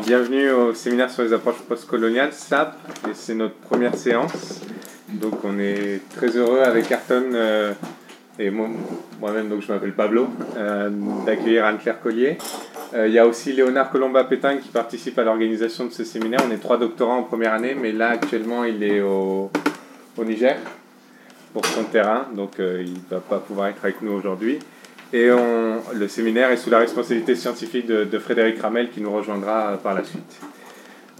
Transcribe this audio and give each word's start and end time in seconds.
bienvenue 0.00 0.50
au 0.50 0.72
séminaire 0.72 1.10
sur 1.10 1.22
les 1.22 1.34
approches 1.34 1.60
postcoloniales, 1.68 2.32
SAP, 2.32 2.74
et 3.10 3.12
c'est 3.12 3.34
notre 3.34 3.56
première 3.56 3.94
séance. 3.94 4.62
Donc 5.10 5.44
on 5.44 5.58
est 5.58 6.00
très 6.16 6.28
heureux 6.28 6.60
avec 6.60 6.90
Ayrton 6.90 7.30
euh, 7.34 7.74
et 8.38 8.48
moi-même, 8.48 9.50
donc 9.50 9.60
je 9.60 9.70
m'appelle 9.70 9.92
Pablo, 9.92 10.28
euh, 10.56 10.88
d'accueillir 11.26 11.66
Anne-Claire 11.66 12.00
Collier. 12.00 12.38
Euh, 12.94 13.06
il 13.06 13.12
y 13.12 13.18
a 13.18 13.26
aussi 13.26 13.52
Léonard 13.52 13.90
Colomba-Pétain 13.90 14.56
qui 14.56 14.70
participe 14.70 15.18
à 15.18 15.24
l'organisation 15.24 15.84
de 15.84 15.90
ce 15.92 16.04
séminaire. 16.04 16.40
On 16.48 16.50
est 16.50 16.60
trois 16.60 16.78
doctorants 16.78 17.18
en 17.18 17.22
première 17.24 17.52
année, 17.52 17.76
mais 17.78 17.92
là 17.92 18.08
actuellement 18.08 18.64
il 18.64 18.82
est 18.82 19.02
au, 19.02 19.50
au 20.16 20.24
Niger 20.24 20.56
pour 21.52 21.66
son 21.66 21.84
terrain, 21.84 22.28
donc 22.34 22.52
il 22.58 22.94
ne 22.94 23.10
va 23.10 23.20
pas 23.20 23.40
pouvoir 23.40 23.68
être 23.68 23.84
avec 23.84 24.00
nous 24.00 24.12
aujourd'hui. 24.12 24.58
Et 25.12 25.28
le 25.28 26.08
séminaire 26.08 26.50
est 26.50 26.56
sous 26.56 26.70
la 26.70 26.78
responsabilité 26.78 27.34
scientifique 27.34 27.86
de, 27.86 28.18
Frédéric 28.18 28.60
Ramel 28.60 28.90
qui 28.90 29.02
nous 29.02 29.12
rejoindra 29.12 29.78
par 29.82 29.94
la 29.94 30.04
suite. 30.04 30.40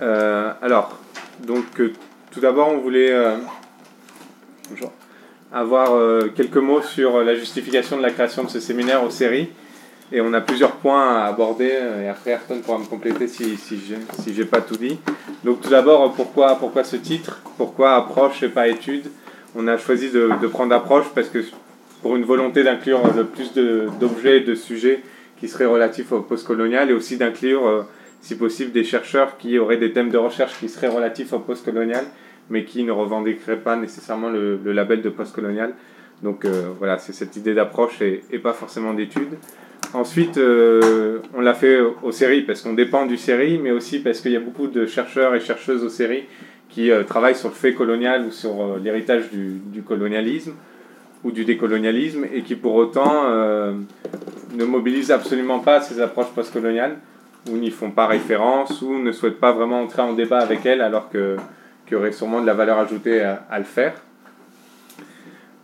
Euh, 0.00 0.52
alors, 0.62 0.98
donc 1.40 1.64
euh, 1.78 1.92
tout 2.30 2.40
d'abord, 2.40 2.68
on 2.68 2.78
voulait 2.78 3.12
euh, 3.12 3.36
avoir 5.52 5.90
quelques 6.34 6.56
mots 6.56 6.80
sur 6.80 7.22
la 7.22 7.34
justification 7.34 7.98
de 7.98 8.02
la 8.02 8.10
création 8.10 8.44
de 8.44 8.48
ce 8.48 8.60
séminaire 8.60 9.04
aux 9.04 9.10
séries. 9.10 9.50
Et 10.10 10.20
on 10.20 10.32
a 10.34 10.40
plusieurs 10.40 10.72
points 10.72 11.16
à 11.16 11.24
aborder, 11.24 11.72
et 12.02 12.08
après 12.08 12.32
Ayrton 12.32 12.60
pourra 12.60 12.78
me 12.78 12.84
compléter 12.84 13.28
si, 13.28 13.56
si 13.56 13.80
j'ai 13.86 13.96
si 14.34 14.44
pas 14.44 14.60
tout 14.60 14.76
dit. 14.76 14.98
Donc 15.42 15.62
tout 15.62 15.70
d'abord, 15.70 16.12
pourquoi, 16.12 16.56
pourquoi 16.56 16.84
ce 16.84 16.96
titre? 16.96 17.40
Pourquoi 17.56 17.94
approche 17.94 18.42
et 18.42 18.48
pas 18.48 18.68
étude? 18.68 19.06
On 19.54 19.68
a 19.68 19.78
choisi 19.78 20.10
de 20.10 20.46
prendre 20.48 20.74
approche 20.74 21.06
parce 21.14 21.28
que 21.28 21.42
pour 22.02 22.16
une 22.16 22.24
volonté 22.24 22.64
d'inclure 22.64 23.00
le 23.16 23.24
plus 23.24 23.52
d'objets 23.54 24.38
et 24.38 24.40
de 24.40 24.54
sujets 24.54 25.00
qui 25.38 25.48
seraient 25.48 25.66
relatifs 25.66 26.12
au 26.12 26.20
postcolonial 26.20 26.90
et 26.90 26.92
aussi 26.92 27.16
d'inclure, 27.16 27.66
euh, 27.66 27.82
si 28.20 28.36
possible, 28.36 28.72
des 28.72 28.84
chercheurs 28.84 29.38
qui 29.38 29.58
auraient 29.58 29.76
des 29.76 29.92
thèmes 29.92 30.10
de 30.10 30.18
recherche 30.18 30.58
qui 30.58 30.68
seraient 30.68 30.88
relatifs 30.88 31.32
au 31.32 31.38
postcolonial, 31.38 32.04
mais 32.50 32.64
qui 32.64 32.84
ne 32.84 32.92
revendiqueraient 32.92 33.58
pas 33.60 33.76
nécessairement 33.76 34.28
le, 34.28 34.60
label 34.72 35.00
de 35.00 35.08
postcolonial. 35.08 35.74
Donc 36.22 36.44
euh, 36.44 36.66
voilà, 36.78 36.98
c'est 36.98 37.12
cette 37.12 37.36
idée 37.36 37.54
d'approche 37.54 38.00
et, 38.02 38.22
pas 38.38 38.52
forcément 38.52 38.94
d'études. 38.94 39.38
Ensuite, 39.94 40.38
euh, 40.38 41.18
on 41.34 41.40
l'a 41.40 41.54
fait 41.54 41.80
aux 41.80 42.12
séries 42.12 42.42
parce 42.42 42.62
qu'on 42.62 42.72
dépend 42.74 43.06
du 43.06 43.16
série, 43.16 43.58
mais 43.58 43.72
aussi 43.72 43.98
parce 43.98 44.20
qu'il 44.20 44.32
y 44.32 44.36
a 44.36 44.40
beaucoup 44.40 44.68
de 44.68 44.86
chercheurs 44.86 45.34
et 45.34 45.40
chercheuses 45.40 45.82
aux 45.84 45.88
séries 45.88 46.24
qui 46.68 46.90
travaillent 47.06 47.36
sur 47.36 47.50
le 47.50 47.54
fait 47.54 47.74
colonial 47.74 48.24
ou 48.24 48.30
sur 48.30 48.78
l'héritage 48.82 49.24
du 49.30 49.82
colonialisme 49.82 50.54
ou 51.24 51.30
du 51.30 51.44
décolonialisme 51.44 52.26
et 52.32 52.42
qui 52.42 52.56
pour 52.56 52.74
autant 52.74 53.22
euh, 53.26 53.72
ne 54.54 54.64
mobilisent 54.64 55.10
absolument 55.10 55.60
pas 55.60 55.80
ces 55.80 56.00
approches 56.00 56.30
postcoloniales 56.34 56.96
ou 57.50 57.56
n'y 57.56 57.70
font 57.70 57.90
pas 57.90 58.06
référence 58.06 58.82
ou 58.82 58.98
ne 58.98 59.12
souhaitent 59.12 59.40
pas 59.40 59.52
vraiment 59.52 59.82
entrer 59.82 60.02
en 60.02 60.12
débat 60.12 60.40
avec 60.40 60.66
elles 60.66 60.80
alors 60.80 61.10
qu'il 61.10 61.36
y 61.90 61.94
aurait 61.94 62.12
sûrement 62.12 62.40
de 62.40 62.46
la 62.46 62.54
valeur 62.54 62.78
ajoutée 62.78 63.20
à, 63.22 63.58
le 63.58 63.64
faire. 63.64 63.94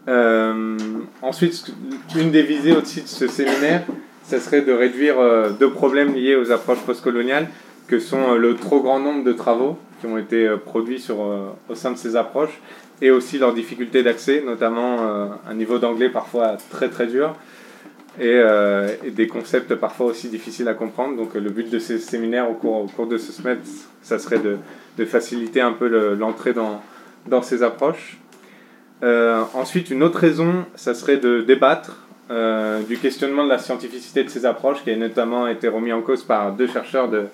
Euh, 0.09 0.77
ensuite, 1.23 1.73
une 2.17 2.31
des 2.31 2.43
visées 2.43 2.75
aussi 2.75 3.03
de 3.03 3.07
ce 3.07 3.27
séminaire, 3.27 3.83
ce 4.25 4.39
serait 4.39 4.63
de 4.63 4.73
réduire 4.73 5.19
euh, 5.19 5.51
deux 5.51 5.71
problèmes 5.71 6.15
liés 6.15 6.35
aux 6.35 6.51
approches 6.51 6.81
postcoloniales, 6.81 7.49
que 7.87 7.99
sont 7.99 8.35
le 8.35 8.55
trop 8.57 8.81
grand 8.81 9.01
nombre 9.01 9.25
de 9.25 9.33
travaux 9.33 9.79
qui 10.01 10.07
ont 10.07 10.19
été 10.19 10.49
produits 10.65 11.01
sur, 11.01 11.21
au 11.69 11.75
sein 11.75 11.91
de 11.91 11.97
ces 11.97 12.17
approches 12.17 12.61
et 13.01 13.11
aussi 13.11 13.39
leurs 13.39 13.55
difficultés 13.55 14.03
d'accès, 14.03 14.43
notamment 14.45 14.97
euh, 15.01 15.27
un 15.49 15.55
niveau 15.55 15.79
d'anglais 15.79 16.09
parfois 16.09 16.57
très 16.71 16.89
très 16.89 17.07
dur 17.07 17.35
euh, 18.21 18.95
et, 19.05 19.11
des 19.11 19.29
concepts 19.29 19.75
parfois 19.75 20.07
aussi 20.07 20.29
difficiles 20.29 20.69
à 20.69 20.75
comprendre. 20.75 21.17
Donc 21.17 21.35
le 21.35 21.51
but 21.51 21.71
de 21.71 21.79
ces 21.79 21.99
séminaires 21.99 22.51
au 22.51 22.55
cours, 22.55 22.77
au 22.77 22.87
cours 22.87 23.07
de 23.07 23.17
ce 23.17 23.33
semestre, 23.33 23.65
ça 24.03 24.19
serait 24.19 24.41
de, 24.41 24.57
de 24.97 25.05
faciliter 25.05 25.61
un 25.61 25.73
peu 25.73 26.15
l'entrée 26.15 26.53
dans, 26.53 26.83
dans 27.27 27.43
ces 27.43 27.63
approches. 27.63 28.19
Euh, 29.05 29.43
ensuite, 29.55 29.91
une 29.91 30.03
autre 30.03 30.19
raison, 30.19 30.65
ça 30.75 30.95
serait 30.95 31.19
de 31.19 31.43
débattre 31.43 32.05
du 32.87 32.99
questionnement 32.99 33.43
de 33.45 33.49
la 33.49 33.57
scientificité 33.57 34.23
de 34.23 34.29
ces 34.29 34.45
approches, 34.45 34.85
qui 34.85 34.91
a 34.91 34.97
notamment 34.97 35.47
été 35.49 35.67
remis 35.67 35.95
en 35.95 36.03
cause 36.03 36.25
par 36.25 36.53
deux 36.53 36.67
chercheurs 36.67 37.09
de, 37.09 37.25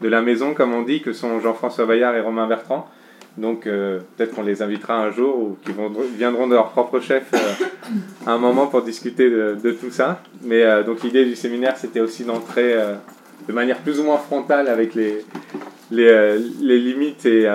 de 0.00 0.08
la 0.08 0.22
maison, 0.22 0.54
comme 0.54 0.72
on 0.72 0.82
dit, 0.82 1.02
que 1.02 1.12
sont 1.12 1.40
Jean-François 1.40 1.86
Bayard 1.86 2.14
et 2.14 2.20
Romain 2.20 2.46
Bertrand. 2.46 2.88
Donc 3.36 3.66
euh, 3.66 3.98
peut-être 4.16 4.34
qu'on 4.34 4.42
les 4.42 4.62
invitera 4.62 4.96
un 4.96 5.10
jour 5.10 5.36
ou 5.36 5.58
qu'ils 5.64 5.74
viendront 6.16 6.46
de 6.46 6.54
leur 6.54 6.70
propre 6.70 7.00
chef 7.00 7.24
euh, 7.34 7.64
à 8.26 8.32
un 8.32 8.38
moment 8.38 8.68
pour 8.68 8.82
discuter 8.82 9.28
de, 9.28 9.70
tout 9.72 9.90
ça. 9.90 10.22
Mais 10.42 10.62
euh, 10.62 10.84
donc 10.84 11.02
l'idée 11.02 11.24
du 11.24 11.34
séminaire, 11.34 11.76
c'était 11.76 12.00
aussi 12.00 12.24
d'entrer 12.24 12.76
de 13.48 13.52
manière 13.52 13.78
plus 13.78 13.98
ou 13.98 14.04
moins 14.04 14.18
frontale 14.18 14.68
avec 14.68 14.94
les, 14.94 15.24
les, 15.90 16.38
limites 16.78 17.26
et, 17.26 17.48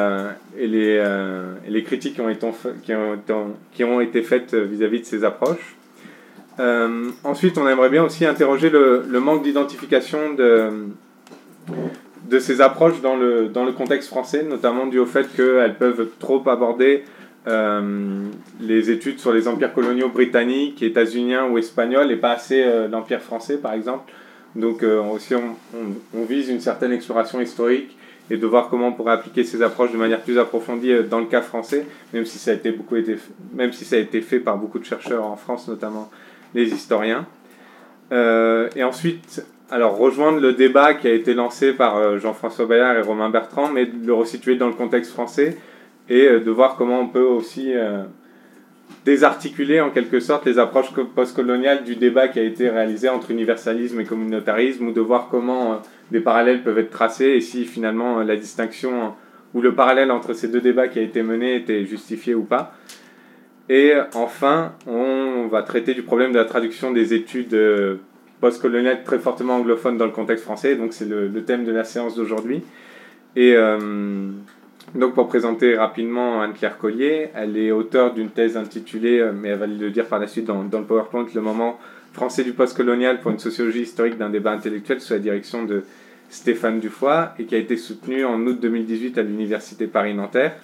les, 0.57 1.03
les, 1.67 1.83
critiques 1.83 2.15
qui 2.15 2.21
ont 2.21 2.29
été, 2.29 2.47
qui 2.83 2.93
ont, 2.93 3.17
qui 3.71 3.83
ont 3.85 4.01
été 4.01 4.21
faites 4.21 4.53
vis-à-vis 4.53 4.99
de 4.99 5.05
ces 5.05 5.23
approches. 5.23 5.77
ensuite, 7.23 7.57
on 7.57 7.67
aimerait 7.69 7.89
bien 7.89 8.03
aussi 8.03 8.25
interroger 8.25 8.69
le 8.69 9.19
manque 9.19 9.43
d'identification 9.43 10.33
de 10.33 10.89
de 12.29 12.39
ces 12.39 12.61
approches 12.61 13.01
dans 13.01 13.15
le, 13.15 13.47
dans 13.47 13.65
le 13.65 13.71
contexte 13.71 14.09
français, 14.09 14.43
notamment 14.43 14.85
dû 14.85 14.99
au 14.99 15.05
fait 15.05 15.27
qu'elles 15.35 15.75
peuvent 15.77 16.09
trop 16.19 16.47
aborder 16.47 17.03
euh, 17.47 18.27
les 18.59 18.91
études 18.91 19.19
sur 19.19 19.33
les 19.33 19.47
empires 19.47 19.73
coloniaux 19.73 20.09
britanniques, 20.09 20.83
états-uniens 20.83 21.47
ou 21.47 21.57
espagnols 21.57 22.11
et 22.11 22.17
pas 22.17 22.31
assez 22.31 22.61
euh, 22.61 22.87
l'empire 22.87 23.21
français 23.21 23.57
par 23.57 23.73
exemple. 23.73 24.11
Donc 24.55 24.83
euh, 24.83 25.01
aussi 25.01 25.33
on, 25.35 26.23
vise 26.23 26.49
une 26.49 26.59
certaine 26.59 26.91
exploration 26.91 27.39
historique 27.41 27.97
et 28.29 28.37
de 28.37 28.45
voir 28.45 28.69
comment 28.69 28.89
on 28.89 28.93
pourrait 28.93 29.13
appliquer 29.13 29.43
ces 29.43 29.63
approches 29.63 29.91
de 29.91 29.97
manière 29.97 30.21
plus 30.21 30.37
approfondie 30.37 30.93
dans 31.09 31.19
le 31.19 31.25
cas 31.25 31.41
français, 31.41 31.87
même 32.13 32.25
si 32.25 32.37
ça 32.37 32.51
a 32.51 32.53
été, 32.53 32.71
beaucoup 32.71 32.95
été, 32.95 33.17
même 33.53 33.73
si 33.73 33.85
ça 33.85 33.95
a 33.95 33.99
été 33.99 34.21
fait 34.21 34.39
par 34.39 34.57
beaucoup 34.57 34.77
de 34.77 34.85
chercheurs 34.85 35.25
en 35.25 35.35
France, 35.35 35.67
notamment 35.67 36.11
les 36.53 36.69
historiens. 36.71 37.25
et 38.11 38.83
ensuite, 38.83 39.43
alors 39.71 39.97
rejoindre 39.97 40.39
le 40.39 40.53
débat 40.53 40.93
qui 40.93 41.07
a 41.07 41.13
été 41.13 41.33
lancé 41.33 41.73
par 41.73 41.97
euh, 41.97 42.17
Jean-François 42.17 42.65
Bayard 42.65 42.97
et 42.97 43.01
Romain 43.01 43.29
Bertrand, 43.29 43.69
mais 43.69 43.85
de 43.85 44.05
le 44.05 44.13
resituer 44.13 44.55
dans 44.55 44.67
le 44.67 44.73
contexte 44.73 45.11
français 45.11 45.57
et 46.09 46.27
euh, 46.27 46.39
de 46.39 46.51
voir 46.51 46.75
comment 46.75 47.01
on 47.01 47.07
peut 47.07 47.21
aussi 47.21 47.73
euh, 47.75 48.03
désarticuler 49.05 49.79
en 49.79 49.91
quelque 49.91 50.19
sorte 50.19 50.45
les 50.45 50.57
approches 50.57 50.91
postcoloniales 51.15 51.83
du 51.83 51.95
débat 51.95 52.27
qui 52.27 52.39
a 52.39 52.43
été 52.43 52.69
réalisé 52.69 53.09
entre 53.09 53.29
universalisme 53.31 53.99
et 53.99 54.05
communautarisme, 54.05 54.87
ou 54.87 54.91
de 54.91 55.01
voir 55.01 55.27
comment 55.29 55.81
des 56.11 56.19
parallèles 56.19 56.63
peuvent 56.63 56.79
être 56.79 56.89
tracés 56.89 57.29
et 57.35 57.41
si 57.41 57.65
finalement 57.65 58.21
la 58.21 58.35
distinction 58.35 59.13
ou 59.53 59.61
le 59.61 59.75
parallèle 59.75 60.11
entre 60.11 60.33
ces 60.33 60.47
deux 60.47 60.61
débats 60.61 60.87
qui 60.87 60.99
a 60.99 61.03
été 61.03 61.21
mené 61.21 61.55
était 61.55 61.85
justifié 61.85 62.33
ou 62.33 62.43
pas. 62.43 62.73
Et 63.67 63.93
enfin, 64.15 64.73
on 64.87 65.47
va 65.47 65.61
traiter 65.61 65.93
du 65.93 66.01
problème 66.01 66.31
de 66.31 66.37
la 66.37 66.45
traduction 66.45 66.91
des 66.91 67.13
études 67.13 67.55
postcolonial 68.39 69.03
très 69.03 69.19
fortement 69.19 69.55
anglophone 69.55 69.97
dans 69.97 70.05
le 70.05 70.11
contexte 70.11 70.43
français. 70.43 70.75
Donc 70.75 70.93
c'est 70.93 71.07
le, 71.07 71.43
thème 71.43 71.65
de 71.65 71.71
la 71.71 71.83
séance 71.83 72.15
d'aujourd'hui. 72.15 72.63
Et 73.35 73.53
euh, 73.55 74.29
donc 74.95 75.13
pour 75.13 75.27
présenter 75.27 75.75
rapidement 75.75 76.41
Anne-Claire 76.41 76.77
Collier, 76.77 77.29
elle 77.35 77.57
est 77.57 77.71
auteure 77.71 78.13
d'une 78.13 78.29
thèse 78.29 78.57
intitulée, 78.57 79.19
euh, 79.19 79.31
mais 79.33 79.49
elle 79.49 79.59
va 79.59 79.67
le 79.67 79.91
dire 79.91 80.07
par 80.07 80.19
la 80.19 80.27
suite 80.27 80.45
dans, 80.45 80.63
dans 80.63 80.79
le 80.79 80.85
PowerPoint, 80.85 81.25
Le 81.33 81.41
moment 81.41 81.79
français 82.13 82.43
du 82.43 82.53
postcolonial 82.53 83.19
pour 83.19 83.31
une 83.31 83.39
sociologie 83.39 83.81
historique 83.81 84.17
d'un 84.17 84.29
débat 84.29 84.51
intellectuel 84.51 84.99
sous 84.99 85.13
la 85.13 85.19
direction 85.19 85.63
de 85.63 85.83
Stéphane 86.29 86.79
Dufoy 86.79 87.29
et 87.37 87.45
qui 87.45 87.55
a 87.55 87.57
été 87.57 87.77
soutenue 87.77 88.25
en 88.25 88.39
août 88.45 88.59
2018 88.59 89.17
à 89.17 89.21
l'Université 89.21 89.87
Paris-Nanterre. 89.87 90.55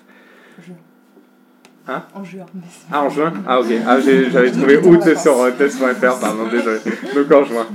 Hein 1.88 2.03
en 2.16 2.23
juin. 2.23 2.46
Ah, 2.91 3.03
en 3.03 3.09
juin? 3.09 3.34
Ah, 3.47 3.59
ok. 3.59 3.68
Ah, 3.85 4.00
j'avais 4.00 4.51
trouvé 4.51 4.78
août 4.78 5.18
sur 5.18 5.40
euh, 5.40 5.51
test.fr, 5.51 6.19
pardon, 6.19 6.47
désolé. 6.51 6.79
Donc 7.13 7.31
en 7.31 7.44
juin. 7.44 7.68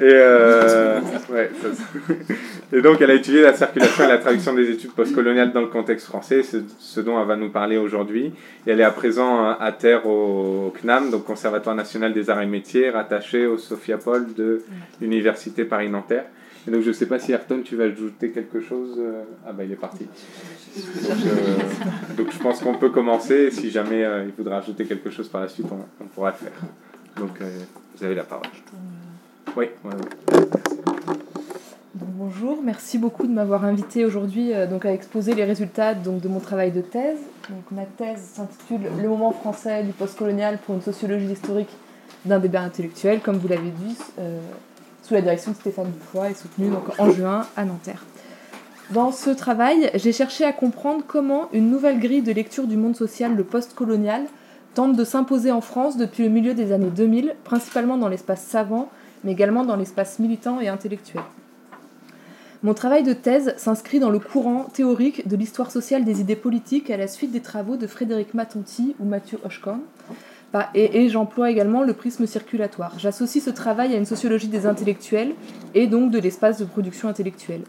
Et, 0.00 0.04
euh, 0.04 0.98
ouais, 1.30 1.50
et 2.72 2.80
donc, 2.80 3.00
elle 3.02 3.10
a 3.10 3.14
étudié 3.14 3.42
la 3.42 3.52
circulation 3.52 4.04
et 4.04 4.08
la 4.08 4.16
traduction 4.16 4.54
des 4.54 4.70
études 4.70 4.92
postcoloniales 4.92 5.52
dans 5.52 5.60
le 5.60 5.66
contexte 5.66 6.06
français, 6.06 6.42
ce, 6.42 7.00
dont 7.00 7.20
elle 7.20 7.26
va 7.26 7.36
nous 7.36 7.50
parler 7.50 7.76
aujourd'hui. 7.76 8.32
Et 8.66 8.70
elle 8.70 8.80
est 8.80 8.84
à 8.84 8.90
présent 8.90 9.44
euh, 9.44 9.52
à 9.60 9.72
terre 9.72 10.06
au, 10.06 10.72
CNAM, 10.80 11.10
donc 11.10 11.24
Conservatoire 11.24 11.76
national 11.76 12.14
des 12.14 12.30
arts 12.30 12.40
et 12.40 12.46
métiers, 12.46 12.88
rattaché 12.90 13.46
au 13.46 13.58
Sophiapol 13.58 14.32
de 14.34 14.62
l'Université 15.00 15.64
Paris-Nanterre. 15.64 16.24
Et 16.66 16.70
donc 16.70 16.82
je 16.82 16.88
ne 16.88 16.92
sais 16.92 17.06
pas 17.06 17.18
si 17.18 17.32
Ayrton, 17.32 17.62
tu 17.64 17.76
vas 17.76 17.84
ajouter 17.84 18.30
quelque 18.30 18.60
chose. 18.60 18.96
Euh, 18.98 19.22
ah 19.46 19.52
bah 19.52 19.64
il 19.64 19.72
est 19.72 19.76
parti. 19.76 20.06
Donc, 20.76 21.26
euh, 21.26 22.30
je 22.30 22.38
pense 22.38 22.60
qu'on 22.60 22.74
peut 22.74 22.90
commencer. 22.90 23.50
Si 23.50 23.70
jamais 23.70 24.04
euh, 24.04 24.24
il 24.26 24.32
faudra 24.32 24.58
ajouter 24.58 24.84
quelque 24.84 25.10
chose 25.10 25.28
par 25.28 25.40
la 25.40 25.48
suite, 25.48 25.66
on, 25.70 26.04
pourra 26.04 26.30
le 26.30 26.36
faire. 26.36 26.52
Donc 27.16 27.38
vous 27.96 28.04
avez 28.04 28.14
la 28.14 28.22
parole. 28.22 28.46
Oui. 29.56 29.66
bonjour, 31.94 32.60
merci 32.62 32.98
beaucoup 32.98 33.26
de 33.26 33.32
m'avoir 33.32 33.64
invité 33.64 34.04
aujourd'hui 34.04 34.52
donc 34.70 34.86
à 34.86 34.92
exposer 34.92 35.34
les 35.34 35.44
résultats 35.44 35.94
donc, 35.94 36.20
de 36.20 36.28
mon 36.28 36.38
travail 36.38 36.70
de 36.70 36.80
thèse. 36.80 37.18
Donc, 37.48 37.64
ma 37.72 37.84
thèse 37.84 38.20
s'intitule 38.20 38.88
Le 39.02 39.08
moment 39.08 39.32
français 39.32 39.82
du 39.82 39.92
postcolonial 39.92 40.58
pour 40.58 40.76
une 40.76 40.82
sociologie 40.82 41.26
historique 41.26 41.70
d'un 42.24 42.38
débat 42.38 42.60
intellectuel, 42.60 43.20
comme 43.20 43.38
vous 43.38 43.48
l'avez 43.48 43.70
dit 43.70 43.96
sous 45.02 45.14
la 45.14 45.22
direction 45.22 45.50
de 45.50 45.56
Stéphane 45.56 45.90
Dufoy 45.90 46.30
et 46.30 46.34
soutenu 46.34 46.68
donc 46.68 46.84
en 46.98 47.10
juin 47.10 47.44
à 47.56 47.64
Nanterre. 47.64 48.04
Dans 48.92 49.12
ce 49.12 49.30
travail, 49.30 49.88
j'ai 49.94 50.10
cherché 50.10 50.44
à 50.44 50.52
comprendre 50.52 51.04
comment 51.06 51.48
une 51.52 51.70
nouvelle 51.70 52.00
grille 52.00 52.22
de 52.22 52.32
lecture 52.32 52.66
du 52.66 52.76
monde 52.76 52.96
social, 52.96 53.36
le 53.36 53.44
post-colonial, 53.44 54.24
tente 54.74 54.96
de 54.96 55.04
s'imposer 55.04 55.52
en 55.52 55.60
France 55.60 55.96
depuis 55.96 56.24
le 56.24 56.28
milieu 56.28 56.54
des 56.54 56.72
années 56.72 56.90
2000, 56.90 57.36
principalement 57.44 57.98
dans 57.98 58.08
l'espace 58.08 58.42
savant, 58.42 58.90
mais 59.22 59.30
également 59.30 59.64
dans 59.64 59.76
l'espace 59.76 60.18
militant 60.18 60.58
et 60.58 60.66
intellectuel. 60.66 61.22
Mon 62.64 62.74
travail 62.74 63.04
de 63.04 63.12
thèse 63.12 63.54
s'inscrit 63.56 64.00
dans 64.00 64.10
le 64.10 64.18
courant 64.18 64.64
théorique 64.64 65.28
de 65.28 65.36
l'histoire 65.36 65.70
sociale 65.70 66.04
des 66.04 66.20
idées 66.20 66.34
politiques 66.34 66.90
à 66.90 66.96
la 66.96 67.06
suite 67.06 67.30
des 67.30 67.40
travaux 67.40 67.76
de 67.76 67.86
Frédéric 67.86 68.34
Matonti 68.34 68.96
ou 68.98 69.04
Mathieu 69.04 69.38
Hochkorn, 69.44 69.80
et, 70.74 71.04
et 71.04 71.08
j'emploie 71.10 71.52
également 71.52 71.84
le 71.84 71.92
prisme 71.92 72.26
circulatoire. 72.26 72.98
J'associe 72.98 73.42
ce 73.42 73.50
travail 73.50 73.94
à 73.94 73.98
une 73.98 74.04
sociologie 74.04 74.48
des 74.48 74.66
intellectuels 74.66 75.34
et 75.76 75.86
donc 75.86 76.10
de 76.10 76.18
l'espace 76.18 76.58
de 76.58 76.64
production 76.64 77.08
intellectuelle. 77.08 77.62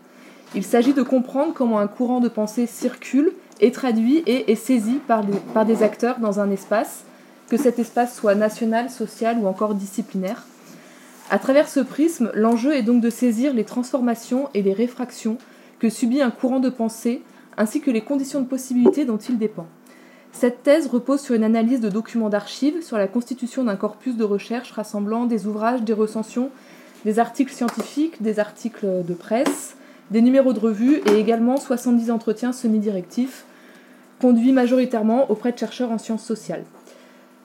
Il 0.53 0.65
s'agit 0.65 0.93
de 0.93 1.01
comprendre 1.01 1.53
comment 1.53 1.79
un 1.79 1.87
courant 1.87 2.19
de 2.19 2.27
pensée 2.27 2.67
circule, 2.67 3.31
est 3.61 3.73
traduit 3.73 4.17
et 4.25 4.51
est 4.51 4.55
saisi 4.55 4.99
par 5.07 5.23
des, 5.65 5.83
acteurs 5.83 6.19
dans 6.19 6.39
un 6.39 6.51
espace, 6.51 7.03
que 7.47 7.57
cet 7.57 7.79
espace 7.79 8.15
soit 8.15 8.35
national, 8.35 8.89
social 8.89 9.37
ou 9.39 9.47
encore 9.47 9.75
disciplinaire. 9.75 10.45
À 11.29 11.39
travers 11.39 11.69
ce 11.69 11.79
prisme, 11.79 12.31
l'enjeu 12.33 12.75
est 12.75 12.81
donc 12.81 13.01
de 13.01 13.09
saisir 13.09 13.53
les 13.53 13.63
transformations 13.63 14.49
et 14.53 14.61
les 14.61 14.73
réfractions 14.73 15.37
que 15.79 15.89
subit 15.89 16.21
un 16.21 16.31
courant 16.31 16.59
de 16.59 16.69
pensée, 16.69 17.21
ainsi 17.55 17.81
que 17.81 17.91
les 17.91 18.01
conditions 18.01 18.41
de 18.41 18.47
possibilité 18.47 19.05
dont 19.05 19.17
il 19.17 19.37
dépend. 19.37 19.67
Cette 20.33 20.63
thèse 20.63 20.87
repose 20.87 21.21
sur 21.21 21.35
une 21.35 21.43
analyse 21.43 21.81
de 21.81 21.89
documents 21.89 22.29
d'archives, 22.29 22.81
sur 22.81 22.97
la 22.97 23.07
constitution 23.07 23.63
d'un 23.63 23.75
corpus 23.75 24.15
de 24.15 24.23
recherche 24.23 24.71
rassemblant 24.71 25.25
des 25.25 25.45
ouvrages, 25.45 25.83
des 25.83 25.93
recensions, 25.93 26.49
des 27.05 27.19
articles 27.19 27.53
scientifiques, 27.53 28.21
des 28.21 28.39
articles 28.39 29.03
de 29.05 29.13
presse, 29.13 29.75
des 30.11 30.21
numéros 30.21 30.53
de 30.53 30.59
revue 30.59 31.01
et 31.09 31.19
également 31.19 31.57
70 31.57 32.11
entretiens 32.11 32.51
semi-directifs 32.51 33.45
conduits 34.19 34.51
majoritairement 34.51 35.31
auprès 35.31 35.51
de 35.51 35.57
chercheurs 35.57 35.91
en 35.91 35.97
sciences 35.97 36.23
sociales. 36.23 36.63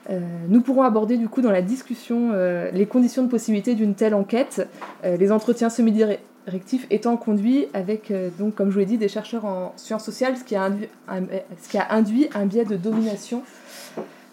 Euh, 0.09 0.19
nous 0.47 0.61
pourrons 0.61 0.83
aborder 0.83 1.17
du 1.17 1.27
coup 1.27 1.41
dans 1.41 1.51
la 1.51 1.61
discussion 1.61 2.31
euh, 2.33 2.71
les 2.71 2.85
conditions 2.85 3.23
de 3.23 3.27
possibilité 3.27 3.75
d'une 3.75 3.95
telle 3.95 4.13
enquête, 4.13 4.67
euh, 5.03 5.17
les 5.17 5.31
entretiens 5.31 5.69
semi-directifs 5.69 6.87
étant 6.89 7.17
conduits 7.17 7.67
avec, 7.73 8.13
donc, 8.39 8.55
comme 8.55 8.69
je 8.69 8.73
vous 8.73 8.79
l'ai 8.79 8.85
dit, 8.85 8.97
des 8.97 9.09
chercheurs 9.09 9.43
en 9.43 9.73
sciences 9.75 10.05
sociales, 10.05 10.37
ce 10.37 10.45
qui 10.45 10.55
a 10.55 10.63
induit 10.63 10.87
un, 11.09 11.23
ce 11.61 11.67
qui 11.67 11.77
a 11.77 11.91
induit 11.91 12.29
un 12.35 12.45
biais 12.45 12.63
de 12.63 12.77
domination 12.77 13.43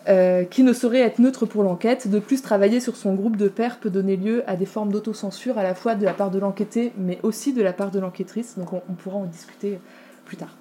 qui 0.06 0.62
ne 0.62 0.72
saurait 0.72 1.00
être 1.00 1.18
neutre 1.18 1.46
pour 1.46 1.62
l'enquête. 1.62 2.08
De 2.08 2.18
plus, 2.18 2.42
travailler 2.42 2.80
sur 2.80 2.96
son 2.96 3.14
groupe 3.14 3.36
de 3.36 3.48
pairs 3.48 3.78
peut 3.78 3.90
donner 3.90 4.16
lieu 4.16 4.42
à 4.46 4.56
des 4.56 4.66
formes 4.66 4.92
d'autocensure 4.92 5.58
à 5.58 5.62
la 5.62 5.74
fois 5.74 5.94
de 5.94 6.04
la 6.04 6.12
part 6.12 6.30
de 6.30 6.38
l'enquêté, 6.38 6.92
mais 6.98 7.18
aussi 7.22 7.52
de 7.52 7.62
la 7.62 7.72
part 7.72 7.90
de 7.90 7.98
l'enquêtrice. 7.98 8.58
Donc 8.58 8.72
on, 8.72 8.82
on 8.90 8.92
pourra 8.92 9.16
en 9.16 9.24
discuter 9.24 9.78
plus 10.26 10.36
tard. 10.36 10.54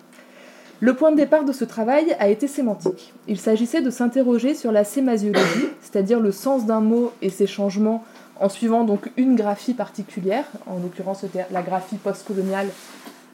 Le 0.80 0.94
point 0.96 1.12
de 1.12 1.18
départ 1.18 1.46
de 1.46 1.54
ce 1.54 1.64
travail 1.64 2.16
a 2.20 2.28
été 2.28 2.48
sémantique. 2.48 3.14
Il 3.28 3.40
s'agissait 3.40 3.82
de 3.82 3.90
s'interroger 3.90 4.54
sur 4.54 4.72
la 4.72 4.84
sémasiologie, 4.84 5.70
c'est-à-dire 5.82 6.20
le 6.20 6.34
sens 6.34 6.66
d'un 6.66 6.82
mot 6.82 7.14
et 7.22 7.30
ses 7.30 7.48
changements 7.48 8.04
en 8.40 8.50
suivant 8.50 8.84
donc 8.84 9.10
une 9.16 9.36
graphie 9.36 9.74
particulière, 9.74 10.44
en 10.68 10.80
l'occurrence 10.80 11.24
la 11.52 11.62
graphie 11.62 11.96
postcoloniale 11.96 12.68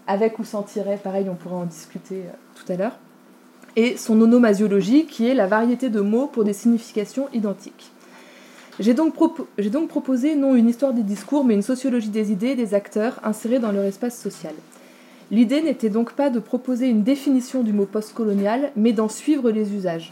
avec 0.06 0.38
ou 0.38 0.44
sans 0.44 0.62
tiret, 0.62 0.98
pareil 0.98 1.28
on 1.30 1.36
pourra 1.36 1.56
en 1.56 1.66
discuter 1.66 2.18
euh, 2.18 2.32
tout 2.56 2.72
à 2.72 2.76
l'heure, 2.76 3.00
et 3.76 3.98
son 3.98 4.20
onomasiologie 4.22 5.06
qui 5.06 5.28
est 5.28 5.34
la 5.34 5.48
variété 5.48 5.90
de 5.90 6.02
mots 6.02 6.28
pour 6.28 6.44
des 6.44 6.54
significations 6.54 7.28
identiques. 7.34 7.92
J'ai 8.80 8.94
donc, 8.94 9.14
proposé 9.90 10.36
non 10.36 10.56
une 10.56 10.70
histoire 10.70 10.94
des 10.94 11.04
discours, 11.04 11.44
mais 11.44 11.54
une 11.54 11.62
sociologie 11.62 12.10
des 12.10 12.32
idées 12.32 12.50
et 12.50 12.56
des 12.56 12.74
acteurs 12.74 13.20
insérés 13.24 13.60
dans 13.60 13.74
leur 13.74 13.84
espace 13.84 14.18
social. 14.18 14.54
L'idée 15.32 15.62
n'était 15.62 15.90
donc 15.90 16.14
pas 16.14 16.30
de 16.30 16.40
proposer 16.40 16.88
une 16.88 17.04
définition 17.04 17.62
du 17.62 17.74
mot 17.74 17.86
postcolonial, 17.86 18.72
mais 18.78 18.94
d'en 18.94 19.10
suivre 19.10 19.52
les 19.52 19.74
usages. 19.74 20.12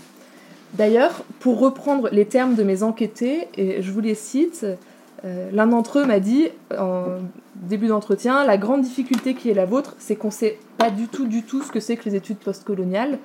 D'ailleurs, 0.73 1.23
pour 1.39 1.59
reprendre 1.59 2.09
les 2.11 2.25
termes 2.25 2.55
de 2.55 2.63
mes 2.63 2.83
enquêtés, 2.83 3.47
et 3.55 3.81
je 3.81 3.91
vous 3.91 4.01
les 4.01 4.15
cite, 4.15 4.65
euh, 5.25 5.49
l'un 5.51 5.67
d'entre 5.67 5.99
eux 5.99 6.05
m'a 6.05 6.19
dit 6.19 6.49
en 6.77 7.05
début 7.55 7.87
d'entretien 7.87 8.45
la 8.45 8.57
grande 8.57 8.81
difficulté 8.81 9.33
qui 9.33 9.49
est 9.49 9.53
la 9.53 9.65
vôtre, 9.65 9.95
c'est 9.97 10.15
qu'on 10.15 10.27
ne 10.27 10.33
sait 10.33 10.59
pas 10.77 10.91
du 10.91 11.07
tout, 11.07 11.25
du 11.25 11.43
tout 11.43 11.63
ce 11.63 11.71
que 11.71 11.79
c'est 11.79 11.97
que 11.97 12.07
les 12.07 12.15
études 12.15 12.37
postcoloniales. 12.37 13.17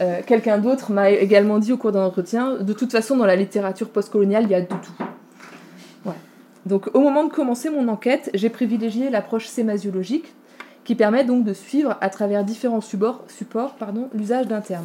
Euh, 0.00 0.20
quelqu'un 0.24 0.58
d'autre 0.58 0.92
m'a 0.92 1.10
également 1.10 1.58
dit 1.58 1.72
au 1.72 1.76
cours 1.76 1.92
d'un 1.92 2.04
entretien 2.04 2.54
de 2.54 2.72
toute 2.72 2.92
façon, 2.92 3.16
dans 3.16 3.26
la 3.26 3.36
littérature 3.36 3.88
postcoloniale, 3.88 4.44
il 4.44 4.50
y 4.50 4.54
a 4.54 4.60
de 4.60 4.66
tout. 4.66 5.04
Donc, 6.66 6.90
au 6.94 7.00
moment 7.00 7.22
de 7.22 7.30
commencer 7.30 7.70
mon 7.70 7.86
enquête, 7.86 8.28
j'ai 8.34 8.50
privilégié 8.50 9.08
l'approche 9.08 9.46
sémasiologique, 9.46 10.34
qui 10.82 10.96
permet 10.96 11.24
donc 11.24 11.44
de 11.44 11.52
suivre 11.52 11.96
à 12.00 12.10
travers 12.10 12.44
différents 12.44 12.80
supports, 12.80 13.24
supports 13.28 13.76
l'usage 14.12 14.48
d'un 14.48 14.60
terme. 14.60 14.84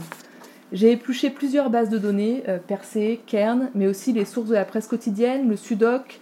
J'ai 0.72 0.92
épluché 0.92 1.32
plusieurs 1.32 1.72
bases 1.72 1.90
de 1.90 1.98
données, 1.98 2.44
euh, 2.48 2.60
Percé, 2.66 3.20
Kern, 3.26 3.70
mais 3.74 3.88
aussi 3.88 4.14
les 4.14 4.26
sources 4.26 4.50
de 4.50 4.54
la 4.54 4.64
presse 4.64 4.88
quotidienne, 4.88 5.50
le 5.50 5.56
Sudoc, 5.56 6.20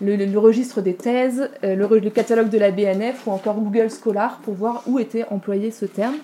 le, 0.00 0.38
registre 0.38 0.80
des 0.80 0.94
thèses, 0.94 1.50
euh, 1.64 1.74
le, 1.74 2.10
catalogue 2.10 2.48
de 2.48 2.58
la 2.58 2.70
BNF 2.70 3.26
ou 3.26 3.30
encore 3.30 3.56
Google 3.56 3.88
Scholar 3.90 4.38
pour 4.42 4.54
voir 4.54 4.82
où 4.86 4.98
était 4.98 5.24
employé 5.30 5.70
ce 5.70 5.86
terme. 5.86 6.16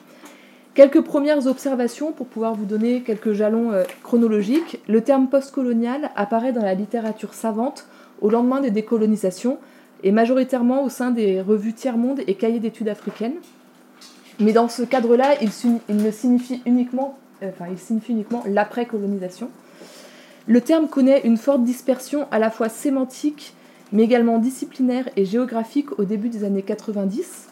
Quelques 0.75 1.02
premières 1.02 1.46
observations 1.46 2.12
pour 2.12 2.26
pouvoir 2.26 2.55
vous 2.55 2.67
donner 2.67 3.00
quelques 3.00 3.32
jalons 3.32 3.73
euh, 3.73 3.84
chronologiques. 4.02 4.81
Le 4.88 5.00
terme 5.00 5.28
postcolonial 5.28 6.11
apparaît 6.17 6.52
dans 6.52 6.62
la 6.62 6.75
littérature 6.75 7.34
savante 7.34 7.87
au 8.20 8.31
lendemain 8.31 8.61
des 8.61 8.70
décolonisations, 8.70 9.58
et 10.02 10.12
majoritairement 10.12 10.84
au 10.84 10.88
sein 10.88 11.11
des 11.11 11.40
revues 11.40 11.73
Tiers-Monde 11.73 12.20
et 12.26 12.34
Cahiers 12.34 12.61
d'études 12.61 12.88
africaines. 12.88 13.37
Mais 14.38 14.52
dans 14.52 14.69
ce 14.69 14.82
cadre-là, 14.82 15.34
il, 15.40 15.50
il, 15.88 15.96
ne 15.96 16.11
signifie 16.11 16.62
uniquement, 16.67 17.19
euh, 17.43 17.49
enfin, 17.49 17.70
il 17.70 17.78
signifie 17.78 18.12
uniquement 18.12 18.44
l'après-colonisation. 18.46 19.50
Le 20.46 20.61
terme 20.61 20.88
connaît 20.88 21.23
une 21.25 21.38
forte 21.38 21.64
dispersion 21.64 22.28
à 22.31 22.38
la 22.38 22.50
fois 22.50 22.69
sémantique, 22.69 23.55
mais 23.93 24.03
également 24.03 24.38
disciplinaire 24.38 25.09
et 25.17 25.25
géographique 25.25 25.99
au 25.99 26.05
début 26.05 26.29
des 26.29 26.44
années 26.44 26.62
90. 26.62 27.49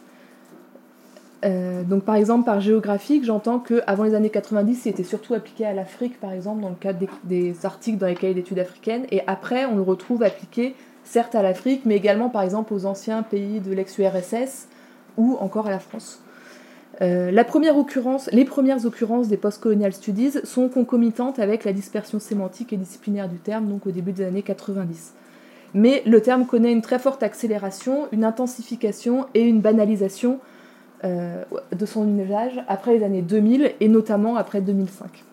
Euh, 1.45 1.83
donc 1.83 2.05
par 2.05 2.15
exemple 2.15 2.45
par 2.47 2.61
géographique, 2.61 3.25
j'entends 3.25 3.59
qu'avant 3.59 4.05
les 4.05 4.15
années 4.15 4.31
90, 4.31 4.87
il 4.87 4.89
était 4.89 5.05
surtout 5.05 5.35
appliqué 5.35 5.67
à 5.67 5.75
l'Afrique, 5.75 6.19
par 6.19 6.33
exemple, 6.33 6.63
dans 6.63 6.71
le 6.71 6.75
cadre 6.75 6.99
des, 6.99 7.09
des 7.25 7.67
articles 7.67 7.99
dans 7.99 8.07
les 8.07 8.15
cahiers 8.15 8.35
d'études 8.35 8.59
africaines, 8.59 9.07
et 9.11 9.21
après 9.27 9.67
on 9.67 9.77
le 9.77 9.83
retrouve 9.83 10.23
appliqué 10.23 10.75
certes 11.05 11.35
à 11.35 11.43
l'Afrique, 11.43 11.83
mais 11.85 11.97
également 11.97 12.31
par 12.31 12.43
exemple 12.43 12.73
aux 12.73 12.87
anciens 12.87 13.23
pays 13.23 13.61
de 13.61 13.73
l'ex-URSS 13.73 14.69
ou 15.17 15.37
encore 15.39 15.67
à 15.67 15.71
la 15.71 15.79
France. 15.79 16.21
Euh, 17.03 17.31
la 17.31 17.45
première 17.45 17.77
occurrence, 17.77 18.31
les 18.33 18.45
premières 18.45 18.87
occurrences 18.87 19.29
des 19.29 19.37
post-colonial 19.37 19.93
studies 19.93 20.39
sont 20.45 20.69
concomitantes 20.69 21.39
avec 21.39 21.65
la 21.65 21.73
dispersion 21.73 22.21
sémantique 22.21 22.73
et 22.73 22.77
disciplinaire 22.77 23.29
du 23.29 23.37
terme, 23.37 23.69
donc 23.69 23.87
au 23.87 23.91
début 23.91 24.13
des 24.13 24.25
années 24.25 24.43
90. 24.43 25.13
Mais 25.75 26.03
le 26.07 26.23
terme 26.23 26.47
connaît 26.47 26.73
une 26.73 26.83
très 26.83 26.99
forte 26.99 27.23
accélération, 27.23 28.07
une 28.13 28.25
intensification 28.25 29.27
et 29.35 29.43
une 29.43 29.61
banalisation 29.61 30.39
euh, 31.05 31.43
de 31.77 31.85
son 31.85 32.09
usage 32.19 32.63
après 32.69 32.97
les 32.97 33.05
années 33.05 33.23
2000 33.23 33.73
et 33.81 33.89
notamment 33.89 34.37
après 34.37 34.61
2005. 34.61 35.25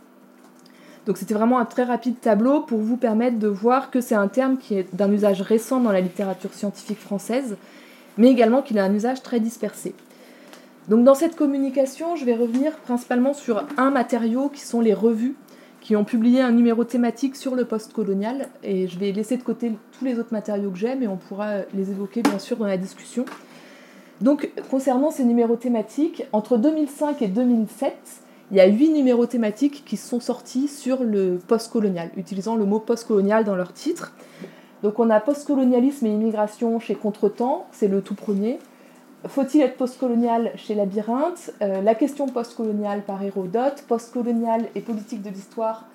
Donc 1.06 1.18
c'était 1.18 1.34
vraiment 1.34 1.60
un 1.60 1.66
très 1.66 1.84
rapide 1.84 2.20
tableau 2.20 2.62
pour 2.62 2.80
vous 2.80 2.98
permettre 2.98 3.40
de 3.40 3.48
voir 3.48 3.90
que 3.90 4.02
c'est 4.02 4.16
un 4.16 4.28
terme 4.28 4.58
qui 4.58 4.76
est 4.76 4.94
d'un 4.94 5.12
usage 5.12 5.42
récent 5.42 5.80
dans 5.80 5.92
la 5.92 6.02
littérature 6.02 6.54
scientifique 6.54 7.00
française, 7.00 7.56
mais 8.18 8.30
également 8.30 8.62
qu'il 8.62 8.78
a 8.80 8.84
un 8.84 8.94
usage 8.94 9.22
très 9.24 9.40
dispersé. 9.40 9.96
Donc 10.90 11.04
dans 11.04 11.16
cette 11.16 11.36
communication, 11.36 12.16
je 12.16 12.26
vais 12.26 12.36
revenir 12.36 12.76
principalement 12.78 13.34
sur 13.34 13.64
un 13.78 13.92
matériau 13.92 14.50
qui 14.50 14.62
sont 14.62 14.82
les 14.82 14.94
revues 14.94 15.36
qui 15.82 15.96
ont 15.96 16.06
publié 16.06 16.42
un 16.42 16.52
numéro 16.52 16.84
thématique 16.84 17.36
sur 17.36 17.56
le 17.56 17.66
post-colonial 17.66 18.48
et 18.64 18.88
je 18.88 18.98
vais 18.98 19.12
laisser 19.12 19.36
de 19.36 19.44
côté 19.44 19.74
tous 19.98 20.06
les 20.06 20.20
autres 20.20 20.32
matériaux 20.32 20.70
que 20.72 20.78
j'ai 20.78 20.96
mais 20.96 21.08
on 21.08 21.18
pourra 21.18 21.64
les 21.74 21.92
évoquer 21.92 22.22
bien 22.22 22.40
sûr 22.40 22.56
dans 22.58 22.68
la 22.68 22.78
discussion. 22.78 23.26
Donc 24.22 24.52
concernant 24.70 25.10
ces 25.10 25.26
numéros 25.26 25.56
thématiques, 25.56 26.24
entre 26.32 26.58
2005 26.58 27.24
et 27.24 27.28
2007, 27.28 27.96
il 28.52 28.58
y 28.58 28.60
a 28.60 28.68
huit 28.68 28.90
numéros 28.90 29.26
thématiques 29.26 29.84
qui 29.86 29.98
sont 29.98 30.20
sortis 30.20 30.68
sur 30.68 31.04
le 31.04 31.40
postcolonial, 31.48 32.12
utilisant 32.16 32.56
le 32.56 32.66
mot 32.66 32.80
postcolonial 32.80 33.44
dans 33.44 33.56
leur 33.56 33.74
titre. 33.74 34.14
Donc 34.84 35.00
on 35.00 35.10
a 35.10 35.20
postcolonialisme 35.20 36.06
et 36.06 36.12
immigration 36.12 36.80
chez 36.80 36.94
Contretemps, 36.96 37.66
c'est 37.72 37.88
le 37.88 38.02
tout 38.02 38.16
premier. 38.16 38.60
Faut-il 39.28 39.62
être 39.62 39.78
postcolonial 39.78 40.52
chez 40.56 40.74
Labyrinthe 40.74 41.52
euh, 41.62 41.82
La 41.82 41.94
question 41.94 42.28
postcoloniale 42.28 43.04
par 43.04 43.22
Hérodote, 43.22 43.84
postcolonial 43.88 44.68
et 44.74 44.82
politique 44.82 45.22
de 45.22 45.30
l'histoire 45.30 45.86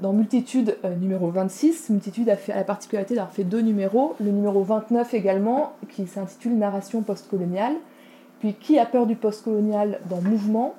dans 0.00 0.12
Multitude 0.12 0.76
euh, 0.84 0.94
numéro 0.94 1.30
26. 1.30 1.90
Multitude 1.90 2.28
a, 2.30 2.36
la 2.48 2.62
particularité 2.62 3.16
d'avoir 3.16 3.32
fait 3.32 3.42
deux 3.42 3.60
numéros. 3.60 4.14
Le 4.20 4.30
numéro 4.30 4.62
29 4.62 5.14
également, 5.14 5.72
qui 5.88 6.06
s'intitule 6.06 6.56
Narration 6.56 7.02
postcoloniale. 7.02 7.74
Puis 8.38 8.54
Qui 8.54 8.78
a 8.78 8.86
peur 8.86 9.06
du 9.06 9.16
postcolonial 9.16 9.98
dans 10.08 10.20
Mouvement 10.20 10.74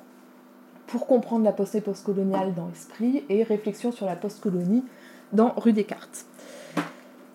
pour 0.86 1.06
comprendre 1.06 1.44
la 1.44 1.52
pensée 1.52 1.82
postcoloniale 1.82 2.54
dans 2.54 2.68
l'esprit 2.68 3.24
et 3.28 3.42
réflexion 3.42 3.92
sur 3.92 4.06
la 4.06 4.16
postcolonie 4.16 4.84
dans 5.32 5.52
Rue 5.56 5.72
Descartes. 5.72 6.24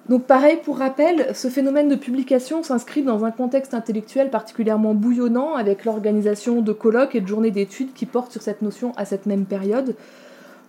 Donc 0.10 0.26
pareil, 0.26 0.58
pour 0.64 0.80
rappel, 0.80 1.28
ce 1.36 1.48
phénomène 1.48 1.88
de 1.88 1.96
publication 1.96 2.64
s'inscrit 2.64 3.04
dans 3.04 3.24
un 3.24 3.32
contexte 3.32 3.74
intellectuel 3.74 4.30
particulièrement 4.30 4.94
bouillonnant 4.94 5.56
avec 5.56 5.86
l'organisation 5.86 6.62
de 6.62 6.74
colloques 6.74 7.16
et 7.16 7.22
de 7.22 7.28
journées 7.28 7.52
d'études 7.52 7.94
qui 7.94 8.06
portent 8.06 8.32
sur 8.32 8.42
cette 8.42 8.62
notion 8.62 8.94
à 8.98 9.06
cette 9.06 9.26
même 9.26 9.46
période. 9.46 9.96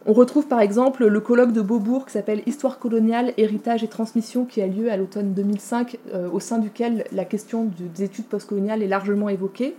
On 0.04 0.12
retrouve 0.12 0.48
par 0.48 0.60
exemple 0.60 1.06
le 1.06 1.20
colloque 1.20 1.52
de 1.52 1.60
Beaubourg 1.60 2.06
qui 2.06 2.12
s'appelle 2.12 2.42
Histoire 2.46 2.78
coloniale, 2.78 3.32
héritage 3.36 3.84
et 3.84 3.88
transmission 3.88 4.44
qui 4.44 4.60
a 4.60 4.66
lieu 4.66 4.90
à 4.90 4.96
l'automne 4.96 5.32
2005 5.32 5.96
euh, 6.12 6.28
au 6.30 6.40
sein 6.40 6.58
duquel 6.58 7.04
la 7.12 7.24
question 7.24 7.70
des 7.78 8.04
études 8.04 8.26
postcoloniales 8.26 8.82
est 8.82 8.88
largement 8.88 9.28
évoquée. 9.28 9.76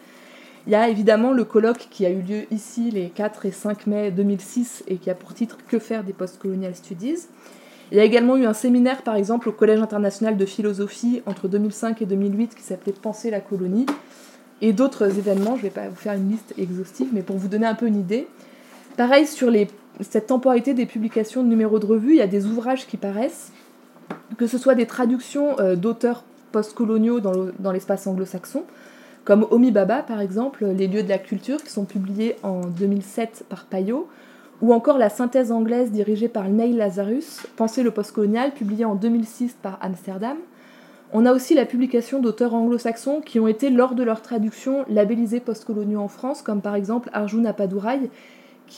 Il 0.66 0.72
y 0.72 0.76
a 0.76 0.88
évidemment 0.88 1.34
le 1.34 1.44
colloque 1.44 1.90
qui 1.92 2.06
a 2.06 2.10
eu 2.10 2.22
lieu 2.22 2.46
ici 2.52 2.90
les 2.90 3.10
4 3.10 3.46
et 3.48 3.52
5 3.52 3.86
mai 3.86 4.12
2006 4.12 4.86
et 4.88 4.96
qui 4.96 5.10
a 5.10 5.16
pour 5.16 5.34
titre 5.34 5.58
Que 5.68 5.78
faire 5.78 6.06
des 6.06 6.14
postcolonial 6.14 6.74
studies. 6.74 7.28
Il 7.94 7.98
y 7.98 8.00
a 8.00 8.06
également 8.06 8.36
eu 8.38 8.48
un 8.48 8.54
séminaire 8.54 9.04
par 9.04 9.14
exemple 9.14 9.50
au 9.50 9.52
Collège 9.52 9.80
international 9.80 10.36
de 10.36 10.46
philosophie 10.48 11.22
entre 11.28 11.48
2005 11.48 12.02
et 12.02 12.08
2008 12.08 12.56
qui 12.56 12.64
s'appelait 12.64 12.92
Penser 12.92 13.30
la 13.30 13.40
colonie 13.40 13.86
et 14.62 14.74
d'autres 14.74 15.20
événements, 15.20 15.52
je 15.52 15.58
ne 15.58 15.62
vais 15.62 15.70
pas 15.70 15.90
vous 15.90 15.96
faire 15.96 16.14
une 16.14 16.32
liste 16.32 16.56
exhaustive 16.58 17.10
mais 17.14 17.22
pour 17.22 17.38
vous 17.38 17.48
donner 17.48 17.68
un 17.68 17.76
peu 17.76 17.86
une 17.86 18.00
idée. 18.00 18.28
Pareil 18.98 19.28
sur 19.28 19.52
cette 20.02 20.26
temporalité 20.26 20.74
des 20.74 20.88
publications 20.88 21.44
de 21.44 21.48
numéros 21.48 21.78
de 21.78 21.86
revue, 21.86 22.14
il 22.14 22.18
y 22.18 22.22
a 22.22 22.28
des 22.28 22.48
ouvrages 22.48 22.88
qui 22.88 22.98
paraissent, 22.98 23.52
que 24.40 24.48
ce 24.48 24.58
soit 24.58 24.74
des 24.74 24.88
traductions 24.88 25.60
euh, 25.60 25.76
d'auteurs 25.76 26.24
postcoloniaux 26.52 27.20
dans 27.20 27.72
l'espace 27.72 28.08
anglo-saxon, 28.08 28.64
comme 29.24 29.46
Omi 29.52 29.70
Baba 29.70 30.02
par 30.02 30.20
exemple, 30.20 30.66
Les 30.66 30.88
lieux 30.88 31.04
de 31.04 31.10
la 31.10 31.20
culture, 31.20 31.62
qui 31.64 31.70
sont 31.70 31.86
publiés 31.86 32.38
en 32.42 32.62
2007 32.62 33.46
par 33.50 33.66
Payot, 33.66 34.08
ou 34.62 34.74
encore 34.74 34.98
la 34.98 35.10
synthèse 35.10 35.52
anglaise 35.52 35.92
dirigée 35.92 36.28
par 36.28 36.48
Neil 36.50 36.74
Lazarus, 36.74 37.46
Penser 37.56 37.84
le 37.84 37.92
postcolonial, 37.92 38.52
publiée 38.52 38.86
en 38.86 38.96
2006 38.96 39.58
par 39.62 39.78
Amsterdam. 39.82 40.38
On 41.12 41.26
a 41.26 41.34
aussi 41.34 41.54
la 41.54 41.66
publication 41.66 42.20
d'auteurs 42.20 42.54
anglo-saxons 42.54 43.22
qui 43.22 43.40
ont 43.40 43.48
été, 43.48 43.70
lors 43.70 43.94
de 43.94 44.04
leur 44.04 44.22
traduction, 44.22 44.86
labellisés 44.90 45.40
postcoloniaux 45.40 46.00
en 46.00 46.08
France, 46.08 46.42
comme 46.42 46.62
par 46.62 46.76
exemple 46.76 47.10
Arjun 47.14 47.46
Appadurai, 47.46 48.10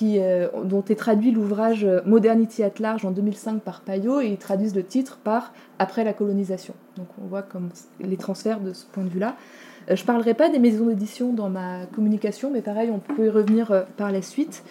euh, 0.04 0.48
dont 0.64 0.84
est 0.84 0.96
traduit 0.96 1.32
l'ouvrage 1.32 1.88
Modernity 2.06 2.64
at 2.64 2.74
Large 2.80 3.06
en 3.06 3.12
2005 3.12 3.62
par 3.62 3.82
Payot, 3.82 4.20
et 4.20 4.28
ils 4.28 4.38
traduisent 4.38 4.76
le 4.76 4.84
titre 4.84 5.18
par 5.24 5.54
Après 5.80 6.04
la 6.04 6.14
colonisation. 6.14 6.74
Donc 6.98 7.08
on 7.24 7.28
voit 7.28 7.42
comme 7.42 7.70
les 8.02 8.18
transferts 8.18 8.60
de 8.60 8.74
ce 8.74 8.86
point 8.86 9.04
de 9.04 9.10
vue-là. 9.10 9.36
Euh, 9.90 9.96
je 9.96 10.02
ne 10.02 10.08
parlerai 10.08 10.34
pas 10.34 10.50
des 10.50 10.60
maisons 10.60 10.88
d'édition 10.88 11.34
dans 11.34 11.50
ma 11.50 11.86
communication, 11.94 12.52
mais 12.52 12.62
pareil, 12.62 12.92
on 12.92 13.00
peut 13.00 13.28
y 13.28 13.30
revenir 13.30 13.72
euh, 13.72 13.84
par 13.98 14.12
la 14.12 14.22
suite. 14.22 14.64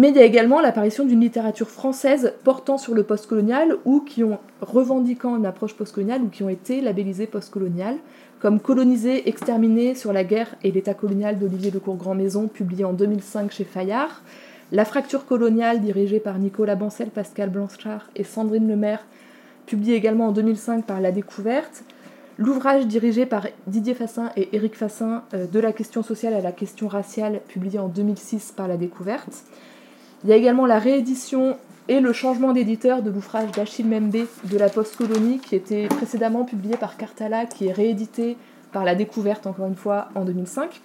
Mais 0.00 0.08
il 0.08 0.16
y 0.16 0.20
a 0.20 0.24
également 0.24 0.62
l'apparition 0.62 1.04
d'une 1.04 1.20
littérature 1.20 1.68
française 1.68 2.32
portant 2.42 2.78
sur 2.78 2.94
le 2.94 3.02
postcolonial 3.02 3.76
ou 3.84 4.00
qui 4.00 4.24
ont 4.24 4.38
revendiquant 4.62 5.36
une 5.36 5.44
approche 5.44 5.74
postcoloniale 5.74 6.22
ou 6.22 6.28
qui 6.28 6.42
ont 6.42 6.48
été 6.48 6.80
labellisées 6.80 7.26
postcoloniales 7.26 7.98
comme 8.38 8.60
Colonisé, 8.60 9.28
exterminé 9.28 9.94
sur 9.94 10.14
la 10.14 10.24
guerre 10.24 10.54
et 10.62 10.72
l'état 10.72 10.94
colonial 10.94 11.38
d'Olivier 11.38 11.70
de 11.70 11.78
Courgrand-Maison, 11.78 12.48
publié 12.48 12.86
en 12.86 12.94
2005 12.94 13.52
chez 13.52 13.64
Fayard, 13.64 14.22
La 14.72 14.86
fracture 14.86 15.26
coloniale, 15.26 15.82
dirigée 15.82 16.18
par 16.18 16.38
Nicolas 16.38 16.76
Bancel, 16.76 17.10
Pascal 17.10 17.50
Blanchard 17.50 18.08
et 18.16 18.24
Sandrine 18.24 18.68
Lemaire, 18.68 19.04
publié 19.66 19.96
également 19.96 20.28
en 20.28 20.32
2005 20.32 20.86
par 20.86 21.02
La 21.02 21.12
Découverte, 21.12 21.84
l'ouvrage 22.38 22.86
dirigé 22.86 23.26
par 23.26 23.48
Didier 23.66 23.92
Fassin 23.92 24.30
et 24.34 24.48
Éric 24.56 24.76
Fassin, 24.76 25.24
euh, 25.34 25.46
De 25.46 25.60
la 25.60 25.74
question 25.74 26.02
sociale 26.02 26.32
à 26.32 26.40
la 26.40 26.52
question 26.52 26.88
raciale, 26.88 27.42
publié 27.48 27.78
en 27.78 27.88
2006 27.88 28.54
par 28.56 28.66
La 28.66 28.78
Découverte. 28.78 29.44
Il 30.22 30.28
y 30.28 30.32
a 30.34 30.36
également 30.36 30.66
la 30.66 30.78
réédition 30.78 31.56
et 31.88 32.00
le 32.00 32.12
changement 32.12 32.52
d'éditeur 32.52 33.02
de 33.02 33.10
l'ouvrage 33.10 33.50
d'Achille 33.52 33.88
Membe 33.88 34.26
de 34.44 34.58
la 34.58 34.68
Post-Colonie, 34.68 35.38
qui 35.38 35.56
était 35.56 35.86
précédemment 35.88 36.44
publié 36.44 36.76
par 36.76 36.96
Cartala, 36.98 37.46
qui 37.46 37.68
est 37.68 37.72
réédité 37.72 38.36
par 38.70 38.84
La 38.84 38.94
Découverte, 38.94 39.46
encore 39.46 39.66
une 39.66 39.76
fois, 39.76 40.08
en 40.14 40.24
2005. 40.24 40.80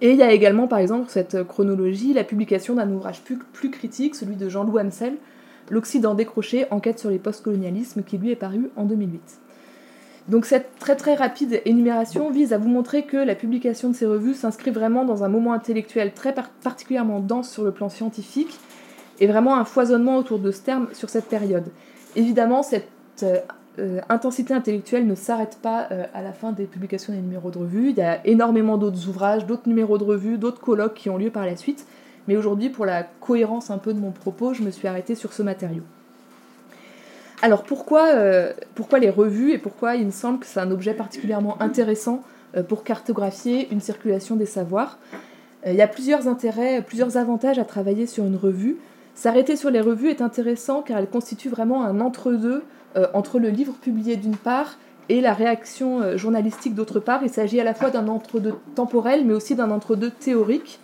Et 0.00 0.12
il 0.12 0.16
y 0.16 0.22
a 0.22 0.32
également, 0.32 0.68
par 0.68 0.78
exemple, 0.78 1.06
cette 1.08 1.42
chronologie, 1.42 2.14
la 2.14 2.24
publication 2.24 2.74
d'un 2.74 2.90
ouvrage 2.90 3.22
plus, 3.22 3.70
critique, 3.70 4.14
celui 4.14 4.36
de 4.36 4.48
Jean-Loup 4.48 4.78
Hamsel, 4.78 5.16
L'Occident 5.70 6.14
décroché, 6.14 6.66
enquête 6.70 6.98
sur 6.98 7.10
les 7.10 7.18
postcolonialismes, 7.18 8.02
qui 8.02 8.18
lui 8.18 8.30
est 8.30 8.36
paru 8.36 8.70
en 8.76 8.84
2008. 8.84 9.20
Donc 10.28 10.46
cette 10.46 10.78
très 10.78 10.96
très 10.96 11.14
rapide 11.14 11.60
énumération 11.66 12.30
vise 12.30 12.52
à 12.52 12.58
vous 12.58 12.68
montrer 12.68 13.04
que 13.04 13.16
la 13.18 13.34
publication 13.34 13.90
de 13.90 13.94
ces 13.94 14.06
revues 14.06 14.34
s'inscrit 14.34 14.70
vraiment 14.70 15.04
dans 15.04 15.22
un 15.22 15.28
moment 15.28 15.52
intellectuel 15.52 16.12
très 16.14 16.34
particulièrement 16.62 17.20
dense 17.20 17.50
sur 17.50 17.62
le 17.62 17.72
plan 17.72 17.90
scientifique, 17.90 18.58
et 19.20 19.26
vraiment 19.26 19.56
un 19.56 19.64
foisonnement 19.64 20.16
autour 20.16 20.38
de 20.38 20.50
ce 20.50 20.62
terme 20.62 20.88
sur 20.92 21.10
cette 21.10 21.26
période. 21.26 21.66
Évidemment, 22.16 22.62
cette 22.62 22.88
euh, 23.22 23.38
euh, 23.78 24.00
intensité 24.08 24.54
intellectuelle 24.54 25.06
ne 25.06 25.14
s'arrête 25.14 25.58
pas 25.62 25.88
euh, 25.90 26.04
à 26.14 26.22
la 26.22 26.32
fin 26.32 26.52
des 26.52 26.64
publications 26.64 27.12
des 27.12 27.20
numéros 27.20 27.50
de 27.50 27.58
revue. 27.58 27.90
Il 27.90 27.96
y 27.96 28.02
a 28.02 28.24
énormément 28.26 28.78
d'autres 28.78 29.08
ouvrages, 29.08 29.46
d'autres 29.46 29.68
numéros 29.68 29.98
de 29.98 30.04
revue, 30.04 30.38
d'autres 30.38 30.60
colloques 30.60 30.94
qui 30.94 31.10
ont 31.10 31.16
lieu 31.16 31.30
par 31.30 31.46
la 31.46 31.56
suite. 31.56 31.86
Mais 32.28 32.36
aujourd'hui, 32.36 32.70
pour 32.70 32.86
la 32.86 33.02
cohérence 33.02 33.70
un 33.70 33.78
peu 33.78 33.92
de 33.92 33.98
mon 33.98 34.10
propos, 34.10 34.54
je 34.54 34.62
me 34.62 34.70
suis 34.70 34.88
arrêtée 34.88 35.14
sur 35.14 35.32
ce 35.32 35.42
matériau. 35.42 35.82
Alors 37.44 37.62
pourquoi, 37.62 38.08
pourquoi 38.74 38.98
les 38.98 39.10
revues 39.10 39.52
et 39.52 39.58
pourquoi 39.58 39.96
il 39.96 40.06
me 40.06 40.10
semble 40.10 40.38
que 40.38 40.46
c'est 40.46 40.60
un 40.60 40.70
objet 40.70 40.94
particulièrement 40.94 41.60
intéressant 41.60 42.22
pour 42.68 42.84
cartographier 42.84 43.68
une 43.70 43.82
circulation 43.82 44.34
des 44.34 44.46
savoirs? 44.46 44.98
Il 45.66 45.74
y 45.74 45.82
a 45.82 45.86
plusieurs 45.86 46.26
intérêts, 46.26 46.80
plusieurs 46.80 47.18
avantages 47.18 47.58
à 47.58 47.64
travailler 47.64 48.06
sur 48.06 48.24
une 48.24 48.36
revue. 48.36 48.78
S'arrêter 49.14 49.56
sur 49.56 49.70
les 49.70 49.82
revues 49.82 50.08
est 50.08 50.22
intéressant 50.22 50.80
car 50.80 50.96
elle 50.96 51.06
constitue 51.06 51.50
vraiment 51.50 51.84
un 51.84 52.00
entre-deux 52.00 52.64
euh, 52.96 53.06
entre 53.12 53.38
le 53.38 53.50
livre 53.50 53.74
publié 53.74 54.16
d'une 54.16 54.36
part 54.36 54.78
et 55.10 55.20
la 55.20 55.34
réaction 55.34 56.00
euh, 56.00 56.16
journalistique 56.16 56.74
d'autre 56.74 56.98
part. 56.98 57.22
Il 57.22 57.28
s'agit 57.28 57.60
à 57.60 57.64
la 57.64 57.74
fois 57.74 57.90
d'un 57.90 58.08
entre-deux 58.08 58.54
temporel 58.74 59.26
mais 59.26 59.34
aussi 59.34 59.54
d'un 59.54 59.70
entre-deux 59.70 60.10
théorique 60.10 60.80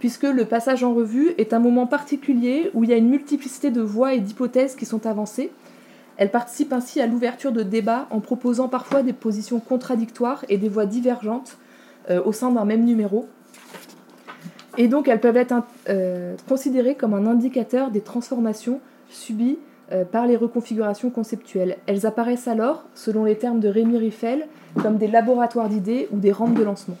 puisque 0.00 0.24
le 0.24 0.44
passage 0.44 0.84
en 0.84 0.94
revue 0.94 1.34
est 1.38 1.52
un 1.52 1.58
moment 1.60 1.86
particulier 1.86 2.70
où 2.74 2.84
il 2.84 2.90
y 2.90 2.92
a 2.92 2.96
une 2.96 3.08
multiplicité 3.08 3.70
de 3.70 3.80
voix 3.80 4.14
et 4.14 4.20
d'hypothèses 4.20 4.74
qui 4.74 4.84
sont 4.84 5.06
avancées. 5.06 5.50
Elle 6.22 6.30
participe 6.30 6.72
ainsi 6.72 7.00
à 7.00 7.08
l'ouverture 7.08 7.50
de 7.50 7.64
débats 7.64 8.06
en 8.10 8.20
proposant 8.20 8.68
parfois 8.68 9.02
des 9.02 9.12
positions 9.12 9.58
contradictoires 9.58 10.44
et 10.48 10.56
des 10.56 10.68
voix 10.68 10.86
divergentes 10.86 11.58
euh, 12.10 12.22
au 12.24 12.30
sein 12.30 12.52
d'un 12.52 12.64
même 12.64 12.84
numéro, 12.84 13.26
et 14.78 14.86
donc 14.86 15.08
elles 15.08 15.18
peuvent 15.18 15.36
être 15.36 15.64
euh, 15.88 16.36
considérées 16.48 16.94
comme 16.94 17.12
un 17.12 17.26
indicateur 17.26 17.90
des 17.90 18.02
transformations 18.02 18.78
subies 19.08 19.58
euh, 19.90 20.04
par 20.04 20.28
les 20.28 20.36
reconfigurations 20.36 21.10
conceptuelles. 21.10 21.78
Elles 21.86 22.06
apparaissent 22.06 22.46
alors, 22.46 22.84
selon 22.94 23.24
les 23.24 23.34
termes 23.34 23.58
de 23.58 23.66
Rémi 23.66 23.98
Riffel, 23.98 24.46
comme 24.80 24.98
des 24.98 25.08
laboratoires 25.08 25.68
d'idées 25.68 26.06
ou 26.12 26.18
des 26.18 26.30
rampes 26.30 26.54
de 26.54 26.62
lancement. 26.62 26.98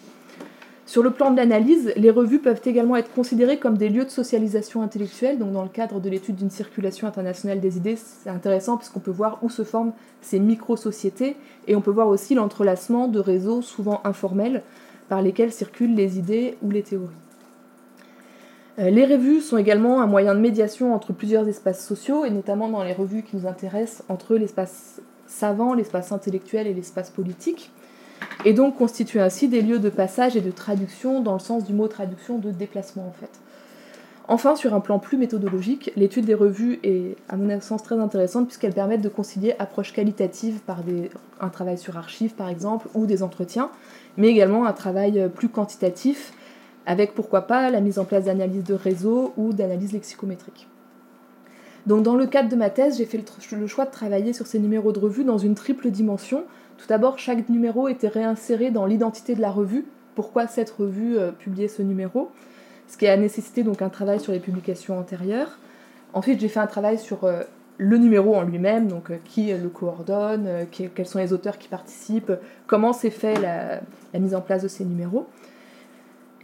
Sur 0.92 1.02
le 1.02 1.10
plan 1.10 1.30
de 1.30 1.38
l'analyse, 1.38 1.90
les 1.96 2.10
revues 2.10 2.38
peuvent 2.38 2.60
également 2.66 2.96
être 2.96 3.10
considérées 3.14 3.58
comme 3.58 3.78
des 3.78 3.88
lieux 3.88 4.04
de 4.04 4.10
socialisation 4.10 4.82
intellectuelle. 4.82 5.38
Donc, 5.38 5.50
dans 5.54 5.62
le 5.62 5.70
cadre 5.70 6.00
de 6.00 6.10
l'étude 6.10 6.36
d'une 6.36 6.50
circulation 6.50 7.08
internationale 7.08 7.60
des 7.60 7.78
idées, 7.78 7.96
c'est 7.96 8.28
intéressant 8.28 8.76
puisqu'on 8.76 9.00
peut 9.00 9.10
voir 9.10 9.38
où 9.40 9.48
se 9.48 9.64
forment 9.64 9.94
ces 10.20 10.38
micro-sociétés 10.38 11.36
et 11.66 11.76
on 11.76 11.80
peut 11.80 11.90
voir 11.90 12.08
aussi 12.08 12.34
l'entrelacement 12.34 13.08
de 13.08 13.20
réseaux 13.20 13.62
souvent 13.62 14.02
informels 14.04 14.62
par 15.08 15.22
lesquels 15.22 15.50
circulent 15.50 15.94
les 15.94 16.18
idées 16.18 16.58
ou 16.60 16.70
les 16.70 16.82
théories. 16.82 17.06
Euh, 18.78 18.90
les 18.90 19.06
revues 19.06 19.40
sont 19.40 19.56
également 19.56 20.02
un 20.02 20.06
moyen 20.06 20.34
de 20.34 20.40
médiation 20.40 20.94
entre 20.94 21.14
plusieurs 21.14 21.48
espaces 21.48 21.82
sociaux, 21.82 22.26
et 22.26 22.30
notamment 22.30 22.68
dans 22.68 22.84
les 22.84 22.92
revues 22.92 23.22
qui 23.22 23.38
nous 23.38 23.46
intéressent, 23.46 24.04
entre 24.10 24.36
l'espace 24.36 25.00
savant, 25.26 25.72
l'espace 25.72 26.12
intellectuel 26.12 26.66
et 26.66 26.74
l'espace 26.74 27.08
politique, 27.08 27.70
et 28.44 28.52
donc 28.52 28.76
constituent 28.76 29.20
ainsi 29.20 29.48
des 29.48 29.62
lieux 29.62 29.78
de 29.78 29.90
passage 29.90 30.36
et 30.36 30.40
de 30.40 30.50
traduction, 30.50 31.20
dans 31.20 31.34
le 31.34 31.38
sens 31.38 31.64
du 31.64 31.72
mot 31.72 31.88
traduction, 31.88 32.38
de 32.38 32.50
déplacement 32.50 33.06
en 33.06 33.12
fait. 33.12 33.30
Enfin, 34.28 34.54
sur 34.54 34.72
un 34.72 34.80
plan 34.80 34.98
plus 34.98 35.18
méthodologique, 35.18 35.92
l'étude 35.96 36.24
des 36.24 36.34
revues 36.34 36.78
est, 36.84 37.16
à 37.28 37.36
mon 37.36 37.60
sens, 37.60 37.82
très 37.82 37.98
intéressante 37.98 38.46
puisqu'elle 38.46 38.72
permet 38.72 38.96
de 38.96 39.08
concilier 39.08 39.54
approche 39.58 39.92
qualitative 39.92 40.60
par 40.60 40.78
un 41.40 41.48
travail 41.48 41.76
sur 41.76 41.96
archives, 41.96 42.34
par 42.34 42.48
exemple, 42.48 42.88
ou 42.94 43.06
des 43.06 43.22
entretiens, 43.22 43.68
mais 44.16 44.28
également 44.28 44.64
un 44.64 44.72
travail 44.72 45.28
plus 45.34 45.48
quantitatif 45.48 46.32
avec 46.86 47.14
pourquoi 47.14 47.42
pas 47.42 47.70
la 47.70 47.80
mise 47.80 47.98
en 47.98 48.04
place 48.04 48.24
d'analyses 48.24 48.64
de 48.64 48.74
réseau 48.74 49.32
ou 49.36 49.52
d'analyses 49.52 49.92
lexicométriques. 49.92 50.68
Donc 51.86 52.04
dans 52.04 52.14
le 52.14 52.26
cadre 52.26 52.48
de 52.48 52.56
ma 52.56 52.70
thèse, 52.70 52.98
j'ai 52.98 53.06
fait 53.06 53.22
le, 53.52 53.66
choix 53.66 53.84
de 53.84 53.90
travailler 53.90 54.32
sur 54.32 54.46
ces 54.46 54.58
numéros 54.58 54.92
de 54.92 55.00
revue 55.00 55.24
dans 55.24 55.38
une 55.38 55.54
triple 55.54 55.90
dimension. 55.90 56.44
Tout 56.82 56.88
d'abord, 56.88 57.16
chaque 57.20 57.48
numéro 57.48 57.86
était 57.86 58.08
réinséré 58.08 58.72
dans 58.72 58.86
l'identité 58.86 59.36
de 59.36 59.40
la 59.40 59.52
revue. 59.52 59.84
Pourquoi 60.16 60.48
cette 60.48 60.70
revue 60.70 61.16
euh, 61.16 61.30
publiait 61.30 61.68
ce 61.68 61.80
numéro? 61.80 62.32
Ce 62.88 62.96
qui 62.96 63.06
a 63.06 63.16
nécessité 63.16 63.62
donc 63.62 63.82
un 63.82 63.88
travail 63.88 64.18
sur 64.18 64.32
les 64.32 64.40
publications 64.40 64.98
antérieures. 64.98 65.60
Ensuite, 66.12 66.40
j'ai 66.40 66.48
fait 66.48 66.58
un 66.58 66.66
travail 66.66 66.98
sur 66.98 67.22
euh, 67.22 67.44
le 67.78 67.98
numéro 67.98 68.34
en 68.34 68.42
lui-même, 68.42 68.88
donc 68.88 69.12
euh, 69.12 69.18
qui 69.24 69.52
le 69.52 69.68
coordonne, 69.68 70.66
quels 70.72 71.06
sont 71.06 71.20
les 71.20 71.32
auteurs 71.32 71.58
qui 71.58 71.68
participent, 71.68 72.32
comment 72.66 72.92
s'est 72.92 73.10
fait 73.10 73.40
la 73.40 74.18
mise 74.18 74.34
en 74.34 74.40
place 74.40 74.64
de 74.64 74.68
ces 74.68 74.84
numéros. 74.84 75.28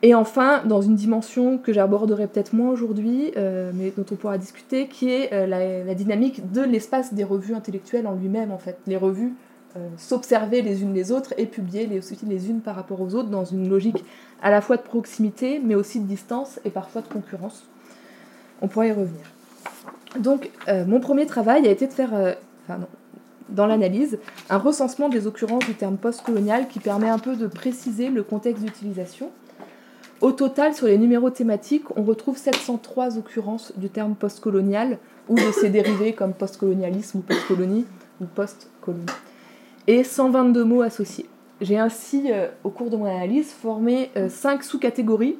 Et 0.02 0.14
enfin, 0.14 0.62
dans 0.64 0.80
une 0.80 0.94
dimension 0.94 1.58
que 1.58 1.72
j'aborderai 1.72 2.28
peut-être 2.28 2.52
moins 2.52 2.70
aujourd'hui, 2.70 3.32
mais 3.36 3.92
dont 3.96 4.04
on 4.10 4.14
pourra 4.14 4.38
discuter, 4.38 4.86
qui 4.86 5.10
est 5.10 5.32
euh, 5.32 5.46
la, 5.46 5.94
dynamique 5.94 6.52
de 6.52 6.62
l'espace 6.62 7.14
des 7.14 7.24
revues 7.24 7.54
intellectuelles 7.54 8.06
en 8.06 8.14
lui-même, 8.14 8.52
en 8.52 8.58
fait. 8.58 8.78
Les 8.86 8.96
revues 8.96 9.34
s'observer 9.96 10.62
les 10.62 10.82
unes 10.82 10.92
les 10.92 11.12
autres 11.12 11.34
et 11.36 11.46
publier 11.46 11.86
les, 11.86 11.98
aussi 11.98 12.18
les 12.26 12.50
unes 12.50 12.60
par 12.60 12.74
rapport 12.74 13.00
aux 13.00 13.14
autres 13.14 13.28
dans 13.28 13.44
une 13.44 13.68
logique 13.68 14.04
à 14.42 14.50
la 14.50 14.60
fois 14.60 14.76
de 14.76 14.82
proximité, 14.82 15.60
mais 15.62 15.74
aussi 15.74 16.00
de 16.00 16.06
distance 16.06 16.58
et 16.64 16.70
parfois 16.70 17.02
de 17.02 17.08
concurrence. 17.08 17.64
On 18.60 18.68
pourra 18.68 18.86
y 18.86 18.92
revenir. 18.92 19.24
Donc, 20.18 20.50
mon 20.66 21.00
premier 21.00 21.26
travail 21.26 21.66
a 21.68 21.70
été 21.70 21.86
de 21.86 21.92
faire, 21.92 22.10
non, 22.68 22.88
dans 23.50 23.66
l'analyse, 23.66 24.18
un 24.50 24.58
recensement 24.58 25.08
des 25.08 25.26
occurrences 25.26 25.64
du 25.66 25.74
terme 25.74 25.96
post-colonial 25.96 26.66
qui 26.66 26.80
permet 26.80 27.08
un 27.08 27.18
peu 27.18 27.36
de 27.36 27.46
préciser 27.46 28.08
le 28.08 28.22
contexte 28.22 28.64
d'utilisation 28.64 29.30
au 30.20 30.32
total, 30.32 30.74
sur 30.74 30.88
les 30.88 30.98
numéros 30.98 31.30
thématiques, 31.30 31.84
on 31.96 32.02
retrouve 32.02 32.36
703 32.36 33.18
occurrences 33.18 33.72
du 33.76 33.88
terme 33.88 34.16
postcolonial 34.16 34.98
ou 35.28 35.36
de 35.36 35.52
ses 35.52 35.70
dérivés 35.70 36.12
comme 36.12 36.32
postcolonialisme 36.32 37.18
ou 37.18 37.20
postcolonie 37.20 37.86
ou 38.20 38.24
postcolonie, 38.24 39.06
et 39.88 40.04
122 40.04 40.62
mots 40.62 40.82
associés. 40.82 41.26
J'ai 41.60 41.76
ainsi, 41.76 42.30
euh, 42.30 42.46
au 42.62 42.70
cours 42.70 42.90
de 42.90 42.96
mon 42.96 43.06
analyse, 43.06 43.50
formé 43.50 44.12
5 44.28 44.60
euh, 44.60 44.62
sous-catégories 44.62 45.36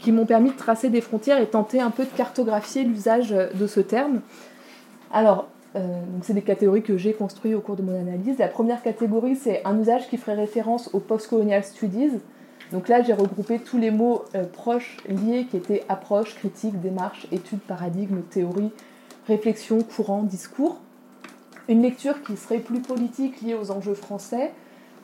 qui 0.00 0.10
m'ont 0.10 0.26
permis 0.26 0.50
de 0.50 0.56
tracer 0.56 0.90
des 0.90 1.00
frontières 1.00 1.40
et 1.40 1.46
tenter 1.46 1.80
un 1.80 1.90
peu 1.90 2.04
de 2.04 2.10
cartographier 2.10 2.82
l'usage 2.82 3.32
euh, 3.32 3.52
de 3.54 3.68
ce 3.68 3.78
terme. 3.78 4.20
Alors, 5.12 5.48
c'est 6.20 6.34
des 6.34 6.42
catégories 6.42 6.82
que 6.82 6.98
j'ai 6.98 7.14
construites 7.14 7.54
au 7.54 7.60
cours 7.60 7.76
de 7.76 7.82
mon 7.82 7.98
analyse. 7.98 8.38
La 8.38 8.48
première 8.48 8.82
catégorie, 8.82 9.36
c'est 9.36 9.62
un 9.64 9.80
usage 9.80 10.06
qui 10.10 10.18
ferait 10.18 10.34
référence 10.34 10.90
aux 10.92 11.00
postcolonial 11.00 11.64
studies, 11.64 12.10
donc 12.72 12.88
là, 12.88 13.02
j'ai 13.02 13.12
regroupé 13.12 13.58
tous 13.58 13.76
les 13.76 13.90
mots 13.90 14.24
euh, 14.34 14.44
proches 14.44 14.96
liés 15.06 15.46
qui 15.50 15.58
étaient 15.58 15.84
approche, 15.90 16.34
critique, 16.34 16.80
démarche, 16.80 17.26
étude, 17.30 17.60
paradigme, 17.60 18.22
théorie, 18.22 18.70
réflexion, 19.26 19.82
courant, 19.82 20.22
discours. 20.22 20.78
Une 21.72 21.80
lecture 21.80 22.22
qui 22.22 22.36
serait 22.36 22.58
plus 22.58 22.80
politique 22.80 23.40
liée 23.40 23.54
aux 23.54 23.70
enjeux 23.70 23.94
français, 23.94 24.50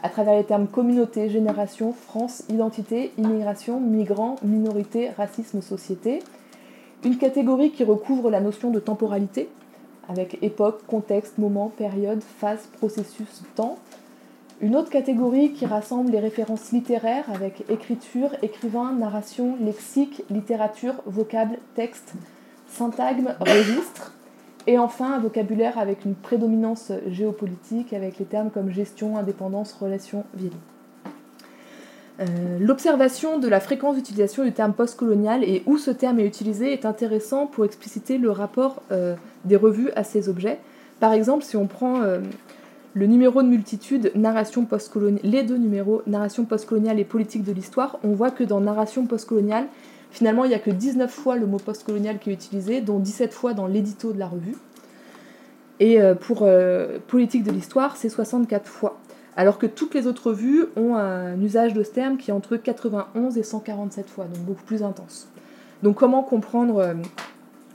à 0.02 0.10
travers 0.10 0.34
les 0.37 0.44
termes 0.44 0.68
communauté, 0.68 1.30
génération, 1.30 1.94
France, 1.94 2.42
identité, 2.50 3.10
immigration, 3.16 3.80
migrants, 3.80 4.37
minorité, 4.42 5.08
racisme, 5.08 5.62
société. 5.62 6.22
Une 7.04 7.16
catégorie 7.16 7.70
qui 7.70 7.84
recouvre 7.84 8.28
la 8.28 8.40
notion 8.40 8.70
de 8.70 8.80
temporalité, 8.80 9.48
avec 10.10 10.37
époque, 10.42 10.82
contexte, 10.87 11.38
moment, 11.38 11.72
période, 11.75 12.20
phase, 12.22 12.68
processus, 12.76 13.42
temps 13.54 13.78
une 14.60 14.76
autre 14.76 14.90
catégorie 14.90 15.52
qui 15.52 15.64
rassemble 15.64 16.10
les 16.10 16.20
références 16.20 16.72
littéraires 16.72 17.25
avec 17.32 17.64
écriture, 17.70 18.30
écrivain, 18.42 18.92
narration, 18.92 19.56
lexique, 19.60 20.22
littérature, 20.28 20.96
vocable, 21.06 21.58
texte, 21.76 22.12
syntagme, 22.68 23.37
registre. 23.40 24.12
Et 24.68 24.76
enfin, 24.76 25.14
un 25.14 25.18
vocabulaire 25.18 25.78
avec 25.78 26.04
une 26.04 26.14
prédominance 26.14 26.92
géopolitique 27.06 27.94
avec 27.94 28.18
les 28.18 28.26
termes 28.26 28.50
comme 28.50 28.70
gestion, 28.70 29.16
indépendance, 29.16 29.72
relation, 29.72 30.25
ville. 30.34 30.52
Euh, 32.20 32.25
l'observation 32.60 33.38
de 33.38 33.48
la 33.48 33.60
fréquence 33.60 33.96
d'utilisation 33.96 34.44
du 34.44 34.52
terme 34.52 34.75
postcolonial 34.75 35.42
et 35.42 35.62
où 35.64 35.78
ce 35.78 35.90
terme 35.90 36.20
est 36.20 36.26
utilisé 36.26 36.70
est 36.70 36.84
intéressant 36.84 37.46
pour 37.46 37.64
expliciter 37.64 38.18
le 38.18 38.30
rapport 38.30 38.82
euh, 38.92 39.14
des 39.46 39.56
revues 39.56 39.90
à 39.96 40.04
ces 40.04 40.28
objets. 40.28 40.58
Par 41.00 41.14
exemple, 41.14 41.44
si 41.44 41.56
on 41.56 41.66
prend 41.66 42.02
euh, 42.02 42.18
le 42.92 43.06
numéro 43.06 43.42
de 43.42 43.48
multitude, 43.48 44.12
narration 44.14 44.66
les 45.22 45.44
deux 45.44 45.56
numéros, 45.56 46.02
narration 46.06 46.44
postcoloniale 46.44 47.00
et 47.00 47.04
politique 47.04 47.42
de 47.42 47.52
l'histoire, 47.52 47.98
on 48.04 48.12
voit 48.12 48.32
que 48.32 48.44
dans 48.44 48.60
narration 48.60 49.06
postcoloniale, 49.06 49.64
finalement, 50.10 50.44
il 50.44 50.48
n'y 50.48 50.54
a 50.54 50.58
que 50.58 50.70
19 50.70 51.10
fois 51.10 51.36
le 51.36 51.46
mot 51.46 51.58
postcolonial 51.58 52.18
qui 52.18 52.30
est 52.30 52.32
utilisé, 52.32 52.80
dont 52.80 52.98
17 52.98 53.32
fois 53.32 53.54
dans 53.54 53.66
l'édito 53.66 54.12
de 54.12 54.18
la 54.18 54.26
revue. 54.26 54.56
Et 55.80 56.00
euh, 56.00 56.14
pour 56.14 56.40
euh, 56.42 56.98
politique 57.06 57.44
de 57.44 57.50
l'histoire, 57.50 57.96
c'est 57.96 58.08
64 58.08 58.66
fois. 58.66 58.98
Alors 59.36 59.58
que 59.58 59.66
toutes 59.66 59.94
les 59.94 60.06
autres 60.06 60.30
revues 60.30 60.66
ont 60.76 60.96
un 60.96 61.40
usage 61.40 61.72
de 61.72 61.84
ce 61.84 61.90
terme 61.90 62.16
qui 62.16 62.30
est 62.30 62.34
entre 62.34 62.56
91 62.56 63.38
et 63.38 63.44
147 63.44 64.08
fois, 64.08 64.24
donc 64.24 64.42
beaucoup 64.44 64.64
plus 64.64 64.82
intense. 64.82 65.28
Donc 65.84 65.96
comment 65.96 66.24
comprendre 66.24 66.78
euh, 66.78 66.94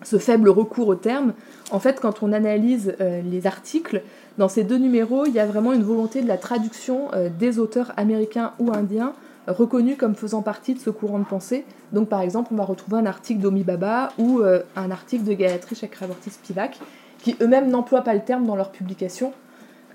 ce 0.01 0.17
faible 0.17 0.49
recours 0.49 0.89
au 0.89 0.95
terme? 0.95 1.33
En 1.71 1.79
fait, 1.79 2.01
quand 2.01 2.21
on 2.21 2.33
analyse 2.33 2.93
les 2.99 3.47
articles, 3.47 4.03
dans 4.37 4.49
ces 4.49 4.65
deux 4.65 4.77
numéros, 4.77 5.25
il 5.25 5.33
y 5.33 5.39
a 5.39 5.45
vraiment 5.45 5.71
une 5.71 5.81
volonté 5.81 6.21
de 6.21 6.27
la 6.27 6.37
traduction 6.37 7.07
des 7.39 7.57
auteurs 7.57 7.93
américains 7.95 8.51
ou 8.59 8.71
indiens 8.73 9.13
reconnus 9.47 9.97
comme 9.97 10.15
faisant 10.15 10.41
partie 10.41 10.73
de 10.73 10.79
ce 10.79 10.89
courant 10.89 11.19
de 11.19 11.25
pensée. 11.25 11.65
Donc 11.91 12.09
par 12.09 12.21
exemple, 12.21 12.49
on 12.53 12.55
va 12.55 12.63
retrouver 12.63 12.97
un 12.97 13.05
article 13.05 13.41
d'Omi 13.41 13.63
Baba 13.63 14.11
ou 14.17 14.39
euh, 14.39 14.61
un 14.75 14.91
article 14.91 15.23
de 15.23 15.33
Gayatri 15.33 15.75
Chakraborty 15.75 16.29
Spivak, 16.29 16.79
qui 17.19 17.35
eux-mêmes 17.41 17.69
n'emploient 17.69 18.03
pas 18.03 18.13
le 18.13 18.21
terme 18.21 18.45
dans 18.45 18.55
leur 18.55 18.71
publication, 18.71 19.33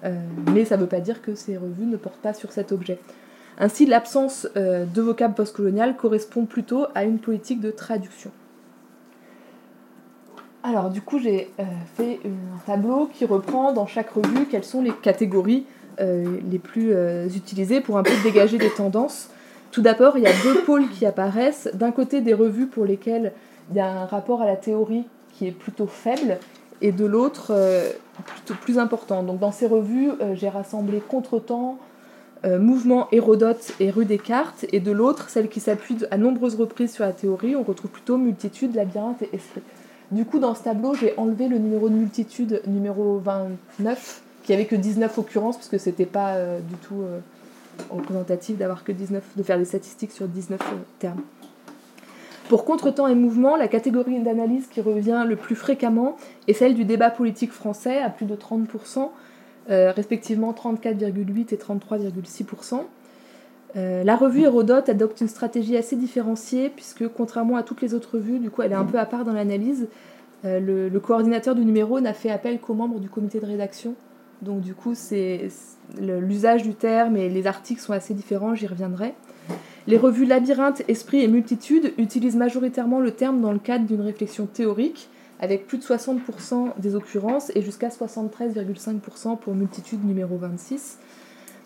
euh, 0.05 0.15
mais 0.53 0.65
ça 0.65 0.77
ne 0.77 0.83
veut 0.83 0.89
pas 0.89 1.01
dire 1.01 1.23
que 1.23 1.35
ces 1.35 1.57
revues 1.57 1.87
ne 1.87 1.97
portent 1.97 2.21
pas 2.21 2.35
sur 2.35 2.53
cet 2.53 2.73
objet. 2.73 2.99
Ainsi, 3.59 3.87
l'absence 3.87 4.47
de 4.55 5.03
vocable 5.03 5.35
postcolonial 5.35 5.97
correspond 5.97 6.45
plutôt 6.45 6.87
à 6.95 7.03
une 7.03 7.19
politique 7.19 7.61
de 7.61 7.73
traduction. 7.73 8.31
Alors 10.63 10.91
du 10.91 11.01
coup 11.01 11.19
j'ai 11.19 11.51
euh, 11.61 11.65
fait 11.97 12.21
un 12.25 12.59
tableau 12.67 13.09
qui 13.13 13.25
reprend 13.25 13.73
dans 13.73 13.87
chaque 13.87 14.11
revue 14.11 14.47
quelles 14.51 14.65
sont 14.65 14.83
les 14.83 14.91
catégories 14.91 15.65
euh, 16.01 16.39
les 16.51 16.59
plus 16.59 16.93
euh, 16.93 17.29
utilisées 17.29 17.81
pour 17.81 17.97
un 17.97 18.03
peu 18.03 18.13
dégager 18.23 18.59
des 18.59 18.71
tendances. 18.71 19.31
Tout 19.71 19.83
d'abord 19.83 20.17
il 20.17 20.25
y 20.25 20.27
a 20.27 20.43
deux 20.43 20.61
pôles 20.67 20.89
qui 20.89 21.07
apparaissent. 21.07 21.69
D'un 21.75 21.91
côté 21.91 22.21
des 22.21 22.35
revues 22.35 22.67
pour 22.67 22.85
lesquelles 22.85 23.33
il 23.71 23.77
y 23.77 23.81
a 23.81 23.91
un 23.91 24.07
rapport 24.07 24.43
à 24.43 24.47
la 24.47 24.57
théorie 24.57 25.05
qui 25.33 25.47
est 25.47 25.53
plutôt 25.53 25.87
faible 25.87 26.39
et 26.81 26.93
de 26.93 27.05
l'autre 27.05 27.53
plutôt 28.25 28.55
plus 28.55 28.79
important. 28.79 29.23
Donc 29.23 29.39
dans 29.41 29.53
ces 29.53 29.67
revues 29.67 30.11
j'ai 30.35 30.49
rassemblé 30.49 31.03
Contretemps, 31.07 31.79
Mouvement 32.45 33.09
Hérodote 33.13 33.73
et 33.79 33.91
Rue 33.91 34.07
Descartes 34.07 34.65
et 34.73 34.81
de 34.81 34.91
l'autre 34.91 35.29
celles 35.29 35.49
qui 35.49 35.61
s'appuient 35.61 36.07
à 36.11 36.17
nombreuses 36.17 36.55
reprises 36.55 36.93
sur 36.93 37.05
la 37.05 37.13
théorie 37.13 37.57
on 37.57 37.63
retrouve 37.63 37.91
plutôt 37.91 38.17
Multitude, 38.17 38.75
Labyrinthe 38.75 39.23
et 39.23 39.31
Esprit. 39.35 39.63
Du 40.11 40.25
coup, 40.25 40.39
dans 40.39 40.55
ce 40.55 40.63
tableau, 40.63 40.95
j'ai 40.95 41.13
enlevé 41.19 41.49
le 41.49 41.59
numéro 41.59 41.91
de 41.91 41.95
multitude 41.95 42.63
numéro 42.67 43.19
29, 43.19 44.23
qui 44.43 44.55
avait 44.55 44.65
que 44.65 44.75
19 44.75 45.19
occurrences, 45.19 45.57
parce 45.57 45.69
que 45.69 45.77
c'était 45.77 46.07
pas 46.07 46.37
euh, 46.37 46.61
du 46.61 46.75
tout 46.77 47.03
euh, 47.03 47.19
représentatif 47.91 48.57
d'avoir 48.57 48.85
que 48.85 48.93
19, 48.93 49.23
de 49.37 49.43
faire 49.43 49.59
des 49.59 49.65
statistiques 49.65 50.13
sur 50.13 50.29
19 50.29 50.61
euh, 50.61 50.77
termes. 50.99 51.21
Pour 52.49 52.65
contretemps 52.65 53.09
et 53.09 53.15
mouvement, 53.15 53.57
la 53.57 53.69
catégorie 53.69 54.21
d'analyse 54.21 54.67
qui 54.69 54.81
revient 54.81 55.25
le 55.29 55.37
plus 55.37 55.55
fréquemment 55.55 56.17
est 56.47 56.55
celle 56.55 56.75
du 56.75 56.85
débat 56.85 57.11
politique 57.11 57.53
français, 57.53 57.99
à 57.99 58.09
plus 58.09 58.25
de 58.25 58.35
30%, 58.35 59.11
respectivement 59.69 60.53
34,8 60.53 61.53
et 61.53 61.59
33,6%. 61.59 62.85
Euh, 63.77 64.03
la 64.03 64.17
revue 64.17 64.43
Hérodote 64.43 64.89
adopte 64.89 65.21
une 65.21 65.29
stratégie 65.29 65.77
assez 65.77 65.97
différenciée 65.97 66.71
puisque 66.71 67.07
contrairement 67.09 67.57
à 67.57 67.63
toutes 67.63 67.83
les 67.83 67.95
autres 67.95 68.15
revues, 68.15 68.39
du 68.39 68.51
coup 68.51 68.63
elle 68.63 68.73
est 68.73 68.77
un 68.77 68.85
peu 68.85 68.99
à 68.99 69.07
part 69.07 69.25
dans 69.25 69.33
l'analyse. 69.33 69.89
Euh, 70.45 70.61
le, 70.61 71.01
coordinateur 71.01 71.55
du 71.55 71.65
numéro 71.65 72.01
n'a 72.01 72.15
fait 72.15 72.31
appel 72.31 72.61
qu'aux 72.61 72.75
membres 72.75 73.01
du 73.01 73.09
comité 73.09 73.41
de 73.41 73.47
rédaction. 73.47 73.95
Donc 74.43 74.61
du 74.61 74.75
coup 74.75 74.95
c'est 74.95 75.49
l'usage 75.99 76.63
du 76.63 76.75
terme 76.75 77.17
et 77.17 77.29
les 77.29 77.47
articles 77.47 77.81
sont 77.81 77.93
assez 77.93 78.15
différents, 78.15 78.55
j'y 78.55 78.67
reviendrai. 78.67 79.15
Les 79.87 79.97
revues 79.97 80.27
Labyrinthe, 80.27 80.83
Esprit 80.89 81.23
et 81.23 81.29
Multitude 81.29 81.95
utilisent 81.97 82.37
majoritairement 82.37 83.01
le 83.01 83.11
terme 83.13 83.41
dans 83.41 83.53
le 83.53 83.59
cadre 83.59 83.87
d'une 83.87 84.03
réflexion 84.03 84.45
théorique, 84.45 85.09
avec 85.41 85.67
plus 85.67 85.79
de 85.79 85.83
60% 85.83 86.73
des 86.79 86.95
occurrences 86.95 87.51
et 87.55 87.63
jusqu'à 87.63 87.89
73,5% 87.89 89.39
pour 89.39 89.55
Multitude 89.55 90.05
numéro 90.05 90.37
26. 90.37 90.99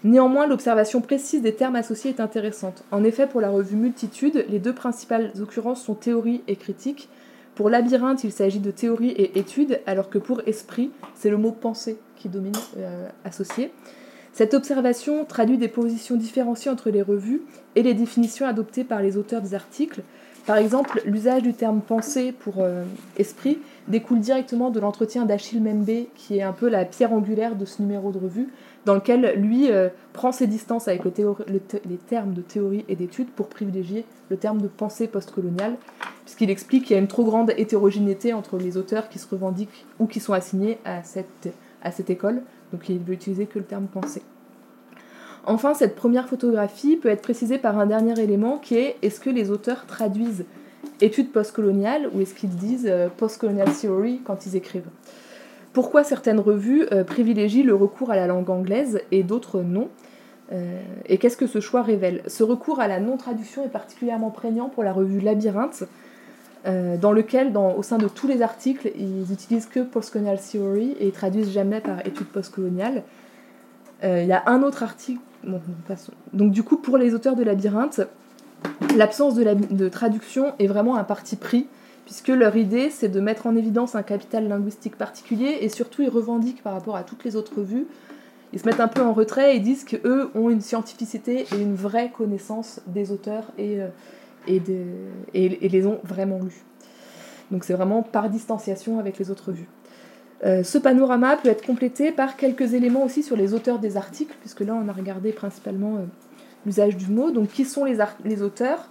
Néanmoins, 0.05 0.47
l'observation 0.47 1.01
précise 1.01 1.43
des 1.43 1.55
termes 1.55 1.77
associés 1.77 2.11
est 2.11 2.21
intéressante. 2.21 2.85
En 2.93 3.03
effet, 3.03 3.27
pour 3.27 3.41
la 3.41 3.51
revue 3.51 3.77
Multitude, 3.77 4.45
les 4.49 4.59
deux 4.59 4.75
principales 4.75 5.33
occurrences 5.41 5.83
sont 5.83 5.95
théorie 5.95 6.43
et 6.47 6.57
critique. 6.57 7.09
Pour 7.55 7.71
labyrinthe, 7.71 8.25
il 8.25 8.33
s'agit 8.33 8.61
de 8.61 8.71
théorie 8.71 9.11
et 9.11 9.39
étude, 9.39 9.81
alors 9.87 10.11
que 10.11 10.19
pour 10.19 10.43
esprit, 10.47 10.91
c'est 11.15 11.31
le 11.31 11.39
mot 11.39 11.53
pensée 11.53 11.99
qui 12.23 12.29
domine 12.29 12.53
euh. 12.79 13.09
Cette 14.33 14.55
observation 14.55 15.25
traduit 15.25 15.59
des 15.59 15.69
positions 15.69 16.17
différenciées 16.17 16.71
entre 16.71 16.89
les 16.89 17.03
revues 17.03 17.43
et 17.75 17.83
les 17.83 17.95
définitions 17.95 18.47
adoptées 18.47 18.85
par 18.85 19.03
les 19.03 19.17
auteurs 19.17 19.43
des 19.43 19.55
articles. 19.55 20.03
Par 20.47 20.57
exemple, 20.57 21.03
l'usage 21.05 21.43
du 21.43 21.53
terme 21.53 21.81
pensée 21.81 22.33
pour 22.33 22.55
euh, 22.59 22.85
esprit 23.17 23.59
découle 23.89 24.21
directement 24.21 24.71
de 24.71 24.81
l'entretien 24.81 25.25
d'Achille 25.25 25.63
Membe, 25.63 26.07
qui 26.17 26.39
est 26.39 26.43
un 26.43 26.53
peu 26.53 26.69
la 26.69 26.85
pierre 26.85 27.13
angulaire 27.13 27.57
de 27.57 27.65
ce 27.65 27.83
numéro 27.83 28.11
de 28.11 28.19
revue, 28.19 28.49
dans 28.85 28.95
lequel 28.95 29.35
lui 29.37 29.71
euh, 29.71 29.89
prend 30.13 30.33
ses 30.33 30.47
distances 30.47 30.89
avec 30.89 31.03
les 31.05 31.97
termes 32.09 32.33
de 32.33 32.43
théorie 32.43 32.85
et 32.89 32.97
d'étude 32.97 33.29
pour 33.29 33.49
privilégier 33.49 34.05
le 34.31 34.37
terme 34.37 34.61
de 34.61 34.69
pensée 34.69 35.07
postcoloniale, 35.07 35.77
puisqu'il 36.25 36.51
explique 36.51 36.87
qu'il 36.87 36.95
y 36.95 36.99
a 36.99 37.03
une 37.03 37.09
trop 37.09 37.25
grande 37.25 37.53
hétérogénéité 37.57 38.33
entre 38.33 38.57
les 38.57 38.77
auteurs 38.77 39.09
qui 39.09 39.19
se 39.19 39.29
revendiquent 39.29 39.87
ou 40.01 40.07
qui 40.07 40.21
sont 40.21 40.33
assignés 40.33 40.79
à 40.85 41.03
cette, 41.05 41.53
à 41.83 41.92
cette 41.92 42.11
école, 42.11 42.42
donc 42.73 42.88
il 42.88 42.99
veut 42.99 43.14
utiliser 43.14 43.47
que 43.47 43.59
le 43.59 43.64
terme 43.64 43.87
pensée. 43.87 44.23
Enfin, 45.45 45.75
cette 45.75 45.97
première 45.97 46.29
photographie 46.29 46.97
peut 46.97 47.09
être 47.09 47.23
précisée 47.23 47.59
par 47.59 47.79
un 47.79 47.87
dernier 47.87 48.18
élément 48.21 48.59
qui 48.59 48.77
est 48.77 48.97
est-ce 49.03 49.18
que 49.21 49.31
les 49.31 49.51
auteurs 49.51 49.87
traduisent 49.87 50.45
études 51.01 51.33
postcoloniales 51.33 52.09
ou 52.12 52.21
est-ce 52.21 52.35
qu'ils 52.35 52.57
disent 52.57 52.88
euh, 52.88 53.09
postcolonial 53.09 53.68
theory 53.73 54.21
quand 54.25 54.47
ils 54.47 54.57
écrivent? 54.57 54.88
Pourquoi 55.73 56.05
certaines 56.05 56.38
revues 56.38 56.87
euh, 56.92 57.03
privilégient 57.03 57.64
le 57.64 57.75
recours 57.75 58.11
à 58.11 58.16
la 58.16 58.27
langue 58.27 58.51
anglaise 58.51 59.01
et 59.11 59.23
d'autres 59.23 59.62
non? 59.62 59.88
Euh, 60.53 60.81
Et 61.07 61.18
qu'est-ce 61.18 61.37
que 61.37 61.47
ce 61.47 61.61
choix 61.61 61.83
révèle? 61.83 62.23
Ce 62.27 62.42
recours 62.45 62.79
à 62.79 62.88
la 62.88 63.01
non-traduction 63.01 63.64
est 63.64 63.68
particulièrement 63.68 64.31
prégnant 64.31 64.68
pour 64.68 64.85
la 64.85 64.92
revue 64.92 65.21
Labyrinthe, 65.21 65.85
dans 66.64 67.12
lequel, 67.12 67.57
au 67.57 67.83
sein 67.83 67.98
de 67.98 68.07
tous 68.07 68.29
les 68.29 68.40
articles, 68.40 68.92
ils 68.96 69.33
utilisent 69.33 69.66
que 69.66 69.81
postcolonial 69.81 70.38
theory 70.38 70.96
et 71.01 71.09
ils 71.09 71.12
traduisent 71.12 71.51
jamais 71.51 71.81
par 71.81 72.07
études 72.07 72.29
postcoloniales. 72.29 73.03
Il 74.05 74.27
y 74.27 74.33
a 74.33 74.42
un 74.46 74.62
autre 74.62 74.83
article 74.83 75.20
donc 76.33 76.53
du 76.53 76.62
coup, 76.62 76.77
pour 76.77 76.98
les 76.98 77.14
auteurs 77.14 77.37
de 77.37 77.42
Labyrinthe, 77.42 78.03
l'absence 78.96 79.35
de, 79.35 79.88
traduction 79.88 80.55
est 80.59 80.66
vraiment 80.66 80.96
un 80.96 81.05
parti 81.05 81.37
pris, 81.37 81.66
puisque 82.05 82.29
leur 82.29 82.57
idée, 82.57 82.90
c'est 82.90 83.09
de 83.09 83.20
mettre 83.20 83.46
en 83.46 83.57
évidence 83.57 83.94
un 83.94 84.03
capital 84.03 84.48
linguistique 84.48 84.96
particulier, 84.96 85.59
et 85.61 85.68
surtout, 85.68 86.03
ils 86.03 86.09
revendiquent 86.09 86.62
par 86.62 86.75
rapport 86.75 86.96
à 86.96 87.03
toutes 87.03 87.25
les 87.25 87.37
autres 87.37 87.62
vues, 87.62 87.87
ils 88.53 88.61
se 88.61 88.66
mettent 88.66 88.81
un 88.81 88.88
peu 88.88 89.01
en 89.01 89.14
retrait 89.14 89.57
et 89.57 89.61
disent 89.61 89.85
qu'eux 89.85 90.31
ont 90.35 90.51
une 90.51 90.61
scientificité 90.61 91.46
et 91.53 91.61
une 91.61 91.75
vraie 91.75 92.11
connaissance 92.11 92.81
des 92.87 93.11
auteurs 93.11 93.44
et, 93.57 93.81
euh, 93.81 93.88
et, 94.46 95.68
les 95.68 95.87
ont 95.87 96.00
vraiment 96.05 96.38
lus. 96.38 96.64
Donc 97.50 97.64
c'est 97.64 97.74
vraiment 97.74 98.02
par 98.02 98.31
distanciation 98.31 98.98
avec 98.98 99.18
les 99.18 99.31
autres 99.31 99.52
vues. 99.52 99.68
Euh, 100.44 100.64
ce 100.64 100.78
panorama 100.78 101.37
peut 101.37 101.48
être 101.48 101.64
complété 101.64 102.11
par 102.11 102.37
quelques 102.37 102.74
éléments 102.74 103.05
aussi 103.05 103.22
sur 103.22 103.37
les 103.37 103.55
auteurs 103.55 103.78
des 103.78 103.96
articles, 103.96 104.35
puisque 104.40 104.61
là 104.61 104.74
on 104.74 104.88
a 104.88 104.92
regardé 104.92 105.33
principalement 105.33 105.96
euh, 105.96 106.05
l'usage 106.66 106.96
du 106.96 107.09
mot. 107.09 107.31
Donc 107.31 107.48
qui 107.48 107.64
sont 107.64 107.85
les, 107.85 107.98
les 108.24 108.42
auteurs? 108.42 108.88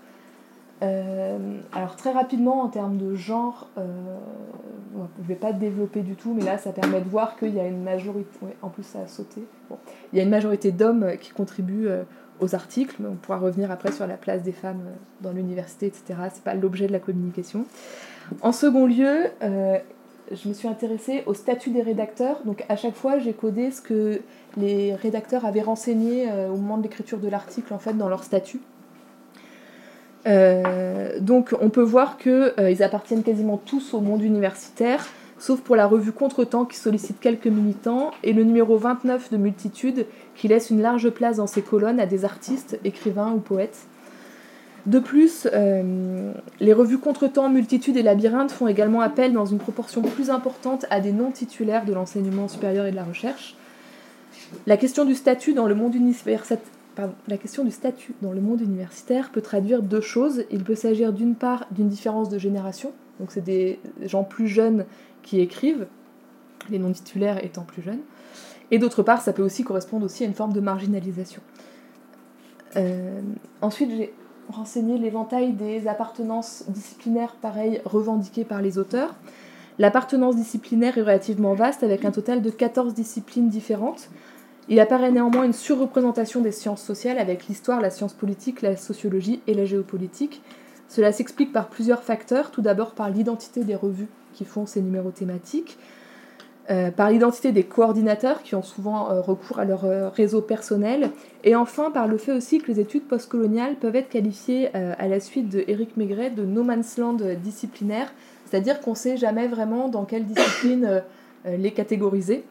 Euh, 0.82 1.38
Alors 1.74 1.96
très 1.96 2.12
rapidement 2.12 2.62
en 2.62 2.70
termes 2.70 2.98
de 2.98 3.16
genre, 3.16 3.70
je 3.76 3.82
ne 5.22 5.28
vais 5.28 5.36
pas 5.36 5.52
développer 5.52 6.02
du 6.02 6.16
tout, 6.16 6.34
mais 6.34 6.44
là 6.44 6.58
ça 6.58 6.72
permet 6.72 7.02
de 7.02 7.10
voir 7.10 7.36
qu'il 7.36 7.54
y 7.54 7.60
a 7.60 7.68
une 7.68 7.84
majorité, 7.84 8.40
en 8.62 8.70
plus 8.70 8.84
ça 8.84 9.00
a 9.02 9.08
sauté, 9.08 9.44
il 10.12 10.18
y 10.18 10.20
a 10.22 10.24
une 10.24 10.32
majorité 10.32 10.72
d'hommes 10.72 11.18
qui 11.20 11.32
contribuent 11.32 11.88
aux 12.42 12.56
articles, 12.56 12.96
on 13.04 13.16
pourra 13.16 13.38
revenir 13.38 13.72
après 13.72 13.92
sur 13.92 14.06
la 14.08 14.18
place 14.18 14.44
des 14.44 14.52
femmes 14.52 14.84
dans 15.22 15.32
l'université, 15.32 15.86
etc. 15.86 16.20
C'est 16.34 16.44
pas 16.44 16.56
l'objet 16.56 16.88
de 16.88 16.92
la 16.92 17.00
communication. 17.00 17.66
En 18.42 18.52
second 18.52 18.86
lieu, 18.86 19.30
je 20.32 20.48
me 20.48 20.54
suis 20.54 20.68
intéressée 20.68 21.24
au 21.26 21.34
statut 21.34 21.72
des 21.72 21.82
rédacteurs. 21.82 22.42
Donc 22.46 22.64
à 22.70 22.76
chaque 22.76 22.96
fois, 22.96 23.20
j'ai 23.20 23.34
codé 23.34 23.72
ce 23.72 23.82
que 23.82 24.22
les 24.58 24.96
rédacteurs 24.96 25.46
avaient 25.46 25.62
renseigné 25.62 26.30
euh, 26.30 26.50
au 26.50 26.56
moment 26.56 26.78
de 26.78 26.84
l'écriture 26.84 27.20
de 27.20 27.28
l'article 27.28 27.74
en 27.74 27.80
fait 27.80 27.94
dans 27.94 28.10
leur 28.10 28.24
statut. 28.24 28.60
Euh, 30.28 31.20
donc 31.20 31.56
on 31.60 31.70
peut 31.70 31.82
voir 31.82 32.18
qu'ils 32.18 32.54
euh, 32.60 32.76
appartiennent 32.82 33.24
quasiment 33.24 33.58
tous 33.58 33.94
au 33.94 34.02
monde 34.02 34.22
universitaire, 34.22 35.08
sauf 35.40 35.62
pour 35.62 35.76
la 35.76 35.88
revue 35.88 36.12
Contretemps 36.12 36.66
qui 36.66 36.78
sollicite 36.78 37.20
quelques 37.20 37.48
militants, 37.48 38.12
et 38.24 38.34
le 38.34 38.44
numéro 38.44 38.78
29 38.78 39.32
de 39.32 39.38
Multitude 39.38 40.06
qui 40.42 40.48
laisse 40.48 40.72
une 40.72 40.82
large 40.82 41.12
place 41.12 41.38
dans 41.38 41.46
ses 41.46 41.62
colonnes 41.62 42.00
à 42.00 42.08
des 42.08 42.26
artistes, 42.26 42.80
écrivains 42.84 43.32
ou 43.32 43.38
poètes. 43.38 43.86
De 44.88 44.98
plus, 44.98 45.48
euh, 45.54 46.34
les 46.60 46.74
revues 46.74 46.98
Contretemps, 46.98 47.48
Multitude 47.48 47.96
et 47.96 48.02
Labyrinthe 48.02 48.52
font 48.52 48.68
également 48.68 49.02
appel 49.02 49.34
dans 49.34 49.46
une 49.46 49.60
proportion 49.60 50.02
plus 50.02 50.32
importante 50.32 50.88
à 50.90 51.00
des 51.00 51.12
non-titulaires 51.12 51.86
de 51.86 51.94
l'enseignement 51.94 52.48
supérieur 52.48 52.88
et 52.88 52.92
de 52.92 52.96
la 52.96 53.04
recherche. 53.04 53.56
La 54.66 54.78
question 54.78 55.06
du 55.06 55.14
statut 55.14 55.54
dans 55.54 55.68
le 55.68 55.76
monde 55.76 55.94
universitaire, 55.94 56.58
la 57.28 57.38
question 57.38 57.64
du 57.64 57.70
statut 57.70 58.16
dans 58.24 58.34
le 58.34 58.42
monde 58.42 58.62
universitaire 58.62 59.30
peut 59.30 59.42
traduire 59.42 59.84
deux 59.84 60.02
choses. 60.02 60.46
Il 60.50 60.64
peut 60.64 60.74
s'agir 60.74 61.14
d'une 61.14 61.36
part 61.36 61.68
d'une 61.70 61.88
différence 61.88 62.30
de 62.30 62.40
génération, 62.40 62.94
donc 63.20 63.30
c'est 63.30 63.44
des 63.44 63.80
gens 64.02 64.24
plus 64.24 64.48
jeunes 64.48 64.86
qui 65.22 65.40
écrivent, 65.40 65.86
les 66.72 66.80
non-titulaires 66.80 67.46
étant 67.46 67.62
plus 67.62 67.84
jeunes, 67.84 68.02
et 68.72 68.80
d'autre 68.80 69.04
part 69.04 69.22
ça 69.22 69.34
peut 69.34 69.44
aussi 69.44 69.64
correspondre 69.64 70.06
aussi 70.06 70.24
à 70.24 70.28
une 70.28 70.34
forme 70.34 70.54
de 70.54 70.62
marginalisation. 70.62 71.42
Euh, 72.78 73.22
ensuite, 73.62 73.92
j'ai 73.92 74.14
renseigner 74.52 74.98
l'éventail 74.98 75.54
des 75.54 75.88
appartenances 75.88 76.66
disciplinaires, 76.68 77.36
pareil, 77.42 77.82
revendiquées 77.86 78.44
par 78.44 78.62
les 78.62 78.78
auteurs. 78.78 79.16
L'appartenance 79.80 80.36
disciplinaire 80.36 80.98
est 80.98 81.02
relativement 81.02 81.54
vaste, 81.54 81.84
avec 81.84 82.06
un 82.06 82.12
total 82.12 82.42
de 82.42 82.50
14 82.50 82.94
disciplines 82.94 83.50
différentes. 83.50 84.10
Il 84.70 84.80
apparaît 84.80 85.12
néanmoins 85.12 85.44
une 85.44 85.54
surreprésentation 85.54 86.42
des 86.42 86.52
sciences 86.52 86.84
sociales, 86.84 87.18
avec 87.18 87.48
l'histoire, 87.48 87.82
la 87.82 87.90
science 87.90 88.14
politique, 88.14 88.62
la 88.62 88.78
sociologie 88.78 89.42
et 89.48 89.54
la 89.54 89.66
géopolitique. 89.66 90.42
Cela 90.88 91.12
s'explique 91.12 91.54
par 91.54 91.68
plusieurs 91.68 92.04
facteurs, 92.04 92.52
tout 92.52 92.62
d'abord 92.62 92.92
par 92.92 93.10
l'identité 93.10 93.64
des 93.64 93.76
revues 93.76 94.10
qui 94.34 94.46
font 94.46 94.66
ces 94.66 94.82
numéros 94.82 95.12
thématiques, 95.12 95.78
euh, 96.70 96.92
par 96.92 97.10
l'identité 97.10 97.52
des 97.52 97.64
coordinateurs 97.64 98.44
qui 98.44 98.54
ont 98.54 98.62
souvent 98.62 99.10
euh, 99.10 99.20
recours 99.20 99.58
à 99.58 99.66
leur 99.66 99.84
euh, 99.84 100.10
réseau 100.10 100.42
personnel, 100.42 101.10
et 101.44 101.56
enfin 101.56 101.90
par 101.90 102.08
le 102.08 102.18
fait 102.18 102.32
aussi 102.32 102.60
que 102.60 102.68
les 102.72 102.80
études 102.80 103.08
postcoloniales 103.08 103.78
peuvent 103.78 103.96
être 103.96 104.10
qualifiées 104.10 104.70
à 104.74 105.08
la 105.08 105.20
suite 105.20 105.50
de 105.50 105.64
Eric 105.68 105.98
Maigret 105.98 106.30
de 106.30 106.46
no 106.46 106.64
man's 106.64 106.98
land 107.00 107.18
disciplinaire, 107.42 108.14
c'est-à-dire 108.46 108.80
qu'on 108.80 108.92
ne 108.92 108.96
sait 108.96 109.18
jamais 109.18 109.48
vraiment 109.48 109.90
dans 109.90 110.06
quelle 110.06 110.26
discipline 110.26 111.02
les 111.46 111.72
catégoriser. 111.72 112.44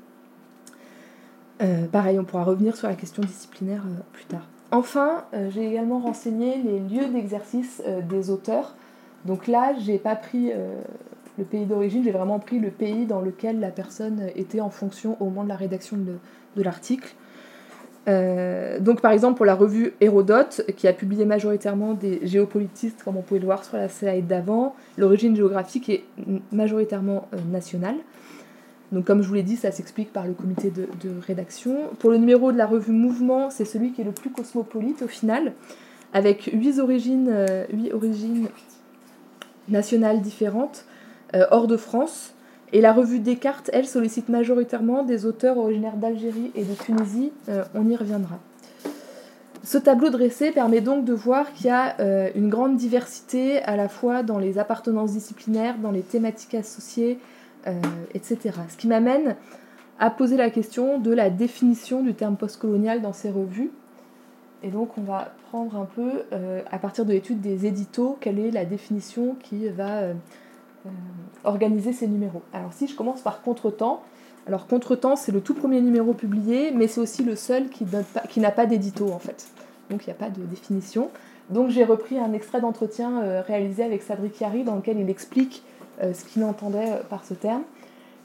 pareil, 1.92 2.18
on 2.18 2.24
pourra 2.24 2.42
revenir 2.42 2.76
sur 2.76 2.88
la 2.88 2.94
question 2.94 3.22
disciplinaire 3.22 3.84
plus 4.12 4.24
tard. 4.24 4.48
Enfin, 4.72 5.24
j'ai 5.50 5.66
également 5.66 6.00
renseigné 6.00 6.56
les 6.64 6.80
lieux 6.80 7.06
d'exercice 7.06 7.80
des 8.08 8.30
auteurs. 8.30 8.74
Donc 9.24 9.46
là, 9.46 9.72
j'ai 9.78 9.98
pas 9.98 10.16
pris 10.16 10.52
le 11.40 11.46
pays 11.46 11.64
d'origine, 11.64 12.04
j'ai 12.04 12.10
vraiment 12.12 12.38
pris 12.38 12.58
le 12.58 12.70
pays 12.70 13.06
dans 13.06 13.22
lequel 13.22 13.60
la 13.60 13.70
personne 13.70 14.28
était 14.36 14.60
en 14.60 14.68
fonction 14.68 15.16
au 15.20 15.24
moment 15.24 15.42
de 15.42 15.48
la 15.48 15.56
rédaction 15.56 15.96
de, 15.96 16.62
l'article. 16.62 17.14
Euh, 18.08 18.78
donc 18.78 19.00
par 19.00 19.12
exemple 19.12 19.36
pour 19.36 19.46
la 19.46 19.54
revue 19.54 19.94
Hérodote, 20.00 20.62
qui 20.76 20.86
a 20.86 20.92
publié 20.92 21.24
majoritairement 21.24 21.94
des 21.94 22.20
géopolitistes, 22.26 23.02
comme 23.02 23.16
on 23.16 23.22
pouvait 23.22 23.40
le 23.40 23.46
voir 23.46 23.64
sur 23.64 23.78
la 23.78 23.88
slide 23.88 24.26
d'avant, 24.26 24.74
l'origine 24.98 25.34
géographique 25.34 25.88
est 25.88 26.04
majoritairement 26.52 27.28
euh, 27.32 27.38
nationale. 27.50 27.96
Donc 28.92 29.06
comme 29.06 29.22
je 29.22 29.28
vous 29.28 29.34
l'ai 29.34 29.42
dit, 29.42 29.56
ça 29.56 29.70
s'explique 29.70 30.12
par 30.12 30.26
le 30.26 30.34
comité 30.34 30.70
de, 30.70 30.86
rédaction. 31.26 31.74
Pour 32.00 32.10
le 32.10 32.18
numéro 32.18 32.52
de 32.52 32.58
la 32.58 32.66
revue 32.66 32.92
Mouvement, 32.92 33.48
c'est 33.48 33.64
celui 33.64 33.92
qui 33.92 34.02
est 34.02 34.04
le 34.04 34.12
plus 34.12 34.30
cosmopolite 34.30 35.00
au 35.02 35.08
final, 35.08 35.52
avec 36.12 36.50
huit 36.52 36.78
origines, 36.80 37.28
euh, 37.30 37.64
origines 37.94 38.48
nationales 39.68 40.20
différentes, 40.20 40.84
euh, 41.34 41.46
hors 41.50 41.68
de 41.68 41.76
France. 41.76 42.32
Et 42.72 42.80
la 42.80 42.92
revue 42.92 43.20
Descartes, 43.20 43.70
elle, 43.72 43.86
sollicite 43.86 44.28
majoritairement 44.28 45.02
des 45.04 45.26
auteurs 45.26 45.58
originaires 45.58 45.96
d'Algérie 45.96 46.50
et 46.54 46.64
de 46.64 46.74
Tunisie. 46.74 47.32
Euh, 47.48 47.64
on 47.74 47.88
y 47.88 47.96
reviendra. 47.96 48.38
Ce 49.62 49.78
tableau 49.78 50.10
dressé 50.10 50.50
permet 50.50 50.80
donc 50.80 51.04
de 51.04 51.12
voir 51.12 51.52
qu'il 51.52 51.66
y 51.66 51.70
a 51.70 52.00
euh, 52.00 52.30
une 52.34 52.48
grande 52.48 52.76
diversité 52.76 53.62
à 53.62 53.76
la 53.76 53.88
fois 53.88 54.22
dans 54.22 54.38
les 54.38 54.58
appartenances 54.58 55.12
disciplinaires, 55.12 55.76
dans 55.78 55.90
les 55.90 56.02
thématiques 56.02 56.54
associées, 56.54 57.18
etc. 58.14 58.38
Ce 58.70 58.76
qui 58.78 58.88
m'amène 58.88 59.36
à 59.98 60.08
poser 60.08 60.38
la 60.38 60.48
question 60.48 60.98
de 60.98 61.12
la 61.12 61.28
définition 61.28 62.02
du 62.02 62.14
terme 62.14 62.36
postcolonial 62.36 63.02
dans 63.02 63.12
ces 63.12 63.28
revues. 63.30 63.70
Et 64.62 64.68
donc 64.68 64.96
on 64.96 65.02
va 65.02 65.34
prendre 65.50 65.76
un 65.76 65.84
peu, 65.84 66.22
à 66.70 66.78
partir 66.78 67.04
de 67.04 67.12
l'étude 67.12 67.42
des 67.42 67.66
éditos, 67.66 68.16
quelle 68.18 68.38
est 68.38 68.50
la 68.50 68.64
définition 68.64 69.36
qui 69.42 69.68
va 69.68 70.04
organiser 71.44 71.92
ces 71.92 72.06
numéros. 72.06 72.42
Alors 72.52 72.72
si 72.72 72.86
je 72.86 72.94
commence 72.94 73.20
par 73.20 73.42
Contretemps, 73.42 74.02
alors 74.46 74.66
Contretemps 74.66 75.16
c'est 75.16 75.32
le 75.32 75.40
tout 75.40 75.54
premier 75.54 75.80
numéro 75.80 76.12
publié, 76.12 76.70
mais 76.72 76.86
c'est 76.86 77.00
aussi 77.00 77.22
le 77.22 77.36
seul 77.36 77.68
qui, 77.68 77.84
n'a 78.40 78.50
pas 78.50 78.66
d'édito 78.66 79.10
en 79.10 79.18
fait. 79.18 79.48
Donc 79.90 80.06
il 80.06 80.08
n'y 80.08 80.12
a 80.12 80.16
pas 80.16 80.30
de 80.30 80.42
définition. 80.42 81.10
Donc 81.50 81.70
j'ai 81.70 81.84
repris 81.84 82.18
un 82.18 82.32
extrait 82.32 82.60
d'entretien 82.60 83.22
euh, 83.22 83.42
réalisé 83.42 83.82
avec 83.82 84.02
Sabri 84.02 84.30
Chiari 84.30 84.64
dans 84.64 84.76
lequel 84.76 84.98
il 84.98 85.10
explique 85.10 85.62
euh, 86.02 86.14
ce 86.14 86.24
qu'il 86.24 86.44
entendait 86.44 87.00
par 87.08 87.24
ce 87.24 87.34
terme. 87.34 87.62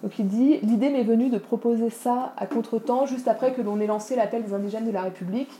Donc 0.04 0.20
il 0.20 0.28
dit 0.28 0.58
L'idée 0.62 0.90
m'est 0.90 1.04
venue 1.04 1.30
de 1.30 1.38
proposer 1.38 1.90
ça 1.90 2.34
à 2.38 2.46
contretemps, 2.46 3.06
juste 3.06 3.28
après 3.28 3.54
que 3.54 3.62
l'on 3.62 3.80
ait 3.80 3.88
lancé 3.88 4.16
l'appel 4.16 4.44
des 4.44 4.54
indigènes 4.54 4.86
de 4.86 4.92
la 4.92 5.02
République. 5.02 5.52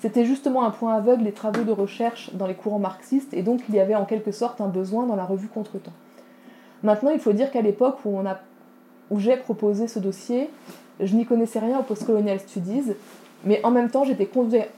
C'était 0.00 0.24
justement 0.24 0.64
un 0.64 0.70
point 0.70 0.96
aveugle 0.96 1.22
des 1.22 1.32
travaux 1.32 1.62
de 1.62 1.70
recherche 1.70 2.34
dans 2.34 2.48
les 2.48 2.54
courants 2.54 2.80
marxistes, 2.80 3.32
et 3.34 3.42
donc 3.42 3.60
il 3.68 3.76
y 3.76 3.78
avait 3.78 3.94
en 3.94 4.04
quelque 4.04 4.32
sorte 4.32 4.60
un 4.60 4.66
besoin 4.66 5.06
dans 5.06 5.14
la 5.14 5.24
revue 5.24 5.46
Contretemps. 5.46 5.92
Maintenant, 6.82 7.10
il 7.10 7.20
faut 7.20 7.32
dire 7.32 7.50
qu'à 7.50 7.62
l'époque 7.62 7.98
où, 8.04 9.18
j'ai 9.18 9.36
proposé 9.36 9.88
ce 9.88 9.98
dossier, 9.98 10.50
je 11.00 11.14
n'y 11.14 11.24
connaissais 11.24 11.58
rien 11.58 11.78
au 11.78 11.82
Postcolonial 11.82 12.40
Studies, 12.40 12.92
mais 13.44 13.60
en 13.64 13.70
même 13.70 13.90
temps, 13.90 14.04
j'étais 14.04 14.28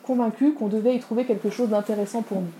convaincue 0.02 0.52
qu'on 0.52 0.68
devait 0.68 0.96
y 0.96 1.00
trouver 1.00 1.24
quelque 1.24 1.50
chose 1.50 1.68
d'intéressant 1.68 2.22
pour 2.22 2.40
nous. 2.40 2.52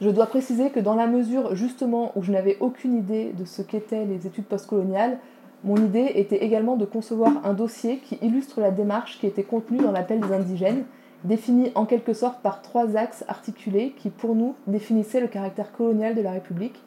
Je 0.00 0.10
dois 0.10 0.26
préciser 0.26 0.70
que 0.70 0.78
dans 0.78 0.94
la 0.94 1.08
mesure 1.08 1.56
justement 1.56 2.12
où 2.14 2.22
je 2.22 2.30
n'avais 2.30 2.56
aucune 2.60 2.96
idée 2.96 3.32
de 3.36 3.44
ce 3.44 3.62
qu'étaient 3.62 4.04
les 4.04 4.26
études 4.26 4.44
postcoloniales, 4.44 5.18
mon 5.64 5.76
idée 5.76 6.12
était 6.14 6.44
également 6.44 6.76
de 6.76 6.84
concevoir 6.84 7.32
un 7.44 7.52
dossier 7.52 7.98
qui 7.98 8.16
illustre 8.22 8.60
la 8.60 8.70
démarche 8.70 9.18
qui 9.18 9.26
était 9.26 9.42
contenue 9.42 9.78
dans 9.78 9.90
l'appel 9.90 10.20
des 10.20 10.32
indigènes 10.32 10.84
définie 11.24 11.72
en 11.74 11.84
quelque 11.84 12.12
sorte 12.12 12.40
par 12.42 12.62
trois 12.62 12.96
axes 12.96 13.24
articulés 13.26 13.92
qui, 13.96 14.08
pour 14.08 14.36
nous, 14.36 14.54
définissaient 14.68 15.20
le 15.20 15.26
caractère 15.26 15.72
colonial 15.72 16.14
de 16.14 16.20
la 16.20 16.30
République, 16.30 16.80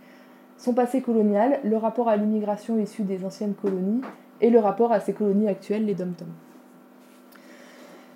son 0.61 0.73
passé 0.73 1.01
colonial, 1.01 1.59
le 1.63 1.75
rapport 1.75 2.07
à 2.07 2.15
l'immigration 2.15 2.77
issue 2.77 3.01
des 3.01 3.25
anciennes 3.25 3.55
colonies 3.59 4.01
et 4.41 4.51
le 4.51 4.59
rapport 4.59 4.91
à 4.91 4.99
ces 4.99 5.11
colonies 5.11 5.47
actuelles, 5.47 5.85
les 5.85 5.95
dom 5.95 6.13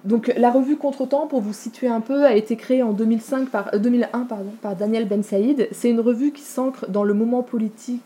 Donc 0.03 0.31
la 0.37 0.51
revue 0.51 0.77
Contretemps, 0.77 1.25
pour 1.25 1.41
vous 1.41 1.53
situer 1.53 1.87
un 1.87 2.01
peu, 2.01 2.23
a 2.23 2.35
été 2.35 2.55
créée 2.55 2.83
en 2.83 2.93
2005 2.93 3.49
par, 3.49 3.71
2001 3.77 4.19
euh, 4.19 4.23
par 4.61 4.75
Daniel 4.75 5.07
Ben 5.07 5.23
Saïd. 5.23 5.67
C'est 5.71 5.89
une 5.89 5.99
revue 5.99 6.31
qui 6.31 6.43
s'ancre 6.43 6.87
dans 6.87 7.03
le 7.03 7.15
moment 7.15 7.41
politique 7.41 8.03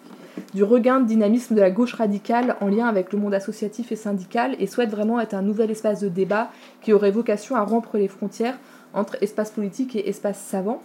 du 0.54 0.63
regain 0.63 1.02
de 1.02 1.06
dynamisme 1.06 1.54
de 1.54 1.60
la 1.60 1.69
gauche 1.69 1.93
radicale 1.93 2.56
en 2.62 2.67
lien 2.67 2.88
avec 2.88 3.12
le 3.12 3.19
monde 3.19 3.34
associatif 3.34 3.91
et 3.91 3.97
syndical 3.97 4.56
et 4.60 4.67
souhaite 4.67 4.89
vraiment 4.89 5.19
être 5.19 5.34
un 5.34 5.41
nouvel 5.41 5.69
espace 5.69 5.99
de 5.99 6.08
débat 6.08 6.49
qui 6.82 6.93
aurait 6.93 7.12
vocation 7.12 7.58
à 7.58 7.62
rompre 7.62 7.97
les 7.97 8.08
frontières 8.08 8.58
entre 8.93 9.21
espace 9.21 9.52
politique 9.52 9.97
et 9.97 10.08
espace 10.08 10.39
savant. 10.39 10.82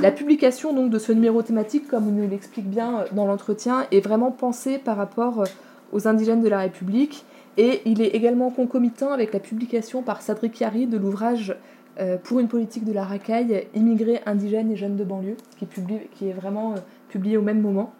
La 0.00 0.12
publication 0.12 0.72
donc 0.72 0.90
de 0.90 0.98
ce 0.98 1.12
numéro 1.12 1.42
thématique, 1.42 1.86
comme 1.88 2.08
on 2.08 2.12
nous 2.12 2.28
l'explique 2.28 2.68
bien 2.68 3.04
dans 3.12 3.26
l'entretien, 3.26 3.86
est 3.90 4.00
vraiment 4.00 4.30
pensée 4.30 4.78
par 4.78 4.96
rapport 4.96 5.44
aux 5.92 6.08
indigènes 6.08 6.42
de 6.42 6.48
la 6.48 6.58
République 6.58 7.24
et 7.56 7.82
il 7.84 8.00
est 8.00 8.08
également 8.08 8.50
concomitant 8.50 9.12
avec 9.12 9.32
la 9.34 9.40
publication 9.40 10.02
par 10.02 10.22
Sadric 10.22 10.60
Yari 10.60 10.86
de 10.86 10.96
l'ouvrage 10.96 11.56
euh, 11.98 12.16
Pour 12.16 12.38
une 12.40 12.48
politique 12.48 12.84
de 12.84 12.92
la 12.92 13.04
racaille, 13.04 13.66
immigrés, 13.74 14.20
indigènes 14.24 14.70
et 14.70 14.76
jeunes 14.76 14.96
de 14.96 15.04
banlieue, 15.04 15.36
qui, 15.58 16.28
est 16.28 16.32
vraiment 16.32 16.72
euh, 16.72 16.76
publié 17.08 17.36
au 17.36 17.42
même 17.42 17.60
moment. 17.60 17.92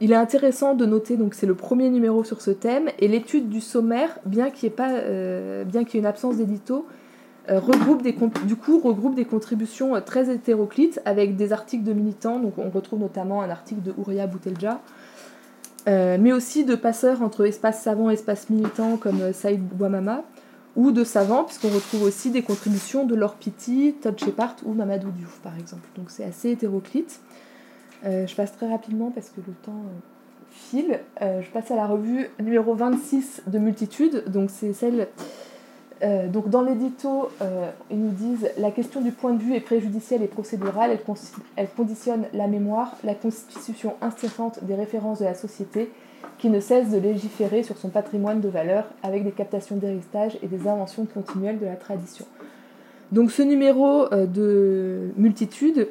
Il 0.00 0.12
est 0.12 0.16
intéressant 0.16 0.74
de 0.74 0.84
noter, 0.84 1.16
donc 1.16 1.34
c'est 1.34 1.46
le 1.46 1.54
premier 1.54 1.88
numéro 1.88 2.22
sur 2.22 2.42
ce 2.42 2.50
thème, 2.50 2.90
et 2.98 3.08
l'étude 3.08 3.48
du 3.48 3.62
sommaire, 3.62 4.18
bien 4.26 4.50
qu'il 4.50 4.68
y 4.68 4.72
ait, 4.72 4.76
euh, 4.80 5.64
une 5.94 6.06
absence 6.06 6.36
d'édito, 6.36 6.84
euh, 6.84 7.05
regroupe 7.48 8.02
des, 8.02 8.16
du 8.44 8.56
coup 8.56 8.78
regroupe 8.78 9.14
des 9.14 9.24
contributions 9.24 9.94
euh, 9.94 10.00
très 10.00 10.34
hétéroclites 10.34 11.00
avec 11.04 11.36
des 11.36 11.52
articles 11.52 11.84
de 11.84 11.92
militants, 11.92 12.38
donc 12.38 12.58
on 12.58 12.70
retrouve 12.70 13.00
notamment 13.00 13.42
un 13.42 13.50
article 13.50 13.82
de 13.82 13.94
Ouria 13.96 14.26
Boutelja, 14.26 14.80
mais 15.86 16.32
aussi 16.32 16.64
de 16.64 16.74
passeurs 16.74 17.22
entre 17.22 17.46
espace 17.46 17.80
savant 17.80 18.10
et 18.10 18.14
espace 18.14 18.50
militant 18.50 18.96
comme 18.96 19.32
Saïd 19.32 19.62
Bouamama, 19.62 20.24
ou 20.76 20.90
de 20.90 21.04
savants, 21.04 21.44
puisqu'on 21.44 21.70
retrouve 21.70 22.02
aussi 22.02 22.30
des 22.30 22.42
contributions 22.42 23.06
de 23.06 23.14
Laure 23.14 23.34
Pitti, 23.34 23.94
Todd 24.00 24.18
Shepard 24.18 24.56
ou 24.64 24.74
Mamadou 24.74 25.10
Diouf 25.10 25.40
par 25.42 25.56
exemple. 25.58 25.88
Donc 25.96 26.10
c'est 26.10 26.24
assez 26.24 26.50
hétéroclite. 26.50 27.20
Euh, 28.04 28.26
je 28.26 28.34
passe 28.34 28.52
très 28.52 28.68
rapidement 28.68 29.10
parce 29.10 29.30
que 29.30 29.40
le 29.46 29.54
temps 29.64 29.72
euh, 29.72 29.98
file. 30.50 31.00
Euh, 31.22 31.40
je 31.40 31.50
passe 31.50 31.70
à 31.70 31.76
la 31.76 31.86
revue 31.86 32.28
numéro 32.38 32.74
26 32.74 33.42
de 33.46 33.58
Multitude. 33.58 34.24
Donc 34.28 34.50
c'est 34.50 34.72
celle. 34.74 35.08
Donc 36.02 36.50
dans 36.50 36.62
l'édito, 36.62 37.30
ils 37.90 37.98
nous 37.98 38.12
disent 38.12 38.50
la 38.58 38.70
question 38.70 39.00
du 39.00 39.12
point 39.12 39.32
de 39.32 39.42
vue 39.42 39.54
est 39.54 39.60
préjudicielle 39.60 40.22
et 40.22 40.26
procédurale. 40.26 40.90
Elle, 40.90 41.14
elle 41.56 41.68
conditionne 41.68 42.26
la 42.32 42.46
mémoire, 42.46 42.96
la 43.02 43.14
constitution 43.14 43.94
incessante 44.00 44.62
des 44.64 44.74
références 44.74 45.20
de 45.20 45.24
la 45.24 45.34
société 45.34 45.90
qui 46.38 46.50
ne 46.50 46.60
cesse 46.60 46.90
de 46.90 46.98
légiférer 46.98 47.62
sur 47.62 47.78
son 47.78 47.88
patrimoine 47.88 48.40
de 48.40 48.48
valeurs 48.48 48.84
avec 49.02 49.24
des 49.24 49.32
captations 49.32 49.76
d'héritage 49.76 50.38
et 50.42 50.48
des 50.48 50.68
inventions 50.68 51.06
continuelles 51.06 51.58
de 51.58 51.66
la 51.66 51.76
tradition. 51.76 52.26
Donc 53.12 53.30
ce 53.30 53.42
numéro 53.42 54.08
de 54.10 55.12
multitude 55.16 55.88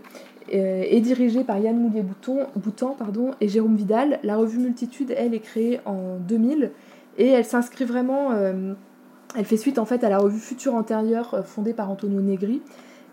euh, 0.53 0.83
est 0.83 1.01
dirigée 1.01 1.43
par 1.43 1.57
Yann 1.57 1.77
Moulier-Boutan 1.77 2.95
et 3.41 3.47
Jérôme 3.47 3.75
Vidal. 3.75 4.19
La 4.23 4.37
revue 4.37 4.59
Multitude, 4.59 5.13
elle, 5.17 5.33
est 5.33 5.39
créée 5.39 5.79
en 5.85 6.17
2000 6.19 6.71
et 7.17 7.29
elle 7.29 7.45
s'inscrit 7.45 7.85
vraiment. 7.85 8.31
Euh, 9.35 9.39
elle 9.39 9.45
fait 9.45 9.57
suite 9.57 9.79
en 9.79 9.85
fait 9.85 10.03
à 10.03 10.09
la 10.09 10.17
revue 10.17 10.39
Future 10.39 10.75
antérieure 10.75 11.33
euh, 11.33 11.43
fondée 11.43 11.73
par 11.73 11.89
Antonio 11.89 12.21
Negri. 12.21 12.61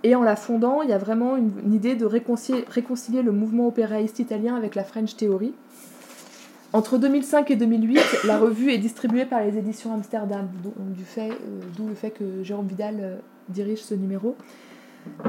Et 0.04 0.14
en 0.14 0.22
la 0.22 0.34
fondant, 0.34 0.82
il 0.82 0.90
y 0.90 0.92
a 0.92 0.98
vraiment 0.98 1.36
une, 1.36 1.72
idée 1.72 1.94
de 1.94 2.04
réconcilier, 2.04 3.22
le 3.22 3.30
mouvement 3.30 3.68
opéraïste 3.68 4.18
italien 4.18 4.56
avec 4.56 4.74
la 4.74 4.82
French 4.82 5.16
Theory. 5.16 5.54
Entre 6.72 6.98
2005 6.98 7.52
et 7.52 7.56
2008, 7.56 8.00
la 8.24 8.38
revue 8.38 8.72
est 8.72 8.78
distribuée 8.78 9.26
par 9.26 9.44
les 9.44 9.56
éditions 9.58 9.94
Amsterdam, 9.94 10.48
d'où 10.64 10.72
le 11.86 11.94
fait 11.94 12.10
que 12.10 12.42
Jérôme 12.42 12.66
Vidal 12.66 13.20
dirige 13.48 13.82
ce 13.82 13.94
numéro. 13.94 14.34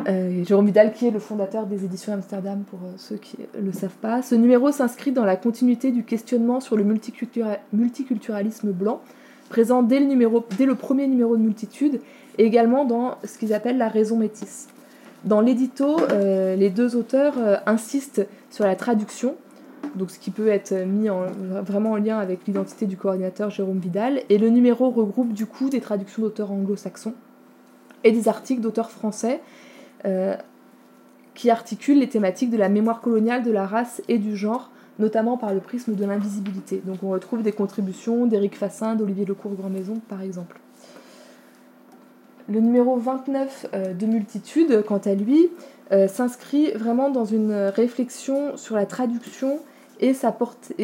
Euh, 0.08 0.44
Jérôme 0.44 0.68
Vidal, 0.68 0.94
qui 0.94 1.08
est 1.08 1.12
le 1.12 1.20
fondateur 1.20 1.66
des 1.66 1.86
éditions 1.86 2.14
Amsterdam, 2.14 2.64
pour 2.70 2.80
euh, 2.80 2.94
ceux 2.98 3.18
qui 3.18 3.38
ne 3.56 3.62
le 3.62 3.72
savent 3.72 3.98
pas. 4.02 4.22
Ce 4.22 4.36
numéro 4.36 4.72
s'inscrit 4.72 5.12
dans 5.12 5.26
la 5.26 5.36
continuité 5.36 5.92
du 5.92 6.04
questionnement 6.04 6.60
sur 6.60 6.76
le 6.76 6.84
multiculturalisme 6.84 8.72
blanc, 8.72 9.02
présent 9.54 9.84
dès 9.84 10.00
le, 10.00 10.74
premier 10.74 11.06
numéro 11.06 11.38
de 11.38 11.42
Multitude, 11.44 12.02
et 12.40 12.44
également 12.44 12.86
dans 12.86 13.20
ce 13.24 13.38
qu'ils 13.38 13.54
appellent 13.54 13.78
la 13.78 13.88
raison 13.88 14.18
métisse. 14.18 14.68
Dans 15.26 15.42
l'édito, 15.42 15.98
euh, 16.10 16.56
les 16.56 16.72
deux 16.72 16.96
auteurs 16.96 17.36
insistent 17.68 18.26
sur 18.50 18.66
la 18.66 18.76
traduction, 18.76 19.36
donc 19.94 20.10
ce 20.10 20.18
qui 20.18 20.32
peut 20.32 20.48
être 20.48 20.74
mis 20.74 21.08
en, 21.12 21.28
vraiment 21.62 21.92
en 21.92 21.98
lien 21.98 22.18
avec 22.18 22.48
l'identité 22.48 22.88
du 22.88 22.98
coordinateur 22.98 23.52
Jérôme 23.52 23.78
Vidal, 23.78 24.24
et 24.30 24.40
le 24.40 24.50
numéro 24.50 24.90
regroupe 24.90 25.34
du 25.34 25.46
coup 25.46 25.70
des 25.70 25.82
traductions 25.82 26.24
d'auteurs 26.24 26.52
anglo-saxons 26.52 27.14
et 28.04 28.12
des 28.12 28.28
articles 28.28 28.60
d'auteurs 28.60 28.90
français 28.90 29.40
euh, 30.06 30.36
qui 31.36 31.52
articulent 31.52 32.00
les 32.00 32.10
thématiques 32.10 32.50
de 32.50 32.58
la 32.58 32.70
mémoire 32.70 33.02
coloniale, 33.02 33.44
de 33.44 33.52
la 33.52 33.68
race 33.68 34.02
et 34.08 34.18
du 34.18 34.36
genre, 34.36 34.72
notamment 35.00 35.38
par 35.38 35.54
le 35.54 35.60
prisme 35.60 35.96
de 35.96 36.06
l'invisibilité. 36.06 36.82
Donc 36.86 36.98
on 37.04 37.10
retrouve 37.10 37.42
des 37.42 37.52
contributions 37.52 38.26
d'Éric 38.26 38.58
Fassin, 38.58 38.96
d'Olivier 38.96 39.26
Lecourt-Grand 39.26 39.70
Maison, 39.70 40.02
par 40.08 40.22
exemple. 40.22 40.60
Le 42.50 42.60
numéro 42.60 42.98
29 42.98 43.68
euh, 43.74 43.94
de 43.94 44.06
Multitude, 44.06 44.84
quant 44.86 44.98
à 44.98 45.14
lui, 45.14 45.50
euh, 45.92 46.08
s'inscrit 46.08 46.72
vraiment 46.72 47.10
dans 47.10 47.26
une 47.26 47.54
réflexion 47.54 48.58
sur 48.58 48.76
la 48.76 48.86
traduction 48.86 49.60
et, 50.00 50.14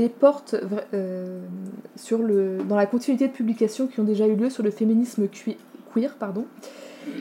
porte, 0.07 0.55
le, 2.11 2.57
dans 2.63 2.75
la 2.75 2.85
continuité 2.85 3.27
de 3.27 3.33
publications 3.33 3.87
qui 3.87 3.99
ont 3.99 4.05
déjà 4.05 4.27
eu 4.27 4.35
lieu 4.35 4.49
sur 4.49 4.63
le 4.63 4.71
féminisme 4.71 5.27
queer, 5.93 6.15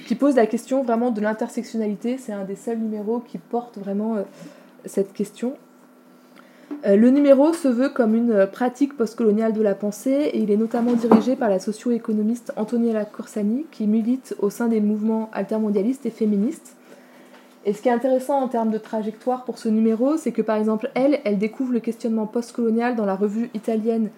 qui 0.07 0.15
pose 0.15 0.37
la 0.37 0.47
question 0.47 0.83
vraiment 0.83 1.11
de 1.11 1.21
l'intersectionnalité. 1.21 2.19
C'est 2.19 2.33
un 2.33 2.45
des 2.45 2.57
seuls 2.57 2.79
numéros 2.79 3.21
qui 3.21 3.39
porte 3.39 3.79
vraiment 3.79 4.17
euh, 4.17 4.23
cette 4.85 5.13
question. 5.13 5.55
Euh, 6.87 6.97
le 6.97 7.11
numéro 7.11 7.53
se 7.53 7.69
veut 7.69 7.89
comme 7.89 8.15
une 8.15 8.47
pratique 8.47 8.97
postcoloniale 8.97 9.53
de 9.53 9.63
la 9.63 9.75
pensée 9.75 10.31
et 10.33 10.39
il 10.39 10.51
est 10.51 10.57
notamment 10.57 10.93
dirigé 10.93 11.35
par 11.35 11.49
la 11.49 11.59
socio-économiste 11.59 12.53
Antoniella 12.57 13.05
Corsani 13.05 13.67
qui 13.71 13.87
milite 13.87 14.37
au 14.39 14.51
sein 14.51 14.69
des 14.69 14.81
mouvements 14.81 15.31
altermondialistes 15.33 16.07
et 16.07 16.11
féministes. 16.11 16.77
Et 17.65 17.73
ce 17.73 17.83
qui 17.83 17.89
est 17.89 17.93
intéressant 17.93 18.41
en 18.41 18.49
termes 18.49 18.71
de 18.71 18.79
trajectoire 18.79 19.45
pour 19.45 19.59
ce 19.59 19.69
numéro, 19.69 20.17
c'est 20.17 20.33
que 20.33 20.43
par 20.43 20.57
exemple, 20.57 20.91
elle, 20.95 21.21
elle 21.25 21.39
découvre 21.39 21.73
le 21.73 21.81
questionnement 21.81 22.27
postcolonial 22.27 22.97
dans 22.97 23.07
la 23.07 23.17
revue 23.17 23.51
italienne 23.55 24.11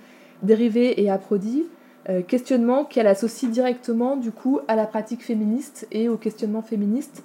Dérivé 0.42 1.02
et 1.02 1.10
Aprodi, 1.10 1.64
euh, 2.08 2.22
questionnement 2.22 2.84
qu'elle 2.84 3.06
associe 3.06 3.50
directement 3.50 4.16
du 4.16 4.32
coup 4.32 4.60
à 4.68 4.76
la 4.76 4.86
pratique 4.86 5.22
féministe 5.22 5.86
et 5.90 6.08
au 6.08 6.16
questionnement 6.16 6.62
féministe. 6.62 7.22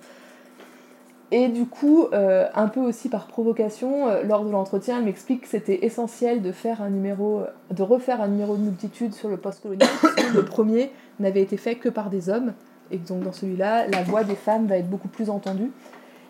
Et 1.38 1.50
du 1.50 1.65
coup, 1.65 2.08
euh, 2.13 2.48
un 2.56 2.69
peu 2.69 2.80
aussi 2.80 3.10
par 3.10 3.28
provocation, 3.28 4.08
euh, 4.08 4.24
lors 4.24 4.45
de 4.45 4.52
l'entretien, 4.52 5.00
elle 5.00 5.04
m'explique 5.04 5.41
que 5.41 5.50
c'était 5.50 5.86
essentiel 5.86 6.41
de 6.41 6.54
faire 6.54 6.82
un 6.82 6.89
numéro, 6.89 7.41
de 7.71 7.84
refaire 7.84 8.21
un 8.21 8.30
numéro 8.30 8.56
de 8.56 8.62
multitude 8.62 9.13
sur 9.13 9.28
le 9.28 9.36
postcolonial, 9.36 9.89
parce 10.02 10.15
que 10.15 10.34
le 10.34 10.45
premier 10.45 10.93
n'avait 11.19 11.41
été 11.41 11.58
fait 11.58 11.76
que 11.76 11.89
par 11.89 12.10
des 12.10 12.30
hommes, 12.30 12.54
et 12.89 12.98
donc 13.00 13.24
dans 13.24 13.34
celui-là, 13.34 13.86
la 13.86 14.02
voix 14.04 14.24
des 14.24 14.36
femmes 14.36 14.67
va 14.67 14.78
être 14.78 14.89
beaucoup 14.89 15.10
plus 15.10 15.30
entendue. 15.30 15.74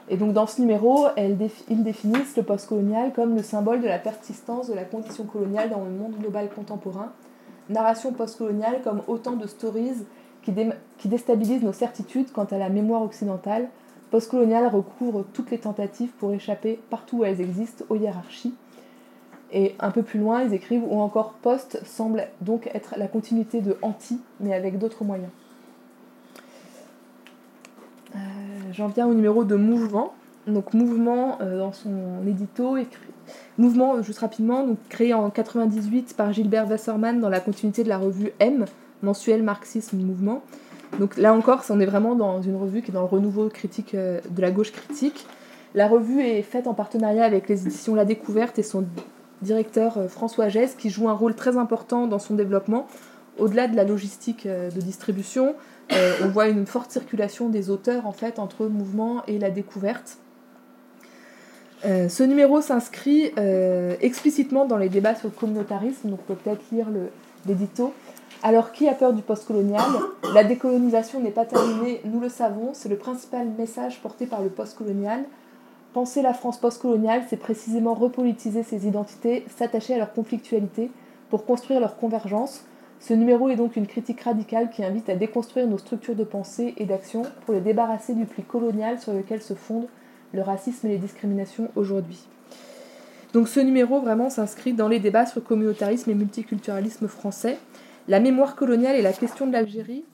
Et 0.09 0.17
donc 0.17 0.33
dans 0.33 0.47
ce 0.47 0.59
numéro, 0.59 1.05
ils 1.17 1.83
définissent 1.83 2.35
le 2.35 2.41
postcolonial 2.41 3.13
comme 3.13 3.35
le 3.35 3.43
symbole 3.43 3.81
de 3.81 3.87
la 3.87 3.99
persistance 3.99 4.69
de 4.69 4.73
la 4.73 4.85
condition 4.85 5.25
coloniale 5.25 5.69
dans 5.69 5.83
le 5.83 5.91
monde 5.91 6.15
global 6.19 6.49
contemporain, 6.49 7.11
narration 7.69 8.11
postcoloniale 8.11 8.81
comme 8.83 9.03
autant 9.05 9.33
de 9.33 9.45
stories 9.45 10.03
qui, 10.41 10.51
qui 10.97 11.09
déstabilisent 11.09 11.61
nos 11.61 11.73
certitudes 11.73 12.31
quant 12.31 12.45
à 12.45 12.57
la 12.57 12.69
mémoire 12.69 13.03
occidentale. 13.03 13.69
Postcolonial 14.11 14.67
recouvre 14.67 15.25
toutes 15.33 15.51
les 15.51 15.57
tentatives 15.57 16.11
pour 16.19 16.31
échapper 16.33 16.79
partout 16.89 17.19
où 17.19 17.25
elles 17.25 17.41
existent 17.41 17.85
aux 17.89 17.95
hiérarchies. 17.95 18.53
Et 19.51 19.75
un 19.79 19.91
peu 19.91 20.03
plus 20.03 20.19
loin, 20.19 20.43
ils 20.43 20.53
écrivent 20.53 20.83
ou 20.83 20.99
encore 20.99 21.33
post 21.33 21.79
semble 21.85 22.27
donc 22.41 22.67
être 22.73 22.95
la 22.97 23.07
continuité 23.07 23.61
de 23.61 23.77
anti, 23.81 24.19
mais 24.39 24.53
avec 24.53 24.77
d'autres 24.77 25.03
moyens. 25.03 25.31
Euh, 28.15 28.19
j'en 28.71 28.87
viens 28.87 29.07
au 29.07 29.13
numéro 29.13 29.43
de 29.43 29.55
mouvement. 29.55 30.13
Donc 30.47 30.73
mouvement 30.73 31.39
euh, 31.41 31.57
dans 31.57 31.73
son 31.73 32.25
édito 32.27 32.77
Mouvement, 33.57 34.01
juste 34.03 34.19
rapidement, 34.19 34.65
donc, 34.65 34.77
créé 34.89 35.13
en 35.13 35.29
98 35.29 36.15
par 36.15 36.31
Gilbert 36.31 36.69
Wasserman 36.69 37.19
dans 37.19 37.29
la 37.29 37.39
continuité 37.39 37.83
de 37.83 37.89
la 37.89 37.97
revue 37.97 38.31
M, 38.39 38.65
mensuel 39.01 39.41
Marxisme 39.41 39.97
Mouvement. 39.97 40.43
Donc 40.99 41.17
là 41.17 41.33
encore, 41.33 41.63
on 41.69 41.79
est 41.79 41.85
vraiment 41.85 42.15
dans 42.15 42.41
une 42.41 42.55
revue 42.55 42.81
qui 42.81 42.91
est 42.91 42.93
dans 42.93 43.01
le 43.01 43.07
renouveau 43.07 43.49
critique 43.49 43.95
euh, 43.95 44.21
de 44.29 44.41
la 44.41 44.51
gauche 44.51 44.71
critique. 44.71 45.25
La 45.73 45.87
revue 45.87 46.21
est 46.21 46.41
faite 46.41 46.67
en 46.67 46.73
partenariat 46.73 47.25
avec 47.25 47.49
les 47.49 47.65
éditions 47.65 47.95
La 47.95 48.05
Découverte 48.05 48.57
et 48.59 48.63
son 48.63 48.85
directeur 49.41 49.97
euh, 49.97 50.07
François 50.07 50.47
Gès 50.47 50.69
qui 50.77 50.89
joue 50.89 51.09
un 51.09 51.13
rôle 51.13 51.35
très 51.35 51.57
important 51.57 52.07
dans 52.07 52.19
son 52.19 52.35
développement, 52.35 52.87
au-delà 53.37 53.67
de 53.67 53.75
la 53.75 53.83
logistique 53.83 54.45
euh, 54.45 54.71
de 54.71 54.79
distribution, 54.79 55.55
on 56.23 56.29
voit 56.29 56.47
une 56.47 56.65
forte 56.65 56.89
circulation 56.89 57.47
des 57.47 57.69
auteurs 57.69 58.07
en 58.07 58.11
fait 58.11 58.39
entre 58.39 58.65
mouvement 58.65 59.23
et 59.27 59.37
la 59.37 59.51
découverte. 59.51 60.17
ce 61.83 62.23
numéro 62.23 62.59
s'inscrit 62.59 63.31
explicitement 64.01 64.65
dans 64.65 64.77
les 64.77 64.89
débats 64.89 65.13
sur 65.13 65.27
le 65.27 65.35
communautarisme, 65.39 66.09
donc 66.09 66.21
on 66.27 66.33
peut 66.33 66.39
peut-être 66.43 66.63
lire 66.71 66.87
l'édito. 67.45 67.93
Alors 68.43 68.71
qui 68.71 68.87
a 68.87 68.93
peur 68.93 69.13
du 69.13 69.21
postcolonial? 69.21 69.81
La 70.33 70.43
décolonisation 70.43 71.19
n'est 71.19 71.31
pas 71.31 71.45
terminée, 71.45 72.01
nous 72.05 72.19
le 72.19 72.29
savons, 72.29 72.71
c'est 72.73 72.89
le 72.89 72.97
principal 72.97 73.47
message 73.57 74.01
porté 74.01 74.25
par 74.25 74.41
le 74.41 74.49
postcolonial. 74.49 75.23
Penser 75.93 76.21
la 76.21 76.33
France 76.33 76.59
postcoloniale, 76.59 77.23
c'est 77.29 77.37
précisément 77.37 77.93
repolitiser 77.93 78.63
ses 78.63 78.85
identités, 78.85 79.45
s'attacher 79.55 79.95
à 79.95 79.97
leur 79.97 80.13
conflictualité 80.13 80.91
pour 81.29 81.45
construire 81.45 81.79
leur 81.79 81.97
convergence. 81.97 82.65
Ce 82.99 83.13
numéro 83.13 83.49
est 83.49 83.55
donc 83.55 83.75
une 83.75 83.87
critique 83.87 84.21
radicale 84.21 84.69
qui 84.69 84.83
invite 84.83 85.09
à 85.09 85.15
déconstruire 85.15 85.67
nos 85.67 85.77
structures 85.77 86.15
de 86.15 86.23
pensée 86.23 86.73
et 86.77 86.85
d'action 86.85 87.23
pour 87.45 87.53
les 87.53 87.61
débarrasser 87.61 88.13
du 88.13 88.25
pli 88.25 88.43
colonial 88.43 88.99
sur 88.99 89.13
lequel 89.13 89.41
se 89.41 89.53
fondent 89.53 89.87
le 90.33 90.41
racisme 90.41 90.87
et 90.87 90.91
les 90.91 90.97
discriminations 90.97 91.69
aujourd'hui. 91.75 92.27
Donc 93.33 93.47
ce 93.47 93.59
numéro 93.59 93.99
vraiment 93.99 94.29
s'inscrit 94.29 94.73
dans 94.73 94.87
les 94.87 94.99
débats 94.99 95.25
sur 95.25 95.43
communautarisme 95.43 96.09
et 96.09 96.15
multiculturalisme 96.15 97.07
français. 97.07 97.57
La 98.07 98.19
mémoire 98.19 98.55
coloniale 98.55 98.95
et 98.95 99.01
la 99.01 99.13
question 99.13 99.47
de 99.47 99.51
l'Algérie 99.51 100.05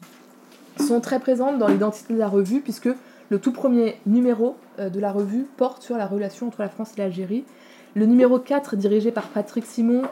sont 0.79 1.01
très 1.01 1.19
présentes 1.19 1.59
dans 1.59 1.67
l'identité 1.67 2.13
de 2.13 2.19
la 2.19 2.29
revue 2.29 2.61
puisque 2.61 2.89
le 3.29 3.39
tout 3.39 3.51
premier 3.51 3.97
numéro 4.05 4.55
euh, 4.79 4.89
de 4.89 4.99
la 4.99 5.11
revue 5.11 5.45
porte 5.57 5.81
sur 5.81 5.97
la 5.97 6.05
relation 6.05 6.47
entre 6.47 6.61
la 6.61 6.69
France 6.69 6.93
et 6.97 7.01
l'Algérie. 7.01 7.43
Le 7.93 8.05
numéro 8.05 8.39
4, 8.39 8.77
dirigé 8.77 9.11
par 9.11 9.27
Patrick 9.27 9.65
Simon, 9.65 10.03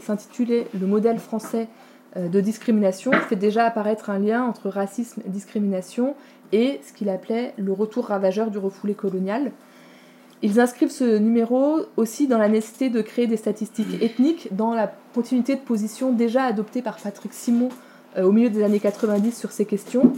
s'intitulait 0.00 0.68
Le 0.78 0.86
modèle 0.86 1.18
français 1.18 1.68
euh, 2.16 2.28
de 2.28 2.40
discrimination, 2.40 3.12
fait 3.12 3.36
déjà 3.36 3.66
apparaître 3.66 4.08
un 4.08 4.18
lien 4.18 4.44
entre 4.44 4.70
racisme 4.70 5.20
et 5.26 5.28
discrimination 5.28 6.14
et 6.52 6.80
ce 6.86 6.94
qu'il 6.94 7.10
appelait 7.10 7.52
le 7.58 7.72
retour 7.72 8.06
ravageur 8.06 8.50
du 8.50 8.56
refoulé 8.56 8.94
colonial. 8.94 9.52
Ils 10.42 10.60
inscrivent 10.60 10.90
ce 10.90 11.18
numéro 11.18 11.80
aussi 11.96 12.28
dans 12.28 12.38
la 12.38 12.48
nécessité 12.48 12.90
de 12.90 13.02
créer 13.02 13.26
des 13.26 13.36
statistiques 13.36 14.00
ethniques 14.00 14.54
dans 14.54 14.72
la 14.72 14.92
continuité 15.12 15.56
de 15.56 15.60
position 15.60 16.12
déjà 16.12 16.44
adoptée 16.44 16.80
par 16.80 16.96
Patrick 16.98 17.32
Simon 17.34 17.70
euh, 18.16 18.22
au 18.22 18.30
milieu 18.30 18.48
des 18.48 18.62
années 18.62 18.78
90 18.78 19.36
sur 19.36 19.50
ces 19.50 19.64
questions. 19.64 20.12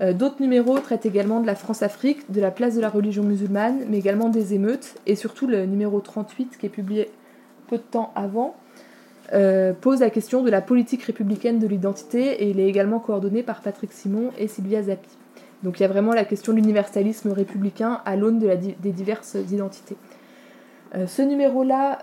Euh, 0.00 0.12
d'autres 0.12 0.40
numéros 0.40 0.78
traitent 0.80 1.06
également 1.06 1.40
de 1.40 1.46
la 1.46 1.54
France-Afrique, 1.54 2.32
de 2.32 2.40
la 2.40 2.50
place 2.50 2.74
de 2.74 2.80
la 2.80 2.88
religion 2.88 3.22
musulmane, 3.22 3.84
mais 3.88 3.98
également 3.98 4.30
des 4.30 4.52
émeutes, 4.52 4.96
et 5.06 5.14
surtout 5.14 5.46
le 5.46 5.64
numéro 5.64 6.00
38 6.00 6.58
qui 6.58 6.66
est 6.66 6.70
publié 6.70 7.10
peu 7.68 7.76
de 7.76 7.82
temps 7.82 8.12
avant, 8.16 8.56
euh, 9.32 9.72
pose 9.72 10.00
la 10.00 10.10
question 10.10 10.42
de 10.42 10.50
la 10.50 10.60
politique 10.60 11.04
républicaine 11.04 11.60
de 11.60 11.68
l'identité, 11.68 12.42
et 12.42 12.50
il 12.50 12.58
est 12.58 12.68
également 12.68 12.98
coordonné 12.98 13.44
par 13.44 13.60
Patrick 13.60 13.92
Simon 13.92 14.30
et 14.38 14.48
Sylvia 14.48 14.82
Zappi. 14.82 15.08
Donc 15.62 15.78
il 15.78 15.82
y 15.82 15.86
a 15.86 15.88
vraiment 15.88 16.12
la 16.12 16.24
question 16.24 16.52
de 16.52 16.58
l'universalisme 16.58 17.30
républicain 17.30 18.00
à 18.04 18.16
l'aune 18.16 18.38
de 18.38 18.50
des 18.80 18.92
diverses 18.92 19.36
identités. 19.50 19.96
Euh, 20.94 21.06
ce 21.06 21.22
numéro-là, 21.22 22.00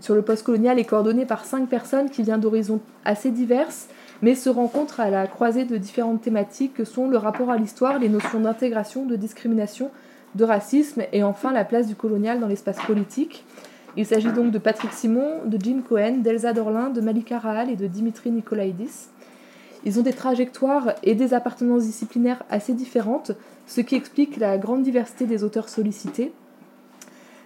sur 0.00 0.14
le 0.14 0.22
post-colonial, 0.22 0.78
est 0.78 0.84
coordonné 0.84 1.24
par 1.24 1.44
cinq 1.44 1.68
personnes 1.68 2.10
qui 2.10 2.22
viennent 2.22 2.40
d'horizons 2.40 2.80
assez 3.04 3.30
diverses, 3.30 3.88
mais 4.22 4.34
se 4.34 4.48
rencontrent 4.48 5.00
à 5.00 5.10
la 5.10 5.26
croisée 5.26 5.64
de 5.64 5.76
différentes 5.76 6.22
thématiques 6.22 6.74
que 6.74 6.84
sont 6.84 7.08
le 7.08 7.16
rapport 7.16 7.50
à 7.50 7.56
l'histoire, 7.56 7.98
les 7.98 8.08
notions 8.08 8.40
d'intégration, 8.40 9.04
de 9.06 9.16
discrimination, 9.16 9.90
de 10.34 10.44
racisme 10.44 11.02
et 11.12 11.22
enfin 11.22 11.52
la 11.52 11.64
place 11.64 11.86
du 11.86 11.94
colonial 11.94 12.40
dans 12.40 12.48
l'espace 12.48 12.78
politique. 12.86 13.44
Il 13.96 14.06
s'agit 14.06 14.32
donc 14.32 14.50
de 14.50 14.58
Patrick 14.58 14.92
Simon, 14.92 15.44
de 15.44 15.58
Jim 15.60 15.80
Cohen, 15.86 16.18
d'Elsa 16.18 16.52
Dorlin, 16.52 16.90
de 16.90 17.00
Malika 17.00 17.38
Rahal 17.38 17.70
et 17.70 17.76
de 17.76 17.86
Dimitri 17.86 18.30
Nikolaidis. 18.30 19.08
Ils 19.84 19.98
ont 19.98 20.02
des 20.02 20.12
trajectoires 20.12 20.94
et 21.02 21.14
des 21.14 21.34
appartenances 21.34 21.84
disciplinaires 21.84 22.42
assez 22.50 22.72
différentes, 22.72 23.32
ce 23.66 23.80
qui 23.80 23.94
explique 23.94 24.36
la 24.36 24.58
grande 24.58 24.82
diversité 24.82 25.26
des 25.26 25.44
auteurs 25.44 25.68
sollicités. 25.68 26.32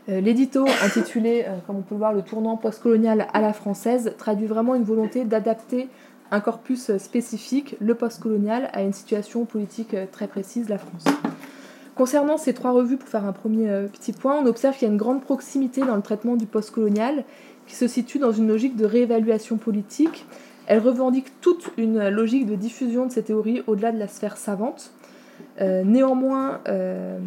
Euh, 0.08 0.20
l'édito, 0.20 0.66
intitulé, 0.82 1.44
euh, 1.46 1.58
comme 1.66 1.76
on 1.76 1.82
peut 1.82 1.94
le 1.94 1.98
voir, 1.98 2.12
Le 2.12 2.22
tournant 2.22 2.56
postcolonial 2.56 3.28
à 3.32 3.40
la 3.40 3.52
française, 3.52 4.14
traduit 4.18 4.46
vraiment 4.46 4.74
une 4.74 4.84
volonté 4.84 5.24
d'adapter 5.24 5.88
un 6.30 6.40
corpus 6.40 6.96
spécifique, 6.96 7.76
le 7.80 7.94
postcolonial, 7.94 8.70
à 8.72 8.82
une 8.82 8.94
situation 8.94 9.44
politique 9.44 9.94
très 10.10 10.26
précise, 10.26 10.68
la 10.68 10.78
France. 10.78 11.04
Concernant 11.94 12.38
ces 12.38 12.54
trois 12.54 12.70
revues, 12.70 12.96
pour 12.96 13.08
faire 13.08 13.26
un 13.26 13.32
premier 13.32 13.68
euh, 13.68 13.86
petit 13.86 14.12
point, 14.12 14.38
on 14.40 14.46
observe 14.46 14.74
qu'il 14.74 14.88
y 14.88 14.90
a 14.90 14.92
une 14.92 14.98
grande 14.98 15.22
proximité 15.22 15.82
dans 15.82 15.96
le 15.96 16.02
traitement 16.02 16.36
du 16.36 16.46
postcolonial, 16.46 17.24
qui 17.66 17.76
se 17.76 17.86
situe 17.86 18.18
dans 18.18 18.32
une 18.32 18.48
logique 18.48 18.76
de 18.76 18.86
réévaluation 18.86 19.56
politique. 19.58 20.26
Elle 20.66 20.78
revendique 20.78 21.40
toute 21.40 21.70
une 21.76 22.08
logique 22.08 22.46
de 22.46 22.54
diffusion 22.54 23.06
de 23.06 23.12
ces 23.12 23.22
théories 23.22 23.62
au-delà 23.66 23.92
de 23.92 23.98
la 23.98 24.08
sphère 24.08 24.36
savante. 24.36 24.92
Euh, 25.60 25.82
néanmoins, 25.84 26.60
euh, 26.68 27.18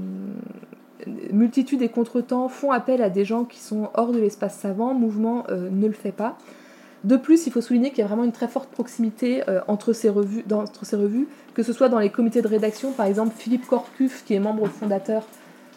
multitude 1.32 1.82
et 1.82 1.90
contretemps 1.90 2.48
font 2.48 2.72
appel 2.72 3.02
à 3.02 3.10
des 3.10 3.26
gens 3.26 3.44
qui 3.44 3.60
sont 3.60 3.90
hors 3.94 4.12
de 4.12 4.20
l'espace 4.20 4.58
savant, 4.58 4.94
mouvement 4.94 5.46
ne 5.50 5.88
le 5.88 5.94
fait 5.94 6.12
pas. 6.14 6.38
De 7.06 7.18
plus, 7.18 7.46
il 7.46 7.54
faut 7.54 7.62
souligner 7.62 7.92
qu'il 7.92 8.00
y 8.00 8.02
a 8.02 8.08
vraiment 8.08 8.24
une 8.24 8.32
très 8.32 8.48
forte 8.48 8.68
proximité 8.70 9.48
euh, 9.48 9.62
entre, 9.68 9.94
ces 9.94 10.10
revues, 10.10 10.44
entre 10.52 10.86
ces 10.86 10.96
revues, 10.96 11.28
que 11.54 11.62
ce 11.62 11.72
soit 11.72 11.88
dans 11.88 12.00
les 12.00 12.10
comités 12.10 12.42
de 12.42 12.48
rédaction, 12.48 12.94
par 12.94 13.06
exemple 13.06 13.32
Philippe 13.38 13.68
Corcuff, 13.68 14.24
qui 14.26 14.34
est 14.34 14.40
membre 14.40 14.66
fondateur 14.66 15.24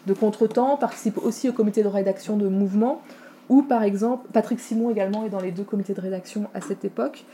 de 0.07 0.13
Contretemps, 0.15 0.75
participe 0.75 1.19
aussi 1.19 1.47
au 1.47 1.53
comité 1.53 1.83
de 1.83 1.87
rédaction 1.87 2.35
de 2.35 2.47
Mouvement, 2.47 3.03
ou 3.49 3.63
par 3.63 3.83
exemple 3.83 4.29
Patrick 4.31 4.59
Simon 4.59 4.89
également 4.91 5.25
est 5.25 5.29
dans 5.29 5.41
les 5.41 5.51
deux 5.51 5.63
comités 5.63 5.93
de 5.93 6.01
rédaction 6.01 6.47
à 6.53 6.61
cette 6.61 6.85
époque. 6.85 7.25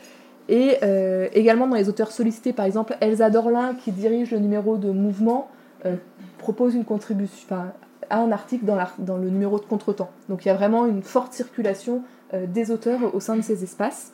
Et 0.47 0.77
euh, 0.83 1.27
également 1.33 1.67
dans 1.67 1.75
les 1.75 1.89
auteurs 1.89 2.11
sollicités, 2.11 2.53
par 2.53 2.65
exemple 2.65 2.95
Elsa 3.01 3.29
Dorlin, 3.29 3.73
qui 3.73 3.91
dirige 3.91 4.31
le 4.31 4.39
numéro 4.39 4.77
de 4.77 4.91
Mouvement, 4.91 5.49
euh, 5.85 5.95
propose 6.37 6.75
une 6.75 6.85
contribution, 6.85 7.45
enfin, 7.49 7.73
à 8.09 8.19
un 8.19 8.31
article 8.31 8.65
dans, 8.65 8.77
dans 8.99 9.17
le 9.17 9.29
numéro 9.29 9.59
de 9.59 9.65
Contretemps. 9.65 10.11
Donc 10.29 10.45
il 10.45 10.49
y 10.49 10.51
a 10.51 10.55
vraiment 10.55 10.85
une 10.85 11.01
forte 11.01 11.33
circulation 11.33 12.03
euh, 12.33 12.45
des 12.45 12.71
auteurs 12.71 13.13
au 13.15 13.19
sein 13.19 13.35
de 13.35 13.41
ces 13.41 13.63
espaces. 13.63 14.11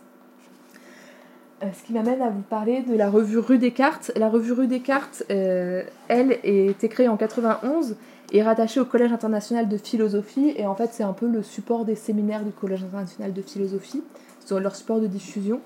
Ce 1.61 1.83
qui 1.83 1.93
m'amène 1.93 2.23
à 2.23 2.29
vous 2.31 2.41
parler 2.41 2.81
de 2.81 2.95
la 2.95 3.07
revue 3.07 3.37
Rue 3.37 3.59
Descartes. 3.59 4.11
La 4.15 4.29
revue 4.29 4.51
Rue 4.51 4.65
Descartes, 4.65 5.21
elle, 5.29 5.91
a 6.09 6.47
été 6.47 6.89
créée 6.89 7.07
en 7.07 7.17
91 7.17 7.97
et 8.31 8.41
rattachée 8.41 8.79
au 8.79 8.85
Collège 8.85 9.11
international 9.11 9.67
de 9.67 9.77
philosophie. 9.77 10.53
Et 10.55 10.65
en 10.65 10.75
fait, 10.75 10.89
c'est 10.93 11.03
un 11.03 11.13
peu 11.13 11.27
le 11.27 11.43
support 11.43 11.85
des 11.85 11.95
séminaires 11.95 12.43
du 12.43 12.51
Collège 12.51 12.83
international 12.83 13.33
de 13.33 13.41
philosophie, 13.41 14.03
sur 14.45 14.59
leur 14.59 14.75
support 14.75 14.99
de 14.99 15.07
diffusion. 15.07 15.61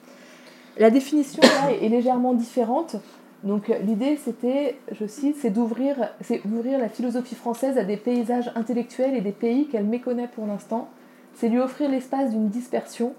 La 0.77 0.89
définition 0.89 1.41
là, 1.41 1.71
est 1.71 1.89
légèrement 1.89 2.33
différente. 2.33 2.97
Donc 3.43 3.71
l'idée 3.83 4.17
c'était, 4.17 4.75
je 4.91 5.05
cite, 5.05 5.37
c'est 5.39 5.51
d'ouvrir, 5.51 6.09
c'est 6.21 6.41
d'ouvrir 6.45 6.79
la 6.79 6.89
philosophie 6.89 7.35
française 7.35 7.77
à 7.77 7.83
des 7.83 7.95
paysages 7.95 8.51
intellectuels 8.55 9.13
et 9.13 9.21
des 9.21 9.31
pays 9.31 9.67
qu'elle 9.67 9.85
méconnaît 9.85 10.29
pour 10.33 10.47
l'instant, 10.47 10.89
c'est 11.35 11.47
lui 11.47 11.59
offrir 11.59 11.89
l'espace 11.89 12.31
d'une 12.31 12.49
dispersion, 12.49 13.13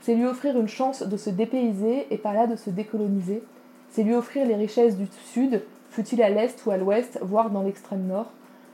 c'est 0.00 0.16
lui 0.16 0.26
offrir 0.26 0.58
une 0.58 0.68
chance 0.68 1.02
de 1.02 1.16
se 1.16 1.30
dépayser 1.30 2.08
et 2.10 2.18
par 2.18 2.34
là 2.34 2.48
de 2.48 2.56
se 2.56 2.70
décoloniser, 2.70 3.42
c'est 3.90 4.02
lui 4.02 4.14
offrir 4.14 4.46
les 4.46 4.56
richesses 4.56 4.96
du 4.96 5.06
Sud, 5.32 5.62
fut-il 5.90 6.22
à 6.22 6.30
l'Est 6.30 6.64
ou 6.66 6.72
à 6.72 6.76
l'Ouest, 6.76 7.20
voire 7.22 7.50
dans 7.50 7.62
l'extrême 7.62 8.06
Nord. 8.06 8.32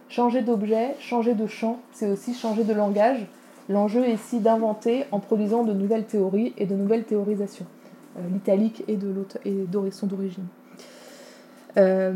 Changer 0.09 0.43
d'objet, 0.43 0.95
changer 1.01 1.35
de 1.35 1.47
champ, 1.47 1.81
c'est 1.93 2.09
aussi 2.09 2.35
changer 2.35 2.65
de 2.65 2.73
langage. 2.73 3.27
L'enjeu 3.69 4.05
est 4.05 4.15
ici 4.15 4.41
d'inventer 4.41 5.05
en 5.11 5.19
produisant 5.19 5.65
de 5.65 5.73
nouvelles 5.73 6.05
théories 6.05 6.53
et 6.59 6.67
de 6.67 6.75
nouvelles 6.75 7.05
théorisations. 7.05 7.67
Euh, 8.17 8.21
l'italique 8.33 8.85
est 8.87 8.97
de 8.97 9.91
son 9.91 10.07
d'origine. 10.07 10.45
Euh, 11.77 12.15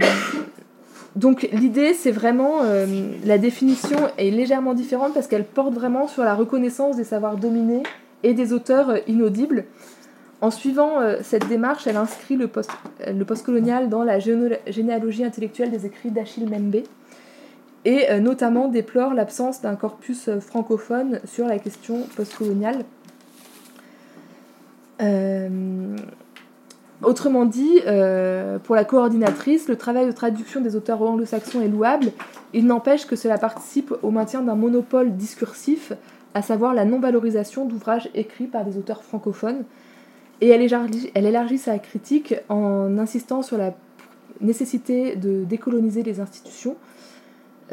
donc 1.16 1.48
l'idée, 1.52 1.94
c'est 1.94 2.12
vraiment, 2.12 2.62
euh, 2.62 2.86
la 3.24 3.38
définition 3.38 3.98
est 4.18 4.30
légèrement 4.30 4.74
différente 4.74 5.14
parce 5.14 5.26
qu'elle 5.26 5.44
porte 5.44 5.72
vraiment 5.72 6.06
sur 6.06 6.22
la 6.22 6.34
reconnaissance 6.34 6.96
des 6.96 7.04
savoirs 7.04 7.36
dominés 7.36 7.82
et 8.22 8.34
des 8.34 8.52
auteurs 8.52 8.96
inaudibles. 9.08 9.64
En 10.40 10.52
suivant 10.52 11.00
cette 11.22 11.48
démarche, 11.48 11.88
elle 11.88 11.96
inscrit 11.96 12.36
le, 12.36 12.46
post, 12.46 12.70
le 13.04 13.24
postcolonial 13.24 13.88
dans 13.88 14.04
la 14.04 14.20
généalogie 14.20 15.24
intellectuelle 15.24 15.72
des 15.72 15.84
écrits 15.84 16.12
d'Achille 16.12 16.48
Membe 16.48 16.84
et 17.84 18.20
notamment 18.20 18.68
déplore 18.68 19.14
l'absence 19.14 19.62
d'un 19.62 19.76
corpus 19.76 20.28
francophone 20.40 21.20
sur 21.24 21.46
la 21.46 21.58
question 21.58 22.02
postcoloniale. 22.16 22.84
Autrement 27.02 27.44
dit, 27.44 27.80
euh, 27.86 28.58
pour 28.58 28.74
la 28.74 28.84
coordinatrice, 28.84 29.68
le 29.68 29.76
travail 29.76 30.06
de 30.06 30.12
traduction 30.12 30.60
des 30.60 30.74
auteurs 30.74 31.00
anglo-saxons 31.00 31.60
est 31.60 31.68
louable. 31.68 32.10
Il 32.52 32.66
n'empêche 32.66 33.06
que 33.06 33.14
cela 33.14 33.38
participe 33.38 33.94
au 34.02 34.10
maintien 34.10 34.42
d'un 34.42 34.56
monopole 34.56 35.14
discursif, 35.16 35.92
à 36.34 36.42
savoir 36.42 36.74
la 36.74 36.84
non-valorisation 36.84 37.66
d'ouvrages 37.66 38.10
écrits 38.14 38.48
par 38.48 38.64
des 38.64 38.76
auteurs 38.76 39.04
francophones. 39.04 39.62
Et 40.40 40.48
elle 40.48 40.60
élargit, 40.60 41.10
elle 41.14 41.26
élargit 41.26 41.58
sa 41.58 41.78
critique 41.78 42.34
en 42.48 42.98
insistant 42.98 43.42
sur 43.42 43.58
la 43.58 43.74
nécessité 44.40 45.14
de 45.14 45.44
décoloniser 45.44 46.02
les 46.02 46.18
institutions. 46.18 46.76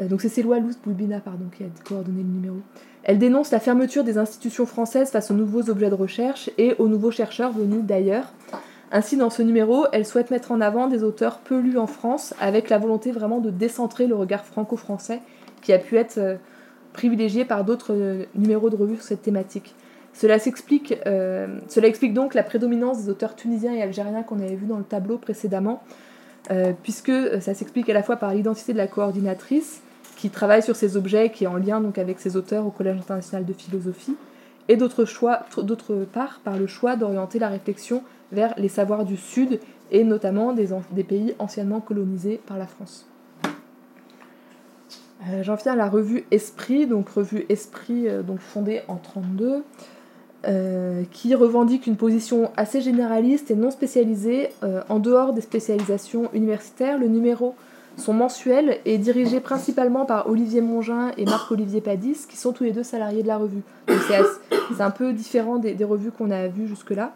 Euh, 0.00 0.08
donc 0.08 0.20
c'est 0.20 0.28
Céloi 0.28 0.58
Luz 0.58 0.76
Boulbina 0.82 1.20
pardon, 1.20 1.46
qui 1.56 1.64
a 1.64 1.66
coordonné 1.84 2.22
le 2.22 2.28
numéro. 2.28 2.56
Elle 3.02 3.18
dénonce 3.18 3.50
la 3.50 3.60
fermeture 3.60 4.04
des 4.04 4.18
institutions 4.18 4.66
françaises 4.66 5.10
face 5.10 5.30
aux 5.30 5.34
nouveaux 5.34 5.70
objets 5.70 5.90
de 5.90 5.94
recherche 5.94 6.50
et 6.58 6.74
aux 6.78 6.88
nouveaux 6.88 7.10
chercheurs 7.12 7.52
venus 7.52 7.84
d'ailleurs 7.84 8.32
Ainsi, 8.92 9.16
dans 9.16 9.30
ce 9.30 9.42
numéro, 9.42 9.86
elle 9.92 10.06
souhaite 10.06 10.30
mettre 10.30 10.52
en 10.52 10.60
avant 10.60 10.86
des 10.86 11.02
auteurs 11.02 11.38
peu 11.38 11.58
lus 11.60 11.78
en 11.78 11.86
France, 11.86 12.34
avec 12.40 12.70
la 12.70 12.78
volonté 12.78 13.10
vraiment 13.10 13.40
de 13.40 13.50
décentrer 13.50 14.06
le 14.06 14.14
regard 14.14 14.44
franco-français 14.44 15.20
qui 15.60 15.72
a 15.72 15.78
pu 15.78 15.96
être 15.96 16.18
euh, 16.18 16.36
privilégié 16.92 17.44
par 17.44 17.64
d'autres 17.64 17.92
euh, 17.92 18.24
numéros 18.36 18.70
de 18.70 18.76
revue 18.76 18.94
sur 18.96 19.04
cette 19.04 19.22
thématique. 19.22 19.74
Cela, 20.12 20.38
cela 20.38 21.88
explique 21.88 22.14
donc 22.14 22.32
la 22.32 22.42
prédominance 22.42 23.02
des 23.02 23.10
auteurs 23.10 23.36
tunisiens 23.36 23.74
et 23.74 23.82
algériens 23.82 24.22
qu'on 24.22 24.40
avait 24.40 24.54
vu 24.54 24.64
dans 24.64 24.78
le 24.78 24.84
tableau 24.84 25.18
précédemment, 25.18 25.82
puisque 26.82 27.12
ça 27.42 27.52
s'explique 27.52 27.90
à 27.90 27.92
la 27.92 28.02
fois 28.02 28.16
par 28.16 28.32
l'identité 28.32 28.72
de 28.72 28.78
la 28.78 28.86
coordinatrice, 28.86 29.82
qui 30.16 30.30
travaille 30.30 30.62
sur 30.62 30.74
ces 30.74 30.96
objets, 30.96 31.30
qui 31.30 31.44
est 31.44 31.48
en 31.48 31.56
lien 31.56 31.80
donc 31.80 31.98
avec 31.98 32.18
ses 32.18 32.36
auteurs 32.36 32.66
au 32.66 32.70
Collège 32.70 32.96
international 32.96 33.44
de 33.44 33.52
philosophie, 33.52 34.16
et 34.68 34.76
d'autre 34.76 35.04
part 36.12 36.40
par 36.42 36.56
le 36.56 36.66
choix 36.66 36.96
d'orienter 36.96 37.38
la 37.38 37.48
réflexion 37.48 38.02
vers 38.32 38.54
les 38.56 38.68
savoirs 38.68 39.04
du 39.04 39.16
Sud 39.16 39.60
et 39.92 40.04
notamment 40.04 40.52
des, 40.52 41.04
pays 41.04 41.34
anciennement 41.38 41.80
colonisés 41.80 42.40
par 42.46 42.58
la 42.58 42.66
France. 42.66 43.06
Euh, 45.28 45.42
j'en 45.42 45.54
viens 45.54 45.72
à 45.72 45.76
la 45.76 45.88
revue 45.88 46.24
Esprit, 46.30 46.86
donc 46.86 47.08
revue 47.08 47.46
Esprit 47.48 48.08
euh, 48.08 48.22
donc 48.22 48.40
fondée 48.40 48.82
en 48.88 48.94
1932, 48.94 49.64
euh, 50.46 51.02
qui 51.10 51.34
revendique 51.34 51.86
une 51.86 51.96
position 51.96 52.50
assez 52.56 52.80
généraliste 52.80 53.50
et 53.50 53.54
non 53.54 53.70
spécialisée 53.70 54.50
en 54.88 54.98
dehors 54.98 55.32
des 55.32 55.40
spécialisations 55.40 56.28
universitaires. 56.32 56.98
Le 56.98 57.08
numéro, 57.08 57.54
son 57.96 58.12
mensuel, 58.12 58.78
est 58.84 58.98
dirigé 58.98 59.40
principalement 59.40 60.04
par 60.04 60.28
Olivier 60.28 60.60
Mongin 60.60 61.12
et 61.16 61.24
Marc-Olivier 61.24 61.80
Padis, 61.80 62.26
qui 62.28 62.36
sont 62.36 62.52
tous 62.52 62.64
les 62.64 62.72
deux 62.72 62.82
salariés 62.82 63.22
de 63.22 63.28
la 63.28 63.38
revue. 63.38 63.62
c'est 63.88 64.82
un 64.82 64.90
peu 64.90 65.12
différent 65.12 65.56
des 65.56 65.84
revues 65.84 66.10
qu'on 66.10 66.30
a 66.30 66.48
vues 66.48 66.66
jusque-là. 66.68 67.12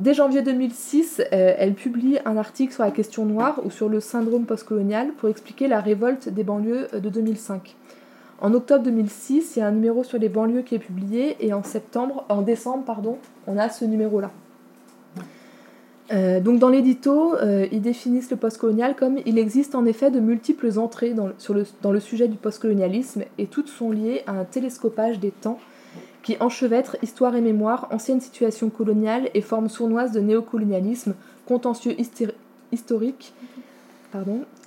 Dès 0.00 0.12
janvier 0.12 0.42
2006, 0.42 1.20
euh, 1.20 1.54
elle 1.56 1.74
publie 1.74 2.18
un 2.24 2.36
article 2.36 2.72
sur 2.72 2.82
la 2.82 2.90
question 2.90 3.26
noire 3.26 3.60
ou 3.64 3.70
sur 3.70 3.88
le 3.88 4.00
syndrome 4.00 4.44
postcolonial 4.44 5.12
pour 5.12 5.28
expliquer 5.28 5.68
la 5.68 5.80
révolte 5.80 6.28
des 6.28 6.42
banlieues 6.42 6.88
euh, 6.94 6.98
de 6.98 7.08
2005. 7.08 7.76
En 8.40 8.52
octobre 8.54 8.82
2006, 8.82 9.54
il 9.54 9.60
y 9.60 9.62
a 9.62 9.68
un 9.68 9.70
numéro 9.70 10.02
sur 10.02 10.18
les 10.18 10.28
banlieues 10.28 10.62
qui 10.62 10.74
est 10.74 10.80
publié 10.80 11.36
et 11.38 11.52
en 11.52 11.62
septembre, 11.62 12.24
en 12.28 12.42
décembre, 12.42 12.82
pardon, 12.84 13.18
on 13.46 13.56
a 13.56 13.68
ce 13.68 13.84
numéro-là. 13.84 14.32
Euh, 16.12 16.38
donc 16.40 16.58
dans 16.58 16.68
l'édito, 16.68 17.34
ils 17.72 17.80
définissent 17.80 18.30
le 18.30 18.36
postcolonial 18.36 18.94
comme 18.94 19.18
il 19.24 19.38
existe 19.38 19.74
en 19.74 19.86
effet 19.86 20.10
de 20.10 20.20
multiples 20.20 20.78
entrées 20.78 21.14
dans 21.14 21.30
le, 21.92 22.00
sujet 22.00 22.28
du 22.28 22.36
postcolonialisme 22.36 23.22
et 23.38 23.46
toutes 23.46 23.68
sont 23.68 23.90
liées 23.90 24.22
à 24.26 24.32
un 24.32 24.44
télescopage 24.44 25.18
des 25.18 25.30
temps 25.30 25.58
qui 26.22 26.36
enchevêtre 26.40 26.96
histoire 27.02 27.36
et 27.36 27.40
mémoire, 27.40 27.88
ancienne 27.90 28.20
situation 28.20 28.70
coloniale 28.70 29.28
et 29.34 29.42
forme 29.42 29.68
sournoise 29.68 30.12
de 30.12 30.20
néocolonialisme, 30.20 31.14
contentieux 31.46 31.94
historique, 32.72 33.34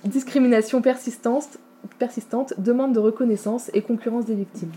discrimination 0.04 0.80
persistante, 0.82 1.58
persistante, 1.98 2.54
demande 2.58 2.92
de 2.92 3.00
reconnaissance 3.00 3.70
et 3.74 3.82
concurrence 3.82 4.24
des 4.24 4.34
victimes. 4.34 4.72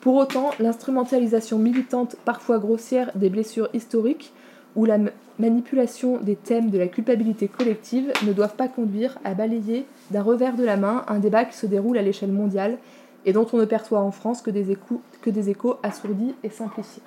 Pour 0.00 0.16
autant, 0.16 0.50
l'instrumentalisation 0.58 1.58
militante, 1.58 2.16
parfois 2.24 2.58
grossière, 2.58 3.12
des 3.14 3.30
blessures 3.30 3.68
historiques 3.72 4.32
ou 4.76 4.84
la 4.84 4.98
manipulation 5.38 6.18
des 6.18 6.36
thèmes 6.36 6.70
de 6.70 6.78
la 6.78 6.86
culpabilité 6.86 7.48
collective 7.48 8.12
ne 8.26 8.32
doivent 8.32 8.56
pas 8.56 8.68
conduire 8.68 9.18
à 9.24 9.34
balayer 9.34 9.86
d'un 10.10 10.22
revers 10.22 10.56
de 10.56 10.64
la 10.64 10.76
main 10.76 11.04
un 11.08 11.18
débat 11.18 11.44
qui 11.44 11.56
se 11.56 11.66
déroule 11.66 11.98
à 11.98 12.02
l'échelle 12.02 12.32
mondiale 12.32 12.78
et 13.24 13.32
dont 13.32 13.46
on 13.52 13.58
ne 13.58 13.64
perçoit 13.64 14.00
en 14.00 14.10
France 14.10 14.42
que 14.42 14.50
des 14.50 14.70
échos, 14.70 15.00
que 15.20 15.30
des 15.30 15.50
échos 15.50 15.76
assourdis 15.82 16.34
et 16.42 16.50
simplifiés. 16.50 17.02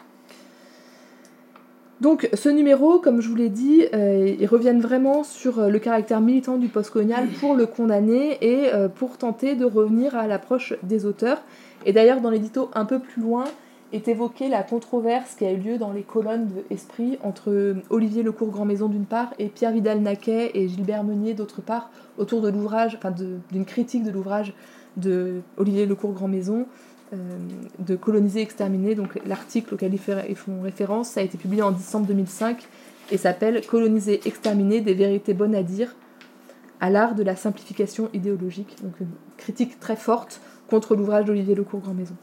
Donc 2.01 2.29
ce 2.33 2.49
numéro, 2.49 2.99
comme 2.99 3.21
je 3.21 3.29
vous 3.29 3.35
l'ai 3.35 3.49
dit, 3.49 3.85
euh, 3.93 4.35
ils 4.37 4.47
reviennent 4.47 4.81
vraiment 4.81 5.23
sur 5.23 5.59
euh, 5.59 5.69
le 5.69 5.79
caractère 5.79 6.19
militant 6.19 6.57
du 6.57 6.67
postcolonial 6.67 7.27
pour 7.39 7.55
le 7.55 7.65
condamner 7.65 8.37
et 8.41 8.73
euh, 8.73 8.89
pour 8.89 9.17
tenter 9.17 9.55
de 9.55 9.63
revenir 9.63 10.15
à 10.15 10.27
l'approche 10.27 10.73
des 10.83 11.05
auteurs. 11.05 11.41
Et 11.85 11.93
d'ailleurs 11.93 12.19
dans 12.19 12.29
l'édito 12.29 12.69
un 12.73 12.83
peu 12.83 12.99
plus 12.99 13.21
loin 13.21 13.45
est 13.93 14.07
évoquée 14.07 14.49
la 14.49 14.63
controverse 14.63 15.35
qui 15.35 15.45
a 15.45 15.51
eu 15.51 15.57
lieu 15.57 15.77
dans 15.77 15.91
les 15.91 16.03
colonnes 16.03 16.47
de 16.47 16.63
Esprit 16.69 17.17
entre 17.23 17.75
Olivier 17.89 18.23
Lecourt 18.23 18.49
Grand 18.49 18.65
Maison 18.65 18.87
d'une 18.87 19.05
part 19.05 19.33
et 19.39 19.47
Pierre 19.47 19.71
Vidal-Naquet 19.71 20.51
et 20.53 20.67
Gilbert 20.67 21.03
Meunier 21.03 21.33
d'autre 21.33 21.61
part 21.61 21.89
autour 22.17 22.41
de 22.41 22.49
l'ouvrage, 22.49 22.95
enfin 22.97 23.13
d'une 23.51 23.65
critique 23.65 24.03
de 24.03 24.11
l'ouvrage 24.11 24.53
de 24.97 25.41
Olivier 25.57 25.85
Lecourt 25.85 26.13
Grand 26.13 26.27
Maison 26.27 26.65
euh, 27.13 27.17
de 27.79 27.95
Coloniser, 27.95 28.41
exterminer. 28.41 28.95
Donc 28.95 29.19
l'article 29.25 29.75
auquel 29.75 29.93
ils 29.93 30.35
font 30.35 30.61
référence, 30.61 31.09
ça 31.09 31.19
a 31.19 31.23
été 31.23 31.37
publié 31.37 31.61
en 31.61 31.71
décembre 31.71 32.07
2005 32.07 32.67
et 33.11 33.17
s'appelle 33.17 33.65
Coloniser, 33.65 34.21
exterminer, 34.25 34.81
des 34.81 34.93
vérités 34.93 35.33
bonnes 35.33 35.55
à 35.55 35.63
dire 35.63 35.95
à 36.81 36.89
l'art 36.89 37.15
de 37.15 37.23
la 37.23 37.35
simplification 37.35 38.09
idéologique. 38.13 38.75
Donc 38.83 38.99
une 38.99 39.11
critique 39.37 39.79
très 39.79 39.95
forte 39.95 40.41
contre 40.67 40.95
l'ouvrage 40.95 41.25
d'Olivier 41.25 41.55
Lecourt 41.55 41.81
Grand 41.81 41.93
Maison. 41.93 42.15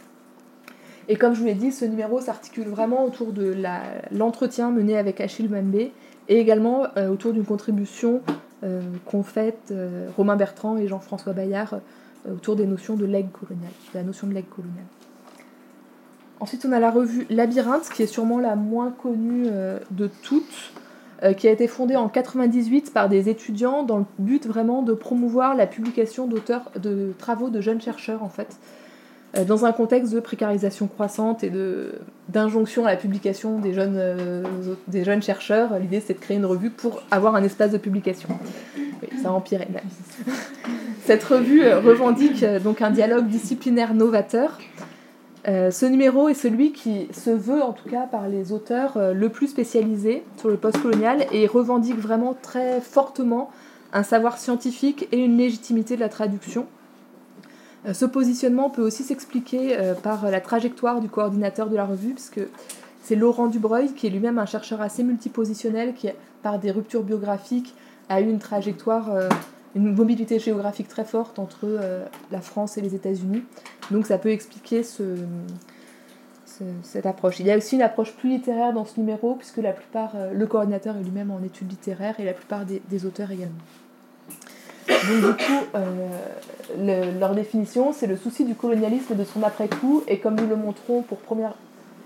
Et 1.12 1.16
comme 1.16 1.34
je 1.34 1.40
vous 1.40 1.46
l'ai 1.46 1.54
dit, 1.54 1.72
ce 1.72 1.84
numéro 1.84 2.22
s'articule 2.22 2.68
vraiment 2.68 3.04
autour 3.04 3.34
de 3.34 3.54
l'entretien 4.10 4.70
mené 4.70 4.96
avec 4.96 5.20
Achille 5.20 5.48
Mbembe 5.48 5.74
et 5.76 5.92
également 6.38 6.86
euh, 6.96 7.10
autour 7.10 7.34
d'une 7.34 7.44
contribution 7.44 8.22
euh, 8.64 8.80
qu'ont 9.04 9.22
faite 9.22 9.74
Romain 10.16 10.36
Bertrand 10.36 10.78
et 10.78 10.88
Jean-François 10.88 11.34
Bayard 11.34 11.80
euh, 12.26 12.34
autour 12.34 12.54
des 12.54 12.66
notions 12.66 12.94
de 12.94 13.04
legs 13.04 13.30
colonial, 13.32 13.70
la 13.94 14.02
notion 14.02 14.28
de 14.28 14.34
legs 14.34 14.48
colonial. 14.48 14.84
Ensuite, 16.38 16.64
on 16.64 16.72
a 16.72 16.78
la 16.78 16.90
revue 16.90 17.26
Labyrinthe, 17.30 17.88
qui 17.92 18.02
est 18.02 18.06
sûrement 18.06 18.38
la 18.38 18.54
moins 18.54 18.90
connue 18.90 19.46
euh, 19.46 19.80
de 19.90 20.08
toutes, 20.22 20.72
euh, 21.24 21.32
qui 21.32 21.48
a 21.48 21.50
été 21.50 21.66
fondée 21.66 21.96
en 21.96 22.08
98 22.08 22.92
par 22.92 23.08
des 23.08 23.28
étudiants 23.28 23.82
dans 23.82 23.98
le 23.98 24.04
but 24.20 24.46
vraiment 24.46 24.82
de 24.82 24.92
promouvoir 24.92 25.56
la 25.56 25.66
publication 25.66 26.26
d'auteurs 26.26 26.70
de 26.80 27.12
travaux 27.18 27.50
de 27.50 27.60
jeunes 27.60 27.80
chercheurs 27.80 28.22
en 28.22 28.28
fait, 28.28 28.56
dans 29.46 29.64
un 29.64 29.72
contexte 29.72 30.12
de 30.12 30.20
précarisation 30.20 30.86
croissante 30.88 31.42
et 31.42 31.50
de 31.50 31.92
d'injonction 32.28 32.86
à 32.86 32.90
la 32.90 32.96
publication 32.96 33.58
des 33.58 33.72
jeunes, 33.72 34.44
des 34.88 35.04
jeunes 35.04 35.22
chercheurs. 35.22 35.78
L'idée 35.78 36.00
c'est 36.00 36.14
de 36.14 36.18
créer 36.18 36.36
une 36.36 36.46
revue 36.46 36.70
pour 36.70 37.02
avoir 37.10 37.34
un 37.34 37.42
espace 37.42 37.70
de 37.70 37.78
publication. 37.78 38.28
ça 39.22 39.28
a 39.28 39.32
empiré. 39.32 39.68
Cette 41.04 41.24
revue 41.24 41.64
euh, 41.64 41.80
revendique 41.80 42.44
euh, 42.44 42.60
donc 42.60 42.80
un 42.80 42.90
dialogue 42.90 43.26
disciplinaire 43.26 43.92
novateur. 43.92 44.58
Euh, 45.48 45.72
ce 45.72 45.84
numéro 45.84 46.28
est 46.28 46.34
celui 46.34 46.70
qui 46.70 47.08
se 47.12 47.30
veut, 47.30 47.60
en 47.60 47.72
tout 47.72 47.88
cas 47.88 48.06
par 48.06 48.28
les 48.28 48.52
auteurs, 48.52 48.96
le 49.12 49.28
plus 49.28 49.48
spécialisé 49.48 50.22
sur 50.36 50.48
le 50.48 50.56
post-colonial 50.56 51.26
et 51.32 51.48
revendique 51.48 51.98
vraiment 51.98 52.36
très 52.40 52.80
fortement 52.80 53.50
un 53.92 54.04
savoir 54.04 54.38
scientifique 54.38 55.08
et 55.10 55.18
une 55.18 55.36
légitimité 55.36 55.96
de 55.96 56.00
la 56.00 56.08
traduction. 56.08 56.66
Ce 57.90 58.04
positionnement 58.04 58.70
peut 58.70 58.82
aussi 58.82 59.02
s'expliquer 59.02 59.76
par 60.02 60.30
la 60.30 60.40
trajectoire 60.40 61.00
du 61.00 61.08
coordinateur 61.08 61.68
de 61.68 61.74
la 61.74 61.84
revue, 61.84 62.14
puisque 62.14 62.40
c'est 63.02 63.16
Laurent 63.16 63.48
Dubreuil, 63.48 63.92
qui 63.92 64.06
est 64.06 64.10
lui-même 64.10 64.38
un 64.38 64.46
chercheur 64.46 64.80
assez 64.80 65.02
multipositionnel, 65.02 65.94
qui, 65.94 66.08
par 66.42 66.60
des 66.60 66.70
ruptures 66.70 67.02
biographiques, 67.02 67.74
a 68.08 68.20
eu 68.20 68.28
une 68.28 68.38
trajectoire 68.38 69.10
une 69.74 69.94
mobilité 69.94 70.38
géographique 70.38 70.88
très 70.88 71.04
forte 71.04 71.38
entre 71.38 71.60
euh, 71.64 72.04
la 72.30 72.40
France 72.40 72.76
et 72.76 72.80
les 72.80 72.94
États-Unis. 72.94 73.42
Donc 73.90 74.06
ça 74.06 74.18
peut 74.18 74.30
expliquer 74.30 74.82
ce, 74.82 75.16
cette 76.82 77.06
approche. 77.06 77.40
Il 77.40 77.46
y 77.46 77.50
a 77.50 77.56
aussi 77.56 77.76
une 77.76 77.82
approche 77.82 78.12
plus 78.12 78.28
littéraire 78.28 78.72
dans 78.72 78.84
ce 78.84 79.00
numéro, 79.00 79.34
puisque 79.34 79.58
la 79.58 79.72
plupart, 79.72 80.12
euh, 80.14 80.32
le 80.32 80.46
coordinateur 80.46 80.96
est 80.96 81.02
lui-même 81.02 81.30
en 81.30 81.42
études 81.42 81.70
littéraires 81.70 82.20
et 82.20 82.24
la 82.24 82.34
plupart 82.34 82.64
des, 82.66 83.06
auteurs 83.06 83.30
également. 83.30 83.54
Donc 84.88 85.38
du 85.38 85.44
coup, 85.44 85.64
euh, 85.74 87.18
leur 87.18 87.34
définition, 87.34 87.92
c'est 87.92 88.06
le 88.06 88.16
souci 88.16 88.44
du 88.44 88.54
colonialisme 88.54 89.14
de 89.14 89.24
son 89.24 89.42
après-coup, 89.42 90.02
et 90.08 90.18
comme 90.18 90.36
nous 90.36 90.46
le 90.46 90.56
montrons 90.56 91.02
pour, 91.02 91.18
première, 91.18 91.54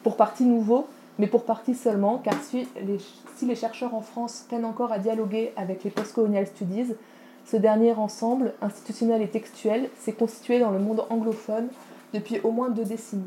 pour 0.03 0.17
partie 0.17 0.45
nouveau, 0.45 0.87
mais 1.19 1.27
pour 1.27 1.45
partie 1.45 1.75
seulement, 1.75 2.21
car 2.23 2.35
si 2.43 2.69
les, 2.87 2.99
si 3.37 3.47
les 3.47 3.55
chercheurs 3.55 3.95
en 3.95 4.03
France 4.03 4.47
peinent 4.51 4.65
encore 4.65 4.93
à 4.93 4.99
dialoguer 4.99 5.53
avec 5.57 5.85
les 5.85 5.91
post-colonial 5.91 6.47
studies, 6.47 6.95
ce 7.47 7.57
dernier 7.57 7.93
ensemble, 7.93 8.53
institutionnel 8.61 9.23
et 9.23 9.29
textuel, 9.29 9.89
s'est 10.01 10.13
constitué 10.13 10.59
dans 10.59 10.71
le 10.71 10.79
monde 10.79 11.05
anglophone 11.11 11.69
depuis 12.13 12.41
au 12.43 12.51
moins 12.51 12.71
deux 12.71 12.85
décennies. 12.85 13.23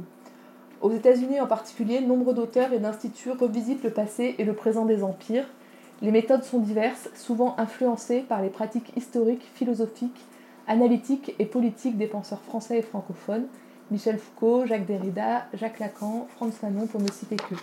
Aux 0.81 0.91
États-Unis 0.91 1.39
en 1.41 1.47
particulier, 1.47 2.01
nombre 2.01 2.33
d'auteurs 2.33 2.73
et 2.73 2.79
d'instituts 2.79 3.31
revisitent 3.31 3.83
le 3.83 3.91
passé 3.91 4.35
et 4.37 4.43
le 4.43 4.53
présent 4.53 4.85
des 4.85 5.03
empires. 5.03 5.45
Les 6.01 6.11
méthodes 6.11 6.43
sont 6.43 6.59
diverses, 6.59 7.09
souvent 7.15 7.55
influencées 7.57 8.21
par 8.21 8.41
les 8.41 8.49
pratiques 8.49 8.91
historiques, 8.95 9.45
philosophiques, 9.53 10.25
analytiques 10.67 11.35
et 11.39 11.45
politiques 11.45 11.97
des 11.97 12.07
penseurs 12.07 12.41
français 12.41 12.79
et 12.79 12.81
francophones, 12.81 13.47
Michel 13.91 14.17
Foucault, 14.17 14.65
Jacques 14.65 14.85
Derrida, 14.85 15.47
Jacques 15.53 15.79
Lacan, 15.79 16.27
Franz 16.35 16.55
Fanon 16.55 16.87
pour 16.87 17.01
ne 17.01 17.11
citer 17.11 17.35
que. 17.35 17.55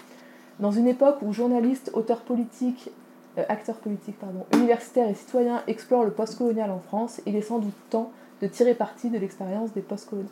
Dans 0.59 0.73
une 0.73 0.89
époque 0.89 1.19
où 1.23 1.33
journalistes, 1.33 1.91
auteurs 1.95 2.23
politiques 2.23 2.91
euh, 3.39 3.45
acteurs 3.49 3.77
politiques, 3.77 4.19
pardon, 4.19 4.47
universitaires 4.55 5.09
et 5.09 5.15
citoyens 5.15 5.63
explorent 5.67 6.05
le 6.05 6.11
postcolonial 6.11 6.71
en 6.71 6.79
France, 6.79 7.21
il 7.27 7.37
est 7.37 7.43
sans 7.43 7.59
doute 7.59 7.75
temps 7.91 8.11
de 8.43 8.47
tirer 8.47 8.75
parti 8.75 9.11
de 9.11 9.19
l'expérience 9.19 9.71
de 9.73 9.83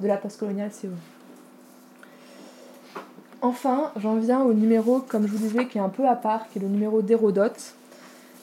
la 0.08 0.16
postcoloniale 0.16 0.70
CE. 0.72 0.88
Enfin, 3.42 3.92
j'en 3.96 4.16
viens 4.16 4.42
au 4.42 4.54
numéro, 4.54 5.00
comme 5.00 5.26
je 5.26 5.32
vous 5.32 5.38
disais, 5.38 5.66
qui 5.66 5.78
est 5.78 5.82
un 5.82 5.90
peu 5.90 6.08
à 6.08 6.16
part, 6.16 6.48
qui 6.48 6.58
est 6.58 6.62
le 6.62 6.68
numéro 6.68 7.02
d'Hérodote, 7.02 7.74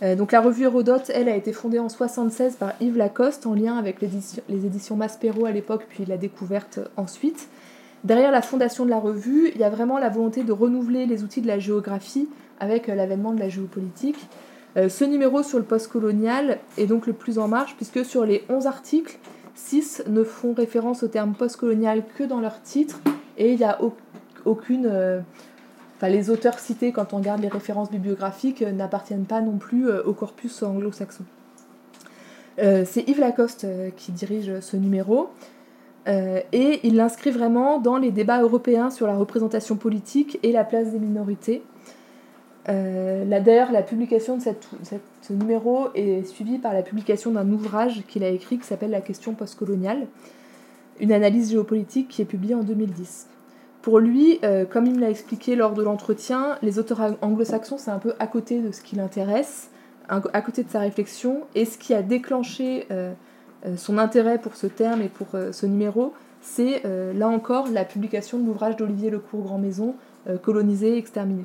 donc 0.01 0.31
la 0.31 0.41
revue 0.41 0.63
Hérodote, 0.63 1.11
elle, 1.13 1.29
a 1.29 1.35
été 1.35 1.53
fondée 1.53 1.77
en 1.77 1.87
76 1.87 2.55
par 2.55 2.73
Yves 2.81 2.97
Lacoste 2.97 3.45
en 3.45 3.53
lien 3.53 3.77
avec 3.77 4.01
les 4.01 4.65
éditions 4.65 4.95
Maspero 4.95 5.45
à 5.45 5.51
l'époque, 5.51 5.85
puis 5.87 6.05
la 6.05 6.17
découverte 6.17 6.79
ensuite. 6.97 7.49
Derrière 8.03 8.31
la 8.31 8.41
fondation 8.41 8.83
de 8.83 8.89
la 8.89 8.97
revue, 8.97 9.51
il 9.53 9.61
y 9.61 9.63
a 9.63 9.69
vraiment 9.69 9.99
la 9.99 10.09
volonté 10.09 10.43
de 10.43 10.51
renouveler 10.51 11.05
les 11.05 11.23
outils 11.23 11.41
de 11.41 11.47
la 11.47 11.59
géographie 11.59 12.27
avec 12.59 12.87
l'avènement 12.87 13.31
de 13.31 13.39
la 13.39 13.47
géopolitique. 13.47 14.27
ce 14.75 15.03
numéro 15.03 15.43
sur 15.43 15.59
le 15.59 15.65
postcolonial 15.65 16.57
est 16.79 16.87
donc 16.87 17.05
le 17.05 17.13
plus 17.13 17.37
en 17.37 17.47
marche 17.47 17.75
puisque 17.75 18.03
sur 18.03 18.25
les 18.25 18.43
11 18.49 18.65
articles, 18.65 19.19
6 19.53 20.05
ne 20.07 20.23
font 20.23 20.53
référence 20.53 21.03
au 21.03 21.07
terme 21.07 21.33
postcolonial 21.33 22.03
que 22.17 22.23
dans 22.23 22.39
leur 22.39 22.61
titre 22.63 22.99
et 23.37 23.51
il 23.51 23.57
n'y 23.57 23.63
a 23.63 23.79
aucune 24.45 25.23
les 26.09 26.29
auteurs 26.29 26.59
cités, 26.59 26.91
quand 26.91 27.13
on 27.13 27.17
regarde 27.17 27.41
les 27.41 27.47
références 27.47 27.91
bibliographiques, 27.91 28.61
euh, 28.61 28.71
n'appartiennent 28.71 29.25
pas 29.25 29.41
non 29.41 29.57
plus 29.57 29.87
euh, 29.87 30.03
au 30.03 30.13
corpus 30.13 30.63
anglo-saxon. 30.63 31.23
Euh, 32.59 32.83
c'est 32.85 33.07
Yves 33.07 33.19
Lacoste 33.19 33.67
qui 33.95 34.11
dirige 34.11 34.59
ce 34.59 34.77
numéro. 34.77 35.29
et 36.07 36.79
il 36.83 36.95
l'inscrit 36.95 37.29
vraiment 37.29 37.79
dans 37.79 37.97
les 37.97 38.11
débats 38.11 38.41
européens 38.41 38.89
sur 38.89 39.05
la 39.05 39.15
représentation 39.15 39.75
politique 39.75 40.39
et 40.41 40.51
la 40.51 40.63
place 40.63 40.91
des 40.91 40.99
minorités. 40.99 41.61
D'ailleurs, 42.65 43.71
la 43.71 43.83
publication 43.83 44.37
de 44.37 44.43
ce 45.21 45.33
numéro 45.33 45.89
est 45.93 46.23
suivie 46.25 46.57
par 46.57 46.73
la 46.73 46.81
publication 46.81 47.31
d'un 47.31 47.49
ouvrage 47.51 48.03
qu'il 48.07 48.23
a 48.23 48.29
écrit 48.29 48.57
qui 48.57 48.65
s'appelle 48.65 48.89
La 48.89 49.01
question 49.01 49.35
postcoloniale, 49.35 50.07
une 50.99 51.11
analyse 51.11 51.51
géopolitique 51.51 52.07
qui 52.07 52.23
est 52.23 52.25
publiée 52.25 52.55
en 52.55 52.63
2010. 52.63 53.27
Pour 53.81 53.99
lui, 53.99 54.39
euh, 54.43 54.65
comme 54.65 54.85
il 54.85 54.95
me 54.95 54.99
l'a 54.99 55.09
expliqué 55.09 55.55
lors 55.55 55.73
de 55.73 55.81
l'entretien, 55.81 56.57
les 56.61 56.77
auteurs 56.77 57.17
anglo-saxons, 57.21 57.77
c'est 57.79 57.89
un 57.89 57.97
peu 57.97 58.13
à 58.19 58.27
côté 58.27 58.59
de 58.59 58.71
ce 58.71 58.81
qui 58.81 58.95
l'intéresse, 58.95 59.69
à 60.07 60.41
côté 60.41 60.63
de 60.63 60.69
sa 60.69 60.79
réflexion, 60.79 61.41
et 61.55 61.65
ce 61.65 61.77
qui 61.77 61.93
a 61.93 62.01
déclenché 62.01 62.85
euh, 62.91 63.13
euh, 63.65 63.77
son 63.77 63.97
intérêt 63.97 64.39
pour 64.39 64.55
ce 64.55 64.67
terme 64.67 65.01
et 65.01 65.07
pour 65.07 65.27
ce 65.51 65.65
numéro, 65.65 66.13
c'est 66.41 66.81
là 67.13 67.27
encore 67.27 67.67
la 67.69 67.85
publication 67.85 68.39
de 68.39 68.45
l'ouvrage 68.47 68.75
d'Olivier 68.75 69.11
Lecourt 69.11 69.43
Grand 69.43 69.59
Maison, 69.59 69.93
Colonisé, 70.41 70.97
exterminé. 70.97 71.43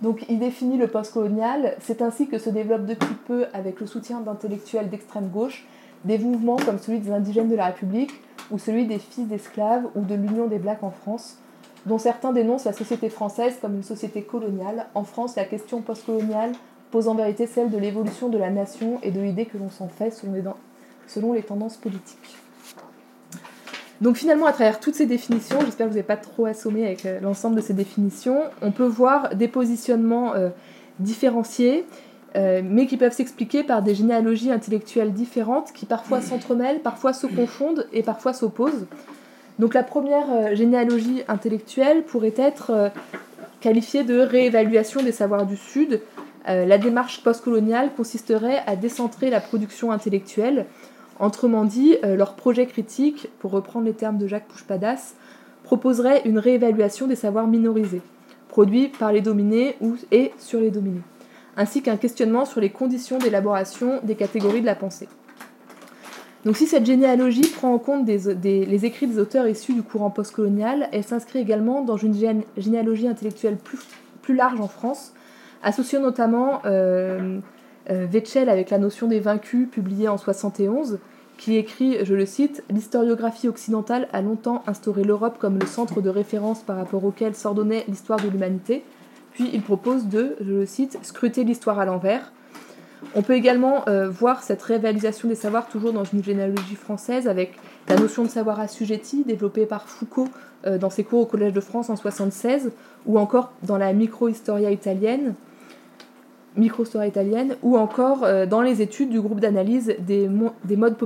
Donc 0.00 0.24
il 0.30 0.38
définit 0.38 0.78
le 0.78 0.88
post-colonial, 0.88 1.76
c'est 1.80 2.00
ainsi 2.00 2.28
que 2.28 2.38
se 2.38 2.48
développe 2.48 2.86
depuis 2.86 3.14
peu, 3.26 3.44
avec 3.52 3.78
le 3.80 3.86
soutien 3.86 4.20
d'intellectuels 4.20 4.88
d'extrême 4.88 5.28
gauche, 5.28 5.66
des 6.04 6.18
mouvements 6.18 6.56
comme 6.56 6.78
celui 6.78 6.98
des 6.98 7.10
indigènes 7.10 7.48
de 7.48 7.56
la 7.56 7.66
République, 7.66 8.12
ou 8.50 8.58
celui 8.58 8.86
des 8.86 8.98
fils 8.98 9.26
d'esclaves 9.26 9.84
ou 9.94 10.02
de 10.02 10.14
l'Union 10.14 10.46
des 10.46 10.58
Blacks 10.58 10.82
en 10.82 10.90
France, 10.90 11.38
dont 11.86 11.98
certains 11.98 12.32
dénoncent 12.32 12.64
la 12.64 12.72
société 12.72 13.08
française 13.08 13.56
comme 13.60 13.74
une 13.74 13.82
société 13.82 14.22
coloniale. 14.22 14.86
En 14.94 15.04
France, 15.04 15.36
la 15.36 15.44
question 15.44 15.80
postcoloniale 15.80 16.52
pose 16.90 17.08
en 17.08 17.14
vérité 17.14 17.46
celle 17.46 17.70
de 17.70 17.78
l'évolution 17.78 18.28
de 18.28 18.38
la 18.38 18.50
nation 18.50 18.98
et 19.02 19.10
de 19.10 19.20
l'idée 19.20 19.46
que 19.46 19.58
l'on 19.58 19.70
s'en 19.70 19.88
fait 19.88 20.10
selon 20.10 21.32
les, 21.32 21.42
tendances 21.42 21.76
politiques. 21.76 22.36
Donc 24.00 24.16
finalement, 24.16 24.46
à 24.46 24.52
travers 24.52 24.80
toutes 24.80 24.94
ces 24.94 25.06
définitions, 25.06 25.58
j'espère 25.60 25.86
que 25.86 25.92
vous 25.92 25.96
n'avez 25.96 26.06
pas 26.06 26.16
trop 26.16 26.46
assommé 26.46 26.84
avec 26.84 27.06
euh, 27.06 27.20
l'ensemble 27.20 27.56
de 27.56 27.60
ces 27.60 27.72
définitions, 27.72 28.40
on 28.60 28.72
peut 28.72 28.86
voir 28.86 29.34
des 29.36 29.48
positionnements 29.48 30.34
euh, 30.34 30.50
différenciés 30.98 31.86
euh, 32.34 32.62
mais 32.64 32.86
qui 32.86 32.96
peuvent 32.96 33.12
s'expliquer 33.12 33.62
par 33.62 33.82
des 33.82 33.94
généalogies 33.94 34.50
intellectuelles 34.50 35.12
différentes 35.12 35.72
qui 35.72 35.84
parfois 35.84 36.22
s'entremêlent, 36.22 36.80
parfois 36.80 37.12
se 37.12 37.26
confondent 37.26 37.86
et 37.92 38.02
parfois 38.02 38.32
s'opposent. 38.32 38.86
Donc 39.58 39.74
la 39.74 39.82
première 39.82 40.32
euh, 40.32 40.54
généalogie 40.54 41.22
intellectuelle 41.28 42.04
pourrait 42.04 42.32
être 42.38 42.70
euh, 42.70 42.88
qualifiée 43.60 44.02
de 44.02 44.18
réévaluation 44.18 45.02
des 45.02 45.12
savoirs 45.12 45.46
du 45.46 45.56
Sud. 45.56 46.00
la 46.48 46.78
démarche 46.78 47.22
postcoloniale 47.22 47.92
consisterait 47.96 48.60
à 48.66 48.74
décentrer 48.74 49.30
la 49.30 49.40
production 49.40 49.92
intellectuelle. 49.92 50.66
Autrement 51.20 51.64
dit, 51.64 51.96
leur 52.02 52.34
projet 52.34 52.66
critique, 52.66 53.28
pour 53.38 53.52
reprendre 53.52 53.86
les 53.86 53.92
termes 53.92 54.18
de 54.18 54.26
Jacques 54.26 54.48
Pouchepadas, 54.48 55.14
proposerait 55.62 56.22
une 56.24 56.40
réévaluation 56.40 57.06
des 57.06 57.14
savoirs 57.14 57.46
minorisés, 57.46 58.02
produits 58.48 58.88
par 58.88 59.12
les 59.12 59.20
dominés 59.20 59.76
ou, 59.80 59.94
et 60.10 60.32
sur 60.38 60.58
les 60.58 60.72
dominés 60.72 61.02
ainsi 61.56 61.82
qu'un 61.82 61.96
questionnement 61.96 62.44
sur 62.44 62.60
les 62.60 62.70
conditions 62.70 63.18
d'élaboration 63.18 64.00
des 64.02 64.14
catégories 64.14 64.60
de 64.60 64.66
la 64.66 64.74
pensée. 64.74 65.08
Donc 66.44 66.56
si 66.56 66.66
cette 66.66 66.86
généalogie 66.86 67.42
prend 67.42 67.72
en 67.72 67.78
compte 67.78 68.06
les 68.06 68.84
écrits 68.84 69.06
des 69.06 69.18
auteurs 69.18 69.46
issus 69.46 69.74
du 69.74 69.82
courant 69.82 70.10
postcolonial, 70.10 70.88
elle 70.90 71.04
s'inscrit 71.04 71.38
également 71.38 71.82
dans 71.82 71.96
une 71.96 72.14
généalogie 72.56 73.06
intellectuelle 73.06 73.58
plus, 73.58 74.34
large 74.34 74.60
en 74.60 74.66
France, 74.66 75.12
associant 75.62 76.00
notamment 76.00 76.62
euh, 76.64 77.38
euh 77.90 78.06
avec 78.48 78.70
la 78.70 78.78
notion 78.78 79.06
des 79.06 79.20
vaincus, 79.20 79.68
publiée 79.70 80.08
en 80.08 80.18
71, 80.18 80.98
qui 81.38 81.56
écrit, 81.56 82.04
je 82.04 82.14
le 82.14 82.26
cite, 82.26 82.62
L'historiographie 82.70 83.48
occidentale 83.48 84.08
a 84.12 84.20
longtemps 84.22 84.62
instauré 84.66 85.02
l'Europe 85.02 85.38
comme 85.38 85.58
le 85.58 85.66
centre 85.66 86.00
de 86.00 86.08
référence 86.08 86.62
par 86.62 86.76
rapport 86.76 87.04
auquel 87.04 87.34
s'ordonnait 87.34 87.84
l'histoire 87.88 88.20
de 88.20 88.28
l'humanité, 88.28 88.84
puis 89.32 89.50
il 89.52 89.62
propose 89.62 90.06
de, 90.06 90.36
je 90.40 90.52
le 90.52 90.66
cite, 90.66 90.98
scruter 91.02 91.44
l'histoire 91.44 91.78
à 91.78 91.84
l'envers. 91.84 92.32
On 93.14 93.22
peut 93.22 93.34
également 93.34 93.84
euh, 93.88 94.08
voir 94.08 94.42
cette 94.42 94.62
réalisation 94.62 95.28
des 95.28 95.34
savoirs 95.34 95.68
toujours 95.68 95.92
dans 95.92 96.04
une 96.04 96.22
généalogie 96.22 96.76
française 96.76 97.26
avec 97.26 97.58
la 97.88 97.96
notion 97.96 98.22
de 98.22 98.28
savoir 98.28 98.60
assujetti 98.60 99.24
développée 99.24 99.66
par 99.66 99.88
Foucault 99.88 100.28
euh, 100.66 100.78
dans 100.78 100.90
ses 100.90 101.02
cours 101.02 101.20
au 101.20 101.26
Collège 101.26 101.52
de 101.52 101.60
France 101.60 101.90
en 101.90 101.94
1976 101.94 102.70
ou 103.06 103.18
encore 103.18 103.52
dans 103.64 103.76
la 103.76 103.92
micro-historia 103.92 104.70
italienne, 104.70 105.34
italienne 106.56 107.56
ou 107.62 107.76
encore 107.76 108.24
euh, 108.24 108.46
dans 108.46 108.62
les 108.62 108.82
études 108.82 109.10
du 109.10 109.20
groupe 109.20 109.40
d'analyse 109.40 109.96
des, 109.98 110.28
des, 110.64 110.76
modes 110.76 110.96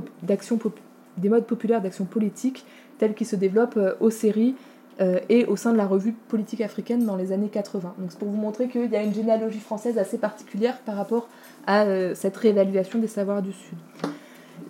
des 1.17 1.29
modes 1.29 1.45
populaires 1.45 1.81
d'action 1.81 2.05
politique 2.05 2.63
tels 2.99 3.15
qu'ils 3.15 3.27
se 3.27 3.35
développent 3.35 3.79
aux 3.99 4.11
séries 4.11 4.55
euh, 4.99 5.19
et 5.29 5.45
au 5.45 5.55
sein 5.55 5.73
de 5.73 5.77
la 5.77 5.85
revue 5.85 6.11
politique 6.11 6.61
africaine 6.61 7.05
dans 7.05 7.15
les 7.15 7.31
années 7.31 7.49
80. 7.49 7.93
Donc 7.99 8.07
c'est 8.09 8.17
pour 8.17 8.29
vous 8.29 8.37
montrer 8.37 8.67
qu'il 8.67 8.89
y 8.89 8.95
a 8.95 9.03
une 9.03 9.13
généalogie 9.13 9.59
française 9.59 9.99
assez 9.99 10.17
particulière 10.17 10.79
par 10.85 10.95
rapport 10.95 11.27
à 11.67 11.83
euh, 11.83 12.15
cette 12.15 12.35
réévaluation 12.35 12.97
des 12.97 13.07
savoirs 13.07 13.43
du 13.43 13.53
Sud. 13.53 13.77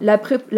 La, 0.01 0.17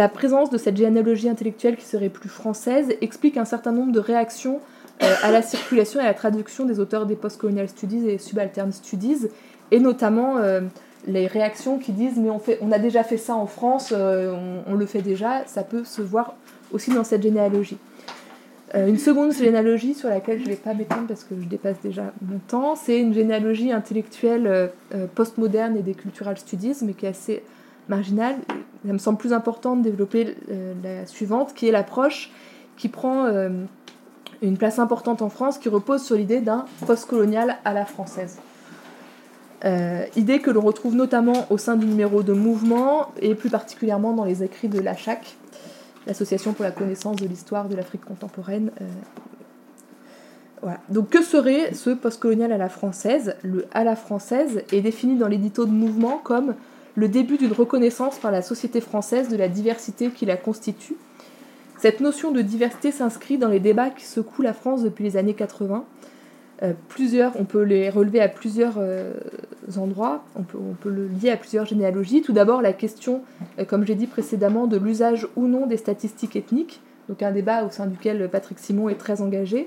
présence 0.10 0.50
de 0.50 0.58
cette 0.58 0.76
généalogie 0.76 1.30
intellectuelle 1.30 1.76
qui 1.78 1.86
serait 1.86 2.10
plus 2.10 2.30
française 2.30 2.96
explique 3.02 3.38
un 3.38 3.46
certain 3.46 3.72
nombre 3.72 3.92
de 3.92 4.00
réactions 4.00 4.60
euh, 5.04 5.14
à 5.22 5.32
la 5.32 5.44
circulation 5.44 6.00
et 6.00 6.04
à 6.04 6.08
la 6.08 6.14
traduction 6.16 6.66
des 6.66 6.80
auteurs 6.80 7.06
des 7.06 7.16
postcolonial 7.16 7.70
studies 7.70 8.10
et 8.10 8.18
subaltern 8.18 8.72
studies, 8.72 9.28
et 9.70 9.80
notamment 9.80 10.38
les 11.06 11.28
réactions 11.28 11.78
qui 11.78 11.92
disent 11.92 12.18
mais 12.18 12.32
on, 12.32 12.40
fait, 12.40 12.58
on 12.62 12.72
a 12.72 12.80
déjà 12.80 13.04
fait 13.04 13.18
ça 13.18 13.36
en 13.36 13.46
France, 13.46 13.94
on, 13.94 14.74
le 14.74 14.86
fait 14.88 15.04
déjà, 15.04 15.44
ça 15.46 15.64
peut 15.64 15.86
se 15.86 16.02
voir 16.02 16.34
aussi 16.72 16.92
dans 16.92 17.04
cette 17.04 17.22
généalogie. 17.22 17.78
Euh, 18.76 18.88
une 18.88 19.00
seconde 19.00 19.34
généalogie 19.34 19.96
sur 19.96 20.10
laquelle 20.10 20.40
je 20.40 20.44
ne 20.44 20.50
vais 20.50 20.56
pas 20.56 20.74
m'étendre 20.74 21.08
parce 21.08 21.24
que 21.24 21.34
je 21.40 21.48
dépasse 21.48 21.78
déjà 21.82 22.14
mon 22.22 22.38
temps, 22.38 22.76
c'est 22.76 23.00
une 23.00 23.14
généalogie 23.14 23.72
intellectuelle 23.72 24.46
euh, 24.46 24.68
euh, 24.94 25.08
postmoderne 25.14 25.76
et 25.76 25.82
des 25.82 25.96
cultural 25.96 26.38
studies, 26.38 26.76
mais 26.84 26.94
qui 26.94 27.08
est 27.08 27.10
assez 27.10 27.44
marginale. 27.88 28.36
Il 28.86 28.94
me 28.94 29.00
semble 29.00 29.18
plus 29.18 29.34
important 29.34 29.76
de 29.76 29.82
développer 29.82 30.36
la 30.84 31.06
suivante, 31.08 31.54
qui 31.56 31.68
est 31.68 31.72
l'approche 31.72 32.32
qui 32.78 32.88
prend 32.88 33.28
une 34.42 34.58
place 34.58 34.80
importante 34.80 35.22
en 35.22 35.28
France, 35.30 35.58
qui 35.58 35.68
repose 35.68 36.02
sur 36.02 36.16
l'idée 36.16 36.40
d'un 36.40 36.66
postcolonial 36.86 37.58
à 37.66 37.74
la 37.74 37.86
française. 37.86 38.38
idée 40.16 40.40
que 40.40 40.50
l'on 40.50 40.62
retrouve 40.62 40.96
notamment 40.96 41.48
au 41.50 41.58
sein 41.58 41.76
du 41.76 41.88
numéro 41.88 42.24
de 42.24 42.32
mouvement 42.32 43.12
et 43.22 43.36
plus 43.36 43.50
particulièrement 43.50 44.14
dans 44.14 44.24
les 44.24 44.44
écrits 44.44 44.70
de 44.70 44.80
Lachac, 44.80 45.36
l'Association 46.08 46.54
pour 46.54 46.64
la 46.64 46.72
connaissance 46.72 47.18
de 47.18 47.28
l'histoire 47.28 47.70
de 47.70 47.76
l'Afrique 47.76 48.06
contemporaine. 48.06 48.72
Euh, 48.82 48.86
voilà. 50.62 50.80
Donc 50.90 51.10
que 51.10 51.24
serait 51.24 51.74
ce 51.74 51.92
postcolonial 51.92 52.52
à 52.52 52.58
la 52.58 52.70
française? 52.70 53.36
Le 53.44 53.66
à 53.72 53.84
la 53.84 53.96
française 53.96 54.64
est 54.72 54.82
défini 54.82 55.18
dans 55.18 55.28
l'édito 55.28 55.66
de 55.66 55.72
mouvement 55.72 56.20
comme 56.24 56.56
le 56.96 57.08
début 57.08 57.38
d'une 57.38 57.54
reconnaissance 57.54 58.20
par 58.20 58.32
la 58.32 58.42
société 58.42 58.82
française 58.82 59.30
de 59.30 59.38
la 59.38 59.48
diversité 59.48 60.10
qui 60.10 60.26
la 60.26 60.36
constitue. 60.36 60.96
Cette 61.78 62.02
notion 62.02 62.32
de 62.32 62.42
diversité 62.42 62.92
s'inscrit 62.92 63.38
dans 63.38 63.48
les 63.48 63.62
débats 63.62 63.90
qui 63.90 64.04
secouent 64.04 64.42
la 64.42 64.54
France 64.54 64.84
depuis 64.84 65.06
les 65.06 65.16
années 65.16 65.34
80 65.34 65.86
euh, 66.62 66.74
plusieurs, 66.90 67.40
on 67.40 67.46
peut 67.46 67.62
les 67.62 67.90
relever 67.90 68.20
à 68.20 68.28
plusieurs 68.28 68.76
euh, 68.78 69.14
endroits, 69.78 70.26
on 70.36 70.44
peut, 70.44 70.58
on 70.58 70.74
peut, 70.74 70.90
le 70.90 71.08
lier 71.08 71.30
à 71.30 71.38
plusieurs 71.38 71.66
généalogies. 71.66 72.22
Tout 72.22 72.34
d'abord, 72.34 72.62
la 72.62 72.74
question, 72.74 73.22
euh, 73.60 73.66
comme 73.66 73.86
j'ai 73.86 73.96
dit 73.96 74.08
précédemment, 74.08 74.68
de 74.68 74.78
l'usage 74.78 75.26
ou 75.38 75.48
non 75.48 75.68
des 75.68 75.78
statistiques 75.78 76.36
ethniques, 76.36 76.82
donc 77.08 77.24
un 77.24 77.32
débat 77.32 77.64
au 77.64 77.70
sein 77.70 77.88
duquel 77.88 78.28
Patrick 78.30 78.60
Simon 78.60 78.90
est 78.90 78.96
très 78.96 79.22
engagé, 79.22 79.66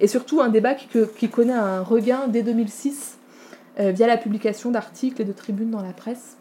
et 0.00 0.06
surtout 0.06 0.40
un 0.40 0.48
débat 0.48 0.74
qui, 0.74 0.86
qui 1.18 1.28
connaît 1.28 1.52
un 1.52 1.82
regain 1.82 2.28
dès 2.28 2.42
2006 2.42 3.16
via 3.78 4.08
la 4.08 4.16
publication 4.16 4.72
d'articles 4.72 5.22
et 5.22 5.24
de 5.24 5.32
tribunes 5.32 5.70
dans 5.70 5.82
la 5.82 5.92
presse. 5.92 6.36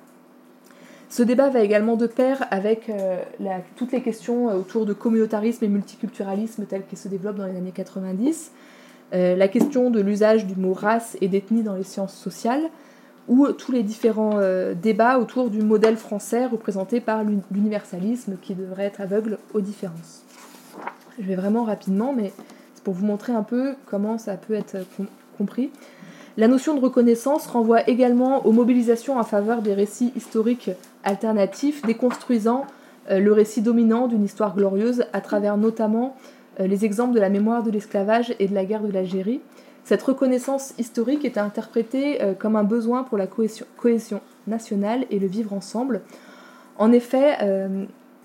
Ce 1.10 1.22
débat 1.22 1.50
va 1.50 1.62
également 1.62 1.96
de 1.96 2.08
pair 2.08 2.46
avec 2.50 2.92
la, 3.40 3.62
toutes 3.76 3.92
les 3.92 4.02
questions 4.02 4.48
autour 4.48 4.86
de 4.86 4.94
communautarisme 4.94 5.64
et 5.66 5.68
multiculturalisme 5.68 6.66
tels 6.66 6.86
qu'ils 6.86 6.98
se 6.98 7.08
développent 7.08 7.38
dans 7.38 7.46
les 7.46 7.56
années 7.56 7.72
90, 7.72 8.52
euh, 8.52 8.77
la 9.12 9.48
question 9.48 9.90
de 9.90 10.02
l'usage 10.02 10.46
du 10.46 10.56
mot 10.56 10.74
race 10.74 11.18
et 11.22 11.28
d'ethnie 11.28 11.64
dans 11.64 11.76
les 11.76 11.84
sciences 11.84 12.16
sociales, 12.16 12.64
ou 13.28 13.48
tous 13.52 13.72
les 13.72 13.84
différents 13.84 14.40
débats 14.82 15.18
autour 15.20 15.50
du 15.50 15.62
modèle 15.62 15.98
français 15.98 16.46
représenté 16.46 17.00
par 17.00 17.24
l'universalisme 17.24 18.38
qui 18.42 18.54
devrait 18.54 18.86
être 18.86 19.02
aveugle 19.02 19.38
aux 19.54 19.62
différences. 19.62 20.24
Je 21.20 21.26
vais 21.26 21.36
vraiment 21.36 21.64
rapidement, 21.64 22.14
mais 22.14 22.32
c'est 22.76 22.84
pour 22.84 22.94
vous 22.94 23.06
montrer 23.06 23.34
un 23.34 23.44
peu 23.44 23.76
comment 23.86 24.18
ça 24.18 24.36
peut 24.36 24.54
être 24.54 24.78
compris. 25.38 25.72
La 26.38 26.48
notion 26.48 26.76
de 26.76 26.80
reconnaissance 26.80 27.48
renvoie 27.48 27.90
également 27.90 28.46
aux 28.46 28.52
mobilisations 28.52 29.18
en 29.18 29.24
faveur 29.24 29.64
des 29.64 29.74
récits 29.74 30.12
historiques 30.16 30.70
alternatifs, 31.04 31.82
déconstruisant 31.82 32.66
euh, 33.10 33.20
le 33.20 33.34
récit 33.34 33.64
dominant 33.64 34.08
d'une 34.08 34.24
histoire 34.24 34.56
glorieuse 34.56 35.06
à 35.14 35.22
travers 35.22 35.58
notamment 35.58 36.16
euh, 36.16 36.37
les 36.60 36.86
exemples 36.86 37.14
de 37.14 37.20
la 37.20 37.30
mémoire 37.30 37.64
de 37.64 37.72
l'esclavage 37.72 38.34
et 38.40 38.48
de 38.48 38.56
la 38.56 38.66
guerre 38.66 38.82
de 38.82 38.92
l'Algérie. 38.92 39.42
Cette 39.84 40.04
reconnaissance 40.04 40.74
historique 40.78 41.24
est 41.24 41.38
interprétée 41.38 42.22
euh, 42.22 42.34
comme 42.34 42.56
un 42.56 42.64
besoin 42.64 43.04
pour 43.04 43.18
la 43.18 43.28
cohésion, 43.28 44.22
nationale 44.48 45.06
et 45.12 45.20
le 45.20 45.28
vivre 45.28 45.54
ensemble. 45.54 46.02
En 46.78 46.94
effet, 46.94 47.38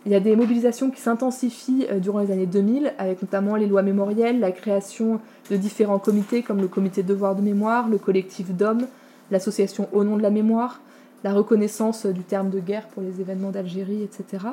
il 0.06 0.12
y 0.12 0.14
a 0.14 0.20
des 0.20 0.36
mobilisations 0.36 0.90
qui 0.90 1.00
s'intensifient 1.00 1.88
durant 2.00 2.20
les 2.20 2.30
années 2.30 2.46
2000, 2.46 2.92
avec 2.98 3.22
notamment 3.22 3.56
les 3.56 3.66
lois 3.66 3.82
mémorielles, 3.82 4.38
la 4.38 4.52
création 4.52 5.18
de 5.50 5.56
différents 5.56 5.98
comités 5.98 6.42
comme 6.42 6.60
le 6.60 6.68
comité 6.68 7.02
Devoir 7.02 7.34
de 7.34 7.42
mémoire, 7.42 7.88
le 7.88 7.98
collectif 7.98 8.52
d'hommes, 8.52 8.86
l'association 9.32 9.88
Au 9.92 10.04
nom 10.04 10.16
de 10.16 10.22
la 10.22 10.30
mémoire, 10.30 10.80
la 11.24 11.32
reconnaissance 11.32 12.06
du 12.06 12.22
terme 12.22 12.50
de 12.50 12.60
guerre 12.60 12.86
pour 12.88 13.02
les 13.02 13.20
événements 13.20 13.50
d'Algérie, 13.50 14.02
etc. 14.02 14.46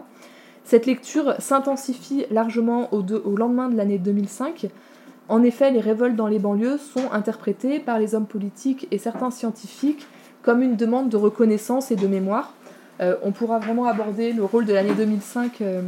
Cette 0.69 0.85
lecture 0.85 1.33
s'intensifie 1.39 2.27
largement 2.29 2.93
au, 2.93 3.01
lendemain 3.35 3.69
de 3.69 3.75
l'année 3.75 3.97
2005. 3.97 4.67
En 5.27 5.41
effet, 5.41 5.71
les 5.71 5.79
révoltes 5.79 6.15
dans 6.15 6.27
les 6.27 6.37
banlieues 6.37 6.77
sont 6.77 7.11
interprétées 7.11 7.79
par 7.79 7.97
les 7.97 8.13
hommes 8.13 8.27
politiques 8.27 8.87
et 8.91 8.99
certains 8.99 9.31
scientifiques 9.31 10.05
comme 10.43 10.61
une 10.61 10.75
demande 10.75 11.09
de 11.09 11.17
reconnaissance 11.17 11.89
et 11.89 11.95
de 11.95 12.05
mémoire. 12.05 12.53
Euh, 13.01 13.15
on 13.23 13.31
pourra 13.31 13.57
vraiment 13.57 13.85
aborder 13.85 14.31
le 14.31 14.43
rôle 14.43 14.65
de 14.65 14.73
l'année 14.73 14.93
2005 14.93 15.59
euh, 15.61 15.81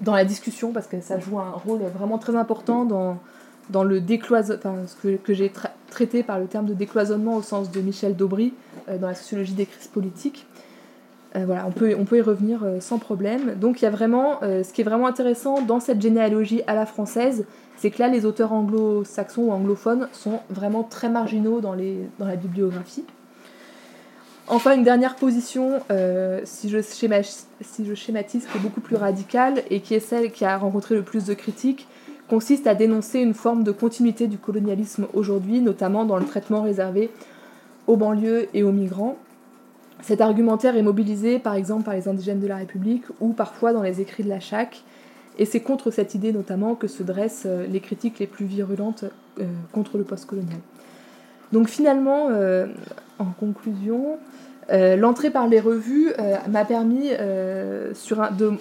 dans 0.00 0.14
la 0.14 0.24
discussion 0.24 0.70
parce 0.70 0.86
que 0.86 1.00
ça 1.00 1.18
joue 1.18 1.40
un 1.40 1.50
rôle 1.50 1.80
vraiment 1.92 2.18
très 2.18 2.36
important 2.36 2.84
dans, 2.84 3.82
le 3.82 4.00
décloisonnement, 4.00 4.86
ce 4.86 4.94
que, 4.94 5.16
que 5.16 5.34
j'ai 5.34 5.50
traité 5.90 6.22
par 6.22 6.38
le 6.38 6.46
terme 6.46 6.66
de 6.66 6.74
décloisonnement 6.74 7.34
au 7.34 7.42
sens 7.42 7.72
de 7.72 7.80
Michel 7.80 8.14
Daubry 8.14 8.54
euh, 8.88 8.96
dans 8.96 9.08
la 9.08 9.16
sociologie 9.16 9.54
des 9.54 9.66
crises 9.66 9.88
politiques. 9.88 10.46
Euh, 11.36 11.44
voilà, 11.46 11.66
on 11.66 11.70
peut, 11.70 12.16
y 12.16 12.20
revenir 12.20 12.64
euh, 12.64 12.80
sans 12.80 12.98
problème. 12.98 13.54
Donc 13.54 13.80
il 13.80 13.84
y 13.84 13.88
a 13.88 13.90
vraiment, 13.90 14.40
ce 14.42 14.72
qui 14.72 14.80
est 14.80 14.84
vraiment 14.84 15.06
intéressant 15.06 15.62
dans 15.62 15.80
cette 15.80 16.00
généalogie 16.00 16.62
à 16.66 16.74
la 16.74 16.86
française, 16.86 17.46
c'est 17.76 17.90
que 17.90 17.98
là 18.00 18.08
les 18.08 18.26
auteurs 18.26 18.52
anglo-saxons 18.52 19.42
ou 19.42 19.52
anglophones 19.52 20.08
sont 20.12 20.40
vraiment 20.50 20.82
très 20.82 21.08
marginaux 21.08 21.60
dans, 21.60 21.74
la 21.74 22.36
bibliographie. 22.36 23.04
Enfin, 24.48 24.74
une 24.74 24.82
dernière 24.82 25.14
position, 25.14 25.80
si, 26.44 26.68
je 26.68 26.80
si 26.80 27.86
je 27.86 27.94
schématise, 27.94 28.46
qui 28.46 28.58
est 28.58 28.60
beaucoup 28.60 28.80
plus 28.80 28.96
radicale 28.96 29.62
et 29.70 29.80
qui 29.80 29.94
est 29.94 30.00
celle 30.00 30.32
qui 30.32 30.44
a 30.44 30.58
rencontré 30.58 30.96
le 30.96 31.02
plus 31.02 31.24
de 31.24 31.34
critiques, 31.34 31.86
consiste 32.30 32.68
à 32.68 32.76
dénoncer 32.76 33.18
une 33.18 33.34
forme 33.34 33.64
de 33.64 33.72
continuité 33.72 34.28
du 34.28 34.38
colonialisme 34.38 35.08
aujourd'hui, 35.14 35.60
notamment 35.60 36.04
dans 36.04 36.16
le 36.16 36.24
traitement 36.24 36.62
réservé 36.62 37.10
aux 37.88 37.96
banlieues 37.96 38.48
et 38.54 38.62
aux 38.62 38.70
migrants. 38.70 39.16
Cet 40.02 40.20
argumentaire 40.20 40.76
est 40.76 40.82
mobilisé 40.82 41.38
par 41.38 41.54
exemple 41.54 41.84
par 41.84 41.94
les 41.94 42.08
indigènes 42.08 42.40
de 42.40 42.46
la 42.46 42.56
République 42.56 43.04
ou 43.20 43.32
parfois 43.32 43.72
dans 43.72 43.82
les 43.82 44.00
écrits 44.00 44.22
de 44.22 44.28
la 44.28 44.40
CHAC, 44.40 44.82
et 45.38 45.44
c'est 45.44 45.60
contre 45.60 45.90
cette 45.90 46.14
idée 46.14 46.32
notamment 46.32 46.74
que 46.74 46.86
se 46.86 47.02
dressent 47.02 47.44
euh, 47.46 47.66
les 47.66 47.80
critiques 47.80 48.18
les 48.18 48.26
plus 48.26 48.44
virulentes 48.44 49.04
euh, 49.38 49.44
contre 49.72 49.96
le 49.96 50.04
postcolonial. 50.04 50.58
Donc 51.52 51.68
finalement, 51.68 52.28
euh, 52.30 52.66
en 53.18 53.26
conclusion, 53.26 54.18
l'entrée 54.72 55.30
par 55.30 55.48
les 55.48 55.58
revues 55.58 56.12
m'a 56.48 56.64
permis 56.64 57.08
de, 57.08 58.52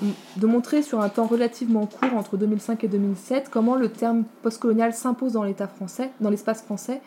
montrer 0.47 0.81
sur 0.81 1.01
un 1.01 1.09
temps 1.09 1.27
relativement 1.27 1.85
court, 1.85 2.17
entre 2.17 2.35
2005 2.35 2.83
et 2.83 2.87
2007, 2.87 3.49
comment 3.51 3.75
le 3.75 3.89
terme 3.89 4.23
postcolonial 4.41 4.91
s'impose 4.93 5.33
dans 5.33 5.43
l'État 5.43 5.67
français, 5.67 6.09
dans 6.19 6.31
l'espace 6.31 6.63
français. 6.63 6.99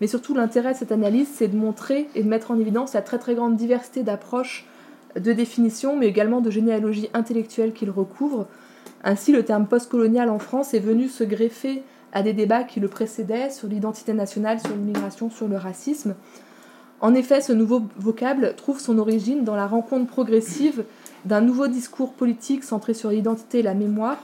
Mais 0.00 0.06
surtout, 0.06 0.34
l'intérêt 0.34 0.72
de 0.72 0.78
cette 0.78 0.92
analyse, 0.92 1.28
c'est 1.32 1.48
de 1.48 1.56
montrer 1.56 2.08
et 2.14 2.22
de 2.22 2.28
mettre 2.28 2.50
en 2.50 2.58
évidence 2.58 2.94
la 2.94 3.02
très 3.02 3.18
très 3.18 3.34
grande 3.34 3.56
diversité 3.56 4.02
d'approches, 4.02 4.66
de 5.16 5.32
définitions, 5.32 5.96
mais 5.96 6.06
également 6.06 6.40
de 6.40 6.50
généalogie 6.50 7.08
intellectuelle 7.14 7.72
qu'il 7.72 7.90
recouvre. 7.90 8.46
Ainsi, 9.04 9.32
le 9.32 9.44
terme 9.44 9.66
postcolonial 9.66 10.28
en 10.28 10.38
France 10.38 10.74
est 10.74 10.80
venu 10.80 11.08
se 11.08 11.24
greffer 11.24 11.82
à 12.12 12.22
des 12.22 12.32
débats 12.32 12.64
qui 12.64 12.80
le 12.80 12.88
précédaient 12.88 13.50
sur 13.50 13.68
l'identité 13.68 14.12
nationale, 14.12 14.60
sur 14.60 14.70
l'immigration, 14.70 15.30
sur 15.30 15.48
le 15.48 15.56
racisme. 15.56 16.14
En 17.00 17.14
effet, 17.14 17.40
ce 17.40 17.52
nouveau 17.52 17.82
vocable 17.98 18.54
trouve 18.56 18.80
son 18.80 18.98
origine 18.98 19.44
dans 19.44 19.56
la 19.56 19.66
rencontre 19.66 20.06
progressive 20.06 20.84
d'un 21.24 21.40
nouveau 21.40 21.66
discours 21.66 22.12
politique 22.12 22.64
centré 22.64 22.94
sur 22.94 23.10
l'identité 23.10 23.58
et 23.58 23.62
la 23.62 23.74
mémoire, 23.74 24.18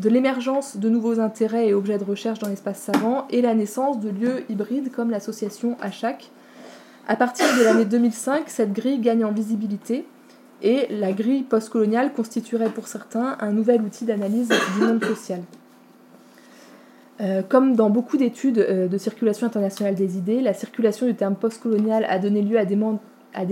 de 0.00 0.08
l'émergence 0.08 0.78
de 0.78 0.88
nouveaux 0.88 1.20
intérêts 1.20 1.68
et 1.68 1.74
objets 1.74 1.98
de 1.98 2.04
recherche 2.04 2.38
dans 2.38 2.48
l'espace 2.48 2.80
savant 2.80 3.26
et 3.28 3.42
la 3.42 3.54
naissance 3.54 4.00
de 4.00 4.08
lieux 4.08 4.44
hybrides 4.48 4.90
comme 4.90 5.10
l'association 5.10 5.76
HAC. 5.82 6.30
À 7.06 7.16
partir 7.16 7.44
de 7.58 7.64
l'année 7.64 7.84
2005, 7.84 8.44
cette 8.46 8.72
grille 8.72 8.98
gagne 8.98 9.24
en 9.24 9.32
visibilité 9.32 10.06
et 10.62 10.86
la 10.90 11.12
grille 11.12 11.42
postcoloniale 11.42 12.12
constituerait 12.12 12.70
pour 12.70 12.88
certains 12.88 13.36
un 13.40 13.52
nouvel 13.52 13.82
outil 13.82 14.06
d'analyse 14.06 14.48
du 14.74 14.84
monde 14.86 15.04
social. 15.04 15.42
Euh, 17.20 17.42
comme 17.46 17.76
dans 17.76 17.90
beaucoup 17.90 18.16
d'études 18.16 18.58
euh, 18.58 18.88
de 18.88 18.96
circulation 18.96 19.46
internationale 19.46 19.94
des 19.94 20.16
idées, 20.16 20.40
la 20.40 20.54
circulation 20.54 21.06
du 21.06 21.14
terme 21.14 21.34
postcolonial 21.34 22.06
a 22.08 22.18
donné 22.18 22.40
lieu 22.40 22.58
à 22.58 22.64
des, 22.64 22.76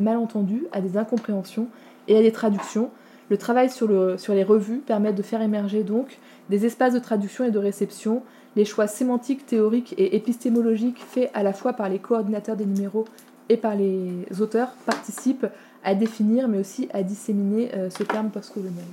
malentendus, 0.03 0.64
à 0.72 0.80
des 0.80 0.96
incompréhensions 0.96 1.68
et 2.07 2.16
à 2.16 2.22
des 2.22 2.32
traductions. 2.32 2.90
Le 3.28 3.36
travail 3.36 3.68
sur 3.68 3.88
les 3.88 4.44
revues 4.44 4.78
permet 4.78 5.12
de 5.12 5.20
faire 5.20 5.42
émerger 5.42 5.82
donc 5.82 6.18
des 6.49 6.66
espaces 6.66 6.94
de 6.94 6.99
traduction 6.99 7.44
et 7.44 7.51
de 7.51 7.59
réception. 7.59 8.22
Les 8.57 8.64
choix 8.64 8.86
sémantiques, 8.86 9.46
théoriques 9.46 9.94
et 9.99 10.16
épistémologiques 10.16 10.99
faits 10.99 11.30
à 11.34 11.42
la 11.42 11.53
fois 11.53 11.74
par 11.74 11.88
les 11.88 11.99
coordinateurs 11.99 12.57
des 12.57 12.66
numéros 12.66 13.05
et 13.49 13.57
par 13.57 13.76
les 13.76 14.26
auteurs 14.40 14.72
participent 14.86 15.46
à 15.84 15.94
définir 15.94 16.49
mais 16.49 16.59
aussi 16.59 16.88
à 16.92 17.03
disséminer 17.03 17.70
euh, 17.74 17.90
ce 17.90 18.03
terme 18.03 18.30
postcolonial. 18.30 18.84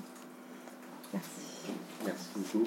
Merci. 1.14 1.30
Merci. 2.06 2.60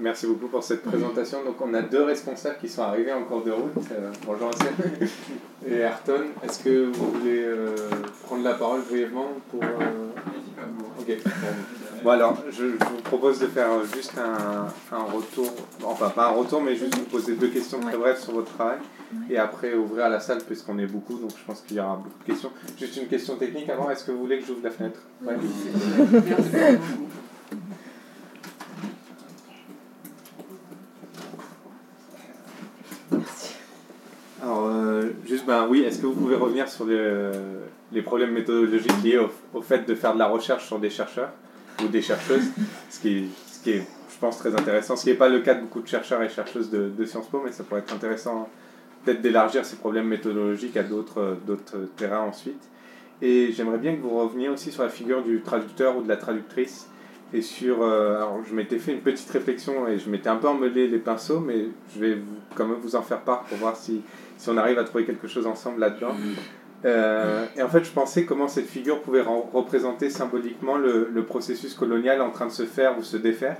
Merci 0.00 0.26
beaucoup 0.26 0.48
pour 0.48 0.64
cette 0.64 0.82
présentation. 0.82 1.44
Donc 1.44 1.60
on 1.60 1.74
a 1.74 1.82
deux 1.82 2.02
responsables 2.02 2.56
qui 2.58 2.68
sont 2.68 2.82
arrivés 2.82 3.12
en 3.12 3.22
cours 3.24 3.44
de 3.44 3.50
route. 3.50 3.72
Euh, 3.92 4.10
bonjour 4.26 4.48
Ansel 4.48 4.72
et 5.68 5.74
Ayrton. 5.74 6.24
Est-ce 6.42 6.64
que 6.64 6.86
vous 6.86 7.12
voulez 7.12 7.42
euh, 7.44 7.74
prendre 8.24 8.42
la 8.42 8.54
parole 8.54 8.80
brièvement 8.88 9.28
pour... 9.50 9.62
Euh, 9.62 9.68
ok. 11.00 11.16
Bon. 12.02 12.10
alors, 12.10 12.34
je, 12.50 12.64
vous 12.64 13.02
propose 13.04 13.40
de 13.40 13.46
faire 13.46 13.68
juste 13.94 14.14
un, 14.16 14.68
un, 14.96 15.02
retour, 15.02 15.52
enfin 15.84 16.08
pas 16.08 16.28
un 16.28 16.32
retour, 16.32 16.62
mais 16.62 16.74
juste 16.74 16.96
vous 16.96 17.04
poser 17.04 17.34
deux 17.34 17.48
questions 17.48 17.78
très 17.80 17.98
brèves 17.98 18.18
sur 18.18 18.32
votre 18.32 18.50
travail. 18.54 18.78
Et 19.28 19.36
après 19.36 19.74
ouvrir 19.74 20.08
la 20.08 20.20
salle 20.20 20.38
puisqu'on 20.38 20.78
est 20.78 20.86
beaucoup, 20.86 21.18
donc 21.18 21.32
je 21.36 21.44
pense 21.44 21.60
qu'il 21.60 21.76
y 21.76 21.80
aura 21.80 21.96
beaucoup 21.96 22.18
de 22.20 22.32
questions. 22.32 22.50
Juste 22.78 22.96
une 22.96 23.08
question 23.08 23.36
technique 23.36 23.68
avant, 23.68 23.90
est-ce 23.90 24.04
que 24.04 24.12
vous 24.12 24.20
voulez 24.20 24.38
que 24.38 24.46
j'ouvre 24.46 24.64
la 24.64 24.70
fenêtre? 24.70 25.00
Ouais. 25.22 25.36
Merci. 26.24 26.78
Juste, 35.30 35.46
ben 35.46 35.59
oui, 35.70 35.82
est-ce 35.82 36.00
que 36.00 36.06
vous 36.06 36.14
pouvez 36.14 36.34
revenir 36.34 36.68
sur 36.68 36.84
les, 36.84 38.02
problèmes 38.02 38.32
méthodologiques 38.32 39.02
liés 39.04 39.20
au, 39.54 39.62
fait 39.62 39.88
de 39.88 39.94
faire 39.94 40.14
de 40.14 40.18
la 40.18 40.26
recherche 40.26 40.66
sur 40.66 40.80
des 40.80 40.90
chercheurs 40.90 41.30
ou 41.82 41.88
des 41.88 42.02
chercheuses, 42.02 42.44
ce 42.90 43.00
qui, 43.00 43.28
est, 43.66 43.78
je 43.78 44.18
pense, 44.20 44.38
très 44.38 44.54
intéressant, 44.54 44.96
ce 44.96 45.04
qui 45.04 45.10
n'est 45.10 45.16
pas 45.16 45.28
le 45.28 45.40
cas 45.40 45.54
de 45.54 45.60
beaucoup 45.60 45.80
de 45.80 45.86
chercheurs 45.86 46.22
et 46.22 46.28
chercheuses 46.28 46.70
de, 46.70 47.04
Sciences 47.04 47.28
Po, 47.28 47.40
mais 47.44 47.52
ça 47.52 47.62
pourrait 47.62 47.80
être 47.80 47.94
intéressant 47.94 48.48
peut-être 49.04 49.22
d'élargir 49.22 49.64
ces 49.64 49.76
problèmes 49.76 50.08
méthodologiques 50.08 50.76
à 50.76 50.82
d'autres 50.82 51.38
terrains 51.96 52.22
ensuite. 52.22 52.68
Et 53.22 53.52
j'aimerais 53.52 53.78
bien 53.78 53.94
que 53.94 54.00
vous 54.00 54.18
reveniez 54.18 54.48
aussi 54.48 54.72
sur 54.72 54.82
la 54.82 54.88
figure 54.88 55.22
du 55.22 55.40
traducteur 55.42 55.96
ou 55.96 56.02
de 56.02 56.08
la 56.08 56.16
traductrice. 56.16 56.88
Et 57.32 57.42
sur. 57.42 57.82
Euh, 57.82 58.16
alors, 58.16 58.40
je 58.48 58.54
m'étais 58.54 58.78
fait 58.78 58.92
une 58.92 59.02
petite 59.02 59.30
réflexion 59.30 59.86
et 59.86 59.98
je 59.98 60.10
m'étais 60.10 60.28
un 60.28 60.36
peu 60.36 60.48
emmêlé 60.48 60.88
les 60.88 60.98
pinceaux, 60.98 61.38
mais 61.38 61.66
je 61.94 62.00
vais 62.00 62.18
quand 62.56 62.66
même 62.66 62.78
vous 62.82 62.96
en 62.96 63.02
faire 63.02 63.20
part 63.20 63.44
pour 63.44 63.58
voir 63.58 63.76
si 63.76 64.02
si 64.40 64.48
on 64.48 64.56
arrive 64.56 64.78
à 64.78 64.84
trouver 64.84 65.04
quelque 65.04 65.28
chose 65.28 65.46
ensemble 65.46 65.80
là-dedans. 65.80 66.14
Euh, 66.86 67.44
et 67.58 67.62
en 67.62 67.68
fait, 67.68 67.84
je 67.84 67.90
pensais 67.90 68.24
comment 68.24 68.48
cette 68.48 68.66
figure 68.66 69.02
pouvait 69.02 69.20
représenter 69.20 70.08
symboliquement 70.08 70.78
le, 70.78 71.10
le, 71.12 71.24
processus 71.24 71.74
colonial 71.74 72.22
en 72.22 72.30
train 72.30 72.46
de 72.46 72.50
se 72.50 72.62
faire 72.62 72.98
ou 72.98 73.02
se 73.02 73.18
défaire, 73.18 73.58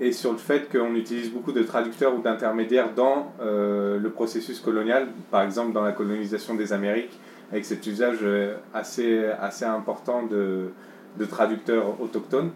et 0.00 0.10
sur 0.10 0.32
le 0.32 0.38
fait 0.38 0.68
qu'on 0.68 0.96
utilise 0.96 1.30
beaucoup 1.30 1.52
de 1.52 1.62
traducteurs 1.62 2.16
ou 2.16 2.20
d'intermédiaires 2.20 2.92
dans 2.96 3.32
euh, 3.40 3.96
le 3.96 4.10
processus 4.10 4.58
colonial, 4.58 5.06
par 5.30 5.42
exemple 5.42 5.72
dans 5.72 5.84
la 5.84 5.92
colonisation 5.92 6.56
des 6.56 6.72
Amériques, 6.72 7.16
avec 7.52 7.64
cet 7.64 7.86
usage 7.86 8.26
assez, 8.74 9.24
assez 9.40 9.66
important 9.66 10.24
de, 10.24 10.70
de 11.16 11.24
traducteurs 11.26 12.00
autochtones. 12.00 12.50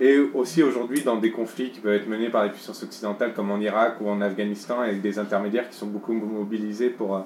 Et 0.00 0.18
aussi 0.18 0.62
aujourd'hui 0.62 1.02
dans 1.02 1.16
des 1.16 1.30
conflits 1.30 1.70
qui 1.70 1.80
peuvent 1.80 1.94
être 1.94 2.08
menés 2.08 2.28
par 2.28 2.44
les 2.44 2.50
puissances 2.50 2.82
occidentales 2.82 3.32
comme 3.32 3.50
en 3.50 3.58
Irak 3.58 3.96
ou 4.00 4.08
en 4.08 4.20
Afghanistan 4.20 4.80
avec 4.80 5.00
des 5.00 5.18
intermédiaires 5.18 5.68
qui 5.68 5.76
sont 5.76 5.86
beaucoup 5.86 6.12
mobilisés 6.12 6.90
pour, 6.90 7.24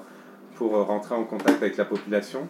pour 0.55 0.71
rentrer 0.71 1.15
en 1.15 1.23
contact 1.23 1.61
avec 1.61 1.77
la 1.77 1.85
population. 1.85 2.47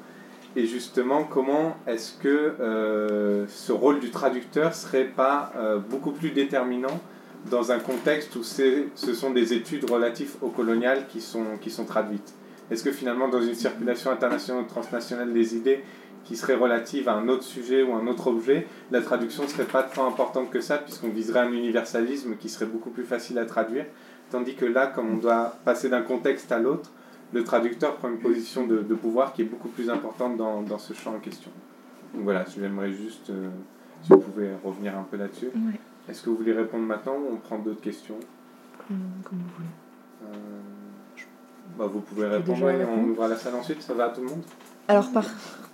Et 0.56 0.66
justement, 0.66 1.24
comment 1.24 1.78
est-ce 1.88 2.18
que 2.18 2.56
euh, 2.60 3.48
ce 3.48 3.72
rôle 3.72 4.00
du 4.00 4.12
traducteur 4.12 4.76
serait 4.76 5.06
pas 5.06 5.54
euh, 5.56 5.80
beaucoup 5.80 6.12
plus 6.12 6.32
déterminant 6.32 7.00
dans 7.50 7.72
un 7.72 7.80
contexte 7.80 8.36
où 8.36 8.44
ce 8.44 9.14
sont 9.14 9.32
des 9.32 9.54
études 9.54 9.90
relatives 9.90 10.36
au 10.42 10.50
colonial 10.50 11.08
qui 11.08 11.22
sont, 11.22 11.58
qui 11.62 11.72
sont 11.72 11.86
traduites? 11.86 12.34
Est-ce 12.70 12.84
que 12.84 12.92
finalement, 12.92 13.28
dans 13.28 13.42
une 13.42 13.56
circulation 13.56 14.12
internationale 14.12 14.64
ou 14.64 14.68
transnationale 14.68 15.34
des 15.34 15.56
idées 15.56 15.84
qui 16.26 16.36
serait 16.36 16.56
relative 16.56 17.10
à 17.10 17.14
un 17.14 17.28
autre 17.28 17.44
sujet 17.44 17.84
ou 17.84 17.94
un 17.94 18.08
autre 18.08 18.28
objet, 18.28 18.68
la 18.92 19.02
traduction 19.02 19.44
ne 19.44 19.48
serait 19.48 19.66
pas 19.66 19.84
tant 19.84 20.08
importante 20.08 20.50
que 20.50 20.62
ça, 20.62 20.78
puisqu'on 20.78 21.10
viserait 21.10 21.40
un 21.40 21.52
universalisme 21.52 22.36
qui 22.38 22.50
serait 22.50 22.66
beaucoup 22.66 22.90
plus 22.90 23.04
facile 23.04 23.40
à 23.40 23.46
traduire, 23.46 23.86
tandis 24.30 24.56
que 24.56 24.66
là, 24.66 24.88
comme 24.88 25.12
on 25.12 25.18
doit 25.18 25.56
passer 25.66 25.90
d'un 25.90 26.02
contexte 26.02 26.52
à 26.52 26.60
l'autre, 26.60 26.92
le 27.34 27.44
traducteur 27.44 27.96
prend 27.96 28.10
une 28.10 28.20
position 28.20 28.68
de, 28.68 28.82
pouvoir 28.94 29.34
qui 29.34 29.42
est 29.42 29.46
beaucoup 29.46 29.70
plus 29.70 29.90
importante 29.90 30.38
dans, 30.38 30.62
dans, 30.62 30.78
ce 30.78 30.94
champ 30.94 31.16
en 31.16 31.20
question. 31.20 31.52
Donc 32.14 32.24
voilà, 32.24 32.46
j'aimerais 32.46 32.92
juste, 32.92 33.30
euh, 33.30 33.50
si 34.04 34.10
vous 34.10 34.20
pouvez 34.20 34.50
revenir 34.64 34.98
un 34.98 35.04
peu 35.04 35.18
là-dessus. 35.18 35.50
Est-ce 36.10 36.24
que 36.24 36.30
vous 36.30 36.36
voulez 36.36 36.54
répondre 36.54 36.84
maintenant 36.84 37.16
ou 37.16 37.34
on 37.34 37.38
prend 37.38 37.58
d'autres 37.58 37.82
questions? 37.82 38.20
Comme, 38.88 38.98
vous 39.32 39.38
voulez. 39.56 40.34
Euh, 40.34 40.36
bah, 41.78 41.86
vous 41.88 42.02
pouvez 42.02 42.28
répondre 42.28 42.70
et 42.70 42.86
on 42.86 43.04
ouvre 43.06 43.28
la 43.28 43.38
salle 43.38 43.56
ensuite, 43.56 43.82
ça 43.82 43.94
va 43.94 44.06
à 44.06 44.10
tout 44.10 44.22
le 44.22 44.28
monde? 44.28 44.44
Alors 44.88 45.10
par 45.12 45.24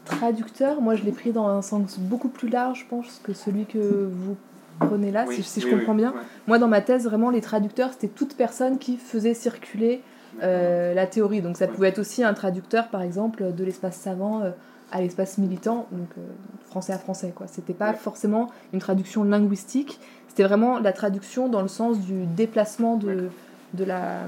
traducteur, 0.08 0.82
moi 0.82 0.96
je 0.96 1.04
l'ai 1.04 1.12
pris 1.12 1.32
dans 1.32 1.48
un 1.48 1.62
sens 1.62 2.00
beaucoup 2.00 2.30
plus 2.30 2.50
large, 2.50 2.82
je 2.82 2.86
pense, 2.86 3.20
que 3.24 3.34
celui 3.34 3.66
que 3.66 4.10
vous 4.12 4.36
prenez 4.80 5.12
là, 5.12 5.26
si, 5.30 5.62
je 5.62 5.68
comprends 5.68 5.96
bien. 5.96 6.14
Moi 6.48 6.60
dans 6.60 6.68
ma 6.68 6.82
thèse, 6.82 7.06
vraiment 7.06 7.30
les 7.30 7.42
traducteurs, 7.42 7.92
c'était 7.94 8.08
toute 8.08 8.36
personne 8.36 8.78
qui 8.78 8.98
faisait 8.98 9.34
circuler 9.34 10.02
euh, 10.44 10.94
la 10.94 11.08
théorie. 11.08 11.42
Donc 11.42 11.58
ça 11.58 11.68
pouvait 11.68 11.90
être 11.90 12.00
aussi 12.00 12.24
un 12.24 12.34
traducteur, 12.34 12.88
par 12.90 13.02
exemple, 13.02 13.54
de 13.54 13.64
l'espace 13.64 13.98
savant 13.98 14.42
euh, 14.42 14.52
à 14.92 15.02
l'espace 15.02 15.38
militant, 15.38 15.88
donc 15.92 16.10
euh, 16.18 16.22
français 16.70 16.94
à 16.94 16.98
français. 16.98 17.34
Quoi. 17.36 17.48
C'était 17.48 17.74
pas 17.74 17.94
forcément 17.94 18.50
une 18.74 18.80
traduction 18.80 19.24
linguistique, 19.24 20.00
c'était 20.28 20.44
vraiment 20.44 20.80
la 20.80 20.94
traduction 20.94 21.50
dans 21.50 21.62
le 21.62 21.68
sens 21.68 22.00
du 22.00 22.26
déplacement 22.26 22.96
de, 22.96 23.30
de 23.74 23.84
la 23.84 24.22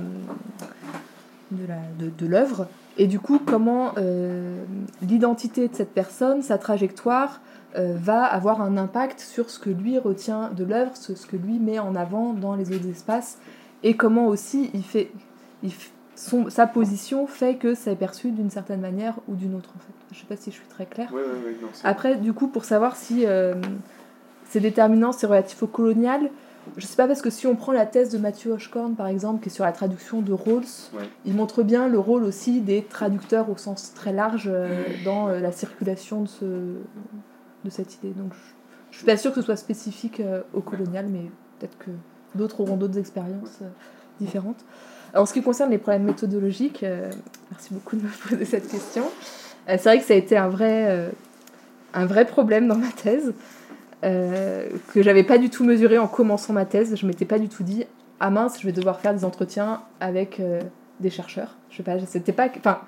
de 1.52 2.26
l'œuvre 2.28 2.68
et 3.00 3.08
du 3.08 3.20
coup 3.20 3.40
comment 3.44 3.96
l'identité 5.02 5.68
de 5.68 5.76
cette 5.76 5.94
personne, 5.94 6.44
sa 6.44 6.60
trajectoire 6.60 7.42
va 7.76 8.24
avoir 8.24 8.62
un 8.62 8.78
impact 8.78 9.20
sur 9.20 9.50
ce 9.50 9.58
que 9.58 9.70
lui 9.70 9.98
retient 9.98 10.52
de 10.56 10.64
l'œuvre, 10.64 10.96
ce, 10.96 11.16
ce, 11.16 11.26
que 11.26 11.38
lui 11.38 11.60
met 11.60 11.80
en 11.80 11.96
avant 11.96 12.34
dans 12.34 12.56
les 12.56 12.72
autres 12.72 12.88
espaces 12.88 13.40
et 13.84 13.96
comment 13.96 14.28
aussi 14.28 14.70
il 14.74 14.84
fait, 14.84 15.12
il, 15.64 15.72
sa 16.50 16.68
position 16.68 17.28
fait 17.28 17.56
que 17.56 17.76
c'est 17.76 17.96
perçu 17.96 18.32
d'une 18.32 18.50
certaine 18.50 18.82
manière 18.82 19.16
ou 19.28 19.36
d'une 19.36 19.56
autre 19.56 19.70
en 19.76 19.80
fait. 19.80 19.94
Je 20.12 20.20
sais 20.20 20.26
pas 20.26 20.36
si 20.36 20.52
je 20.52 20.56
suis 20.56 20.68
très 20.68 20.86
claire. 20.86 21.14
Après, 21.84 22.16
du 22.16 22.34
coup, 22.34 22.48
pour 22.48 22.66
savoir 22.66 22.96
si 22.96 23.26
euh, 23.26 23.54
c'est 24.46 24.60
déterminant, 24.60 25.12
c'est 25.12 25.28
relatif 25.28 25.64
au 25.64 25.68
colonial, 25.68 26.30
je 26.78 26.86
sais 26.86 26.96
pas 26.96 27.08
parce 27.08 27.22
que 27.22 27.30
si 27.30 27.48
on 27.48 27.56
prend 27.56 27.72
la 27.72 27.86
thèse 27.86 28.12
de 28.12 28.18
Mathieu 28.18 28.52
Hochkorn 28.52 28.96
par 28.96 29.08
exemple, 29.08 29.42
qui 29.42 29.50
est 29.50 29.52
sur 29.52 29.66
la 29.66 29.72
traduction 29.72 30.22
de 30.22 30.34
Rawls, 30.34 30.66
il 31.26 31.34
montre 31.34 31.64
bien 31.64 31.88
le 31.88 32.00
rôle 32.00 32.24
aussi 32.24 32.62
des 32.62 32.84
traducteurs 32.84 33.50
au 33.50 33.58
sens 33.58 33.94
très 33.94 34.14
large 34.14 34.50
euh, 34.52 34.84
dans 35.06 35.30
euh, 35.30 35.40
la 35.40 35.52
circulation 35.52 36.22
de, 36.22 36.28
ce, 36.28 36.46
de 36.46 37.70
cette 37.70 37.96
idée. 37.96 38.12
Donc 38.12 38.34
je, 38.34 38.40
je 38.92 38.98
suis 38.98 39.06
pas 39.06 39.18
sûre 39.18 39.32
que 39.32 39.42
ce 39.42 39.46
soit 39.46 39.58
spécifique 39.58 40.22
au 40.54 40.62
colonial, 40.62 41.08
mais 41.10 41.30
peut-être 41.60 41.78
que 41.78 41.92
d'autres 42.36 42.62
auront 42.62 42.78
d'autres 42.78 42.98
expériences 42.98 43.60
différentes. 44.20 44.64
En 45.16 45.26
ce 45.26 45.34
qui 45.34 45.42
concerne 45.42 45.72
les 45.72 45.78
problèmes 45.78 46.04
méthodologiques, 46.04 46.84
euh, 46.84 47.10
merci 47.52 47.74
beaucoup 47.74 47.96
de 47.96 48.04
me 48.04 48.30
poser 48.30 48.46
cette 48.46 48.68
question. 48.68 49.04
Euh, 49.68 49.78
c'est 49.78 49.84
vrai 49.84 50.00
que 50.00 50.06
ça 50.06 50.14
a 50.14 50.18
été 50.18 50.38
un 50.38 50.50
vrai, 50.50 50.86
euh, 50.88 51.10
un 51.94 52.06
vrai 52.06 52.26
problème 52.26 52.68
dans 52.68 52.78
ma 52.78 52.90
thèse, 52.90 53.34
que 54.02 55.02
j'avais 55.02 55.24
pas 55.24 55.38
du 55.38 55.50
tout 55.50 55.64
mesuré 55.64 55.98
en 55.98 56.08
commençant 56.08 56.54
ma 56.54 56.66
thèse. 56.66 56.96
Je 56.96 57.06
m'étais 57.06 57.26
pas 57.26 57.40
du 57.40 57.50
tout 57.50 57.64
dit, 57.64 57.86
ah 58.20 58.30
mince, 58.30 58.60
je 58.60 58.66
vais 58.66 58.72
devoir 58.72 59.00
faire 59.00 59.14
des 59.14 59.26
entretiens 59.26 59.82
avec 60.00 60.42
des 61.00 61.10
chercheurs. 61.10 61.56
Je 61.70 61.78
sais 61.78 61.84
pas, 61.84 62.00
c'était 62.06 62.32
pas. 62.32 62.50
Enfin, 62.64 62.80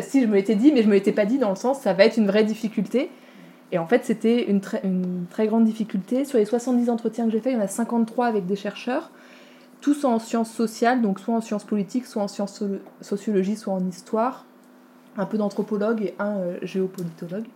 si, 0.00 0.22
je 0.22 0.26
me 0.26 0.34
l'étais 0.34 0.54
dit, 0.54 0.72
mais 0.72 0.82
je 0.82 0.88
me 0.88 0.94
l'étais 0.94 1.12
pas 1.12 1.24
dit 1.24 1.38
dans 1.38 1.50
le 1.50 1.56
sens, 1.56 1.80
ça 1.80 1.92
va 1.92 2.04
être 2.04 2.16
une 2.16 2.26
vraie 2.26 2.44
difficulté. 2.44 3.10
Et 3.72 3.78
en 3.78 3.86
fait, 3.86 4.04
c'était 4.04 4.50
une, 4.50 4.60
très 4.60 5.46
grande 5.46 5.64
difficulté. 5.64 6.24
Sur 6.24 6.38
les 6.38 6.44
70 6.44 6.90
entretiens 6.90 7.26
que 7.26 7.30
j'ai 7.30 7.40
fait, 7.40 7.50
il 7.50 7.54
y 7.54 7.56
en 7.56 7.62
a 7.62 7.68
53 7.68 8.26
avec 8.26 8.46
des 8.46 8.56
chercheurs 8.56 9.10
tous 9.80 10.04
en 10.04 10.18
sciences 10.18 10.52
sociales, 10.52 11.00
donc 11.00 11.20
soit 11.20 11.34
en 11.34 11.40
sciences 11.40 11.64
politiques, 11.64 12.04
soit 12.04 12.22
en 12.22 12.28
sciences 12.28 12.62
sociologie, 13.00 13.56
soit 13.56 13.72
en 13.72 13.86
histoire, 13.88 14.44
un 15.16 15.24
peu 15.24 15.38
d'anthropologue 15.38 16.02
et 16.02 16.14
un 16.18 16.36
euh, 16.36 16.58
géopolitologue. 16.60 17.46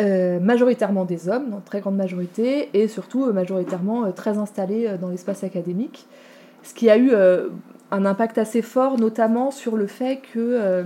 Euh, 0.00 0.38
majoritairement 0.38 1.04
des 1.04 1.28
hommes, 1.28 1.50
dans 1.50 1.60
très 1.60 1.80
grande 1.80 1.96
majorité, 1.96 2.70
et 2.72 2.86
surtout 2.86 3.24
euh, 3.24 3.32
majoritairement 3.32 4.12
très 4.12 4.38
installés 4.38 4.96
dans 5.00 5.08
l'espace 5.08 5.42
académique, 5.42 6.06
ce 6.62 6.72
qui 6.72 6.88
a 6.88 6.96
eu 6.96 7.12
un 7.90 8.04
impact 8.04 8.38
assez 8.38 8.62
fort, 8.62 8.98
notamment 8.98 9.50
sur 9.50 9.76
le 9.76 9.86
fait 9.86 10.20
que 10.34 10.84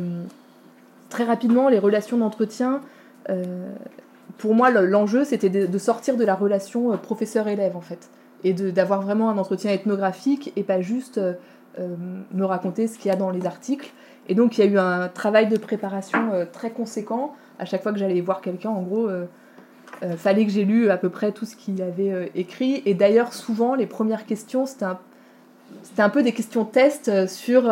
très 1.09 1.25
rapidement 1.25 1.69
les 1.69 1.79
relations 1.79 2.19
d'entretien, 2.19 2.83
pour 4.39 4.55
moi 4.55 4.71
l'enjeu 4.71 5.25
c'était 5.25 5.49
de 5.49 5.79
sortir 5.79 6.17
de 6.17 6.25
la 6.25 6.35
relation 6.35 6.97
professeur-élève 6.99 7.75
en 7.75 7.81
fait 7.81 8.11
et 8.45 8.53
d'avoir 8.53 9.03
vraiment 9.03 9.31
un 9.31 9.39
entretien 9.39 9.73
ethnographique 9.73 10.53
et 10.57 10.63
pas 10.63 10.81
juste 10.81 11.19
euh, 11.19 11.35
euh, 11.79 11.95
me 12.33 12.45
raconter 12.45 12.87
ce 12.89 12.99
qu'il 12.99 13.09
y 13.09 13.13
a 13.13 13.17
dans 13.17 13.31
les 13.31 13.47
articles. 13.47 13.91
Et 14.29 14.35
donc 14.35 14.59
il 14.59 14.65
y 14.65 14.69
a 14.69 14.71
eu 14.71 14.79
un 14.79 15.09
travail 15.09 15.49
de 15.49 15.57
préparation 15.57 16.33
euh, 16.33 16.45
très 16.51 16.71
conséquent. 16.71 17.35
À 17.59 17.65
chaque 17.65 17.83
fois 17.83 17.93
que 17.93 17.99
j'allais 17.99 18.21
voir 18.21 18.41
quelqu'un, 18.41 18.71
en 18.71 18.83
gros, 18.83 19.09
fallait 20.17 20.45
que 20.45 20.51
j'ai 20.51 20.65
lu 20.65 20.91
à 20.91 20.97
peu 20.97 21.11
près 21.11 21.33
tout 21.33 21.45
ce 21.45 21.55
qu'il 21.55 21.81
avait 21.83 22.31
écrit. 22.35 22.83
Et 22.87 22.95
d'ailleurs, 22.95 23.33
souvent, 23.33 23.75
les 23.75 23.87
premières 23.87 24.27
questions, 24.27 24.67
c'était 24.67 24.85
un, 24.85 24.99
un, 25.99 26.09
peu 26.09 26.23
des 26.23 26.33
questions 26.33 26.65
test 26.65 27.27
sur 27.29 27.71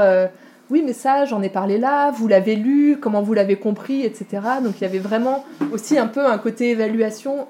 oui, 0.70 0.84
mais 0.86 0.92
ça, 0.92 1.24
j'en 1.24 1.42
ai 1.42 1.48
parlé 1.48 1.78
là, 1.78 2.12
vous 2.12 2.28
l'avez 2.28 2.54
lu, 2.54 2.96
comment 3.00 3.22
vous 3.22 3.34
l'avez 3.34 3.56
compris, 3.56 4.02
etc. 4.02 4.42
Donc 4.62 4.80
il 4.80 4.82
y 4.82 4.86
avait 4.86 5.00
vraiment 5.00 5.44
aussi 5.72 5.98
un 5.98 6.06
peu 6.06 6.24
un 6.24 6.38
côté 6.38 6.70
évaluation 6.70 7.48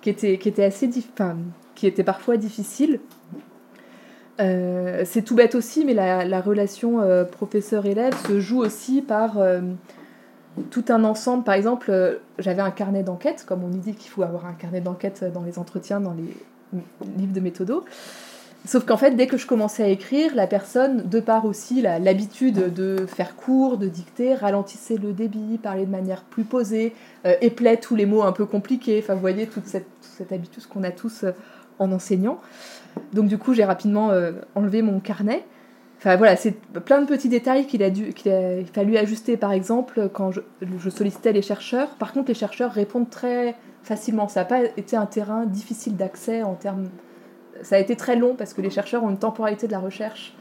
qui 0.00 0.10
était, 0.10 0.38
qui 0.38 0.48
était 0.48 0.64
assez 0.64 0.90
enfin, 1.12 1.36
qui 1.76 1.86
était 1.86 2.02
parfois 2.02 2.36
difficile. 2.36 2.98
Euh, 4.40 5.02
c'est 5.04 5.22
tout 5.22 5.36
bête 5.36 5.54
aussi, 5.54 5.84
mais 5.84 5.94
la, 5.94 6.40
relation 6.40 7.00
euh, 7.00 7.24
professeur-élève 7.24 8.14
se 8.26 8.40
joue 8.40 8.60
aussi 8.60 9.02
par 9.02 9.38
euh, 9.38 9.60
tout 10.70 10.84
un 10.88 11.04
ensemble. 11.04 11.44
Par 11.44 11.54
exemple, 11.54 12.20
j'avais 12.38 12.62
un 12.62 12.70
carnet 12.70 13.02
d'enquête, 13.02 13.44
comme 13.46 13.64
on 13.64 13.68
nous 13.68 13.78
dit 13.78 13.94
qu'il 13.94 14.10
faut 14.10 14.22
avoir 14.22 14.46
un 14.46 14.52
carnet 14.52 14.80
d'enquête 14.80 15.24
dans 15.32 15.42
les 15.42 15.58
entretiens, 15.58 16.00
dans 16.00 16.14
les 16.14 16.34
livres 17.16 17.32
de 17.32 17.40
méthodo. 17.40 17.84
Sauf 18.64 18.84
qu'en 18.84 18.96
fait, 18.96 19.12
dès 19.12 19.28
que 19.28 19.36
je 19.36 19.46
commençais 19.46 19.84
à 19.84 19.88
écrire, 19.88 20.34
la 20.34 20.46
personne, 20.46 21.08
de 21.08 21.20
par 21.20 21.44
aussi 21.44 21.80
l'habitude 21.80 22.74
de 22.74 23.06
faire 23.06 23.36
court, 23.36 23.78
de 23.78 23.88
dicter, 23.88 24.34
ralentissait 24.34 24.96
le 24.96 25.12
débit, 25.12 25.58
parlait 25.62 25.86
de 25.86 25.90
manière 25.90 26.22
plus 26.22 26.42
posée, 26.42 26.92
éplait 27.40 27.76
tous 27.76 27.94
les 27.94 28.04
mots 28.04 28.24
un 28.24 28.32
peu 28.32 28.46
compliqués. 28.46 29.00
Enfin, 29.02 29.14
vous 29.14 29.20
voyez, 29.20 29.46
toute 29.46 29.66
cette, 29.66 29.86
habitude 30.32 30.66
qu'on 30.66 30.82
a 30.82 30.90
tous 30.90 31.24
en 31.78 31.92
enseignant. 31.92 32.40
Donc 33.12 33.28
du 33.28 33.38
coup, 33.38 33.54
j'ai 33.54 33.64
rapidement 33.64 34.10
euh, 34.10 34.32
enlevé 34.54 34.82
mon 34.82 35.00
carnet. 35.00 35.44
Enfin 35.98 36.14
voilà, 36.14 36.36
c'est 36.36 36.52
plein 36.52 37.00
de 37.00 37.06
petits 37.06 37.28
détails 37.28 37.66
qu'il 37.66 37.82
a, 37.82 37.90
dû, 37.90 38.12
qu'il 38.12 38.30
a 38.30 38.64
fallu 38.72 38.96
ajuster. 38.96 39.36
Par 39.36 39.50
exemple, 39.50 40.08
quand 40.12 40.30
je, 40.30 40.40
sollicitais 40.90 41.32
les 41.32 41.42
chercheurs, 41.42 41.88
par 41.96 42.12
contre, 42.12 42.28
les 42.28 42.34
chercheurs 42.34 42.70
répondent 42.70 43.10
très 43.10 43.56
facilement. 43.82 44.28
Ça 44.28 44.40
n'a 44.40 44.46
pas 44.46 44.62
été 44.76 44.96
un 44.96 45.06
terrain 45.06 45.44
difficile 45.44 45.96
d'accès 45.96 46.44
en 46.44 46.54
termes. 46.54 46.88
Ça 47.62 47.76
a 47.76 47.78
été 47.80 47.96
très 47.96 48.14
long 48.14 48.36
parce 48.36 48.54
que 48.54 48.60
les 48.60 48.70
chercheurs 48.70 49.02
ont 49.02 49.10
une 49.10 49.18
temporalité 49.18 49.66
de 49.66 49.72
la 49.72 49.80
recherche 49.80 50.36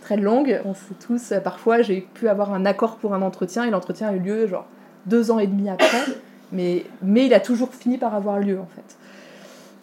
très 0.00 0.16
longue. 0.16 0.60
On 0.64 0.74
sait 0.74 0.94
tous, 1.06 1.34
parfois, 1.44 1.82
j'ai 1.82 2.00
pu 2.00 2.28
avoir 2.28 2.52
un 2.52 2.66
accord 2.66 2.96
pour 2.96 3.14
un 3.14 3.22
entretien 3.22 3.62
et 3.62 3.70
l'entretien 3.70 4.08
a 4.08 4.12
eu 4.12 4.18
lieu 4.18 4.48
genre 4.48 4.66
deux 5.06 5.30
ans 5.30 5.38
et 5.38 5.46
demi 5.46 5.68
après. 5.68 6.02
Mais, 6.50 6.84
mais 7.00 7.26
il 7.26 7.34
a 7.34 7.40
toujours 7.40 7.72
fini 7.72 7.96
par 7.96 8.14
avoir 8.14 8.40
lieu 8.40 8.58
en 8.58 8.68
fait. 8.74 8.96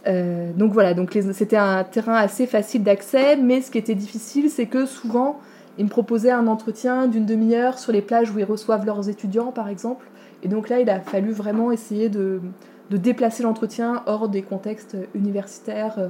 Euh, 0.06 0.52
donc 0.54 0.74
voilà, 0.74 0.94
donc 0.94 1.18
c'était 1.32 1.58
un 1.58 1.84
terrain 1.84 2.16
assez 2.16 2.46
facile 2.46 2.84
d'accès, 2.84 3.38
mais 3.38 3.62
ce 3.62 3.72
qui 3.72 3.78
était 3.78 3.96
difficile, 3.96 4.50
c'est 4.50 4.66
que 4.66 4.86
souvent, 4.86 5.40
ils 5.78 5.86
me 5.86 5.90
proposaient 5.90 6.32
un 6.32 6.48
entretien 6.48 7.08
d'une 7.08 7.26
demi-heure 7.26 7.80
sur 7.80 7.92
les 7.92 8.02
plages 8.02 8.32
où 8.32 8.40
ils 8.40 8.46
reçoivent 8.46 8.86
leurs 8.86 9.10
étudiants, 9.10 9.52
par 9.52 9.70
exemple. 9.70 10.08
Et 10.44 10.48
donc 10.48 10.70
là, 10.70 10.80
il 10.80 10.90
a 10.90 11.00
fallu 11.00 11.32
vraiment 11.32 11.72
essayer 11.72 12.10
de, 12.10 12.42
déplacer 12.90 13.42
l'entretien 13.42 14.04
hors 14.06 14.30
des 14.30 14.44
contextes 14.44 14.96
universitaires, 15.16 15.96
euh, 15.98 16.10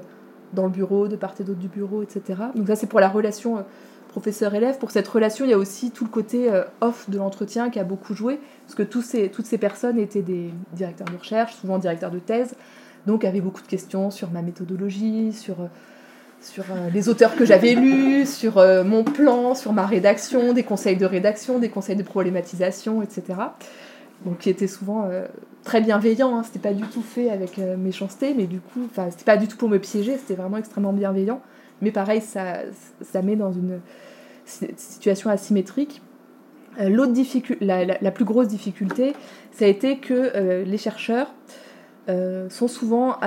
dans 0.52 0.66
le 0.66 0.70
bureau, 0.70 1.08
de 1.08 1.16
part 1.16 1.34
et 1.40 1.44
d'autre 1.44 1.60
du 1.60 1.68
bureau, 1.68 2.04
etc. 2.04 2.22
Donc 2.56 2.68
ça, 2.68 2.76
c'est 2.76 2.88
pour 2.88 3.00
la 3.00 3.10
relation 3.10 3.58
euh, 3.58 3.62
professeur-élève. 4.10 4.78
Pour 4.80 4.92
cette 4.92 5.08
relation, 5.08 5.46
il 5.46 5.52
y 5.52 5.54
a 5.54 5.58
aussi 5.58 5.92
tout 5.92 6.04
le 6.04 6.10
côté 6.10 6.52
off 6.82 7.10
de 7.10 7.18
l'entretien 7.18 7.72
qui 7.72 7.80
a 7.80 7.84
beaucoup 7.84 8.14
joué, 8.14 8.40
parce 8.66 8.76
que 8.76 8.84
toutes 8.84 9.46
ces 9.46 9.58
personnes 9.58 9.98
étaient 9.98 10.22
des 10.22 10.52
directeurs 10.74 11.08
de 11.08 11.18
recherche, 11.18 11.56
souvent 11.56 11.80
directeurs 11.80 12.12
de 12.12 12.20
thèse, 12.20 12.54
Donc, 13.08 13.26
avait 13.26 13.42
beaucoup 13.42 13.62
de 13.62 13.68
questions 13.68 14.12
sur 14.12 14.32
ma 14.32 14.42
méthodologie, 14.42 15.34
sur, 15.34 15.56
sur 16.42 16.64
les 16.94 17.10
auteurs 17.10 17.36
que 17.36 17.46
j'avais 17.46 17.74
lus, 17.74 18.26
sur 18.26 18.64
mon 18.86 19.04
plan, 19.04 19.56
sur 19.56 19.74
ma 19.74 19.86
rédaction, 19.86 20.54
des 20.54 20.64
conseils 20.64 20.96
de 20.96 21.06
rédaction, 21.06 21.60
des 21.60 21.70
conseils 21.70 21.96
de 21.96 22.04
problématisation, 22.04 23.02
etc. 23.02 23.24
Donc, 24.26 24.40
qui 24.40 24.50
étaient 24.50 24.68
souvent 24.68 25.10
très 25.64 25.82
bienveillants. 25.82 26.38
Hein. 26.38 26.44
C'était 26.44 26.60
pas 26.60 26.74
du 26.74 26.84
tout 26.84 27.02
fait 27.02 27.30
avec 27.30 27.58
méchanceté, 27.58 28.34
mais 28.34 28.48
du 28.48 28.62
coup, 28.62 28.88
enfin, 28.90 29.08
c'était 29.12 29.26
pas 29.26 29.38
du 29.38 29.48
tout 29.48 29.58
pour 29.58 29.68
me 29.68 29.80
piéger, 29.80 30.18
c'était 30.18 30.36
vraiment 30.36 30.58
extrêmement 30.58 30.94
bienveillant. 30.94 31.42
Mais 31.82 31.92
pareil, 31.92 32.22
ça, 32.22 32.60
ça 33.02 33.22
met 33.22 33.36
dans 33.36 33.52
une 33.52 33.82
situation 34.78 35.30
asymétrique. 35.30 36.02
Euh, 36.80 36.90
l'autre 36.90 37.14
la, 37.62 37.86
la, 37.86 38.12
plus 38.12 38.26
grosse 38.26 38.48
difficulté, 38.48 39.14
ça 39.52 39.66
a 39.66 39.68
été 39.68 39.98
que 39.98 40.14
euh, 40.14 40.64
les 40.64 40.78
chercheurs 40.78 41.28
euh, 42.10 42.50
sont 42.50 42.68
souvent 42.68 43.18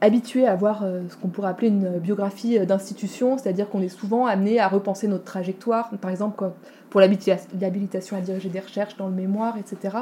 habitués 0.00 0.46
à 0.46 0.52
avoir 0.52 0.84
ce 1.08 1.16
qu'on 1.16 1.28
pourrait 1.28 1.50
appeler 1.50 1.68
une 1.68 1.98
biographie 1.98 2.58
d'institution, 2.66 3.38
c'est-à-dire 3.38 3.68
qu'on 3.68 3.82
est 3.82 3.88
souvent 3.88 4.26
amené 4.26 4.58
à 4.58 4.68
repenser 4.68 5.08
notre 5.08 5.24
trajectoire, 5.24 5.90
par 6.00 6.10
exemple 6.10 6.50
pour 6.90 7.00
l'habilitation 7.00 8.16
à 8.16 8.20
diriger 8.20 8.48
des 8.48 8.60
recherches 8.60 8.96
dans 8.96 9.08
le 9.08 9.14
mémoire, 9.14 9.56
etc. 9.56 9.96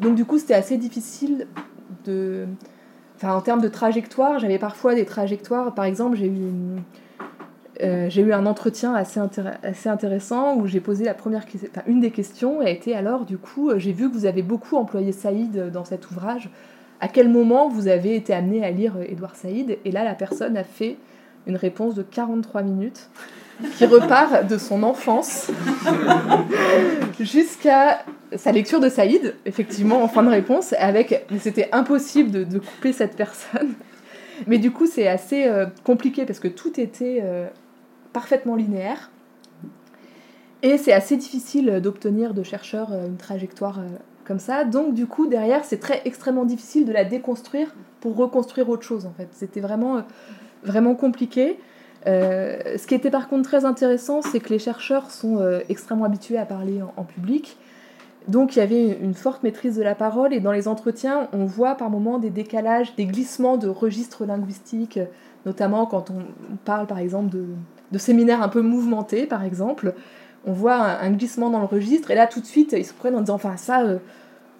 Donc 0.00 0.14
du 0.14 0.24
coup, 0.24 0.38
c'était 0.38 0.54
assez 0.54 0.76
difficile 0.76 1.46
de... 2.04 2.46
En 3.22 3.40
termes 3.40 3.62
de 3.62 3.68
trajectoire, 3.68 4.38
j'avais 4.38 4.58
parfois 4.58 4.94
des 4.94 5.06
trajectoires, 5.06 5.72
par 5.72 5.86
exemple, 5.86 6.16
j'ai 6.16 6.26
eu 6.26 6.82
euh, 7.82 8.32
un 8.32 8.46
entretien 8.46 8.94
assez, 8.94 9.18
intéressant 9.88 10.56
où 10.56 10.66
j'ai 10.66 10.80
posé 10.80 11.04
la 11.04 11.14
première 11.14 11.44
une 11.86 12.00
des 12.00 12.10
questions 12.10 12.60
a 12.60 12.70
été 12.70 12.94
alors 12.94 13.24
du 13.24 13.36
coup 13.36 13.70
euh, 13.70 13.78
j'ai 13.78 13.92
vu 13.92 14.08
que 14.08 14.14
vous 14.14 14.26
avez 14.26 14.42
beaucoup 14.42 14.76
employé 14.76 15.10
Saïd 15.10 15.70
dans 15.72 15.84
cet 15.84 16.10
ouvrage. 16.10 16.50
À 17.00 17.08
quel 17.08 17.28
moment 17.28 17.68
vous 17.68 17.88
avez 17.88 18.16
été 18.16 18.32
amené 18.32 18.64
à 18.64 18.70
lire 18.70 18.96
euh, 18.96 19.04
Édouard 19.08 19.36
Saïd 19.36 19.78
Et 19.84 19.90
là 19.90 20.04
la 20.04 20.14
personne 20.14 20.56
a 20.56 20.64
fait 20.64 20.96
une 21.46 21.56
réponse 21.56 21.94
de 21.94 22.02
43 22.02 22.62
minutes 22.62 23.10
qui 23.76 23.86
repart 23.86 24.48
de 24.48 24.58
son 24.58 24.82
enfance 24.82 25.50
jusqu'à 27.20 28.04
sa 28.34 28.50
lecture 28.50 28.80
de 28.80 28.88
Saïd, 28.88 29.34
effectivement 29.44 30.02
en 30.02 30.08
fin 30.08 30.22
de 30.22 30.30
réponse, 30.30 30.74
avec 30.78 31.26
c'était 31.38 31.68
impossible 31.72 32.48
de, 32.48 32.58
couper 32.58 32.92
cette 32.92 33.14
personne. 33.14 33.74
Mais 34.48 34.58
du 34.58 34.72
coup, 34.72 34.86
c'est 34.86 35.06
assez 35.06 35.48
compliqué 35.84 36.24
parce 36.24 36.40
que 36.40 36.48
tout 36.48 36.80
était 36.80 37.22
parfaitement 38.14 38.56
linéaire. 38.56 39.10
Et 40.62 40.78
c'est 40.78 40.94
assez 40.94 41.18
difficile 41.18 41.80
d'obtenir 41.82 42.32
de 42.32 42.42
chercheurs 42.42 42.90
euh, 42.90 43.06
une 43.06 43.18
trajectoire 43.18 43.80
euh, 43.80 43.88
comme 44.24 44.38
ça. 44.38 44.64
Donc 44.64 44.94
du 44.94 45.06
coup, 45.06 45.26
derrière, 45.26 45.64
c'est 45.64 45.78
très 45.78 46.02
extrêmement 46.04 46.44
difficile 46.44 46.84
de 46.86 46.92
la 46.92 47.04
déconstruire 47.04 47.74
pour 48.00 48.16
reconstruire 48.16 48.68
autre 48.68 48.82
chose 48.82 49.06
en 49.06 49.12
fait. 49.12 49.28
C'était 49.32 49.60
vraiment, 49.60 49.98
euh, 49.98 50.00
vraiment 50.64 50.94
compliqué. 50.94 51.58
ce 52.06 52.86
qui 52.86 52.94
était 52.94 53.10
par 53.10 53.28
contre 53.28 53.48
très 53.48 53.64
intéressant, 53.64 54.20
c'est 54.22 54.40
que 54.40 54.50
les 54.50 54.58
chercheurs 54.58 55.10
sont 55.10 55.38
extrêmement 55.70 56.04
habitués 56.04 56.36
à 56.36 56.44
parler 56.44 56.80
en, 56.96 57.04
public. 57.04 57.56
Donc 58.28 58.56
il 58.56 58.58
y 58.58 58.62
avait 58.62 58.88
une 58.88 59.14
forte 59.14 59.42
maîtrise 59.42 59.76
de 59.76 59.82
la 59.82 59.94
parole 59.94 60.34
et 60.34 60.40
dans 60.40 60.52
les 60.52 60.68
entretiens, 60.68 61.28
on 61.32 61.46
voit 61.46 61.76
par 61.76 61.88
moments 61.88 62.18
des 62.18 62.30
décalages, 62.30 62.94
des 62.96 63.06
glissements 63.06 63.56
de 63.56 63.68
registres 63.68 64.26
linguistiques, 64.26 64.98
notamment 65.46 65.86
quand 65.86 66.10
on 66.10 66.24
parle 66.66 66.86
par 66.86 66.98
exemple 66.98 67.30
de, 67.30 67.46
de 67.94 67.98
séminaires 67.98 68.42
un 68.42 68.48
peu 68.48 68.60
mouvementés, 68.60 69.26
par 69.26 69.44
exemple, 69.44 69.94
on 70.46 70.52
voit 70.52 70.76
un, 70.76 71.10
glissement 71.10 71.50
dans 71.50 71.60
le 71.60 71.66
registre, 71.66 72.10
et 72.10 72.14
là 72.14 72.26
tout 72.26 72.40
de 72.40 72.46
suite, 72.46 72.74
ils 72.76 72.84
se 72.84 72.92
prennent 72.92 73.16
en 73.16 73.20
disant, 73.20 73.34
enfin 73.34 73.56
ça, 73.56 73.82
euh, 73.82 73.98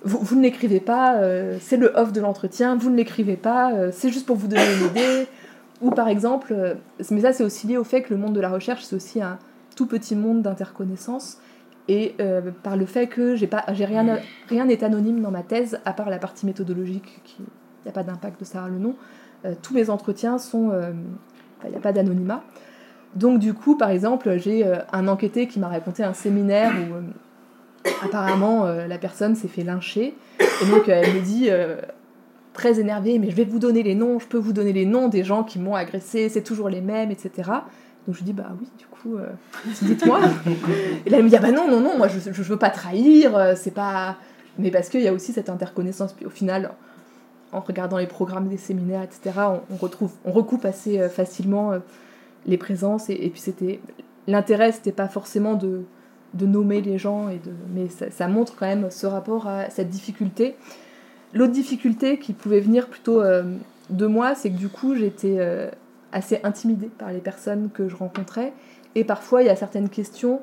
vous, 0.02 0.36
ne 0.36 0.42
l'écrivez 0.42 0.80
pas, 0.80 1.16
euh, 1.16 1.58
c'est 1.60 1.76
le 1.76 1.92
off 1.94 2.12
de 2.12 2.20
l'entretien, 2.20 2.76
vous 2.76 2.90
ne 2.90 2.96
l'écrivez 2.96 3.36
pas, 3.36 3.72
euh, 3.72 3.90
c'est 3.92 4.10
juste 4.10 4.26
pour 4.26 4.36
vous 4.36 4.48
donner 4.48 4.64
une 4.80 4.86
idée. 4.88 5.26
Ou 5.80 5.90
par 5.90 6.08
exemple, 6.08 6.76
mais 7.10 7.20
ça 7.20 7.32
c'est 7.32 7.44
aussi 7.44 7.66
lié 7.66 7.76
au 7.76 7.84
fait 7.84 8.02
que 8.02 8.14
le 8.14 8.18
monde 8.18 8.32
de 8.32 8.40
la 8.40 8.48
recherche, 8.48 8.84
c'est 8.84 8.96
aussi 8.96 9.20
un 9.20 9.38
tout 9.76 9.86
petit 9.86 10.14
monde 10.14 10.40
d'interconnaissance, 10.40 11.38
et 11.88 12.14
par 12.62 12.76
le 12.76 12.86
fait 12.86 13.08
que 13.08 13.34
j'ai 13.34 13.48
pas 13.48 13.64
j'ai 13.72 13.84
rien 13.84 14.18
rien 14.48 14.64
n'est 14.64 14.82
anonyme 14.82 15.20
dans 15.20 15.32
ma 15.32 15.42
thèse 15.42 15.80
à 15.84 15.92
part 15.92 16.08
la 16.08 16.18
partie 16.18 16.46
méthodologique 16.46 17.20
qui 17.24 17.42
n'y 17.84 17.90
a 17.90 17.92
pas 17.92 18.04
d'impact 18.04 18.40
de 18.40 18.44
savoir 18.46 18.70
le 18.70 18.78
nom. 18.78 18.94
Tous 19.60 19.74
mes 19.74 19.90
entretiens 19.90 20.38
sont 20.38 20.70
il 21.64 21.70
n'y 21.70 21.76
a 21.76 21.80
pas 21.80 21.92
d'anonymat 21.92 22.42
donc 23.14 23.38
du 23.38 23.54
coup, 23.54 23.76
par 23.76 23.90
exemple, 23.90 24.36
j'ai 24.38 24.66
euh, 24.66 24.78
un 24.92 25.06
enquêté 25.08 25.46
qui 25.46 25.60
m'a 25.60 25.68
raconté 25.68 26.02
un 26.02 26.14
séminaire 26.14 26.72
où 26.72 26.94
euh, 26.94 27.90
apparemment 28.02 28.66
euh, 28.66 28.86
la 28.86 28.98
personne 28.98 29.36
s'est 29.36 29.48
fait 29.48 29.62
lyncher. 29.62 30.14
Et 30.40 30.66
donc 30.66 30.88
elle 30.88 31.14
me 31.14 31.20
dit, 31.20 31.48
très 32.52 32.80
énervée, 32.80 33.18
mais 33.18 33.30
je 33.30 33.36
vais 33.36 33.44
vous 33.44 33.58
donner 33.58 33.82
les 33.82 33.94
noms, 33.94 34.18
je 34.18 34.26
peux 34.26 34.38
vous 34.38 34.52
donner 34.52 34.72
les 34.72 34.86
noms 34.86 35.08
des 35.08 35.24
gens 35.24 35.44
qui 35.44 35.58
m'ont 35.58 35.74
agressé, 35.74 36.28
c'est 36.28 36.42
toujours 36.42 36.68
les 36.68 36.80
mêmes, 36.80 37.10
etc. 37.10 37.50
Donc 38.06 38.16
je 38.16 38.22
dis, 38.22 38.32
bah 38.32 38.52
oui, 38.60 38.68
du 38.78 38.86
coup, 38.86 39.16
dites-moi. 39.82 40.20
Et 41.06 41.10
là 41.10 41.18
elle 41.18 41.24
me 41.24 41.28
dit, 41.28 41.36
ah 41.36 41.40
bah 41.40 41.52
non, 41.52 41.68
non, 41.68 41.80
non, 41.80 41.96
moi 41.96 42.08
je, 42.08 42.32
je 42.32 42.42
veux 42.42 42.58
pas 42.58 42.70
trahir, 42.70 43.54
c'est 43.56 43.72
pas... 43.72 44.16
Mais 44.58 44.70
parce 44.70 44.88
qu'il 44.88 45.00
y 45.00 45.08
a 45.08 45.12
aussi 45.12 45.32
cette 45.32 45.48
interconnaissance, 45.48 46.14
au 46.24 46.30
final, 46.30 46.72
en 47.52 47.60
regardant 47.60 47.98
les 47.98 48.06
programmes 48.06 48.48
des 48.48 48.56
séminaires, 48.56 49.02
etc., 49.02 49.36
on, 49.70 49.76
retrouve, 49.76 50.12
on 50.24 50.30
recoupe 50.30 50.64
assez 50.64 51.08
facilement 51.08 51.72
les 52.46 52.58
présences. 52.58 53.10
Et, 53.10 53.30
puis 53.30 53.40
c'était 53.40 53.80
l'intérêt, 54.26 54.72
c'était 54.72 54.92
pas 54.92 55.08
forcément 55.08 55.54
de, 55.54 55.84
nommer 56.40 56.80
les 56.80 56.98
gens, 56.98 57.28
et 57.28 57.38
de, 57.38 57.52
mais 57.74 57.88
ça, 57.88 58.28
montre 58.28 58.56
quand 58.56 58.66
même 58.66 58.90
ce 58.90 59.06
rapport 59.06 59.46
à 59.46 59.70
cette 59.70 59.88
difficulté. 59.88 60.56
L'autre 61.32 61.52
difficulté 61.52 62.18
qui 62.18 62.32
pouvait 62.32 62.60
venir 62.60 62.88
plutôt 62.88 63.20
euh, 63.20 63.42
de 63.90 64.06
moi, 64.06 64.34
c'est 64.34 64.50
que 64.50 64.56
du 64.56 64.68
coup 64.68 64.94
j'étais 64.94 65.36
euh, 65.38 65.68
assez 66.12 66.40
intimidée 66.44 66.90
par 66.96 67.12
les 67.12 67.18
personnes 67.18 67.70
que 67.72 67.88
je 67.88 67.96
rencontrais. 67.96 68.52
Et 68.94 69.04
parfois 69.04 69.42
il 69.42 69.46
y 69.46 69.50
a 69.50 69.56
certaines 69.56 69.88
questions 69.88 70.40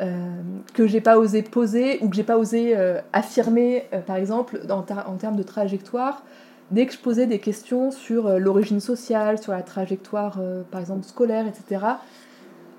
euh, 0.00 0.40
que 0.74 0.88
j'ai 0.88 1.00
pas 1.00 1.18
osé 1.18 1.42
poser 1.42 1.98
ou 2.02 2.08
que 2.08 2.16
j'ai 2.16 2.24
pas 2.24 2.36
osé 2.36 2.76
affirmer, 3.12 3.84
par 4.06 4.16
exemple 4.16 4.60
en, 4.68 4.82
termes 4.82 5.36
de 5.36 5.44
trajectoire, 5.44 6.24
dès 6.70 6.86
que 6.86 6.92
je 6.92 6.98
posais 6.98 7.26
des 7.26 7.38
questions 7.38 7.90
sur 7.90 8.26
euh, 8.26 8.38
l'origine 8.38 8.80
sociale, 8.80 9.38
sur 9.38 9.52
la 9.52 9.62
trajectoire, 9.62 10.38
euh, 10.40 10.62
par 10.70 10.80
exemple, 10.80 11.04
scolaire, 11.04 11.46
etc., 11.46 11.84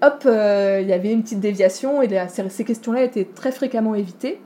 hop, 0.01 0.23
euh, 0.25 0.79
il 0.81 0.87
y 0.87 0.93
avait 0.93 1.11
une 1.11 1.23
petite 1.23 1.39
déviation 1.39 2.01
et 2.01 2.09
ces 2.49 2.63
questions-là 2.63 3.03
étaient 3.03 3.25
très 3.25 3.51
fréquemment 3.51 3.95
évitées. 3.95 4.39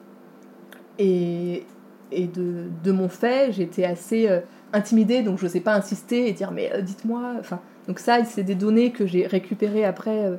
Et, 0.99 1.65
de, 2.13 2.91
mon 2.91 3.09
fait, 3.09 3.51
j'étais 3.53 3.85
assez 3.85 4.29
intimidée, 4.73 5.23
donc 5.23 5.39
je 5.39 5.45
n'osais 5.45 5.61
pas 5.61 5.73
insister 5.73 6.27
et 6.27 6.33
dire 6.33 6.51
mais 6.51 6.69
dites-moi. 6.83 7.33
Enfin, 7.39 7.59
donc 7.87 7.99
ça, 7.99 8.23
c'est 8.25 8.43
des 8.43 8.53
données 8.53 8.91
que 8.91 9.07
j'ai 9.07 9.25
récupérées 9.25 9.83
après. 9.83 10.29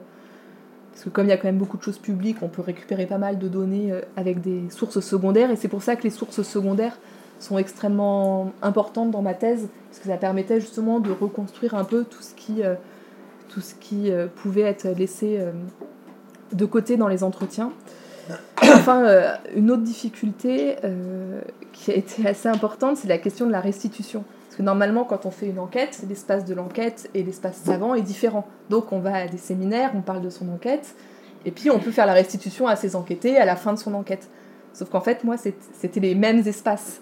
parce 0.92 1.04
que 1.04 1.08
comme 1.08 1.26
il 1.26 1.30
y 1.30 1.32
a 1.32 1.36
quand 1.36 1.48
même 1.48 1.58
beaucoup 1.58 1.78
de 1.78 1.82
choses 1.82 1.98
publiques, 1.98 2.36
on 2.42 2.48
peut 2.48 2.62
récupérer 2.62 3.06
pas 3.06 3.18
mal 3.18 3.38
de 3.38 3.48
données 3.48 3.92
avec 4.16 4.40
des 4.40 4.70
sources 4.70 5.00
secondaires. 5.00 5.50
Et 5.50 5.56
c'est 5.56 5.68
pour 5.68 5.82
ça 5.82 5.96
que 5.96 6.04
les 6.04 6.10
sources 6.10 6.42
secondaires 6.42 6.96
sont 7.42 7.58
extrêmement 7.58 8.52
importantes 8.62 9.10
dans 9.10 9.22
ma 9.22 9.34
thèse, 9.34 9.68
parce 9.88 9.98
que 10.00 10.08
ça 10.08 10.16
permettait 10.16 10.60
justement 10.60 11.00
de 11.00 11.10
reconstruire 11.10 11.74
un 11.74 11.84
peu 11.84 12.04
tout 12.04 12.22
ce 12.22 12.34
qui, 12.34 12.62
euh, 12.62 12.74
tout 13.48 13.60
ce 13.60 13.74
qui 13.74 14.10
euh, 14.10 14.28
pouvait 14.28 14.62
être 14.62 14.86
laissé 14.96 15.38
euh, 15.38 15.50
de 16.52 16.64
côté 16.64 16.96
dans 16.96 17.08
les 17.08 17.24
entretiens. 17.24 17.72
Enfin, 18.62 19.04
une 19.56 19.70
autre 19.70 19.82
difficulté 19.82 20.76
qui 21.72 21.90
a 21.90 21.94
été 21.94 22.26
assez 22.26 22.48
importante, 22.48 22.96
c'est 22.96 23.08
la 23.08 23.18
question 23.18 23.46
de 23.46 23.52
la 23.52 23.60
restitution. 23.60 24.24
Parce 24.46 24.56
que 24.56 24.62
normalement, 24.62 25.04
quand 25.04 25.26
on 25.26 25.30
fait 25.30 25.46
une 25.46 25.58
enquête, 25.58 26.00
l'espace 26.08 26.44
de 26.44 26.54
l'enquête 26.54 27.10
et 27.14 27.22
l'espace 27.22 27.56
savant 27.56 27.94
est 27.94 28.02
différent. 28.02 28.46
Donc 28.70 28.92
on 28.92 29.00
va 29.00 29.16
à 29.16 29.26
des 29.26 29.38
séminaires, 29.38 29.90
on 29.94 30.00
parle 30.00 30.22
de 30.22 30.30
son 30.30 30.48
enquête, 30.48 30.94
et 31.44 31.50
puis 31.50 31.70
on 31.70 31.80
peut 31.80 31.90
faire 31.90 32.06
la 32.06 32.12
restitution 32.12 32.66
à 32.68 32.76
ses 32.76 32.94
enquêtés 32.94 33.36
à 33.36 33.44
la 33.44 33.56
fin 33.56 33.72
de 33.72 33.78
son 33.78 33.94
enquête. 33.94 34.28
Sauf 34.72 34.88
qu'en 34.88 35.00
fait, 35.00 35.24
moi, 35.24 35.36
c'était 35.36 36.00
les 36.00 36.14
mêmes 36.14 36.46
espaces. 36.46 37.00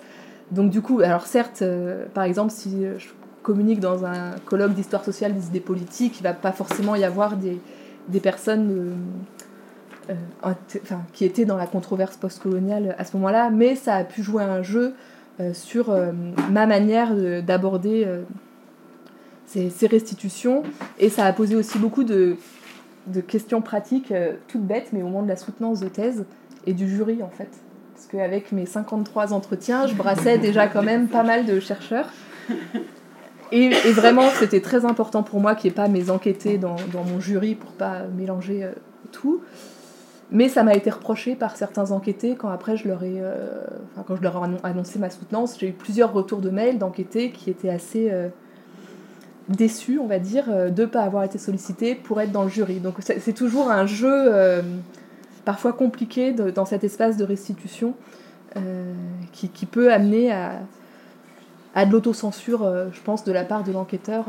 Donc 0.51 0.71
du 0.71 0.83
coup, 0.83 1.01
alors 1.01 1.27
certes, 1.27 1.63
euh, 1.63 2.07
par 2.13 2.25
exemple, 2.25 2.51
si 2.51 2.85
je 2.99 3.09
communique 3.43 3.81
dans 3.81 4.05
un 4.05 4.33
colloque 4.45 4.75
d'histoire 4.75 5.05
sociale 5.05 5.35
des 5.53 5.61
politiques, 5.61 6.19
il 6.21 6.23
va 6.23 6.33
pas 6.33 6.53
forcément 6.53 6.95
y 6.97 7.05
avoir 7.05 7.37
des, 7.37 7.61
des 8.09 8.21
personnes 8.21 8.97
euh, 10.11 10.15
euh, 10.47 10.95
qui 11.13 11.25
étaient 11.25 11.45
dans 11.45 11.57
la 11.57 11.67
controverse 11.67 12.17
postcoloniale 12.17 12.97
à 12.99 13.05
ce 13.05 13.17
moment-là, 13.17 13.51
mais 13.51 13.77
ça 13.77 13.95
a 13.95 14.05
pu 14.05 14.23
jouer 14.23 14.43
un 14.43 14.63
jeu 14.63 14.95
sur 15.55 15.97
ma 16.51 16.67
manière 16.67 17.17
d'aborder 17.43 18.07
ces, 19.47 19.71
ces, 19.71 19.87
restitutions, 19.87 20.65
et 20.99 21.09
ça 21.09 21.25
a 21.25 21.33
posé 21.33 21.57
aussi 21.57 21.79
beaucoup 21.79 22.05
de, 22.05 22.37
de 23.07 23.21
questions 23.23 23.63
pratiques 23.63 24.13
toutes 24.49 24.67
bêtes, 24.67 24.89
mais 24.93 25.01
au 25.01 25.07
moment 25.07 25.23
de 25.23 25.29
la 25.29 25.37
soutenance 25.37 25.81
de 25.81 25.89
thèse 25.89 26.27
et 26.67 26.75
du 26.75 26.87
jury 26.91 27.23
en 27.23 27.31
fait 27.31 27.49
parce 28.01 28.13
qu'avec 28.13 28.51
mes 28.53 28.65
53 28.65 29.35
entretiens, 29.35 29.87
je 29.87 29.95
brassais 29.95 30.39
déjà 30.39 30.69
quand 30.69 30.83
même 30.83 31.07
pas 31.09 31.23
mal 31.23 31.45
de 31.45 31.61
chercheurs. 31.61 32.07
Et, 33.53 33.69
vraiment, 33.93 34.31
c'était 34.39 34.63
très 34.63 34.87
important 34.87 35.23
pour 35.23 35.39
moi 35.39 35.55
qu'il 35.55 35.69
n'y 35.71 35.75
ait 35.75 35.83
pas 35.83 35.89
mes 35.89 36.09
enquêtés 36.09 36.57
dans, 36.57 36.77
mon 36.95 37.21
jury 37.21 37.55
pour 37.55 37.73
pas 37.73 38.05
mélanger 38.17 38.65
euh, 38.65 38.73
tout. 39.13 39.43
Mais 40.31 40.49
ça 40.49 40.63
m'a 40.63 40.73
été 40.73 40.89
reproché 40.89 41.35
par 41.35 41.57
certains 41.57 41.91
enquêtés 41.91 42.37
quand 42.37 42.49
après 42.49 42.79
je 42.79 42.89
leur 42.89 43.03
ai, 43.03 43.17
euh, 43.21 43.65
enfin, 43.93 44.05
quand 44.09 44.17
je 44.17 44.23
leur 44.23 44.37
ai 44.37 44.49
annoncé 44.63 44.99
ma 44.99 45.11
soutenance. 45.11 45.59
J'ai 45.59 45.69
eu 45.69 45.73
plusieurs 45.73 46.15
retours 46.15 46.41
de 46.41 46.49
mails 46.49 46.79
d'enquêtés 46.79 47.33
qui 47.33 47.51
étaient 47.51 47.69
assez 47.69 48.11
euh, 48.11 48.29
déçus, 49.51 49.99
on 49.99 50.07
va 50.07 50.21
dire, 50.21 50.47
de 50.47 50.83
ne 50.83 50.87
pas 50.87 51.03
avoir 51.03 51.25
été 51.25 51.37
sollicités 51.37 51.95
pour 51.97 52.19
être 52.23 52.33
dans 52.33 52.45
le 52.45 52.49
jury. 52.49 52.77
Donc 52.81 52.95
c'est 53.01 53.35
toujours 53.35 53.71
un 53.71 53.85
jeu 53.85 54.63
parfois 55.51 55.73
compliqué 55.73 56.33
dans 56.33 56.65
cet 56.65 56.85
espace 56.85 57.17
de 57.17 57.25
restitution 57.25 57.95
qui, 59.33 59.49
qui, 59.49 59.67
peut 59.67 59.93
amener 59.93 60.33
à, 60.33 60.61
à 61.75 61.87
de 61.87 61.93
l'autocensure, 61.93 62.61
je 62.93 63.01
pense, 63.01 63.25
de 63.25 63.33
la 63.33 63.45
part 63.45 63.65
de 63.65 63.73
l'enquêteur, 63.73 64.27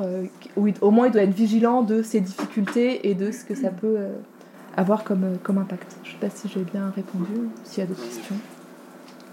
où 0.57 0.67
au 0.82 0.91
moins 0.91 1.07
il 1.07 1.11
doit 1.11 1.24
être 1.24 1.34
vigilant 1.34 1.82
de 1.84 2.01
ses 2.01 2.22
difficultés 2.22 3.09
et 3.09 3.15
de 3.15 3.32
ce 3.32 3.45
que 3.45 3.55
ça 3.55 3.69
peut 3.69 3.97
avoir 4.78 5.03
comme, 5.03 5.24
euh, 5.24 5.36
comme 5.41 5.57
impact. 5.57 5.97
Je 6.03 6.09
ne 6.09 6.13
sais 6.13 6.19
pas 6.19 6.30
si 6.30 6.47
j'ai 6.47 6.63
bien 6.63 6.91
répondu, 6.95 7.49
s'il 7.63 7.84
y 7.84 7.84
a 7.84 7.88
d'autres 7.88 8.03
questions. 8.03 8.36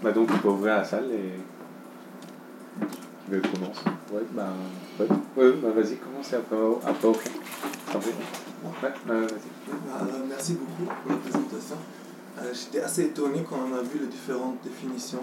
Bah 0.01 0.11
donc, 0.11 0.29
on 0.33 0.37
peut 0.37 0.49
ouvrir 0.49 0.77
la 0.77 0.83
salle 0.83 1.11
et. 1.11 1.33
Je 3.31 3.37
commence? 3.37 3.83
Ouais, 4.11 4.21
bah, 4.33 4.47
ouais. 4.99 5.05
ouais 5.37 5.53
bah 5.61 5.69
vas-y, 5.75 5.97
commence 5.97 6.33
après, 6.33 6.57
après. 6.87 8.48
Bah, 8.61 8.91
vas-y. 9.07 9.13
Euh, 9.13 10.07
merci 10.27 10.53
beaucoup 10.53 10.83
pour 10.83 11.11
la 11.11 11.17
présentation. 11.17 11.75
Euh, 12.39 12.53
J'étais 12.53 12.81
assez 12.81 13.03
étonné 13.03 13.45
quand 13.49 13.57
on 13.57 13.77
a 13.77 13.81
vu 13.81 13.99
les 13.99 14.07
différentes 14.07 14.57
définitions, 14.63 15.21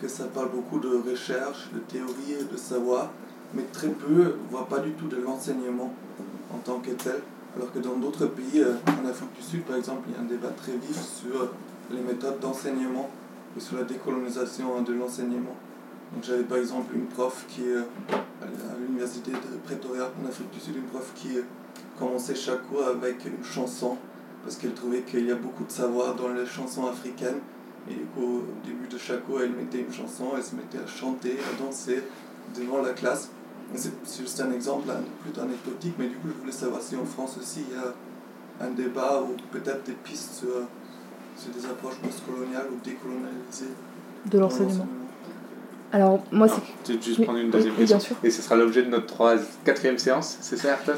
que 0.00 0.08
ça 0.08 0.24
parle 0.24 0.50
beaucoup 0.50 0.78
de 0.78 0.88
recherche, 1.10 1.70
de 1.72 1.78
théorie 1.80 2.44
de 2.50 2.56
savoir, 2.56 3.10
mais 3.54 3.62
très 3.72 3.88
peu, 3.88 4.36
voire 4.50 4.66
pas 4.66 4.80
du 4.80 4.90
tout 4.92 5.06
de 5.08 5.16
l'enseignement 5.16 5.94
en 6.52 6.58
tant 6.58 6.80
que 6.80 6.90
tel. 6.90 7.22
Alors 7.56 7.72
que 7.72 7.78
dans 7.78 7.96
d'autres 7.96 8.26
pays, 8.26 8.60
euh, 8.60 8.74
en 8.86 9.08
Afrique 9.08 9.32
du 9.34 9.42
Sud 9.42 9.62
par 9.62 9.76
exemple, 9.76 10.02
il 10.08 10.14
y 10.14 10.16
a 10.18 10.20
un 10.20 10.24
débat 10.24 10.50
très 10.50 10.72
vif 10.72 11.00
sur 11.00 11.48
les 11.90 12.00
méthodes 12.00 12.40
d'enseignement 12.40 13.08
et 13.56 13.60
sur 13.60 13.78
la 13.78 13.84
décolonisation 13.84 14.82
de 14.82 14.92
l'enseignement. 14.92 15.56
Donc 16.12 16.24
j'avais 16.24 16.42
par 16.42 16.58
exemple 16.58 16.94
une 16.94 17.06
prof 17.06 17.46
qui, 17.48 17.62
euh, 17.62 17.82
à 18.12 18.78
l'université 18.78 19.30
de 19.30 19.56
Pretoria 19.64 20.10
en 20.22 20.28
Afrique 20.28 20.50
du 20.50 20.60
Sud, 20.60 20.76
une 20.76 20.82
prof 20.82 21.10
qui 21.14 21.38
euh, 21.38 21.42
commençait 21.98 22.34
chaque 22.34 22.66
cours 22.68 22.84
avec 22.84 23.24
une 23.24 23.44
chanson 23.44 23.96
parce 24.42 24.56
qu'elle 24.56 24.74
trouvait 24.74 25.02
qu'il 25.02 25.26
y 25.26 25.32
a 25.32 25.34
beaucoup 25.34 25.64
de 25.64 25.72
savoir 25.72 26.14
dans 26.14 26.28
les 26.28 26.46
chansons 26.46 26.86
africaines. 26.86 27.40
Et 27.90 27.98
au 28.20 28.42
début 28.64 28.88
de 28.88 28.98
chaque 28.98 29.24
cours, 29.26 29.42
elle 29.42 29.52
mettait 29.52 29.80
une 29.80 29.92
chanson, 29.92 30.32
elle 30.36 30.42
se 30.42 30.54
mettait 30.54 30.78
à 30.78 30.86
chanter, 30.86 31.36
à 31.38 31.62
danser 31.62 32.02
devant 32.56 32.82
la 32.82 32.90
classe. 32.90 33.30
C'est 33.74 33.90
juste 34.20 34.40
un 34.40 34.52
exemple 34.52 34.88
plutôt 35.22 35.40
anecdotique, 35.40 35.94
mais 35.98 36.06
du 36.06 36.16
coup, 36.16 36.28
je 36.28 36.40
voulais 36.40 36.52
savoir 36.52 36.80
si 36.80 36.96
en 36.96 37.04
France 37.04 37.36
aussi 37.40 37.64
il 37.68 37.74
y 37.74 37.78
a 37.78 37.94
un 38.64 38.70
débat 38.70 39.22
ou 39.22 39.34
peut-être 39.50 39.84
des 39.84 39.92
pistes 39.92 40.34
sur, 40.34 40.48
sur 41.36 41.52
des 41.52 41.66
approches 41.66 41.96
postcoloniales 41.96 42.66
ou 42.72 42.84
décolonialisées. 42.84 43.74
De 44.26 44.38
l'enseignement. 44.38 44.86
Alors, 45.92 46.22
moi, 46.32 46.48
c'est. 46.48 46.60
Tu 46.84 47.02
juste 47.02 47.22
prendre 47.24 47.38
une 47.38 47.50
deuxième 47.50 47.74
question 47.74 48.16
Et 48.24 48.30
ce 48.30 48.42
sera 48.42 48.56
l'objet 48.56 48.82
de 48.82 48.90
notre 48.90 49.06
trois... 49.06 49.36
quatrième 49.64 49.98
séance, 49.98 50.38
c'est 50.40 50.56
ça, 50.56 50.70
Ayrton 50.70 50.94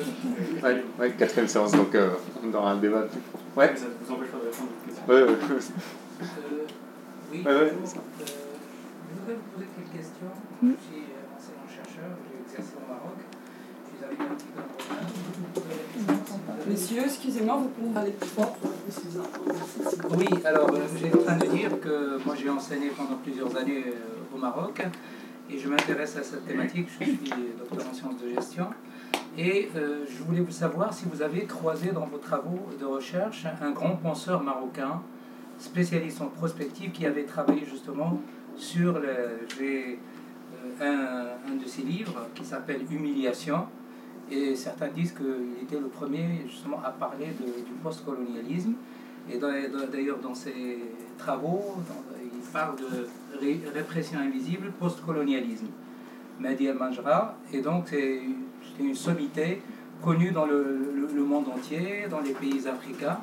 Oui, 0.65 0.71
ouais, 0.99 1.11
quatrième 1.13 1.49
séance, 1.49 1.73
donc 1.73 1.95
euh, 1.95 2.11
on 2.45 2.55
aura 2.55 2.73
un 2.73 2.77
débat 2.77 3.03
plus 3.03 3.21
Ouais. 3.57 3.75
ça 3.77 3.85
vous 4.01 4.15
empêche 4.15 4.29
pas 4.29 4.39
de 4.39 4.45
répondre. 4.45 4.71
Ouais, 5.09 5.23
ouais. 5.23 5.39
Euh, 5.51 6.65
oui, 7.33 7.39
ouais, 7.45 7.45
ouais, 7.45 7.53
euh, 7.53 7.69
je 7.71 9.21
voudrais 9.21 9.35
vous 9.35 9.41
poser 9.55 9.67
quelques 9.77 9.97
questions. 9.97 10.33
Hmm. 10.63 10.73
Monsieur, 16.69 17.03
excusez-moi, 17.05 17.57
vous 17.57 17.69
pouvez 17.69 17.95
parler 17.95 18.11
plus 18.11 18.29
fort. 18.29 18.55
Oui, 20.17 20.27
alors 20.45 20.71
euh, 20.71 20.81
j'ai 21.01 21.13
en 21.15 21.23
train 21.23 21.37
de 21.39 21.47
dire 21.47 21.81
que 21.81 22.23
moi 22.27 22.35
j'ai 22.35 22.51
enseigné 22.51 22.91
pendant 22.91 23.17
plusieurs 23.17 23.57
années 23.57 23.85
euh, 23.87 24.37
au 24.37 24.39
Maroc 24.39 24.85
et 25.51 25.59
je 25.59 25.67
m'intéresse 25.67 26.17
à 26.17 26.23
cette 26.23 26.47
thématique. 26.47 26.89
Je 27.01 27.05
suis 27.05 27.19
docteur 27.59 27.89
en 27.89 27.95
sciences 27.95 28.21
de 28.23 28.29
gestion. 28.35 28.67
Et 29.39 29.71
euh, 29.77 30.05
je 30.11 30.23
voulais 30.25 30.41
vous 30.41 30.53
savoir 30.53 30.93
si 30.93 31.07
vous 31.11 31.23
avez 31.23 31.47
croisé 31.47 31.91
dans 31.91 32.05
vos 32.05 32.19
travaux 32.19 32.61
de 32.79 32.85
recherche 32.85 33.47
un 33.63 33.71
grand 33.71 33.97
penseur 33.97 34.43
marocain, 34.43 35.01
spécialiste 35.59 36.21
en 36.21 36.27
prospective, 36.27 36.91
qui 36.93 37.07
avait 37.07 37.25
travaillé 37.25 37.65
justement 37.65 38.21
sur 38.57 38.99
le, 38.99 39.97
un, 40.83 41.29
un 41.51 41.55
de 41.55 41.67
ses 41.67 41.83
livres 41.83 42.27
qui 42.35 42.45
s'appelle 42.45 42.83
Humiliation 42.91 43.67
et 44.31 44.55
certains 44.57 44.89
disent 44.89 45.13
qu'il 45.13 45.63
était 45.63 45.81
le 45.81 45.89
premier 45.89 46.43
justement 46.47 46.81
à 46.85 46.91
parler 46.91 47.27
du 47.39 47.73
postcolonialisme. 47.83 48.75
Et 49.31 49.39
d'ailleurs, 49.39 50.19
dans 50.19 50.35
ses 50.35 50.79
travaux, 51.19 51.77
il 52.23 52.51
parle 52.51 52.77
de 52.77 53.71
répression 53.75 54.19
invisible, 54.19 54.73
postcolonialisme. 54.79 55.67
Mehdi 56.41 56.67
El-Manjra, 56.67 57.35
et 57.53 57.61
donc 57.61 57.89
c'est 57.89 58.21
une 58.79 58.95
sommité 58.95 59.61
connue 60.03 60.31
dans 60.31 60.47
le, 60.47 61.09
le, 61.13 61.25
monde 61.25 61.49
entier, 61.49 62.07
dans 62.09 62.21
les 62.21 62.33
pays 62.33 62.67
africains. 62.69 63.19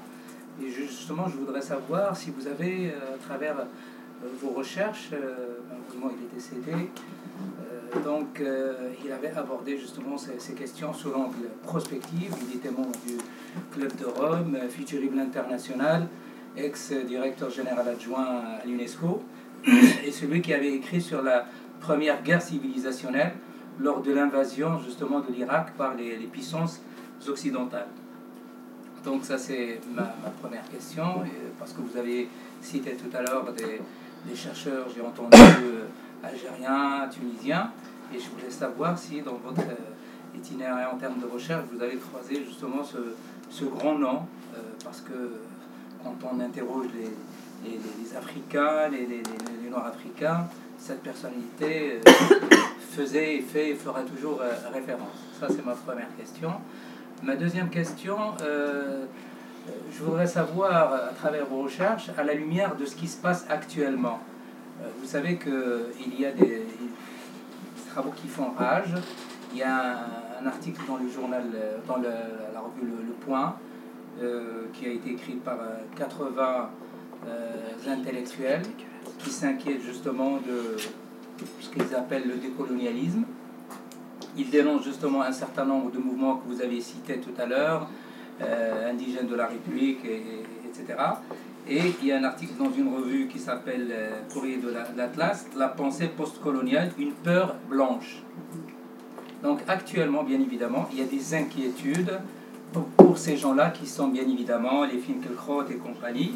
Et 0.61 0.69
justement, 0.69 1.27
je 1.29 1.37
voudrais 1.37 1.61
savoir 1.61 2.15
si 2.15 2.31
vous 2.31 2.45
avez, 2.47 2.89
euh, 2.89 3.15
à 3.15 3.17
travers 3.17 3.57
euh, 3.57 4.27
vos 4.41 4.49
recherches, 4.49 5.11
malheureusement 5.11 6.11
il 6.17 6.25
est 6.25 6.35
décédé, 6.35 6.89
donc, 8.03 8.39
euh, 8.41 8.91
il 9.03 9.11
avait 9.11 9.31
abordé 9.35 9.77
justement 9.77 10.17
ces, 10.17 10.53
questions 10.53 10.93
sous 10.93 11.11
l'angle 11.11 11.49
prospectif. 11.63 12.31
Il 12.49 12.57
était 12.57 12.71
membre 12.71 12.91
du 13.05 13.17
Club 13.71 13.95
de 13.95 14.05
Rome, 14.05 14.57
Futurible 14.69 15.19
International, 15.19 16.07
ex-directeur 16.57 17.49
général 17.49 17.87
adjoint 17.87 18.25
à 18.61 18.65
l'UNESCO, 18.65 19.23
et 20.05 20.11
celui 20.11 20.41
qui 20.41 20.53
avait 20.53 20.73
écrit 20.73 21.01
sur 21.01 21.21
la 21.21 21.45
première 21.79 22.21
guerre 22.23 22.41
civilisationnelle 22.41 23.33
lors 23.79 24.01
de 24.01 24.13
l'invasion 24.13 24.79
justement 24.79 25.19
de 25.19 25.31
l'Irak 25.31 25.73
par 25.77 25.95
les, 25.95 26.15
puissances 26.31 26.81
occidentales. 27.27 27.87
Donc 29.03 29.25
ça 29.25 29.37
c'est 29.37 29.79
ma, 29.93 30.03
première 30.41 30.67
question, 30.69 31.23
parce 31.59 31.73
que 31.73 31.81
vous 31.81 31.97
avez 31.97 32.27
cité 32.61 32.95
tout 32.95 33.15
à 33.15 33.21
l'heure 33.21 33.51
des, 33.53 33.81
des 34.27 34.35
chercheurs, 34.35 34.87
j'ai 34.93 35.01
entendu 35.01 35.37
euh, 35.37 35.85
algériens, 36.23 37.07
tunisiens. 37.09 37.71
Et 38.13 38.19
je 38.19 38.29
voulais 38.29 38.51
savoir 38.51 38.97
si 38.97 39.21
dans 39.21 39.35
votre 39.35 39.61
euh, 39.61 40.37
itinéraire 40.37 40.91
en 40.93 40.97
termes 40.97 41.19
de 41.19 41.25
recherche, 41.25 41.65
vous 41.71 41.81
avez 41.81 41.97
croisé 41.97 42.43
justement 42.45 42.83
ce, 42.83 42.97
ce 43.49 43.65
grand 43.65 43.95
nom, 43.95 44.21
euh, 44.53 44.59
parce 44.83 45.01
que 45.01 45.33
quand 46.03 46.15
on 46.31 46.39
interroge 46.39 46.87
les, 46.93 47.71
les, 47.71 48.15
Africains, 48.15 48.89
les, 48.89 49.05
les, 49.07 49.69
Noirs 49.69 49.87
africains, 49.87 50.47
cette 50.77 51.01
personnalité 51.01 51.99
euh, 52.07 52.11
faisait 52.91 53.37
et 53.37 53.41
fait 53.41 53.71
et 53.71 53.75
fera 53.75 54.01
toujours 54.03 54.41
référence. 54.71 55.17
Ça, 55.39 55.47
c'est 55.49 55.65
ma 55.65 55.73
première 55.73 56.15
question. 56.15 56.53
Ma 57.23 57.35
deuxième 57.35 57.69
question, 57.69 58.17
je 58.39 60.03
voudrais 60.03 60.27
savoir, 60.27 60.93
à 60.93 61.13
travers 61.13 61.45
vos 61.45 61.63
recherches, 61.63 62.09
à 62.17 62.23
la 62.23 62.33
lumière 62.33 62.75
de 62.75 62.85
ce 62.85 62.95
qui 62.95 63.07
se 63.07 63.17
passe 63.17 63.45
actuellement, 63.49 64.19
vous 64.81 65.07
savez 65.07 65.37
qu'il 65.37 66.19
y 66.19 66.25
a 66.25 66.31
des, 66.31 66.63
travaux 67.91 68.11
qui 68.11 68.27
font 68.27 68.51
rage. 68.57 68.93
Il 69.53 69.59
y 69.59 69.63
a 69.63 70.07
un, 70.41 70.45
article 70.45 70.81
dans 70.87 70.97
le 70.97 71.09
journal, 71.09 71.43
euh, 71.55 71.77
dans 71.87 71.97
la 71.97 72.59
revue 72.59 72.91
Le, 73.07 73.13
Point, 73.25 73.55
euh, 74.21 74.65
qui 74.73 74.85
a 74.85 74.89
été 74.89 75.11
écrit 75.11 75.35
par 75.35 75.57
80 75.95 76.69
euh, 77.25 77.53
intellectuels 77.87 78.63
qui 79.17 79.29
s'inquiètent 79.29 79.81
justement 79.81 80.37
de 80.37 80.77
ce 81.61 81.69
qu'ils 81.69 81.95
appellent 81.95 82.27
le 82.27 82.35
décolonialisme. 82.35 83.23
Ils 84.37 84.49
dénoncent 84.49 84.83
justement 84.83 85.21
un 85.23 85.31
certain 85.31 85.65
nombre 85.65 85.89
de 85.91 85.97
mouvements 85.97 86.35
que 86.35 86.47
vous 86.47 86.61
avez 86.61 86.81
cités 86.81 87.19
tout 87.19 87.33
à 87.41 87.45
l'heure, 87.45 87.87
indigènes 88.41 89.27
de 89.27 89.35
la 89.35 89.47
République, 89.47 89.99
etc. 90.05 90.97
Et 91.67 91.81
il 91.99 92.07
y 92.07 92.11
a 92.11 92.19
un 92.19 92.23
article 92.23 92.53
dans 92.59 92.71
une 92.71 92.93
revue 92.93 93.27
qui 93.27 93.39
s'appelle 93.39 93.87
euh, 93.89 94.19
Courrier 94.31 94.57
de 94.57 94.69
l'Atlas, 94.95 95.47
La 95.57 95.67
pensée 95.67 96.07
postcoloniale, 96.07 96.91
une 96.99 97.13
peur 97.13 97.55
blanche. 97.67 98.21
Donc 99.41 99.61
actuellement, 99.67 100.23
bien 100.23 100.39
évidemment, 100.39 100.87
il 100.91 100.99
y 100.99 101.01
a 101.01 101.05
des 101.05 101.33
inquiétudes 101.33 102.19
pour, 102.97 103.17
ces 103.17 103.37
gens-là 103.37 103.69
qui 103.69 103.87
sont 103.87 104.09
bien 104.09 104.23
évidemment 104.23 104.83
les 104.83 104.99
Finkelkraut 104.99 105.63
et 105.71 105.75
compagnie, 105.75 106.33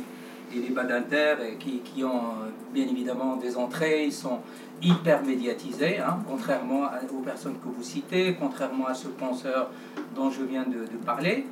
et 0.56 0.60
les 0.60 0.70
Badinter 0.70 1.36
qui, 1.60 1.80
qui 1.80 2.04
ont 2.04 2.34
bien 2.74 2.88
évidemment 2.88 3.36
des 3.36 3.56
entrées, 3.58 4.06
ils 4.06 4.14
sont 4.14 4.40
hyper 4.82 5.24
médiatisés, 5.24 6.00
hein, 6.00 6.20
contrairement 6.28 6.84
aux 7.14 7.22
personnes 7.22 7.56
que 7.56 7.68
vous 7.68 7.84
citez, 7.84 8.36
contrairement 8.40 8.88
à 8.88 8.94
ce 8.94 9.10
penseur 9.10 9.70
dont 10.16 10.32
je 10.32 10.42
viens 10.44 10.64
de 10.64 10.86
parler. 11.06 11.46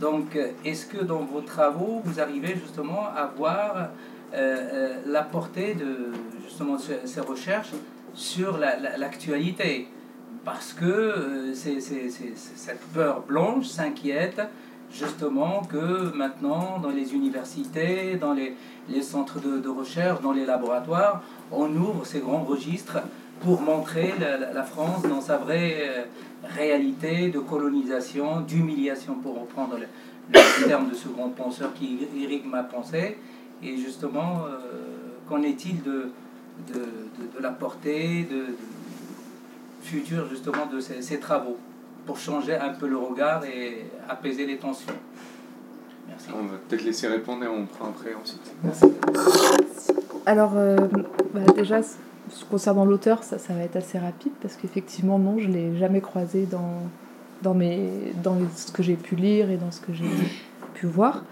Donc, 0.00 0.38
est-ce 0.64 0.86
que 0.86 1.02
dans 1.02 1.20
vos 1.20 1.40
travaux, 1.40 2.00
vous 2.04 2.20
arrivez 2.20 2.56
justement 2.56 3.06
à 3.14 3.26
voir 3.36 3.76
euh, 3.76 3.86
euh, 4.34 4.96
la 5.06 5.22
portée 5.22 5.74
de 5.74 6.12
justement 6.44 6.76
ces 6.78 7.20
recherches 7.20 7.72
sur 8.14 8.58
l'actualité? 8.58 9.88
Parce 10.44 10.72
que 10.72 10.84
euh, 10.84 11.54
cette 11.54 12.80
peur 12.92 13.22
blanche 13.22 13.66
s'inquiète 13.66 14.40
justement 14.92 15.62
que 15.62 16.14
maintenant, 16.14 16.78
dans 16.78 16.90
les 16.90 17.14
universités, 17.14 18.16
dans 18.16 18.32
les, 18.32 18.54
centres 19.02 19.40
de, 19.40 19.68
recherche, 19.68 20.20
dans 20.20 20.32
les 20.32 20.44
laboratoires, 20.44 21.22
on 21.50 21.68
ouvre 21.74 22.06
ces 22.06 22.20
grands 22.20 22.44
registres 22.44 22.98
pour 23.40 23.60
montrer 23.60 24.14
la, 24.20 24.52
la 24.52 24.62
France 24.62 25.02
dans 25.02 25.20
sa 25.20 25.36
vraie 25.36 25.76
euh, 25.80 26.02
réalité 26.56 27.28
de 27.28 27.38
colonisation, 27.38 28.40
d'humiliation, 28.40 29.14
pour 29.14 29.40
reprendre 29.40 29.76
le, 29.78 29.86
le, 30.32 30.66
terme 30.66 30.88
de 30.88 30.94
ce 30.94 31.08
grand 31.08 31.30
penseur 31.30 31.72
qui 31.74 31.98
irrigue 32.16 32.46
ma 32.46 32.62
pensée. 32.62 33.18
Et 33.62 33.76
justement, 33.76 34.42
euh, 34.46 34.58
qu'en 35.28 35.42
est-il 35.42 35.82
de, 35.82 36.10
de, 36.72 36.80
de, 36.80 37.42
la 37.42 37.50
portée 37.50 38.26
de, 38.30 38.54
future 39.82 40.26
justement 40.30 40.64
de 40.64 40.80
ces, 40.80 41.02
ces 41.02 41.20
travaux 41.20 41.58
pour 42.06 42.18
changer 42.18 42.54
un 42.54 42.70
peu 42.70 42.88
le 42.88 42.96
regard 42.96 43.44
et 43.44 43.84
apaiser 44.08 44.46
les 44.46 44.56
tensions? 44.56 44.94
Merci. 46.08 46.28
On 46.34 46.44
va 46.44 46.56
peut-être 46.68 46.84
laisser 46.84 47.08
répondre 47.08 47.44
et 47.44 47.48
on 47.48 47.66
prend 47.66 47.86
après 47.88 48.14
ensuite. 48.14 48.52
Merci. 48.62 48.84
Alors, 50.26 50.52
euh, 50.56 50.76
bah 51.34 51.40
déjà, 51.54 51.80
concernant 52.50 52.84
l'auteur, 52.84 53.22
ça, 53.22 53.36
va 53.50 53.62
être 53.62 53.76
assez 53.76 53.98
rapide 53.98 54.32
parce 54.40 54.56
qu'effectivement, 54.56 55.18
non, 55.18 55.38
je 55.38 55.48
ne 55.48 55.52
l'ai 55.52 55.76
jamais 55.76 56.00
croisé 56.00 56.46
dans, 56.50 56.82
dans, 57.42 57.54
mes, 57.54 57.90
dans 58.22 58.36
ce 58.54 58.72
que 58.72 58.82
j'ai 58.82 58.94
pu 58.94 59.16
lire 59.16 59.50
et 59.50 59.56
dans 59.56 59.70
ce 59.70 59.80
que 59.80 59.92
j'ai 59.92 60.04
pu 60.74 60.86
voir. 60.86 61.22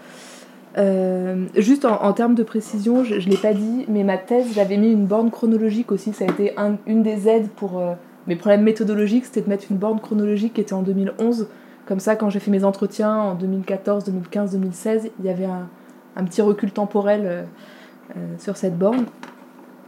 Euh, 0.77 1.45
juste 1.55 1.85
en, 1.85 2.13
termes 2.13 2.35
de 2.35 2.43
précision, 2.43 3.03
je 3.03 3.15
ne 3.15 3.19
l'ai 3.19 3.37
pas 3.37 3.53
dit, 3.53 3.85
mais 3.87 4.03
ma 4.03 4.17
thèse, 4.17 4.47
j'avais 4.53 4.77
mis 4.77 4.91
une 4.91 5.05
borne 5.05 5.29
chronologique 5.29 5.91
aussi. 5.91 6.13
Ça 6.13 6.25
a 6.25 6.31
été 6.31 6.57
un, 6.57 6.77
une 6.87 7.03
des 7.03 7.27
aides 7.27 7.49
pour 7.49 7.79
euh, 7.79 7.93
mes 8.27 8.35
problèmes 8.35 8.63
méthodologiques, 8.63 9.25
c'était 9.25 9.41
de 9.41 9.49
mettre 9.49 9.65
une 9.69 9.77
borne 9.77 9.99
chronologique 9.99 10.53
qui 10.53 10.61
était 10.61 10.73
en 10.73 10.81
2011. 10.81 11.47
Comme 11.85 11.99
ça, 11.99 12.15
quand 12.15 12.29
j'ai 12.29 12.39
fait 12.39 12.51
mes 12.51 12.63
entretiens 12.63 13.15
en 13.15 13.35
2014, 13.35 14.05
2015, 14.05 14.51
2016, 14.53 15.11
il 15.19 15.25
y 15.25 15.29
avait 15.29 15.45
un, 15.45 16.23
petit 16.23 16.41
recul 16.41 16.71
temporel 16.71 17.21
euh, 17.25 18.21
sur 18.39 18.57
cette 18.57 18.77
borne. 18.77 19.05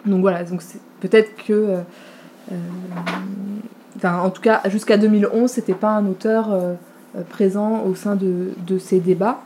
Donc 0.06 0.22
voilà, 0.22 0.44
donc 0.44 0.62
peut-être 1.02 1.36
que. 1.44 1.54
Euh, 2.52 2.56
enfin, 3.98 4.20
en 4.20 4.30
tout 4.30 4.42
cas, 4.42 4.62
jusqu'à 4.70 4.98
2011, 4.98 5.50
c'était 5.50 5.74
pas 5.74 5.92
un 5.92 6.06
auteur 6.06 6.56
présent 7.30 7.84
au 7.86 7.96
sein 7.96 8.16
de, 8.16 8.52
de 8.68 8.78
ces 8.78 9.00
débats. 9.00 9.42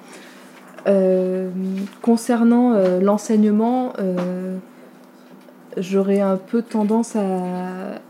concernant 2.02 2.74
l'enseignement, 3.00 3.94
j'aurais 5.78 6.20
un 6.20 6.36
peu 6.36 6.62
tendance 6.62 7.16
à, 7.16 7.22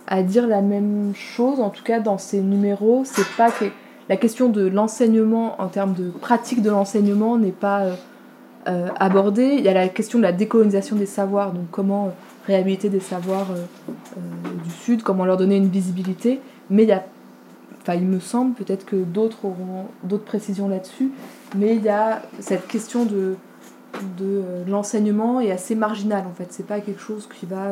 à, 0.07 0.23
dire 0.23 0.47
la 0.47 0.61
même 0.61 1.13
chose. 1.13 1.59
En 1.59 1.69
tout 1.69 1.83
cas, 1.83 1.99
dans 1.99 2.17
ces 2.17 2.41
numéros, 2.41 3.03
c'est 3.05 3.29
pas 3.37 3.51
que 3.51 3.65
la 4.09 4.17
question 4.17 4.49
de 4.49 4.65
l'enseignement 4.65 5.61
en 5.61 5.67
termes 5.67 5.93
de 5.93 6.09
pratique 6.09 6.63
de 6.63 6.71
l'enseignement 6.71 7.37
n'est 7.37 7.51
pas 7.51 7.83
euh, 8.67 8.87
abordée. 8.99 9.55
Il 9.57 9.63
y 9.63 9.69
a 9.69 9.73
la 9.73 9.87
question 9.87 10.17
de 10.17 10.23
la 10.23 10.31
décolonisation 10.31 10.95
des 10.95 11.05
savoirs, 11.05 11.53
donc 11.53 11.65
comment 11.71 12.11
réhabiliter 12.49 12.89
des 12.89 12.99
savoirs 12.99 13.51
euh, 13.51 13.65
euh, 14.17 14.63
du 14.63 14.71
Sud, 14.71 15.03
comment 15.03 15.25
leur 15.25 15.37
donner 15.37 15.57
une 15.57 15.69
visibilité. 15.69 16.41
Mais 16.69 16.83
il 16.83 16.89
y 16.89 16.93
a, 16.93 17.05
il 17.95 18.05
me 18.05 18.19
semble, 18.19 18.53
peut-être 18.53 18.85
que 18.85 18.95
d'autres 18.95 19.45
auront 19.45 19.85
d'autres 20.03 20.25
précisions 20.25 20.67
là-dessus, 20.67 21.11
mais 21.55 21.75
il 21.75 21.83
y 21.83 21.89
a 21.89 22.21
cette 22.39 22.67
question 22.67 23.05
de 23.05 23.35
de 24.19 24.43
l'enseignement 24.67 25.39
est 25.39 25.51
assez 25.51 25.73
marginal 25.73 26.25
en 26.27 26.33
fait. 26.33 26.47
C'est 26.51 26.65
pas 26.65 26.79
quelque 26.79 27.01
chose 27.01 27.27
qui 27.27 27.47
va 27.47 27.71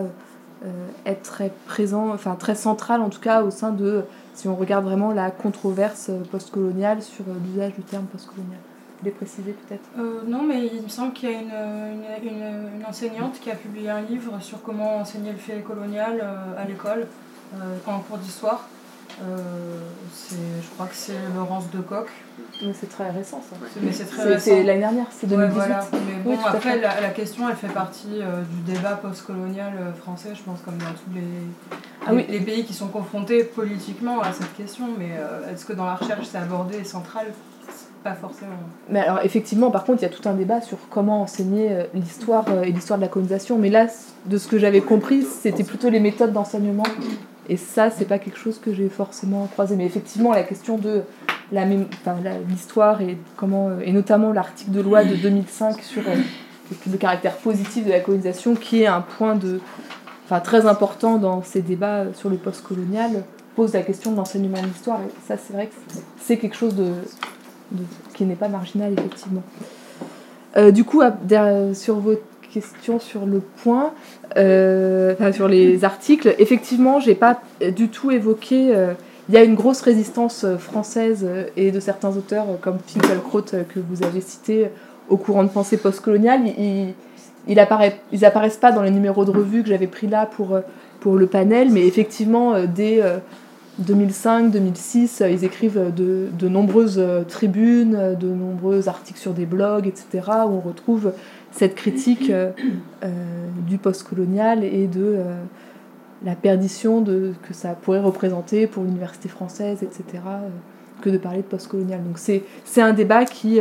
euh, 0.65 0.87
être 1.05 1.21
très 1.21 1.51
présent, 1.67 2.09
enfin 2.11 2.35
très 2.35 2.55
central 2.55 3.01
en 3.01 3.09
tout 3.09 3.19
cas 3.19 3.43
au 3.43 3.51
sein 3.51 3.71
de, 3.71 4.03
si 4.33 4.47
on 4.47 4.55
regarde 4.55 4.83
vraiment 4.83 5.11
la 5.11 5.29
controverse 5.29 6.09
postcoloniale 6.31 7.03
sur 7.03 7.23
l'usage 7.45 7.75
du 7.75 7.83
terme 7.83 8.05
postcolonial. 8.05 8.59
Vous 8.97 9.03
voulez 9.03 9.11
préciser 9.11 9.51
peut-être? 9.53 9.87
Euh, 9.99 10.21
Non, 10.27 10.41
mais 10.41 10.65
il 10.65 10.81
me 10.81 10.87
semble 10.89 11.13
qu'il 11.13 11.29
y 11.29 11.33
a 11.33 11.39
une, 11.39 11.51
une, 11.51 12.29
une, 12.31 12.79
une, 12.79 12.85
enseignante 12.85 13.39
qui 13.39 13.51
a 13.51 13.55
publié 13.55 13.89
un 13.89 14.01
livre 14.01 14.39
sur 14.41 14.61
comment 14.63 14.97
enseigner 14.97 15.31
le 15.31 15.37
fait 15.37 15.61
colonial 15.61 16.19
euh, 16.21 16.61
à 16.61 16.65
l'école 16.65 17.07
en 17.85 17.99
cours 17.99 18.17
d'histoire. 18.17 18.67
Euh, 19.23 19.35
je 20.29 20.69
crois 20.75 20.85
que 20.85 20.95
c'est 20.95 21.17
Laurence 21.35 21.69
de 21.71 21.79
Coq. 21.79 22.07
Mais 22.63 22.73
c'est 22.73 22.87
très 22.89 23.09
récent 23.09 23.41
ça. 23.49 23.55
Mais 23.81 23.91
c'est 23.91 24.05
très 24.05 24.23
récent. 24.23 24.45
C'est 24.45 24.63
l'année 24.63 24.79
dernière, 24.79 25.07
c'est 25.11 25.27
2018. 25.27 25.57
Ouais, 25.59 25.65
voilà. 25.65 25.87
Mais 25.93 26.23
bon, 26.23 26.31
oui, 26.31 26.37
après, 26.45 26.79
la, 26.79 27.01
la, 27.01 27.09
question, 27.09 27.49
elle 27.49 27.55
fait 27.55 27.67
partie 27.67 28.21
euh, 28.21 28.41
du 28.43 28.73
débat 28.73 28.95
postcolonial 28.95 29.73
euh, 29.79 29.93
français, 29.93 30.29
je 30.35 30.43
pense, 30.43 30.59
comme 30.61 30.77
dans 30.77 30.85
tous 30.85 31.15
les, 31.15 31.21
ah, 32.05 32.11
les, 32.11 32.17
oui. 32.17 32.25
les, 32.29 32.39
pays 32.41 32.65
qui 32.65 32.73
sont 32.73 32.87
confrontés 32.87 33.43
politiquement 33.43 34.21
à 34.21 34.33
cette 34.33 34.55
question. 34.55 34.85
Mais 34.97 35.11
euh, 35.17 35.51
est-ce 35.51 35.65
que 35.65 35.73
dans 35.73 35.85
la 35.85 35.95
recherche, 35.95 36.27
c'est 36.31 36.37
abordé 36.37 36.77
et 36.77 36.83
central? 36.83 37.27
Forcément. 38.15 38.51
Mais 38.89 38.99
alors 38.99 39.19
effectivement, 39.23 39.71
par 39.71 39.83
contre, 39.83 40.01
il 40.01 40.05
y 40.05 40.09
a 40.09 40.13
tout 40.13 40.27
un 40.27 40.33
débat 40.33 40.61
sur 40.61 40.77
comment 40.89 41.21
enseigner 41.21 41.69
l'histoire 41.93 42.45
et 42.63 42.71
l'histoire 42.71 42.99
de 42.99 43.03
la 43.03 43.09
colonisation. 43.09 43.57
Mais 43.57 43.69
là, 43.69 43.87
de 44.25 44.37
ce 44.37 44.47
que 44.47 44.57
j'avais 44.57 44.81
compris, 44.81 45.23
c'était 45.23 45.63
plutôt 45.63 45.89
les 45.89 45.99
méthodes 45.99 46.33
d'enseignement 46.33 46.83
et 47.49 47.57
ça, 47.57 47.89
c'est 47.89 48.05
pas 48.05 48.19
quelque 48.19 48.37
chose 48.37 48.59
que 48.59 48.73
j'ai 48.73 48.89
forcément 48.89 49.47
croisé. 49.47 49.75
Mais 49.75 49.85
effectivement, 49.85 50.33
la 50.33 50.43
question 50.43 50.77
de 50.77 51.03
l'histoire 52.49 53.01
et 53.01 53.17
comment 53.37 53.79
et 53.79 53.91
notamment 53.91 54.33
l'article 54.33 54.71
de 54.71 54.81
loi 54.81 55.03
de 55.03 55.15
2005 55.15 55.81
sur 55.81 56.03
euh, 56.07 56.15
le 56.91 56.97
caractère 56.97 57.37
positif 57.37 57.85
de 57.85 57.91
la 57.91 58.01
colonisation, 58.01 58.55
qui 58.55 58.83
est 58.83 58.87
un 58.87 59.01
point 59.01 59.35
de, 59.35 59.61
enfin, 60.25 60.41
très 60.41 60.65
important 60.65 61.17
dans 61.17 61.41
ces 61.43 61.61
débats 61.61 62.05
sur 62.13 62.29
le 62.29 62.35
post-colonial, 62.35 63.23
pose 63.55 63.73
la 63.73 63.81
question 63.81 64.11
de 64.11 64.17
l'enseignement 64.17 64.61
de 64.61 64.67
l'histoire. 64.67 64.99
Et 65.01 65.27
ça, 65.27 65.37
c'est 65.37 65.53
vrai 65.53 65.67
que 65.67 65.73
c'est 66.19 66.37
quelque 66.37 66.57
chose 66.57 66.75
de, 66.75 66.91
qui 68.13 68.25
n'est 68.25 68.35
pas 68.35 68.47
marginal, 68.47 68.93
effectivement. 68.93 69.43
Euh, 70.57 70.71
du 70.71 70.83
coup, 70.83 71.01
sur 71.73 71.95
votre 71.95 72.21
question 72.51 72.99
sur 72.99 73.25
le 73.25 73.41
point, 73.63 73.91
euh, 74.37 75.13
sur 75.33 75.47
les 75.47 75.83
articles. 75.83 76.33
Effectivement, 76.39 76.99
j'ai 76.99 77.15
pas 77.15 77.41
du 77.75 77.89
tout 77.89 78.11
évoqué. 78.11 78.75
Euh, 78.75 78.93
il 79.29 79.35
y 79.35 79.37
a 79.37 79.43
une 79.43 79.55
grosse 79.55 79.81
résistance 79.81 80.45
française 80.57 81.27
et 81.57 81.71
de 81.71 81.79
certains 81.81 82.15
auteurs 82.15 82.45
comme 82.61 82.77
Finkielkraut 82.87 83.41
que 83.41 83.79
vous 83.89 84.05
avez 84.05 84.21
cité 84.21 84.69
au 85.09 85.17
courant 85.17 85.43
de 85.43 85.49
pensée 85.49 85.75
postcoloniale. 85.75 86.47
Ils, 86.57 86.93
ils, 87.47 87.67
ils 88.13 88.25
apparaissent 88.25 88.57
pas 88.57 88.71
dans 88.71 88.83
les 88.83 88.91
numéros 88.91 89.25
de 89.25 89.31
revue 89.31 89.63
que 89.63 89.69
j'avais 89.69 89.87
pris 89.87 90.07
là 90.07 90.25
pour, 90.27 90.57
pour 91.01 91.17
le 91.17 91.27
panel, 91.27 91.69
mais 91.71 91.85
effectivement, 91.85 92.53
dès 92.73 93.03
2005-2006, 93.83 95.29
ils 95.31 95.43
écrivent 95.43 95.93
de, 95.95 96.27
de, 96.37 96.47
nombreuses 96.49 97.03
tribunes, 97.27 98.15
de 98.19 98.27
nombreux 98.27 98.89
articles 98.89 99.19
sur 99.19 99.33
des 99.33 99.45
blogs, 99.45 99.87
etc., 99.87 100.23
où 100.47 100.53
on 100.53 100.59
retrouve 100.59 101.11
cette 101.57 101.75
critique 101.75 102.29
euh, 102.29 102.51
euh, 103.03 103.09
du 103.67 103.77
postcolonial 103.77 104.63
et 104.63 104.87
de 104.87 105.15
euh, 105.17 105.35
la 106.23 106.35
perdition 106.35 107.01
de, 107.01 107.33
que 107.47 107.53
ça 107.53 107.69
pourrait 107.69 107.99
représenter 107.99 108.67
pour 108.67 108.83
l'université 108.83 109.29
française, 109.29 109.83
etc., 109.83 110.23
que 111.01 111.09
de 111.09 111.17
parler 111.17 111.39
de 111.39 111.47
postcolonial. 111.47 112.03
Donc 112.03 112.17
c'est, 112.17 112.43
c'est 112.63 112.81
un 112.81 112.93
débat 112.93 113.25
qui, 113.25 113.59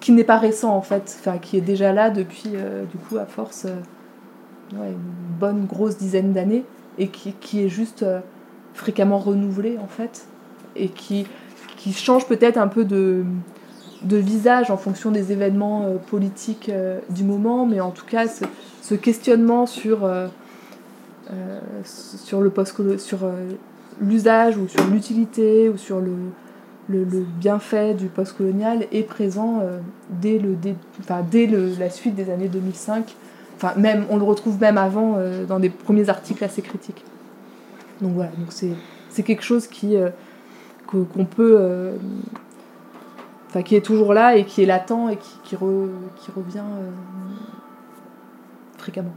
qui 0.00 0.12
n'est 0.12 0.24
pas 0.24 0.36
récent 0.36 0.76
en 0.76 0.82
fait, 0.82 1.16
enfin, 1.20 1.38
qui 1.38 1.56
est 1.56 1.62
déjà 1.62 1.92
là 1.92 2.10
depuis, 2.10 2.50
du 2.50 2.98
coup, 2.98 3.16
à 3.16 3.24
force, 3.24 3.66
une 4.72 4.94
bonne 5.40 5.64
grosse 5.64 5.96
dizaine 5.96 6.34
d'années, 6.34 6.64
et 6.98 7.08
qui, 7.08 7.32
qui 7.32 7.64
est 7.64 7.70
juste 7.70 8.04
fréquemment 8.74 9.18
renouvelé 9.18 9.78
en 9.82 9.86
fait, 9.86 10.26
et 10.76 10.88
qui, 10.88 11.26
qui 11.76 11.92
change 11.92 12.26
peut-être 12.26 12.58
un 12.58 12.68
peu 12.68 12.84
de, 12.84 13.24
visage 14.02 14.70
en 14.70 14.76
fonction 14.76 15.10
des 15.10 15.32
événements 15.32 15.84
euh, 15.84 15.96
politiques 15.96 16.68
euh, 16.68 16.98
du 17.10 17.24
moment, 17.24 17.66
mais 17.66 17.80
en 17.80 17.90
tout 17.90 18.04
cas, 18.04 18.26
ce, 18.26 18.94
questionnement 18.94 19.66
sur, 19.66 20.04
euh, 20.04 20.28
l'usage 24.00 24.58
ou 24.58 24.68
sur 24.68 24.84
l'utilité 24.86 25.68
ou 25.68 25.76
sur 25.76 26.00
le, 26.00 26.14
bienfait 27.38 27.94
du 27.94 28.06
postcolonial 28.06 28.86
est 28.92 29.04
présent 29.04 29.62
dès, 30.10 30.38
la 31.78 31.90
suite 31.90 32.14
des 32.14 32.30
années 32.30 32.48
2005. 32.48 33.14
Enfin, 33.56 33.72
même, 33.78 34.04
on 34.10 34.18
le 34.18 34.24
retrouve 34.24 34.60
même 34.60 34.76
avant 34.76 35.18
dans 35.48 35.58
des 35.58 35.70
premiers 35.70 36.10
articles 36.10 36.44
assez 36.44 36.60
critiques. 36.60 37.02
Donc 38.00 38.14
voilà, 38.14 38.30
donc 38.38 38.52
c'est 38.52 39.22
quelque 39.22 39.42
chose 39.42 39.66
qui 39.66 39.96
qu'on 40.86 41.24
peut 41.24 41.92
enfin, 43.54 43.62
qui 43.62 43.76
est 43.76 43.84
toujours 43.84 44.14
là 44.14 44.36
et 44.36 44.44
qui 44.44 44.62
est 44.62 44.66
latent 44.66 45.10
et 45.12 45.16
qui, 45.16 45.38
qui, 45.44 45.54
re, 45.54 45.88
qui 46.16 46.30
revient 46.32 46.58
euh, 46.58 46.90
fréquemment. 48.76 49.14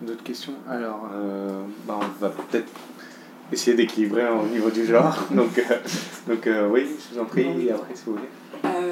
D'autres 0.00 0.22
questions 0.22 0.52
Alors, 0.68 1.08
euh, 1.12 1.64
bah 1.86 1.98
on 2.00 2.24
va 2.24 2.28
peut-être 2.28 2.70
essayer 3.50 3.76
d'équilibrer 3.76 4.28
au 4.28 4.46
niveau 4.46 4.70
du 4.70 4.86
genre. 4.86 5.26
donc, 5.32 5.58
euh, 5.58 5.76
donc 6.28 6.46
euh, 6.46 6.68
oui, 6.70 6.86
je 6.86 7.14
vous 7.14 7.20
en 7.20 7.24
prie, 7.24 7.68
après 7.68 7.96
si 7.96 8.04
vous 8.06 8.12
voulez. 8.12 8.28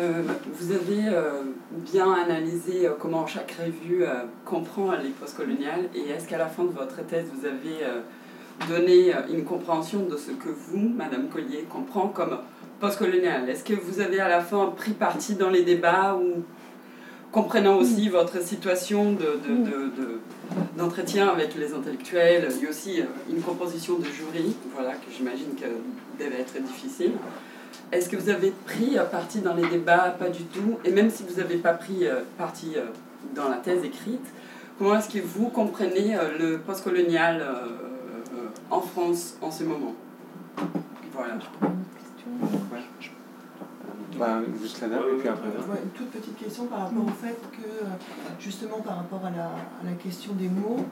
Euh, 0.07 0.23
vous 0.53 0.73
avez 0.73 1.09
euh, 1.09 1.43
bien 1.71 2.13
analysé 2.13 2.89
comment 3.01 3.27
chaque 3.27 3.57
revue 3.59 4.05
comprend 4.45 4.93
les 4.93 5.11
postcoloniales 5.11 5.89
et 5.95 6.11
est-ce 6.11 6.29
qu'à 6.29 6.39
la 6.39 6.47
fin 6.47 6.65
de 6.65 6.71
votre 6.71 7.05
thèse, 7.07 7.27
vous 7.35 7.47
avez 7.47 7.85
donné 8.69 9.13
une 9.33 9.45
compréhension 9.45 10.05
de 10.05 10.17
ce 10.17 10.31
que 10.31 10.49
vous, 10.49 10.89
Madame 10.89 11.29
Collier, 11.29 11.67
comprend 11.69 12.09
comme 12.09 12.39
postcolonial? 12.81 13.49
Est-ce 13.49 13.65
que 13.65 13.75
vous 13.75 14.01
avez 14.01 14.21
à 14.21 14.29
la 14.29 14.41
fin 14.41 14.73
pris 14.77 14.93
parti 14.93 15.35
dans 15.35 15.51
les 15.51 15.63
débats 15.63 16.15
ou 16.15 16.43
comprenant 17.33 17.77
aussi 17.77 18.09
votre 18.09 18.43
situation 18.43 19.13
d'entretien 20.77 21.27
de, 21.27 21.31
de, 21.31 21.35
avec 21.35 21.55
les 21.57 21.75
intellectuels, 21.75 22.49
il 22.57 22.63
y 22.63 22.67
a 22.67 22.71
aussi 22.71 23.03
une 23.29 23.43
composition 23.43 23.99
de 23.99 24.05
jury, 24.05 24.57
voilà, 24.75 24.93
que 24.93 25.11
j'imagine 25.15 25.55
que 25.55 25.67
devait 26.23 26.41
être 26.41 26.63
difficile. 26.63 27.13
Est-ce 27.93 28.09
que 28.09 28.17
vous 28.17 28.29
avez 28.29 28.53
pris 28.65 28.97
parti 29.11 29.41
dans 29.41 29.55
les 29.55 29.67
débats? 29.69 30.15
Pas 30.19 30.29
du 30.29 30.45
tout. 30.45 30.79
Et 30.85 30.91
même 30.91 31.11
si 31.11 31.25
vous 31.25 31.41
n'avez 31.41 31.57
pas 31.57 31.75
pris 31.75 32.05
parti 32.37 32.75
dans 33.35 33.49
la 33.49 33.57
thèse 33.57 33.85
écrite, 33.85 34.27
comment 34.79 34.97
est-ce 34.97 35.09
que 35.09 35.25
vous 35.25 35.49
comprenez 35.49 36.17
le 36.39 36.59
postcolonial 36.59 37.45
en 38.71 38.81
France 38.81 39.37
en 39.41 39.51
ce 39.51 39.65
moment? 39.65 39.95
Voilà. 41.13 41.35
Bah, 44.19 44.41
juste 44.63 44.81
là 44.81 44.87
et 44.87 45.19
puis 45.19 45.29
après. 45.29 45.49
une 45.49 45.91
toute 45.91 46.11
petite 46.11 46.37
question 46.39 46.67
par 46.67 46.81
rapport 46.81 47.05
au 47.05 47.09
fait 47.09 47.37
que, 47.53 47.69
justement, 48.41 48.81
par 48.81 48.97
rapport 48.97 49.25
à 49.25 49.31
la, 49.31 49.45
à 49.45 49.85
la 49.85 49.93
question 49.93 50.33
des 50.33 50.49
mots, 50.49 50.87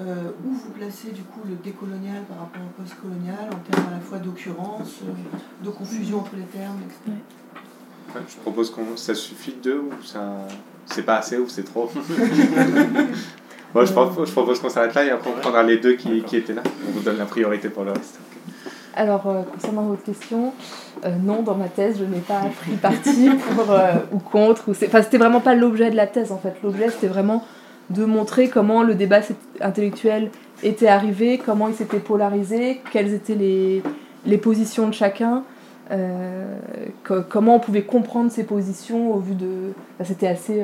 euh, 0.00 0.30
où 0.44 0.50
vous 0.50 0.70
placez 0.70 1.10
du 1.10 1.22
coup 1.22 1.40
le 1.48 1.56
décolonial 1.56 2.22
par 2.28 2.38
rapport 2.38 2.62
au 2.62 2.82
postcolonial 2.82 3.48
en 3.52 3.70
termes 3.70 3.88
à 3.88 3.92
la 3.92 4.00
fois 4.00 4.18
d'occurrence, 4.18 5.00
euh, 5.04 5.64
de 5.64 5.70
confusion 5.70 6.20
entre 6.20 6.36
les 6.36 6.44
termes, 6.44 6.78
etc. 6.84 7.18
je 8.28 8.36
propose 8.36 8.70
qu'on 8.70 8.96
ça 8.96 9.14
suffit 9.14 9.56
de 9.62 9.74
ou 9.74 9.90
ça 10.02 10.46
c'est 10.86 11.04
pas 11.04 11.16
assez 11.16 11.38
ou 11.38 11.48
c'est 11.48 11.64
trop? 11.64 11.90
Bon, 13.72 13.86
je, 13.86 13.92
propose, 13.92 14.28
je 14.28 14.32
propose 14.32 14.58
qu'on 14.58 14.68
s'arrête 14.68 14.94
là 14.94 15.04
et 15.04 15.10
après 15.10 15.30
on 15.30 15.40
prendra 15.40 15.62
les 15.62 15.76
deux 15.76 15.94
qui, 15.94 16.22
qui, 16.22 16.36
étaient 16.36 16.54
là. 16.54 16.62
On 16.88 16.90
vous 16.90 17.00
donne 17.00 17.18
la 17.18 17.24
priorité 17.24 17.68
pour 17.68 17.84
le 17.84 17.92
reste. 17.92 18.18
Alors, 18.94 19.28
euh, 19.28 19.42
concernant 19.42 19.82
votre 19.82 20.02
question, 20.02 20.52
euh, 21.04 21.10
non, 21.22 21.42
dans 21.42 21.54
ma 21.54 21.68
thèse, 21.68 21.98
je 22.00 22.04
n'ai 22.04 22.20
pas 22.20 22.40
pris 22.60 22.72
parti 22.72 23.30
pour 23.54 23.70
euh, 23.70 23.92
ou 24.12 24.18
contre. 24.18 24.68
Ou 24.68 24.72
enfin, 24.72 25.02
c'était 25.02 25.18
vraiment 25.18 25.40
pas 25.40 25.54
l'objet 25.54 25.90
de 25.90 25.96
la 25.96 26.08
thèse 26.08 26.32
en 26.32 26.38
fait. 26.38 26.54
L'objet, 26.64 26.90
c'était 26.90 27.06
vraiment 27.06 27.44
de 27.90 28.04
montrer 28.04 28.48
comment 28.48 28.82
le 28.82 28.94
débat 28.94 29.20
intellectuel 29.60 30.30
était 30.62 30.88
arrivé, 30.88 31.38
comment 31.44 31.68
il 31.68 31.74
s'était 31.74 31.98
polarisé, 31.98 32.80
quelles 32.92 33.12
étaient 33.12 33.34
les, 33.34 33.82
les 34.26 34.38
positions 34.38 34.88
de 34.88 34.94
chacun, 34.94 35.42
comment 37.28 37.56
on 37.56 37.60
pouvait 37.60 37.82
comprendre 37.82 38.30
ces 38.30 38.44
positions 38.44 39.12
au 39.12 39.18
vu 39.18 39.34
de. 39.34 39.72
c'était 40.04 40.28
assez 40.28 40.62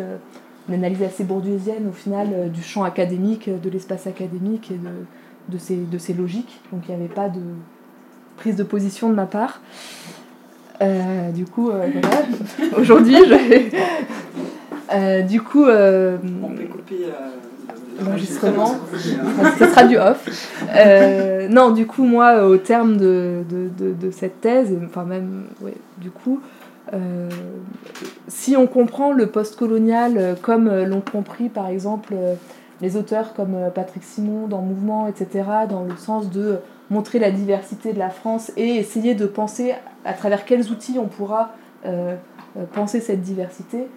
une 0.68 0.74
analyse 0.74 1.02
assez 1.02 1.24
bourdieusienne 1.24 1.88
au 1.88 1.92
final 1.92 2.28
euh, 2.32 2.48
du 2.48 2.62
champ 2.62 2.84
académique, 2.84 3.48
de 3.48 3.70
l'espace 3.70 4.06
académique 4.06 4.70
et 4.70 4.74
de, 4.74 5.06
de, 5.48 5.58
ces, 5.58 5.76
de 5.76 5.98
ces 5.98 6.12
logiques. 6.12 6.60
Donc 6.72 6.82
il 6.88 6.94
n'y 6.94 7.02
avait 7.02 7.12
pas 7.12 7.28
de 7.28 7.40
prise 8.36 8.56
de 8.56 8.64
position 8.64 9.08
de 9.08 9.14
ma 9.14 9.26
part. 9.26 9.60
Euh, 10.82 11.30
du 11.30 11.44
coup, 11.44 11.70
euh, 11.70 11.88
voilà. 12.02 12.22
aujourd'hui, 12.78 13.16
je 14.90 15.22
du 15.22 15.42
coup. 15.42 15.64
On 15.64 16.48
peut 16.48 16.64
couper 16.70 16.96
l'enregistrement. 18.04 18.74
Ce 19.58 19.64
sera 19.66 19.84
du 19.84 19.96
off. 19.96 20.50
non, 21.50 21.70
du 21.70 21.86
coup, 21.86 22.04
moi, 22.04 22.44
au 22.44 22.56
terme 22.56 22.96
de, 22.96 23.42
de, 23.48 23.68
de, 23.78 23.92
de 23.92 24.10
cette 24.10 24.40
thèse, 24.40 24.76
enfin 24.86 25.04
même, 25.04 25.44
ouais, 25.62 25.74
du 25.98 26.10
coup, 26.10 26.40
euh, 26.92 27.28
si 28.28 28.56
on 28.56 28.66
comprend 28.66 29.12
le 29.12 29.26
postcolonial 29.26 30.16
euh, 30.16 30.34
comme 30.40 30.68
euh, 30.68 30.84
l'ont 30.84 31.00
compris 31.00 31.48
par 31.48 31.66
exemple 31.66 32.14
les 32.80 32.96
auteurs 32.96 33.34
comme 33.34 33.56
Patrick 33.74 34.04
Simon 34.04 34.46
dans 34.46 34.60
Mouvement, 34.60 35.08
etc., 35.08 35.44
dans 35.68 35.82
le 35.82 35.96
sens 35.96 36.30
de 36.30 36.58
montrer 36.90 37.18
la 37.18 37.30
diversité 37.30 37.92
de 37.92 37.98
la 37.98 38.10
France 38.10 38.52
et 38.56 38.76
essayer 38.76 39.14
de 39.14 39.26
penser 39.26 39.74
à 40.04 40.12
travers 40.12 40.44
quels 40.44 40.70
outils 40.70 40.98
on 40.98 41.06
pourra 41.06 41.52
penser 42.74 43.00
cette 43.00 43.22
diversité, 43.22 43.88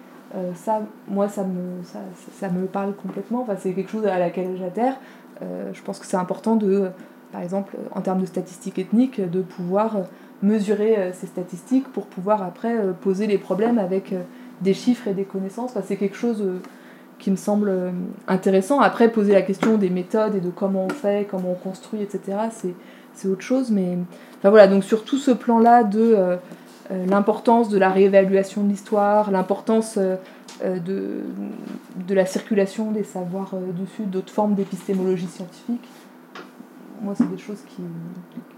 ça, 0.54 0.82
moi, 1.08 1.28
ça 1.28 1.42
me, 1.44 1.82
ça, 1.82 1.98
ça 2.32 2.48
me 2.48 2.66
parle 2.66 2.94
complètement. 2.94 3.42
Enfin, 3.42 3.56
c'est 3.58 3.72
quelque 3.72 3.90
chose 3.90 4.06
à 4.06 4.18
laquelle 4.18 4.56
j'adhère. 4.56 4.96
je 5.40 5.82
pense 5.82 5.98
que 5.98 6.06
c'est 6.06 6.16
important 6.16 6.56
de, 6.56 6.90
par 7.32 7.42
exemple, 7.42 7.76
en 7.92 8.00
termes 8.00 8.20
de 8.20 8.26
statistiques 8.26 8.78
ethniques, 8.78 9.20
de 9.20 9.42
pouvoir 9.42 9.96
mesurer 10.42 10.96
euh, 10.96 11.10
ces 11.12 11.26
statistiques 11.26 11.88
pour 11.88 12.06
pouvoir 12.06 12.42
après 12.42 12.76
euh, 12.76 12.92
poser 12.92 13.26
les 13.26 13.38
problèmes 13.38 13.78
avec 13.78 14.12
euh, 14.12 14.22
des 14.60 14.74
chiffres 14.74 15.08
et 15.08 15.14
des 15.14 15.24
connaissances. 15.24 15.72
c'est 15.86 15.96
quelque 15.96 16.16
chose 16.16 16.42
qui 17.18 17.30
me 17.30 17.36
semble 17.36 17.92
intéressant. 18.28 18.80
Après, 18.80 19.10
poser 19.10 19.32
la 19.32 19.40
question 19.40 19.78
des 19.78 19.88
méthodes 19.88 20.34
et 20.34 20.40
de 20.40 20.50
comment 20.50 20.84
on 20.84 20.90
fait, 20.90 21.26
comment 21.30 21.52
on 21.52 21.54
construit, 21.54 22.02
etc., 22.02 22.38
c'est 23.14 23.28
autre 23.28 23.40
chose. 23.40 23.70
Mais 23.70 23.96
enfin, 24.38 24.50
voilà, 24.50 24.66
donc 24.66 24.84
sur 24.84 25.04
tout 25.04 25.16
ce 25.16 25.30
plan-là 25.30 25.82
de 25.82 26.36
l'importance 26.90 27.68
de 27.68 27.78
la 27.78 27.90
réévaluation 27.90 28.64
de 28.64 28.68
l'histoire, 28.68 29.30
l'importance 29.30 29.96
de, 29.96 30.18
de 30.60 32.14
la 32.14 32.26
circulation 32.26 32.90
des 32.90 33.04
savoirs 33.04 33.54
dessus, 33.78 34.02
d'autres 34.02 34.32
formes 34.32 34.54
d'épistémologie 34.54 35.28
scientifique, 35.28 35.88
moi, 37.00 37.14
c'est 37.16 37.30
des 37.30 37.38
choses 37.38 37.62
qui, 37.66 37.82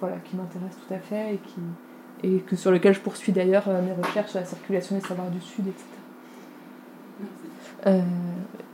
voilà, 0.00 0.16
qui 0.24 0.36
m'intéressent 0.36 0.78
tout 0.86 0.94
à 0.94 0.98
fait 0.98 1.34
et, 1.34 1.38
qui, 1.38 1.60
et 2.24 2.40
que, 2.40 2.56
sur 2.56 2.70
lesquelles 2.70 2.94
je 2.94 3.00
poursuis 3.00 3.32
d'ailleurs 3.32 3.64
euh, 3.68 3.80
mes 3.82 3.92
recherches 3.92 4.30
sur 4.30 4.40
la 4.40 4.46
circulation 4.46 4.96
des 4.96 5.02
savoirs 5.02 5.30
du 5.30 5.40
Sud, 5.40 5.66
etc. 5.68 5.84
Euh, 7.86 8.00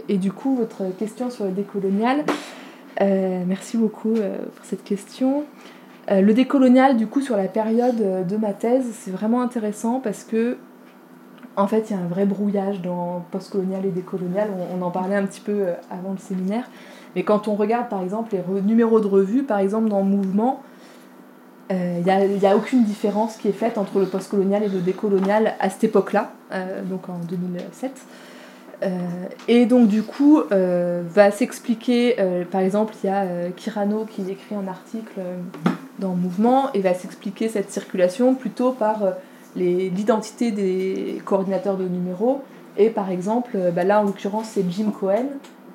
et 0.09 0.17
du 0.17 0.33
coup, 0.33 0.57
votre 0.57 0.85
question 0.97 1.31
sur 1.31 1.45
le 1.45 1.51
décolonial, 1.51 2.25
euh, 3.01 3.45
merci 3.47 3.77
beaucoup 3.77 4.15
pour 4.15 4.65
cette 4.65 4.85
question. 4.85 5.45
Le 6.11 6.33
décolonial, 6.33 6.97
du 6.97 7.07
coup, 7.07 7.21
sur 7.21 7.37
la 7.37 7.49
période 7.49 8.27
de 8.27 8.37
ma 8.37 8.53
thèse, 8.53 8.87
c'est 8.93 9.11
vraiment 9.11 9.43
intéressant 9.43 10.01
parce 10.01 10.25
que, 10.25 10.57
en 11.57 11.67
fait, 11.67 11.91
il 11.91 11.97
y 11.97 11.99
a 11.99 12.03
un 12.03 12.07
vrai 12.07 12.25
brouillage 12.25 12.81
dans 12.81 13.25
postcolonial 13.31 13.85
et 13.85 13.91
décolonial. 13.91 14.49
On, 14.75 14.81
en 14.81 14.91
parlait 14.91 15.17
un 15.17 15.27
petit 15.27 15.41
peu 15.41 15.67
avant 15.91 16.13
le 16.13 16.19
séminaire. 16.19 16.65
Mais 17.15 17.25
quand 17.25 17.49
on 17.49 17.55
regarde 17.55 17.89
par 17.89 18.03
exemple 18.03 18.35
les 18.35 18.63
numéros 18.63 19.01
de 19.01 19.07
revue, 19.07 19.43
par 19.43 19.59
exemple 19.59 19.89
dans 19.89 20.03
Mouvement, 20.03 20.63
il 21.71 21.77
euh, 21.77 22.01
n'y 22.01 22.47
a, 22.47 22.51
a, 22.51 22.57
aucune 22.57 22.85
différence 22.85 23.37
qui 23.37 23.49
est 23.49 23.53
faite 23.53 23.77
entre 23.77 23.99
le 24.01 24.07
postcolonial 24.07 24.63
et 24.63 24.69
le 24.69 24.81
décolonial 24.81 25.55
à 25.61 25.69
cette 25.69 25.85
époque-là, 25.85 26.33
euh, 26.53 26.83
donc 26.83 27.09
en 27.09 27.19
2007. 27.29 27.93
Euh, 28.81 28.89
et 29.49 29.67
donc 29.67 29.89
du 29.89 30.03
coup, 30.03 30.41
va 30.51 31.31
s'expliquer, 31.31 32.17
par 32.51 32.61
exemple, 32.61 32.95
il 33.03 33.07
y 33.09 33.11
a 33.11 33.51
Kirano 33.57 34.05
qui 34.05 34.23
écrit 34.31 34.55
un 34.55 34.69
article 34.69 35.21
dans 35.99 36.15
Mouvement 36.15 36.73
et 36.75 36.81
va 36.81 36.95
s'expliquer 36.95 37.49
cette 37.49 37.71
circulation 37.71 38.35
plutôt 38.35 38.73
par 38.73 39.03
l'identité 39.57 40.51
des 40.51 41.21
coordinateurs 41.25 41.77
de 41.77 41.89
numéros. 41.89 42.43
Et 42.77 42.91
par 42.91 43.11
exemple, 43.11 43.59
bah 43.75 43.85
là 43.85 44.01
en 44.01 44.05
l'occurrence 44.05 44.51
c'est 44.55 44.65
Jim 44.71 44.91
Cohen 44.91 45.27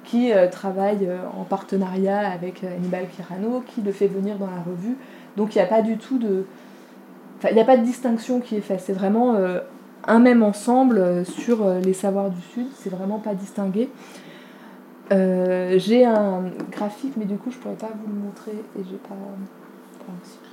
qui 0.03 0.31
euh, 0.31 0.47
travaille 0.47 1.07
euh, 1.07 1.17
en 1.37 1.43
partenariat 1.43 2.29
avec 2.29 2.63
euh, 2.63 2.75
Hannibal 2.75 3.07
Kirano, 3.07 3.63
qui 3.65 3.81
le 3.81 3.91
fait 3.91 4.07
venir 4.07 4.37
dans 4.37 4.47
la 4.47 4.61
revue. 4.61 4.97
Donc 5.37 5.55
il 5.55 5.57
n'y 5.57 5.63
a 5.63 5.67
pas 5.67 5.81
du 5.81 5.97
tout 5.97 6.17
de. 6.17 6.45
Il 7.49 7.55
n'y 7.55 7.61
a 7.61 7.65
pas 7.65 7.77
de 7.77 7.83
distinction 7.83 8.39
qui 8.39 8.55
est 8.55 8.61
faite. 8.61 8.81
C'est 8.85 8.93
vraiment 8.93 9.35
un 10.07 10.19
même 10.19 10.43
ensemble 10.43 11.25
sur 11.25 11.67
les 11.83 11.91
savoirs 11.91 12.29
du 12.29 12.39
Sud. 12.39 12.67
C'est 12.73 12.89
vraiment 12.89 13.19
pas 13.19 13.33
distingué. 13.33 13.89
j'ai 15.11 16.05
un 16.05 16.43
graphique, 16.71 17.15
mais 17.17 17.25
du 17.25 17.35
coup, 17.35 17.51
je 17.51 17.57
pourrais 17.57 17.75
pas 17.75 17.89
vous 18.01 18.13
le 18.13 18.17
montrer 18.17 18.53
et 18.79 18.83
j'ai 18.89 18.95
pas. 18.95 19.15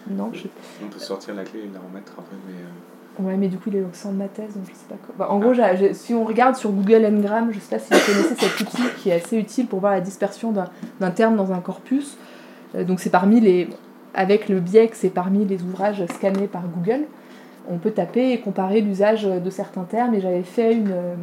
Non, 0.08 0.30
je... 0.32 0.44
On 0.84 0.88
peut 0.88 0.98
sortir 0.98 1.34
la 1.34 1.44
clé 1.44 1.60
et 1.60 1.70
la 1.72 1.80
remettre 1.80 2.12
après, 2.18 2.36
mais. 2.46 3.24
Ouais, 3.24 3.36
mais 3.36 3.48
du 3.48 3.58
coup, 3.58 3.68
il 3.68 3.76
est 3.76 3.80
au 3.82 3.92
centre 3.92 4.14
de 4.14 4.18
ma 4.18 4.28
thèse, 4.28 4.54
donc 4.54 4.64
je 4.66 4.72
sais 4.72 4.86
pas 4.88 4.94
quoi. 5.04 5.14
Bah, 5.18 5.30
en 5.30 5.38
gros, 5.38 5.52
si 5.92 6.14
on 6.14 6.24
regarde 6.24 6.56
sur 6.56 6.70
Google 6.70 7.06
Ngram, 7.10 7.50
je 7.52 7.58
sais 7.58 7.76
pas 7.76 7.78
si 7.78 7.92
vous 7.92 8.12
connaissez 8.12 8.34
cet 8.36 8.60
outil 8.60 8.82
qui 8.98 9.10
est 9.10 9.14
assez 9.14 9.36
utile 9.36 9.66
pour 9.66 9.80
voir 9.80 9.92
la 9.92 10.00
dispersion 10.00 10.52
d'un 11.00 11.10
terme 11.10 11.36
dans 11.36 11.52
un 11.52 11.60
corpus. 11.60 12.16
Euh, 12.74 12.84
donc, 12.84 13.00
c'est 13.00 13.10
parmi 13.10 13.40
les. 13.40 13.68
Avec 14.12 14.48
le 14.48 14.58
biais 14.58 14.88
que 14.88 14.96
c'est 14.96 15.10
parmi 15.10 15.44
les 15.44 15.62
ouvrages 15.62 16.04
scannés 16.14 16.48
par 16.48 16.62
Google, 16.66 17.04
on 17.68 17.78
peut 17.78 17.92
taper 17.92 18.32
et 18.32 18.40
comparer 18.40 18.80
l'usage 18.80 19.22
de 19.24 19.50
certains 19.50 19.84
termes. 19.84 20.14
Et 20.14 20.20
j'avais 20.20 20.42
fait 20.42 20.74
une 20.74 20.90
euh, 20.90 21.14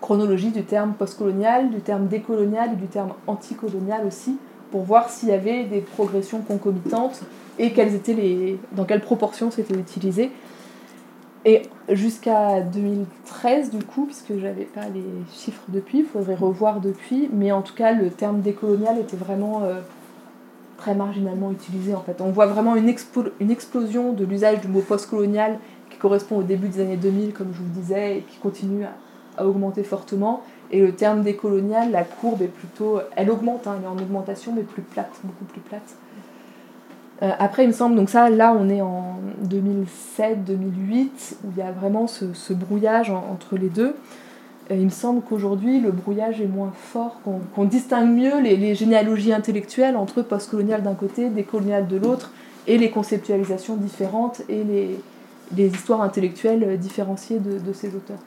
chronologie 0.00 0.50
du 0.50 0.62
terme 0.62 0.94
postcolonial, 0.94 1.68
du 1.68 1.80
terme 1.80 2.06
décolonial 2.06 2.72
et 2.72 2.76
du 2.76 2.86
terme 2.86 3.12
anticolonial 3.26 4.06
aussi, 4.06 4.38
pour 4.70 4.82
voir 4.84 5.10
s'il 5.10 5.28
y 5.28 5.32
avait 5.32 5.64
des 5.64 5.80
progressions 5.80 6.40
concomitantes 6.40 7.24
et 7.58 7.72
quelles 7.72 7.94
étaient 7.94 8.14
les, 8.14 8.58
dans 8.72 8.84
quelle 8.84 9.00
proportion 9.00 9.50
c'était 9.50 9.74
utilisé. 9.74 10.30
Et 11.44 11.62
jusqu'à 11.88 12.60
2013, 12.60 13.70
du 13.70 13.84
coup, 13.84 14.06
puisque 14.06 14.38
j'avais 14.38 14.64
pas 14.64 14.88
les 14.92 15.04
chiffres 15.32 15.62
depuis, 15.68 16.00
il 16.00 16.04
faudrait 16.04 16.34
revoir 16.34 16.80
depuis, 16.80 17.30
mais 17.32 17.52
en 17.52 17.62
tout 17.62 17.74
cas, 17.74 17.92
le 17.92 18.10
terme 18.10 18.40
décolonial 18.40 18.98
était 18.98 19.16
vraiment 19.16 19.62
euh, 19.62 19.80
très 20.78 20.94
marginalement 20.94 21.50
utilisé 21.52 21.94
en 21.94 22.00
fait. 22.00 22.20
On 22.20 22.30
voit 22.30 22.46
vraiment 22.46 22.76
une, 22.76 22.88
explosion 22.88 24.12
de 24.12 24.24
l'usage 24.24 24.60
du 24.60 24.68
mot 24.68 24.80
postcolonial 24.80 25.58
qui 25.90 25.98
correspond 25.98 26.38
au 26.38 26.42
début 26.42 26.68
des 26.68 26.80
années 26.80 26.96
2000, 26.96 27.32
comme 27.32 27.52
je 27.52 27.58
vous 27.58 27.80
disais, 27.80 28.18
et 28.18 28.20
qui 28.22 28.38
continue 28.38 28.84
à, 28.84 29.46
augmenter 29.46 29.84
fortement. 29.84 30.42
Et 30.72 30.80
le 30.80 30.92
terme 30.92 31.22
décolonial, 31.22 31.92
la 31.92 32.02
courbe 32.02 32.42
est 32.42 32.48
plutôt. 32.48 32.98
Elle 33.14 33.30
augmente, 33.30 33.68
hein, 33.68 33.76
elle 33.78 33.84
est 33.84 33.86
en 33.86 33.96
augmentation, 33.96 34.52
mais 34.52 34.62
plus 34.62 34.82
plate, 34.82 35.12
beaucoup 35.22 35.44
plus 35.44 35.60
plate. 35.60 35.96
Euh, 37.22 37.30
après, 37.38 37.64
il 37.64 37.68
me 37.68 37.72
semble, 37.72 37.96
donc 37.96 38.10
ça, 38.10 38.30
là, 38.30 38.56
on 38.58 38.68
est 38.68 38.80
en 38.80 39.18
2007-2008, 39.48 41.08
où 41.44 41.48
il 41.50 41.58
y 41.58 41.62
a 41.62 41.72
vraiment 41.72 42.06
ce, 42.06 42.52
brouillage 42.52 43.10
entre 43.10 43.56
les 43.56 43.68
deux. 43.68 43.94
il 44.70 44.84
me 44.84 44.90
semble 44.90 45.22
qu'aujourd'hui, 45.22 45.80
le 45.80 45.90
brouillage 45.90 46.40
est 46.40 46.46
moins 46.46 46.72
fort, 46.74 47.20
qu'on 47.54 47.64
distingue 47.64 48.10
mieux 48.10 48.40
les, 48.40 48.74
généalogies 48.74 49.32
intellectuelles 49.32 49.96
entre 49.96 50.22
postcolonial 50.22 50.82
d'un 50.82 50.94
côté, 50.94 51.28
décolonial 51.28 51.88
de 51.88 51.96
l'autre, 51.96 52.32
et 52.68 52.78
les 52.78 52.90
conceptualisations 52.90 53.76
différentes 53.76 54.42
et 54.48 54.62
les, 54.62 55.00
histoires 55.66 56.02
intellectuelles 56.02 56.78
différenciées 56.78 57.40
de, 57.40 57.72
ces 57.72 57.88
auteurs. 57.88 58.18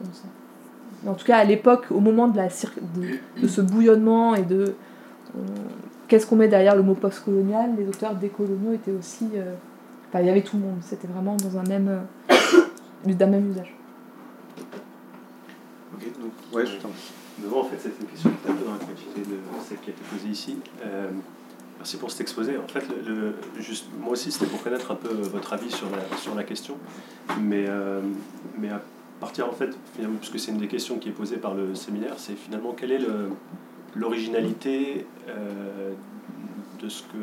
En 1.07 1.13
tout 1.13 1.26
cas, 1.26 1.38
à 1.38 1.45
l'époque, 1.45 1.85
au 1.91 1.99
moment 2.01 2.27
de, 2.27 3.47
ce 3.47 3.61
bouillonnement 3.61 4.35
et 4.35 4.41
de 4.41 4.76
qu'est-ce 6.11 6.27
qu'on 6.27 6.35
met 6.35 6.49
derrière 6.49 6.75
le 6.75 6.83
mot 6.83 6.93
postcolonial, 6.93 7.71
les 7.77 7.88
auteurs 7.88 8.13
décoloniaux 8.15 8.73
étaient 8.73 8.91
aussi. 8.91 9.29
Euh, 9.33 9.53
enfin, 10.09 10.19
il 10.19 10.27
y 10.27 10.29
avait 10.29 10.41
tout 10.41 10.57
le 10.57 10.63
monde, 10.63 10.79
c'était 10.81 11.07
vraiment 11.07 11.38
dans 11.38 11.57
un 11.57 11.63
même, 11.63 11.88
euh, 11.88 13.13
d'un 13.13 13.27
même 13.27 13.49
usage. 13.49 13.73
Ok, 15.93 16.03
donc, 16.21 16.33
ouais, 16.53 16.65
je 16.65 16.75
t'en 16.75 16.89
en 16.89 17.63
fait, 17.63 17.77
c'est 17.79 17.93
une 18.01 18.07
question 18.07 18.29
qui 18.29 18.45
est 18.45 18.51
un 18.51 18.55
peu 18.55 18.65
dans 18.65 18.73
la 18.73 18.79
quantité 18.79 19.21
de 19.21 19.38
celle 19.65 19.77
qui 19.77 19.89
a 19.89 19.93
été 19.93 20.03
posée 20.11 20.27
ici. 20.27 20.57
Euh, 20.85 21.09
merci 21.77 21.95
pour 21.95 22.11
cet 22.11 22.19
exposé. 22.19 22.57
En 22.57 22.67
fait, 22.67 22.83
le, 23.07 23.35
juste, 23.57 23.85
moi 23.97 24.11
aussi, 24.11 24.33
c'était 24.33 24.47
pour 24.47 24.61
connaître 24.61 24.91
un 24.91 24.95
peu 24.95 25.13
votre 25.13 25.53
avis 25.53 25.71
sur 25.71 25.88
la, 25.91 26.17
sur 26.17 26.35
la 26.35 26.43
question. 26.43 26.75
Mais, 27.39 27.67
mais 28.59 28.69
à 28.69 28.81
partir, 29.21 29.47
en 29.47 29.53
fait, 29.53 29.69
finalement, 29.95 30.17
puisque 30.17 30.39
c'est 30.39 30.51
une 30.51 30.59
des 30.59 30.67
questions 30.67 30.97
qui 30.97 31.07
est 31.07 31.13
posée 31.13 31.38
par 31.38 31.55
le 31.55 31.73
séminaire, 31.73 32.15
c'est 32.17 32.35
finalement 32.35 32.75
quel 32.77 32.91
est 32.91 32.99
le 32.99 33.29
l'originalité 33.95 35.05
euh, 35.30 35.93
de, 36.81 36.89
ce 36.89 37.03
que, 37.03 37.18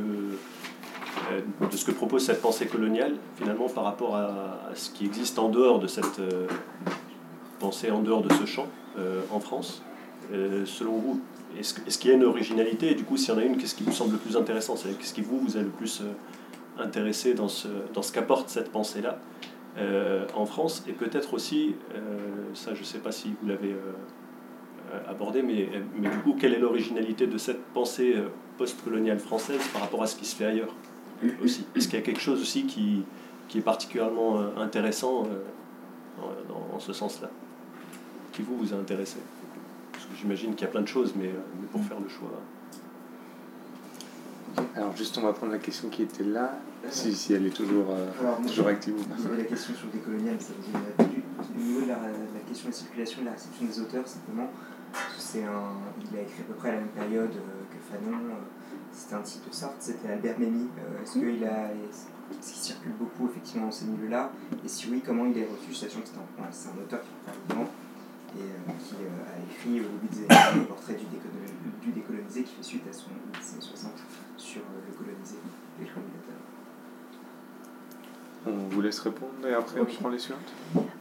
euh, 1.32 1.40
de 1.70 1.76
ce 1.76 1.84
que 1.84 1.90
propose 1.90 2.24
cette 2.24 2.42
pensée 2.42 2.66
coloniale, 2.66 3.14
finalement, 3.36 3.68
par 3.68 3.84
rapport 3.84 4.16
à, 4.16 4.70
ce 4.74 4.90
qui 4.90 5.06
existe 5.06 5.38
en 5.38 5.48
dehors 5.48 5.78
de 5.78 5.86
cette 5.86 6.18
euh, 6.18 6.46
pensée, 7.58 7.90
en 7.90 8.02
dehors 8.02 8.22
de 8.22 8.32
ce 8.34 8.46
champ, 8.46 8.66
en 9.30 9.38
France. 9.38 9.80
selon 10.64 10.96
vous, 10.96 11.20
est-ce, 11.56 11.78
est 11.78 11.98
qu'il 12.00 12.10
y 12.10 12.12
a 12.12 12.16
une 12.16 12.24
originalité? 12.24 12.90
Et 12.90 12.94
du 12.96 13.04
coup, 13.04 13.16
s'il 13.16 13.32
y 13.32 13.36
en 13.36 13.38
a 13.38 13.44
une, 13.44 13.56
qu'est-ce 13.56 13.76
qui 13.76 13.84
vous 13.84 13.92
semble 13.92 14.14
le 14.14 14.18
plus 14.18 14.36
intéressant? 14.36 14.74
Qu'est-ce 14.74 15.14
qui 15.14 15.20
vous, 15.20 15.38
vous 15.38 15.56
a 15.56 15.60
le 15.60 15.68
plus 15.68 16.02
intéressé 16.80 17.34
dans 17.34 17.46
ce, 17.46 17.68
dans 17.94 18.02
ce 18.02 18.12
qu'apporte 18.12 18.48
cette 18.48 18.72
pensée-là 18.72 19.20
en 20.34 20.46
France? 20.46 20.82
Et 20.88 20.92
peut-être 20.92 21.32
aussi, 21.32 21.76
ça 22.54 22.74
je 22.74 22.80
ne 22.80 22.84
sais 22.84 22.98
pas 22.98 23.12
si 23.12 23.28
vous 23.40 23.46
l'avez 23.46 23.76
abordé, 25.08 25.42
mais, 25.42 25.68
mais 25.96 26.08
du 26.08 26.18
coup, 26.18 26.34
quelle 26.38 26.54
est 26.54 26.58
l'originalité 26.58 27.26
de 27.26 27.38
cette 27.38 27.62
pensée 27.66 28.14
euh, 28.16 28.28
post-coloniale 28.56 29.18
française 29.18 29.60
par 29.72 29.82
rapport 29.82 30.02
à 30.02 30.06
ce 30.06 30.16
qui 30.16 30.24
se 30.24 30.36
fait 30.36 30.46
ailleurs 30.46 30.74
aussi? 31.42 31.66
Est-ce 31.74 31.88
qu'il 31.88 31.98
y 31.98 32.02
a 32.02 32.04
quelque 32.04 32.20
chose 32.20 32.40
aussi 32.40 32.64
qui, 32.64 33.02
qui 33.48 33.58
est 33.58 33.62
particulièrement 33.62 34.38
euh, 34.38 34.48
intéressant 34.56 35.26
dans, 36.48 36.76
en 36.76 36.80
ce 36.80 36.92
sens-là? 36.92 37.30
Qui 38.32 38.42
vous, 38.42 38.56
vous 38.56 38.74
a 38.74 38.76
intéressé? 38.76 39.18
Parce 39.92 40.04
que 40.04 40.16
j'imagine 40.16 40.54
qu'il 40.54 40.62
y 40.66 40.68
a 40.68 40.70
plein 40.70 40.82
de 40.82 40.88
choses, 40.88 41.12
mais, 41.16 41.30
mais 41.60 41.66
pour 41.70 41.82
faire 41.82 42.00
le 42.00 42.08
choix. 42.08 42.30
Alors 44.74 44.96
juste 44.96 45.16
on 45.18 45.22
va 45.22 45.32
prendre 45.32 45.52
la 45.52 45.58
question 45.58 45.88
qui 45.88 46.02
était 46.02 46.24
là, 46.24 46.58
si, 46.90 47.14
si 47.14 47.32
elle 47.32 47.46
est 47.46 47.54
toujours, 47.54 47.86
toujours 48.46 48.68
active 48.68 48.94
ou 48.98 49.04
pas. 49.04 49.36
la 49.36 49.44
question 49.44 49.74
sur 49.74 49.86
le 49.86 49.92
décolonial, 49.92 50.36
ça 50.40 50.52
vous 50.58 50.76
a 50.76 50.80
répondu. 50.80 51.22
Au 51.38 51.60
niveau 51.60 51.80
de 51.82 51.88
la, 51.88 51.94
la, 51.94 52.40
question 52.48 52.68
de 52.68 52.72
la 52.72 52.78
circulation 52.78 53.20
de 53.20 53.26
la 53.26 53.32
réception 53.32 53.66
des 53.66 53.80
auteurs, 53.80 54.08
simplement, 54.08 54.50
c'est 55.18 55.44
un, 55.44 55.74
il 56.10 56.18
a 56.18 56.22
écrit 56.22 56.40
à 56.40 56.44
peu 56.44 56.54
près 56.54 56.70
à 56.70 56.72
la 56.72 56.78
même 56.78 56.88
période 56.88 57.30
euh, 57.30 57.64
que 57.70 57.78
Fanon. 57.90 58.16
Euh, 58.16 58.34
c'était 58.92 59.14
un 59.14 59.22
type 59.22 59.48
de 59.48 59.54
sorte, 59.54 59.76
c'était 59.78 60.08
Albert 60.08 60.38
Memmi. 60.38 60.68
Euh, 60.78 61.02
est-ce 61.02 61.12
qu'il 61.12 61.44
a, 61.44 61.70
est-ce 61.72 62.52
qu'il 62.52 62.62
circule 62.62 62.92
beaucoup 62.98 63.28
effectivement 63.28 63.66
dans 63.66 63.72
ces 63.72 63.86
milieux-là? 63.86 64.32
Et 64.64 64.68
si 64.68 64.88
oui, 64.90 65.02
comment 65.04 65.26
il 65.26 65.38
est 65.38 65.46
reçu? 65.46 65.74
Sachant 65.74 66.00
que 66.00 66.08
c'est 66.08 66.16
un, 66.16 66.50
c'est 66.50 66.68
un 66.70 66.82
auteur 66.82 67.00
qui 67.00 67.54
vivant 67.54 67.68
et 68.36 68.72
qui 68.84 68.94
a 68.94 69.52
écrit 69.52 69.80
au 69.80 69.88
début 69.88 70.08
des 70.08 70.34
années 70.34 70.60
le 70.60 70.66
portrait 70.66 70.94
du, 70.94 71.06
du, 71.86 71.92
décolonisé 71.92 72.42
qui 72.42 72.54
fait 72.56 72.62
suite 72.62 72.84
à 72.88 72.92
son 72.92 73.10
1960 73.10 73.92
sur 74.36 74.62
le 74.62 74.92
colonisé, 74.92 75.36
les 75.80 75.86
colonisateurs. 75.86 76.37
On 78.48 78.74
vous 78.74 78.80
laisse 78.80 78.98
répondre 79.00 79.32
et 79.48 79.52
après 79.52 79.80
on 79.80 79.84
prend 79.84 80.08
les 80.08 80.18
suivantes. 80.18 80.40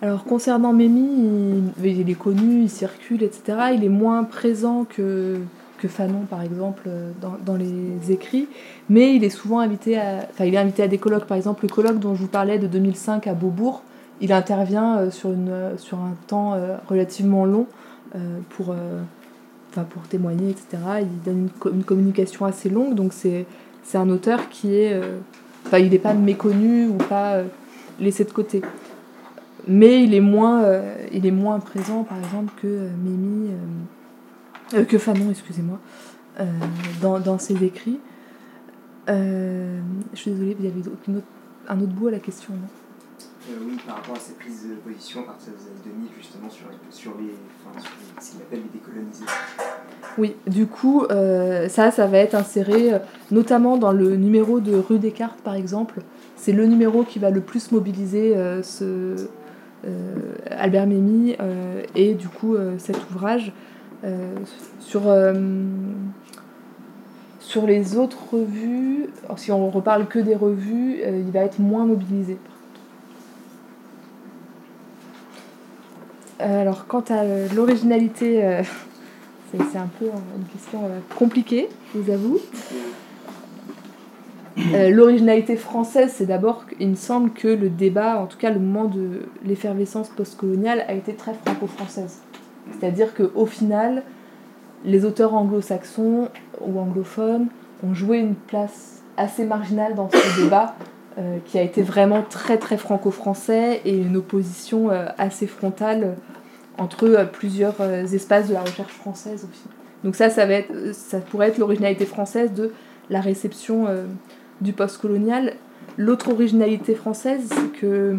Alors 0.01 0.23
concernant 0.23 0.73
Mémi, 0.73 1.63
il, 1.83 2.09
est 2.09 2.13
connu, 2.13 2.63
il 2.63 2.69
circule, 2.69 3.23
etc. 3.23 3.69
Il 3.73 3.83
est 3.83 3.89
moins 3.89 4.23
présent 4.23 4.85
que, 4.87 5.37
que 5.77 5.87
Fanon 5.87 6.25
par 6.29 6.41
exemple 6.41 6.89
dans, 7.21 7.37
dans, 7.45 7.55
les 7.55 8.11
écrits, 8.11 8.47
mais 8.89 9.15
il 9.15 9.23
est 9.23 9.29
souvent 9.29 9.59
invité 9.59 9.97
à, 9.97 10.27
enfin 10.29 10.45
il 10.45 10.53
est 10.53 10.57
invité 10.57 10.83
à 10.83 10.87
des 10.87 10.97
colloques. 10.97 11.25
Par 11.25 11.37
exemple 11.37 11.63
le 11.63 11.69
colloque 11.69 11.99
dont 11.99 12.15
je 12.15 12.21
vous 12.21 12.27
parlais 12.27 12.59
de 12.59 12.67
2005 12.67 13.27
à 13.27 13.33
Beaubourg, 13.33 13.83
il 14.21 14.33
intervient 14.33 14.97
euh, 14.97 15.11
sur, 15.11 15.31
une, 15.31 15.77
sur 15.77 15.99
un 15.99 16.15
temps 16.27 16.53
euh, 16.53 16.77
relativement 16.87 17.45
long 17.45 17.67
euh, 18.15 18.39
pour, 18.49 18.75
enfin, 19.69 19.83
pour 19.83 20.03
témoigner, 20.03 20.49
etc. 20.49 20.77
Il 21.01 21.21
donne 21.23 21.49
une, 21.65 21.73
une 21.73 21.83
communication 21.83 22.45
assez 22.45 22.69
longue, 22.69 22.95
donc 22.95 23.13
c'est 23.13 23.45
un 23.93 24.09
auteur 24.09 24.49
qui 24.49 24.75
est 24.75 24.99
Enfin, 25.67 25.79
il 25.79 25.89
n'est 25.89 25.99
pas 25.99 26.13
méconnu 26.13 26.87
ou 26.87 26.95
pas 26.95 27.33
euh, 27.33 27.43
laissé 27.99 28.23
de 28.23 28.31
côté. 28.31 28.61
Mais 29.67 30.01
il 30.01 30.13
est 30.13 30.21
moins, 30.21 30.63
euh, 30.63 30.95
il 31.11 31.25
est 31.25 31.31
moins 31.31 31.59
présent, 31.59 32.05
par 32.05 32.17
exemple, 32.19 32.53
que 32.61 32.67
euh, 32.67 32.89
Mimi, 33.03 33.51
que 34.87 34.97
Fanon, 34.97 35.29
excusez-moi, 35.29 35.79
dans, 37.01 37.19
dans, 37.19 37.37
ses 37.37 37.61
écrits. 37.63 37.99
je 39.07 39.81
suis 40.13 40.31
désolée, 40.31 40.55
vous 40.57 40.65
avez 40.65 40.79
autre, 40.79 41.25
un 41.67 41.81
autre 41.81 41.93
bout 41.93 42.07
à 42.07 42.11
la 42.11 42.19
question, 42.19 42.53
non? 42.53 42.67
Oui, 43.65 43.77
par 43.85 43.97
rapport 43.97 44.15
à 44.15 44.19
cette 44.19 44.37
prise 44.37 44.67
de 44.67 44.75
position 44.75 45.21
à 45.21 45.23
partir 45.23 45.53
des 45.53 45.63
années 45.67 45.81
2000, 45.85 46.09
justement, 46.17 46.49
sur, 46.49 46.67
sur, 46.91 47.11
les, 47.17 47.33
enfin, 47.65 47.79
sur 47.79 47.91
ce 48.21 48.31
qu'il 48.31 48.41
appelle 48.41 48.59
les 48.59 48.79
décolonisés. 48.79 49.25
Oui, 50.17 50.35
du 50.47 50.67
coup, 50.67 51.03
euh, 51.05 51.69
ça, 51.69 51.91
ça 51.91 52.07
va 52.07 52.17
être 52.17 52.35
inséré 52.35 52.93
euh, 52.93 52.99
notamment 53.31 53.77
dans 53.77 53.91
le 53.91 54.15
numéro 54.15 54.59
de 54.59 54.75
Rue 54.75 54.99
Descartes, 54.99 55.39
par 55.41 55.55
exemple. 55.55 56.01
C'est 56.35 56.51
le 56.51 56.65
numéro 56.65 57.03
qui 57.03 57.19
va 57.19 57.29
le 57.29 57.41
plus 57.41 57.71
mobiliser 57.71 58.35
euh, 58.35 58.63
ce, 58.63 59.15
Albert 60.49 60.87
Memmi 60.87 61.37
et 61.95 62.15
du 62.15 62.27
coup 62.27 62.57
cet 62.77 62.97
ouvrage. 63.11 63.53
sur, 64.79 65.03
sur 67.39 67.67
les 67.67 67.95
autres 67.95 68.33
revues, 68.33 69.07
si 69.37 69.51
on 69.51 69.69
reparle 69.69 70.07
que 70.07 70.19
des 70.19 70.35
revues, 70.35 70.97
il 71.05 71.31
va 71.31 71.41
être 71.41 71.59
moins 71.59 71.85
mobilisé. 71.85 72.37
Alors, 76.39 76.87
quant 76.87 77.03
à 77.09 77.23
l'originalité 77.55 78.61
c'est 79.51 79.77
un 79.77 79.89
peu 79.99 80.05
une 80.05 80.45
question 80.45 80.79
euh, 80.85 80.99
compliquée, 81.17 81.69
je 81.93 81.99
vous 81.99 82.11
avoue. 82.11 82.39
Euh, 84.73 84.89
l'originalité 84.89 85.55
française, 85.55 86.13
c'est 86.15 86.25
d'abord, 86.25 86.65
il 86.79 86.89
me 86.89 86.95
semble 86.95 87.31
que 87.31 87.47
le 87.47 87.69
débat, 87.69 88.19
en 88.19 88.25
tout 88.25 88.37
cas 88.37 88.49
le 88.49 88.59
moment 88.59 88.85
de 88.85 89.27
l'effervescence 89.45 90.09
postcoloniale, 90.09 90.83
a 90.87 90.93
été 90.93 91.13
très 91.13 91.33
franco-française. 91.33 92.19
C'est-à-dire 92.71 93.13
qu'au 93.13 93.45
final, 93.45 94.03
les 94.83 95.05
auteurs 95.05 95.33
anglo-saxons 95.35 96.29
ou 96.61 96.79
anglophones 96.79 97.47
ont 97.83 97.93
joué 97.93 98.17
une 98.17 98.35
place 98.35 99.03
assez 99.15 99.45
marginale 99.45 99.95
dans 99.95 100.09
ce 100.09 100.41
débat, 100.41 100.75
euh, 101.17 101.37
qui 101.45 101.57
a 101.57 101.61
été 101.61 101.81
vraiment 101.81 102.23
très 102.23 102.57
très 102.57 102.77
franco-français 102.77 103.81
et 103.85 103.95
une 103.95 104.17
opposition 104.17 104.89
assez 105.17 105.47
frontale 105.47 106.15
entre 106.77 107.05
euh, 107.05 107.25
plusieurs 107.25 107.75
euh, 107.81 108.05
espaces 108.05 108.47
de 108.47 108.53
la 108.53 108.61
recherche 108.61 108.93
française 108.93 109.47
aussi. 109.49 109.63
Donc 110.03 110.15
ça, 110.15 110.29
ça, 110.29 110.45
va 110.45 110.53
être, 110.53 110.71
euh, 110.73 110.93
ça 110.93 111.19
pourrait 111.19 111.49
être 111.49 111.57
l'originalité 111.57 112.05
française 112.05 112.53
de 112.53 112.71
la 113.09 113.21
réception 113.21 113.87
du 114.59 114.73
postcolonial. 114.73 115.53
L'autre 115.95 116.29
originalité 116.29 116.93
française, 116.93 117.47
c'est 117.49 117.79
que 117.79 118.17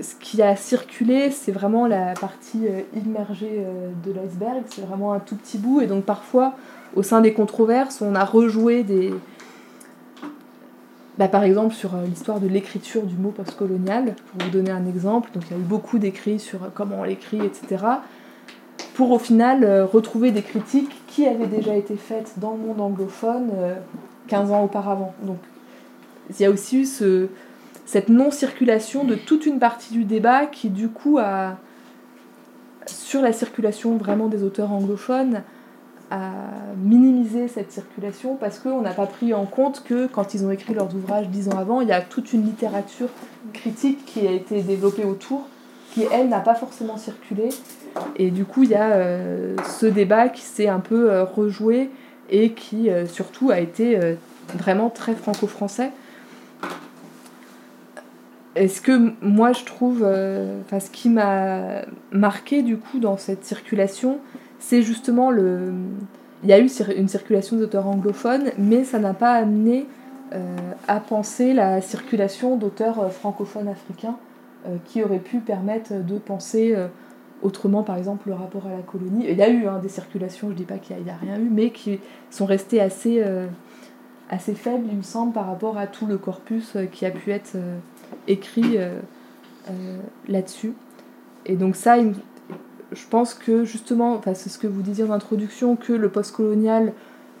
ce 0.00 0.14
qui 0.18 0.40
a 0.40 0.56
circulé, 0.56 1.30
c'est 1.30 1.52
vraiment 1.52 1.86
la 1.86 2.14
partie 2.14 2.62
immergée 2.96 3.66
de 4.02 4.12
l'iceberg, 4.12 4.62
c'est 4.64 4.80
vraiment 4.80 5.12
un 5.12 5.18
tout 5.18 5.36
petit 5.36 5.58
bout, 5.58 5.82
et 5.82 5.86
donc 5.86 6.04
parfois, 6.04 6.54
au 6.96 7.02
sein 7.02 7.20
des 7.20 7.34
controverses, 7.34 8.00
on 8.00 8.14
a 8.14 8.24
rejoué 8.24 8.82
des, 8.82 9.12
bah, 11.18 11.28
par 11.28 11.44
exemple 11.44 11.74
sur 11.74 11.94
euh, 11.94 12.04
l'histoire 12.06 12.40
de 12.40 12.46
l'écriture 12.46 13.02
du 13.02 13.16
mot 13.16 13.30
postcolonial, 13.30 14.14
pour 14.14 14.44
vous 14.44 14.50
donner 14.50 14.70
un 14.70 14.86
exemple, 14.86 15.30
donc 15.34 15.44
il 15.50 15.56
y 15.56 15.58
a 15.58 15.58
eu 15.58 15.66
beaucoup 15.66 15.98
d'écrits 15.98 16.38
sur 16.38 16.64
euh, 16.64 16.68
comment 16.72 17.00
on 17.00 17.04
l'écrit, 17.04 17.40
etc. 17.44 17.84
Pour 18.94 19.10
au 19.10 19.18
final 19.18 19.64
euh, 19.64 19.84
retrouver 19.84 20.30
des 20.30 20.42
critiques 20.42 20.92
qui 21.06 21.26
avaient 21.26 21.46
déjà 21.46 21.74
été 21.74 21.96
faites 21.96 22.34
dans 22.38 22.52
le 22.52 22.58
monde 22.58 22.80
anglophone 22.80 23.50
15 24.28 24.52
ans 24.52 24.64
auparavant. 24.64 25.14
Donc 25.22 25.38
il 26.30 26.40
y 26.40 26.44
a 26.44 26.50
aussi 26.50 26.82
eu 26.82 26.84
ce, 26.86 27.26
cette 27.86 28.08
non-circulation 28.08 29.04
de 29.04 29.16
toute 29.16 29.46
une 29.46 29.58
partie 29.58 29.92
du 29.92 30.04
débat 30.04 30.46
qui 30.46 30.70
du 30.70 30.88
coup 30.88 31.18
a, 31.18 31.56
sur 32.86 33.20
la 33.20 33.32
circulation 33.32 33.96
vraiment 33.96 34.28
des 34.28 34.44
auteurs 34.44 34.70
anglophones, 34.72 35.42
à 36.10 36.32
minimiser 36.76 37.46
cette 37.46 37.70
circulation 37.70 38.36
parce 38.36 38.58
qu'on 38.58 38.80
n'a 38.80 38.92
pas 38.92 39.06
pris 39.06 39.32
en 39.32 39.46
compte 39.46 39.84
que 39.84 40.08
quand 40.08 40.34
ils 40.34 40.44
ont 40.44 40.50
écrit 40.50 40.74
leurs 40.74 40.94
ouvrages 40.94 41.28
dix 41.28 41.48
ans 41.48 41.58
avant, 41.58 41.80
il 41.80 41.88
y 41.88 41.92
a 41.92 42.00
toute 42.00 42.32
une 42.32 42.44
littérature 42.44 43.08
critique 43.52 44.04
qui 44.06 44.26
a 44.26 44.32
été 44.32 44.62
développée 44.62 45.04
autour, 45.04 45.46
qui 45.92 46.04
elle 46.10 46.28
n'a 46.28 46.40
pas 46.40 46.54
forcément 46.54 46.96
circulé. 46.96 47.50
Et 48.16 48.30
du 48.30 48.44
coup, 48.44 48.64
il 48.64 48.70
y 48.70 48.74
a 48.74 48.92
euh, 48.92 49.56
ce 49.78 49.86
débat 49.86 50.28
qui 50.28 50.42
s'est 50.42 50.68
un 50.68 50.80
peu 50.80 51.10
euh, 51.10 51.24
rejoué 51.24 51.90
et 52.28 52.52
qui 52.52 52.90
euh, 52.90 53.06
surtout 53.06 53.50
a 53.50 53.60
été 53.60 53.98
vraiment 54.54 54.90
très 54.90 55.14
franco-français. 55.14 55.90
Est-ce 58.56 58.80
que 58.80 59.12
moi 59.22 59.52
je 59.52 59.64
trouve, 59.64 60.02
enfin 60.64 60.80
ce 60.80 60.90
qui 60.90 61.08
m'a 61.08 61.82
marqué 62.10 62.62
du 62.62 62.78
coup 62.78 62.98
dans 62.98 63.16
cette 63.16 63.44
circulation, 63.44 64.18
c'est 64.60 64.82
justement 64.82 65.32
le. 65.32 65.72
Il 66.42 66.48
y 66.48 66.52
a 66.52 66.58
eu 66.58 66.70
une 66.96 67.08
circulation 67.08 67.56
d'auteurs 67.56 67.86
anglophones, 67.86 68.52
mais 68.56 68.84
ça 68.84 68.98
n'a 68.98 69.12
pas 69.12 69.32
amené 69.32 69.86
euh, 70.32 70.56
à 70.86 71.00
penser 71.00 71.52
la 71.52 71.80
circulation 71.80 72.56
d'auteurs 72.56 73.00
euh, 73.00 73.08
francophones 73.08 73.66
africains 73.66 74.16
euh, 74.64 74.76
qui 74.84 75.02
auraient 75.02 75.18
pu 75.18 75.40
permettre 75.40 75.92
de 75.92 76.18
penser 76.18 76.76
autrement, 77.42 77.82
par 77.82 77.96
exemple, 77.96 78.28
le 78.28 78.34
rapport 78.34 78.66
à 78.66 78.70
la 78.70 78.82
colonie. 78.82 79.26
Il 79.28 79.36
y 79.36 79.42
a 79.42 79.48
eu 79.48 79.66
hein, 79.66 79.80
des 79.82 79.88
circulations, 79.88 80.48
je 80.48 80.52
ne 80.52 80.58
dis 80.58 80.64
pas 80.64 80.78
qu'il 80.78 80.96
n'y 81.02 81.10
a, 81.10 81.16
rien 81.16 81.36
eu, 81.36 81.48
mais 81.50 81.70
qui 81.70 81.98
sont 82.30 82.46
restées 82.46 82.80
assez, 82.80 83.24
assez 84.28 84.54
faibles, 84.54 84.86
il 84.90 84.98
me 84.98 85.02
semble, 85.02 85.32
par 85.32 85.46
rapport 85.46 85.78
à 85.78 85.86
tout 85.86 86.06
le 86.06 86.18
corpus 86.18 86.76
qui 86.92 87.06
a 87.06 87.10
pu 87.10 87.30
être 87.30 87.56
écrit 88.28 88.76
là-dessus. 90.28 90.74
Et 91.46 91.56
donc 91.56 91.76
ça, 91.76 91.96
je 92.92 93.06
pense 93.08 93.34
que 93.34 93.64
justement, 93.64 94.14
enfin, 94.14 94.34
c'est 94.34 94.48
ce 94.48 94.58
que 94.58 94.66
vous 94.66 94.82
disiez 94.82 95.04
en 95.04 95.12
introduction, 95.12 95.76
que 95.76 95.92
le 95.92 96.08
postcolonial 96.08 96.92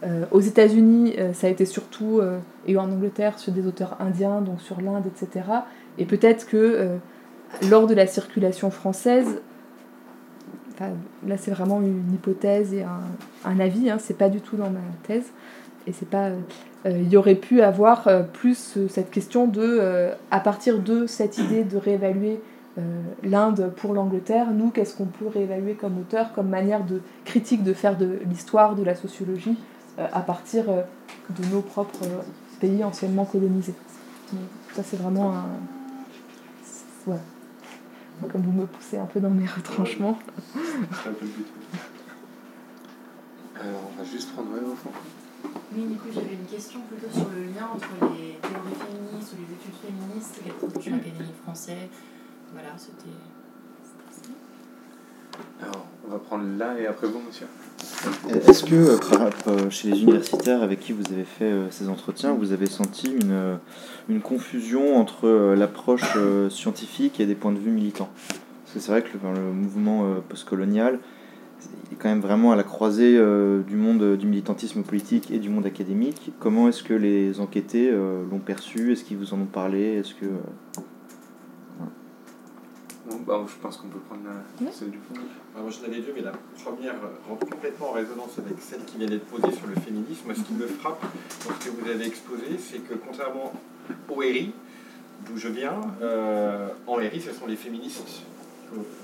euh, 0.02 0.24
aux 0.30 0.40
États-Unis, 0.40 1.14
euh, 1.18 1.32
ça 1.34 1.46
a 1.46 1.50
été 1.50 1.66
surtout, 1.66 2.20
euh, 2.20 2.38
et 2.66 2.76
en 2.76 2.90
Angleterre, 2.90 3.38
sur 3.38 3.52
des 3.52 3.66
auteurs 3.66 3.96
indiens, 4.00 4.40
donc 4.40 4.60
sur 4.60 4.80
l'Inde, 4.80 5.04
etc. 5.06 5.44
Et 5.98 6.06
peut-être 6.06 6.46
que 6.46 6.98
lors 7.68 7.86
de 7.86 7.94
la 7.94 8.06
circulation 8.06 8.70
française, 8.70 9.42
là 11.26 11.36
c'est 11.36 11.50
vraiment 11.50 11.82
une 11.82 12.14
hypothèse 12.14 12.72
et 12.72 12.84
un, 13.44 13.60
avis, 13.60 13.90
hein, 13.90 13.98
c'est 14.00 14.16
pas 14.16 14.30
du 14.30 14.40
tout 14.40 14.56
dans 14.56 14.70
ma 14.70 14.80
thèse, 15.02 15.26
et 15.86 15.92
c'est 15.92 16.08
pas. 16.08 16.30
il 16.86 17.08
y 17.08 17.18
aurait 17.18 17.34
pu 17.34 17.60
avoir 17.60 18.08
plus 18.32 18.78
cette 18.88 19.10
question 19.10 19.46
de, 19.46 20.10
à 20.30 20.40
partir 20.40 20.78
de 20.78 21.06
cette 21.06 21.36
idée 21.36 21.64
de 21.64 21.76
réévaluer 21.76 22.40
l'Inde 23.22 23.72
pour 23.76 23.94
l'Angleterre, 23.94 24.52
nous, 24.52 24.70
qu'est-ce 24.70 24.96
qu'on 24.96 25.06
peut 25.06 25.26
réévaluer 25.26 25.74
comme 25.74 25.98
auteur, 25.98 26.32
comme 26.32 26.48
manière 26.48 26.84
de 26.84 27.02
critique 27.24 27.62
de 27.62 27.74
faire 27.74 27.98
de 27.98 28.20
l'histoire, 28.26 28.74
de 28.74 28.82
la 28.82 28.94
sociologie, 28.94 29.56
euh, 29.98 30.06
à 30.12 30.20
partir 30.20 30.70
euh, 30.70 30.82
de 31.30 31.44
nos 31.46 31.62
propres 31.62 32.04
euh, 32.04 32.22
pays 32.60 32.84
anciennement 32.84 33.24
colonisés. 33.24 33.74
ça, 34.72 34.82
c'est 34.82 34.96
vraiment 34.96 35.34
un. 35.34 35.46
Ouais. 37.06 37.18
Comme 38.30 38.42
vous 38.42 38.52
me 38.52 38.66
poussez 38.66 38.98
un 38.98 39.06
peu 39.06 39.18
dans 39.20 39.30
mes 39.30 39.46
retranchements. 39.46 40.18
Alors, 43.60 43.90
on 43.92 43.98
va 43.98 44.04
juste 44.04 44.32
prendre 44.32 44.52
ouais, 44.52 44.60
au 44.60 44.74
fond. 44.74 44.90
Oui, 45.74 45.82
Nico, 45.82 46.08
j'avais 46.14 46.34
une 46.34 46.46
question 46.46 46.80
plutôt 46.88 47.12
sur 47.12 47.28
le 47.30 47.44
lien 47.44 47.68
entre 47.74 47.88
les 48.14 48.38
théories 48.40 48.74
féministes 48.74 49.32
ou 49.32 49.36
les 49.36 49.54
études 49.54 49.74
féministes 49.82 50.40
et 50.44 50.48
la 50.48 50.54
production 50.54 50.94
académique 50.94 51.42
française. 51.42 51.88
Voilà, 52.52 52.70
c'était. 52.76 53.10
Alors, 55.62 55.86
on 56.06 56.10
va 56.10 56.18
prendre 56.18 56.44
là 56.58 56.78
et 56.78 56.86
après 56.86 57.06
vous, 57.06 57.20
monsieur. 57.26 57.46
Est-ce 58.48 58.64
que 58.64 58.74
euh, 58.74 59.30
euh, 59.46 59.70
chez 59.70 59.90
les 59.90 60.02
universitaires 60.02 60.62
avec 60.62 60.80
qui 60.80 60.92
vous 60.92 61.04
avez 61.12 61.24
fait 61.24 61.44
euh, 61.44 61.70
ces 61.70 61.88
entretiens, 61.88 62.32
vous 62.32 62.52
avez 62.52 62.66
senti 62.66 63.10
une, 63.12 63.58
une 64.08 64.20
confusion 64.20 64.96
entre 64.96 65.54
l'approche 65.54 66.16
scientifique 66.50 67.20
et 67.20 67.26
des 67.26 67.34
points 67.34 67.52
de 67.52 67.58
vue 67.58 67.70
militants? 67.70 68.10
Parce 68.64 68.74
que 68.74 68.80
c'est 68.80 68.92
vrai 68.92 69.02
que 69.02 69.08
le, 69.12 69.52
mouvement 69.52 70.06
postcolonial 70.28 70.98
est 71.92 71.96
quand 71.96 72.08
même 72.08 72.20
vraiment 72.20 72.52
à 72.52 72.56
la 72.56 72.62
croisée 72.62 73.18
du 73.66 73.76
monde 73.76 74.16
du 74.16 74.26
militantisme 74.26 74.82
politique 74.82 75.30
et 75.30 75.38
du 75.38 75.48
monde 75.48 75.66
académique. 75.66 76.32
Comment 76.38 76.68
est-ce 76.68 76.82
que 76.82 76.94
les 76.94 77.40
enquêtés 77.40 77.90
l'ont 77.90 78.38
perçu? 78.38 78.92
Est-ce 78.92 79.04
qu'ils 79.04 79.16
vous 79.16 79.34
en 79.34 79.40
ont 79.40 79.46
parlé? 79.46 79.96
Est-ce 79.96 80.14
que 80.14 80.26
bah, 83.18 83.44
je 83.46 83.54
pense 83.60 83.76
qu'on 83.76 83.88
peut 83.88 83.98
prendre 83.98 84.22
la, 84.24 84.72
celle 84.72 84.90
du 84.90 84.98
fond. 84.98 85.14
Bah, 85.54 85.60
moi, 85.62 85.70
j'en 85.70 85.86
avais 85.86 86.00
deux, 86.00 86.12
mais 86.14 86.22
la 86.22 86.32
première 86.62 86.94
rentre 87.28 87.46
complètement 87.48 87.90
en 87.90 87.92
résonance 87.92 88.38
avec 88.38 88.60
celle 88.60 88.84
qui 88.84 88.98
vient 88.98 89.08
d'être 89.08 89.26
posée 89.26 89.52
sur 89.54 89.66
le 89.66 89.74
féminisme. 89.74 90.34
Ce 90.34 90.42
qui 90.42 90.52
me 90.54 90.66
frappe 90.66 91.02
dans 91.02 91.54
ce 91.54 91.66
que 91.66 91.70
vous 91.70 91.88
avez 91.88 92.06
exposé, 92.06 92.58
c'est 92.58 92.78
que 92.78 92.94
contrairement 92.94 93.52
au 94.08 94.14
RI, 94.16 94.52
d'où 95.26 95.36
je 95.36 95.48
viens, 95.48 95.80
euh, 96.02 96.68
en 96.86 96.94
RI, 96.94 97.20
ce 97.20 97.32
sont 97.32 97.46
les 97.46 97.56
féministes 97.56 98.22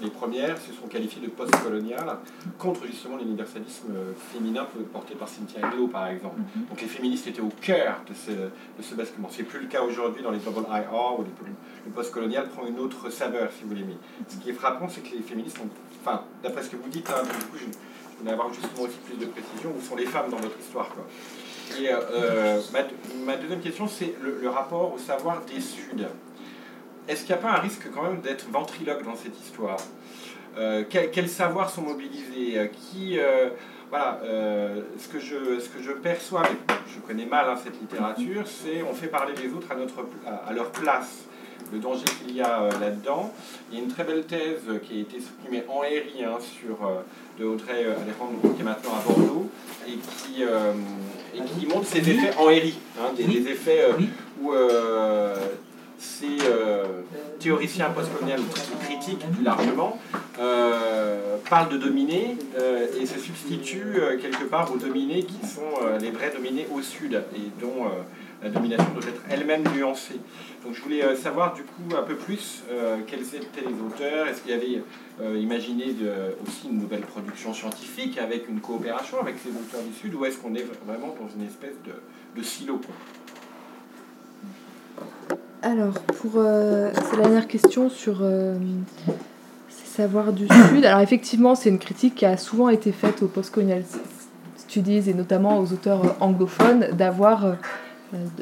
les 0.01 0.11
premières 0.11 0.59
se 0.59 0.73
sont 0.73 0.87
qualifiées 0.87 1.23
de 1.23 1.29
post-coloniales 1.29 2.19
contre 2.59 2.87
justement 2.87 3.17
l'universalisme 3.17 3.93
féminin 4.33 4.67
porté 4.93 5.15
par 5.15 5.29
Cynthia 5.29 5.67
Englo 5.67 5.89
par 5.89 6.09
exemple. 6.09 6.39
Mhm. 6.39 6.67
Donc 6.67 6.81
les 6.81 6.87
féministes 6.87 7.27
étaient 7.27 7.41
au 7.41 7.53
cœur 7.61 8.01
de 8.09 8.15
ce, 8.15 8.31
de 8.31 8.83
ce 8.83 8.95
basculement. 8.95 9.29
Ce 9.31 9.39
n'est 9.39 9.45
plus 9.45 9.61
le 9.61 9.67
cas 9.67 9.83
aujourd'hui 9.83 10.23
dans 10.23 10.31
les 10.31 10.39
double 10.39 10.67
IR 10.71 11.19
où 11.19 11.25
le 11.25 11.93
post-colonial 11.93 12.49
prend 12.49 12.67
une 12.67 12.79
autre 12.79 13.11
saveur 13.11 13.51
si 13.53 13.63
vous 13.63 13.71
voulez. 13.71 13.85
Mais 13.85 13.97
ce 14.29 14.37
qui 14.37 14.51
est 14.51 14.55
frappant, 14.55 14.89
c'est 14.89 15.01
que 15.01 15.15
les 15.15 15.23
féministes 15.23 15.59
ont, 15.59 15.69
enfin, 16.03 16.23
d'après 16.43 16.63
ce 16.63 16.71
que 16.71 16.77
vous 16.77 16.89
dites, 16.89 17.09
hein, 17.11 17.23
du 17.23 17.47
coup, 17.47 17.57
je, 17.59 17.67
voulais 18.19 18.33
avoir 18.33 18.53
justement 18.53 18.83
aussi 18.83 18.97
plus 19.05 19.17
de 19.17 19.27
précision, 19.27 19.73
où 19.77 19.81
sont 19.83 19.97
les 19.97 20.07
femmes 20.07 20.31
dans 20.31 20.39
votre 20.39 20.59
histoire 20.59 20.89
quoi. 20.89 21.05
Et 21.79 21.89
euh, 21.91 22.61
ma, 23.25 23.37
deuxième 23.37 23.61
question, 23.61 23.89
c'est 23.89 24.15
le, 24.23 24.39
le 24.41 24.49
rapport 24.49 24.95
au 24.95 24.99
savoir 24.99 25.43
des 25.45 25.61
Suds 25.61 26.07
est-ce 27.09 27.25
qu'il 27.25 27.35
n'y 27.35 27.41
a 27.41 27.43
pas 27.43 27.53
un 27.53 27.61
risque 27.61 27.89
quand 27.95 28.03
même 28.03 28.21
d'être 28.21 28.49
ventriloque 28.51 29.05
dans 29.05 29.17
cette 29.17 29.39
histoire? 29.39 29.79
Euh, 30.59 30.85
quels, 30.89 31.29
savoirs 31.29 31.71
sont 31.71 31.83
mobilisés? 31.83 32.59
Euh, 32.59 32.67
Qui, 32.67 33.19
euh, 33.19 33.51
voilà, 33.91 34.21
ce, 34.99 35.09
que 35.09 35.21
je, 35.21 35.61
ce 35.61 35.69
que 35.69 35.81
je 35.81 35.93
perçois, 35.93 36.43
mais 36.43 36.75
je 36.93 36.99
connais 37.01 37.27
mal 37.27 37.47
hein, 37.49 37.55
cette 37.63 37.81
littérature, 37.81 38.43
c'est 38.47 38.83
on 38.83 38.93
fait 38.93 39.07
parler 39.07 39.33
les 39.41 39.53
autres 39.53 39.71
à, 39.71 39.77
notre, 39.77 40.05
à, 40.27 40.53
leur 40.53 40.71
place. 40.71 41.25
Le 41.73 41.79
danger 41.79 42.05
qu'il 42.05 42.37
y 42.37 42.41
a 42.41 42.69
là-dedans. 42.81 43.33
Il 43.71 43.79
y 43.79 43.81
a 43.81 43.85
une 43.85 43.91
très 43.91 44.05
belle 44.05 44.25
thèse 44.25 44.63
qui 44.85 44.99
a 44.99 45.01
été 45.01 45.21
supprimée 45.21 45.65
en 45.69 45.81
RI 45.81 46.25
hein, 46.25 46.39
sur, 46.41 46.79
de 47.39 47.45
Audrey 47.45 47.85
Alejandro, 47.85 48.51
qui 48.55 48.61
est 48.61 48.65
maintenant 48.65 48.93
à 48.93 49.05
Bordeaux, 49.05 49.51
et 49.87 49.93
qui, 49.97 50.43
et 50.43 51.45
qui 51.45 51.67
montre 51.67 51.87
ces 51.87 52.09
effets 52.09 52.37
en 52.39 52.45
RI, 52.47 52.79
hein, 53.01 53.13
des, 53.17 53.25
des, 53.25 53.51
effets 53.51 53.85
où 54.41 54.53
ces 55.99 56.39
euh, 57.47 57.57
théoriciens 57.57 57.91
postcoloniaux 57.91 58.43
critiques 58.85 59.25
plus 59.33 59.45
largement 59.45 59.99
euh, 60.39 61.37
parlent 61.49 61.69
de 61.69 61.77
dominés 61.77 62.37
euh, 62.59 62.87
et 63.01 63.07
se 63.07 63.19
substituent 63.19 64.01
quelque 64.21 64.45
part 64.45 64.73
aux 64.73 64.77
dominés 64.77 65.25
qui 65.25 65.47
sont 65.47 65.61
les 66.01 66.11
vrais 66.11 66.33
dominés 66.35 66.67
au 66.75 66.83
sud 66.83 67.15
et 67.35 67.61
dont 67.61 67.87
la 68.43 68.51
domination 68.51 68.89
doit 68.93 69.09
être 69.09 69.23
elle-même 69.31 69.63
nuancée. 69.75 70.21
Donc 70.65 70.75
je 70.75 70.83
voulais 70.83 71.17
savoir 71.17 71.55
du 71.55 71.63
coup 71.63 71.97
un 71.97 72.03
peu 72.03 72.17
plus 72.17 72.65
quels 73.07 73.23
étaient 73.23 73.61
les 73.61 73.81
auteurs, 73.87 74.27
est-ce 74.27 74.43
qu'il 74.43 74.51
y 74.51 74.55
avait 74.55 74.83
imaginé 75.39 75.95
aussi 76.47 76.69
une 76.69 76.81
nouvelle 76.81 77.03
production 77.03 77.55
scientifique 77.55 78.19
avec 78.19 78.49
une 78.49 78.61
coopération 78.61 79.21
avec 79.21 79.37
ces 79.43 79.51
auteurs 79.51 79.83
du 79.87 79.95
Sud 79.95 80.15
ou 80.15 80.25
est-ce 80.25 80.39
qu'on 80.39 80.55
est 80.55 80.67
vraiment 80.85 81.15
dans 81.21 81.29
une 81.29 81.47
espèce 81.47 81.77
de 82.37 82.43
silo 82.43 82.81
alors, 85.67 85.95
pour 85.95 86.35
euh, 86.37 86.93
cette 86.95 87.19
dernière 87.19 87.49
question 87.49 87.91
sur 87.91 88.19
euh, 88.23 88.55
ces 89.69 89.87
savoirs 89.87 90.33
du 90.33 90.47
Sud, 90.47 90.85
alors 90.85 91.01
effectivement, 91.01 91.57
c'est 91.57 91.71
une 91.71 91.81
critique 91.81 92.15
qui 92.15 92.25
a 92.25 92.37
souvent 92.37 92.69
été 92.69 92.93
faite 92.93 93.21
aux 93.25 93.27
postcolonial 93.27 93.83
studies 94.57 95.11
et 95.11 95.15
notamment 95.15 95.59
aux 95.59 95.73
auteurs 95.73 96.15
anglophones 96.21 96.91
d'avoir, 96.93 97.47
euh, 97.47 97.55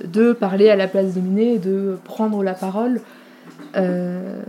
de 0.04 0.34
parler 0.34 0.68
à 0.68 0.76
la 0.76 0.86
place 0.86 1.14
dominée, 1.14 1.58
de 1.58 1.96
prendre 2.04 2.42
la 2.42 2.52
parole. 2.52 3.00
je 3.74 4.42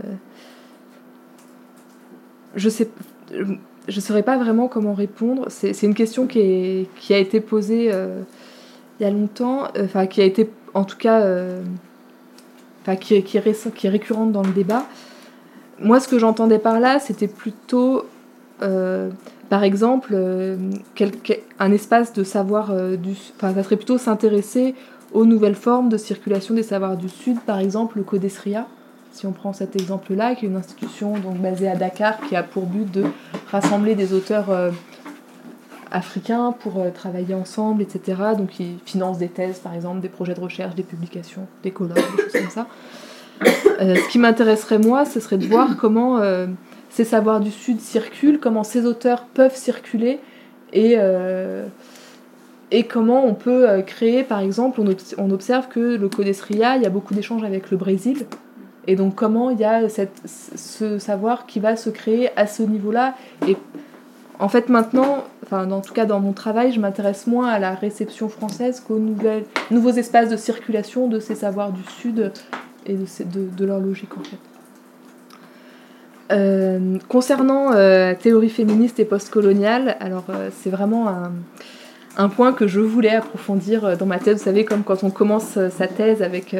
sais 2.68 2.90
saurais 3.88 4.22
pas 4.22 4.36
vraiment 4.36 4.68
comment 4.68 4.92
répondre. 4.92 5.46
C'est 5.48 5.82
une 5.82 5.94
question 5.94 6.26
qui, 6.26 6.88
qui, 6.96 7.14
a 7.14 7.18
été 7.18 7.40
posée 7.40 7.86
il 7.86 9.02
y 9.02 9.06
a 9.06 9.10
longtemps, 9.10 9.68
enfin 9.82 10.06
qui 10.06 10.20
a 10.20 10.24
été 10.24 10.50
en 10.74 10.84
tout 10.84 10.98
cas 10.98 11.22
qui, 12.94 13.14
est, 13.14 13.88
récurrente 13.88 14.30
dans 14.30 14.42
le 14.42 14.52
débat. 14.52 14.86
Moi, 15.80 15.98
ce 15.98 16.06
que 16.06 16.18
j'entendais 16.18 16.60
par 16.60 16.78
là, 16.78 17.00
c'était 17.00 17.26
plutôt, 17.26 18.04
euh, 18.62 19.10
par 19.48 19.64
exemple, 19.64 20.12
euh, 20.14 20.56
un 21.58 21.72
espace 21.72 22.12
de 22.12 22.22
savoir 22.22 22.70
euh, 22.70 22.96
du... 22.96 23.14
Enfin, 23.36 23.52
ça 23.52 23.64
serait 23.64 23.76
plutôt 23.76 23.98
s'intéresser 23.98 24.74
aux 25.12 25.24
nouvelles 25.24 25.56
formes 25.56 25.88
de 25.88 25.96
circulation 25.96 26.54
des 26.54 26.62
savoirs 26.62 26.96
du 26.96 27.08
Sud, 27.08 27.40
par 27.40 27.58
exemple 27.58 27.98
le 27.98 28.04
Codesria, 28.04 28.66
si 29.12 29.26
on 29.26 29.32
prend 29.32 29.52
cet 29.52 29.74
exemple-là, 29.74 30.34
qui 30.34 30.44
est 30.44 30.48
une 30.48 30.56
institution 30.56 31.14
donc 31.18 31.38
basée 31.38 31.68
à 31.68 31.76
Dakar, 31.76 32.20
qui 32.28 32.36
a 32.36 32.42
pour 32.42 32.66
but 32.66 32.90
de 32.90 33.04
rassembler 33.50 33.94
des 33.94 34.12
auteurs 34.12 34.46
africains 35.90 36.52
pour 36.58 36.84
travailler 36.92 37.34
ensemble, 37.34 37.82
etc. 37.82 38.22
Donc 38.36 38.60
ils 38.60 38.78
financent 38.84 39.18
des 39.18 39.28
thèses, 39.28 39.58
par 39.58 39.74
exemple, 39.74 40.00
des 40.00 40.08
projets 40.08 40.34
de 40.34 40.40
recherche, 40.40 40.74
des 40.74 40.82
publications, 40.82 41.46
des 41.62 41.70
colloques, 41.70 41.96
des 42.16 42.22
choses 42.22 42.32
comme 42.32 42.50
ça. 42.50 42.66
ce 43.80 44.08
qui 44.08 44.18
m'intéresserait 44.18 44.78
moi, 44.78 45.04
ce 45.04 45.20
serait 45.20 45.38
de 45.38 45.46
voir 45.46 45.76
comment 45.76 46.20
ces 46.90 47.04
savoirs 47.04 47.40
du 47.40 47.50
Sud 47.50 47.80
circulent, 47.80 48.38
comment 48.40 48.64
ces 48.64 48.86
auteurs 48.86 49.24
peuvent 49.24 49.56
circuler 49.56 50.20
et, 50.72 50.96
et 52.70 52.82
comment 52.84 53.24
on 53.26 53.34
peut 53.34 53.82
créer, 53.86 54.24
par 54.24 54.40
exemple, 54.40 54.80
on, 55.18 55.30
observe 55.30 55.68
que 55.68 55.96
le 55.96 56.08
Codesria, 56.08 56.76
il 56.76 56.82
y 56.82 56.86
a 56.86 56.90
beaucoup 56.90 57.14
d'échanges 57.14 57.44
avec 57.44 57.70
le 57.70 57.76
Brésil, 57.76 58.26
et 58.86 58.96
donc 58.96 59.14
comment 59.14 59.50
il 59.50 59.58
y 59.58 59.64
a 59.64 59.88
cette, 59.88 60.22
ce 60.26 60.98
savoir 60.98 61.46
qui 61.46 61.60
va 61.60 61.76
se 61.76 61.90
créer 61.90 62.30
à 62.36 62.46
ce 62.46 62.62
niveau-là. 62.62 63.14
Et 63.46 63.56
en 64.38 64.48
fait 64.48 64.68
maintenant, 64.68 65.24
enfin 65.44 65.70
en 65.70 65.80
tout 65.80 65.94
cas 65.94 66.04
dans 66.04 66.20
mon 66.20 66.32
travail, 66.32 66.72
je 66.72 66.80
m'intéresse 66.80 67.26
moins 67.26 67.48
à 67.48 67.58
la 67.58 67.74
réception 67.74 68.28
française 68.28 68.80
qu'aux 68.80 69.00
nouveaux 69.70 69.90
espaces 69.90 70.28
de 70.28 70.36
circulation 70.36 71.08
de 71.08 71.20
ces 71.20 71.34
savoirs 71.34 71.72
du 71.72 71.82
Sud 71.84 72.32
et 72.86 72.94
de, 72.94 73.56
de, 73.56 73.64
leur 73.64 73.80
logique 73.80 74.16
en 74.18 74.22
fait. 74.22 74.36
Euh, 76.32 76.98
concernant 77.08 77.72
euh, 77.72 78.14
théorie 78.14 78.50
féministe 78.50 78.98
et 78.98 79.04
postcoloniale, 79.04 79.96
alors 80.00 80.24
euh, 80.28 80.50
c'est 80.52 80.70
vraiment 80.70 81.08
un, 82.16 82.28
point 82.28 82.52
que 82.52 82.66
je 82.66 82.80
voulais 82.80 83.14
approfondir 83.14 83.96
dans 83.96 84.06
ma 84.06 84.18
thèse. 84.18 84.38
Vous 84.38 84.44
savez, 84.44 84.64
comme 84.64 84.82
quand 84.82 85.04
on 85.04 85.10
commence 85.10 85.58
sa 85.70 85.86
thèse 85.86 86.22
avec 86.22 86.56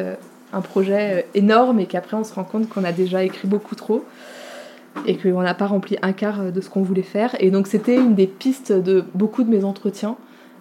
un 0.53 0.61
projet 0.61 1.25
énorme 1.35 1.79
et 1.79 1.85
qu'après 1.85 2.15
on 2.15 2.23
se 2.23 2.33
rend 2.33 2.43
compte 2.43 2.69
qu'on 2.69 2.83
a 2.83 2.91
déjà 2.91 3.23
écrit 3.23 3.47
beaucoup 3.47 3.75
trop 3.75 4.05
et 5.05 5.17
qu'on 5.17 5.41
n'a 5.41 5.53
pas 5.53 5.67
rempli 5.67 5.97
un 6.01 6.13
quart 6.13 6.41
euh, 6.41 6.51
de 6.51 6.61
ce 6.61 6.69
qu'on 6.69 6.81
voulait 6.81 7.01
faire. 7.01 7.35
Et 7.39 7.51
donc 7.51 7.67
c'était 7.67 7.95
une 7.95 8.15
des 8.15 8.27
pistes 8.27 8.71
de 8.71 9.03
beaucoup 9.13 9.43
de 9.43 9.49
mes 9.49 9.63
entretiens 9.63 10.15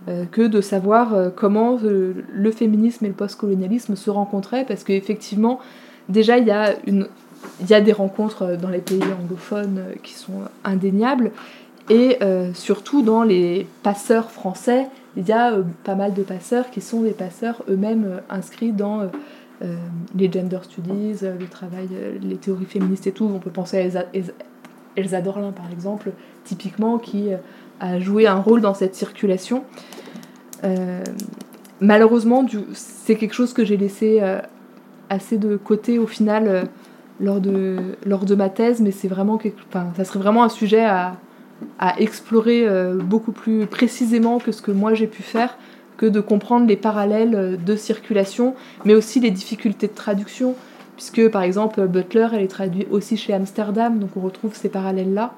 euh, 0.09 0.25
que 0.31 0.43
de 0.43 0.61
savoir 0.61 1.15
comment 1.35 1.79
le 1.83 2.51
féminisme 2.51 3.05
et 3.05 3.09
le 3.09 3.15
postcolonialisme 3.15 3.97
se 3.97 4.11
rencontraient 4.11 4.65
parce 4.65 4.85
qu'effectivement 4.85 5.61
déjà 6.09 6.39
il 6.39 6.47
y 6.47 6.53
il 7.61 7.71
y 7.71 7.75
a 7.75 7.81
des 7.81 7.93
rencontres 7.93 8.57
dans 8.57 8.71
les 8.71 8.79
pays 8.79 9.01
anglophones 9.23 9.83
qui 10.03 10.15
sont 10.15 10.43
indéniables 10.65 11.31
et 11.91 12.19
surtout 12.55 13.03
dans 13.03 13.23
les 13.23 13.67
passeurs 13.83 14.31
français 14.31 14.89
il 15.17 15.27
y 15.27 15.33
a 15.33 15.55
pas 15.85 15.95
mal 15.95 16.15
de 16.15 16.23
passeurs 16.23 16.71
qui 16.71 16.81
sont 16.81 17.01
des 17.01 17.13
passeurs 17.13 17.63
eux-mêmes 17.69 18.21
inscrits 18.29 18.73
dans 18.73 19.01
euh, 19.01 19.07
les 20.15 20.31
gender 20.31 20.59
studies, 20.63 21.19
euh, 21.23 21.35
le 21.39 21.47
travail, 21.47 21.89
euh, 21.93 22.19
les 22.23 22.37
théories 22.37 22.67
féministes 22.67 23.07
et 23.07 23.13
tout. 23.13 23.31
On 23.33 23.39
peut 23.39 23.51
penser 23.51 23.97
à 23.97 24.05
Elsa, 24.97 25.21
Dorlin, 25.21 25.53
par 25.53 25.71
exemple, 25.71 26.13
typiquement, 26.45 26.99
qui 26.99 27.29
a 27.81 28.01
joué 28.01 28.27
un 28.27 28.37
rôle 28.37 28.61
dans 28.61 28.75
cette 28.75 28.95
circulation. 28.95 29.65
malheureusement, 31.81 32.47
c'est 32.73 33.17
quelque 33.17 33.35
chose 33.35 33.53
que 33.53 33.65
j'ai 33.65 33.77
laissé 33.77 34.23
assez 35.11 35.37
de 35.37 35.57
côté 35.57 35.99
au 35.99 36.07
final 36.07 36.69
lors, 37.21 37.41
de, 37.41 37.77
lors 38.07 38.25
de 38.25 38.35
ma 38.35 38.49
thèse, 38.49 38.81
mais 38.81 38.91
c'est 38.91 39.09
vraiment 39.09 39.39
ça 39.73 40.05
serait 40.05 40.19
vraiment 40.19 40.45
un 40.45 40.49
sujet 40.49 40.87
à 40.87 41.19
explorer 41.99 42.67
beaucoup 43.05 43.33
plus 43.33 43.67
précisément 43.67 44.39
que 44.39 44.51
ce 44.51 44.63
que 44.63 44.71
moi 44.71 44.95
j'ai 44.95 45.07
pu 45.07 45.23
faire 45.23 45.59
que 45.97 46.07
de 46.07 46.21
comprendre 46.21 46.67
les 46.67 46.77
parallèles 46.77 47.59
de 47.63 47.77
circulation, 47.77 48.55
mais 48.85 48.95
aussi 48.95 49.21
les 49.21 49.31
difficultés 49.31 49.87
de 49.87 49.95
traduction, 49.95 50.55
puisque 50.97 51.29
par 51.29 51.43
exemple 51.43 51.87
Butler, 51.87 52.29
elle 52.33 52.43
est 52.43 52.49
traduite 52.49 52.89
aussi 52.91 53.17
chez 53.17 53.33
Amsterdam, 53.33 53.99
donc 53.99 54.11
on 54.17 54.21
retrouve 54.21 54.55
ces 54.55 54.69
parallèles-là. 54.69 55.35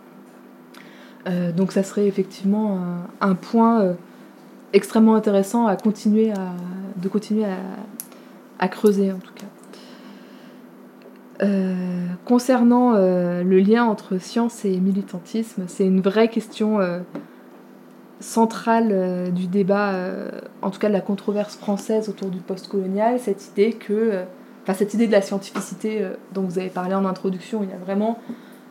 Euh, 1.26 1.52
donc 1.52 1.72
ça 1.72 1.82
serait 1.82 2.06
effectivement 2.06 2.80
un, 3.20 3.34
point 3.34 3.80
euh, 3.80 3.94
extrêmement 4.72 5.14
intéressant 5.14 5.66
à 5.66 5.76
continuer 5.76 6.30
à, 6.32 6.52
de 6.96 7.08
continuer 7.08 7.44
à, 8.58 8.68
creuser 8.68 9.12
en 9.12 9.18
tout 9.18 9.32
cas. 9.34 9.46
Euh, 11.40 12.06
concernant 12.24 12.94
le 12.94 13.58
lien 13.60 13.84
entre 13.84 14.18
science 14.18 14.64
et 14.64 14.76
militantisme, 14.78 15.64
c'est 15.66 15.86
une 15.86 16.00
vraie 16.00 16.28
question 16.28 16.78
centrale 18.20 18.88
euh, 18.90 19.30
du 19.30 19.46
débat, 19.46 19.92
euh, 19.92 20.30
en 20.62 20.70
tout 20.70 20.78
cas 20.78 20.88
de 20.88 20.92
la 20.92 21.00
controverse 21.00 21.56
française 21.56 22.08
autour 22.08 22.30
du 22.30 22.38
postcolonial, 22.38 23.18
cette 23.20 23.48
idée 23.48 23.72
que, 23.72 23.92
euh, 23.92 24.24
enfin 24.62 24.74
cette 24.74 24.94
idée 24.94 25.06
de 25.06 25.12
la 25.12 25.22
scientificité 25.22 26.04
dont 26.32 26.42
vous 26.42 26.58
avez 26.58 26.68
parlé 26.68 26.94
en 26.94 27.04
introduction, 27.04 27.62
il 27.62 27.70
y 27.70 27.72
a 27.72 27.78
vraiment 27.78 28.18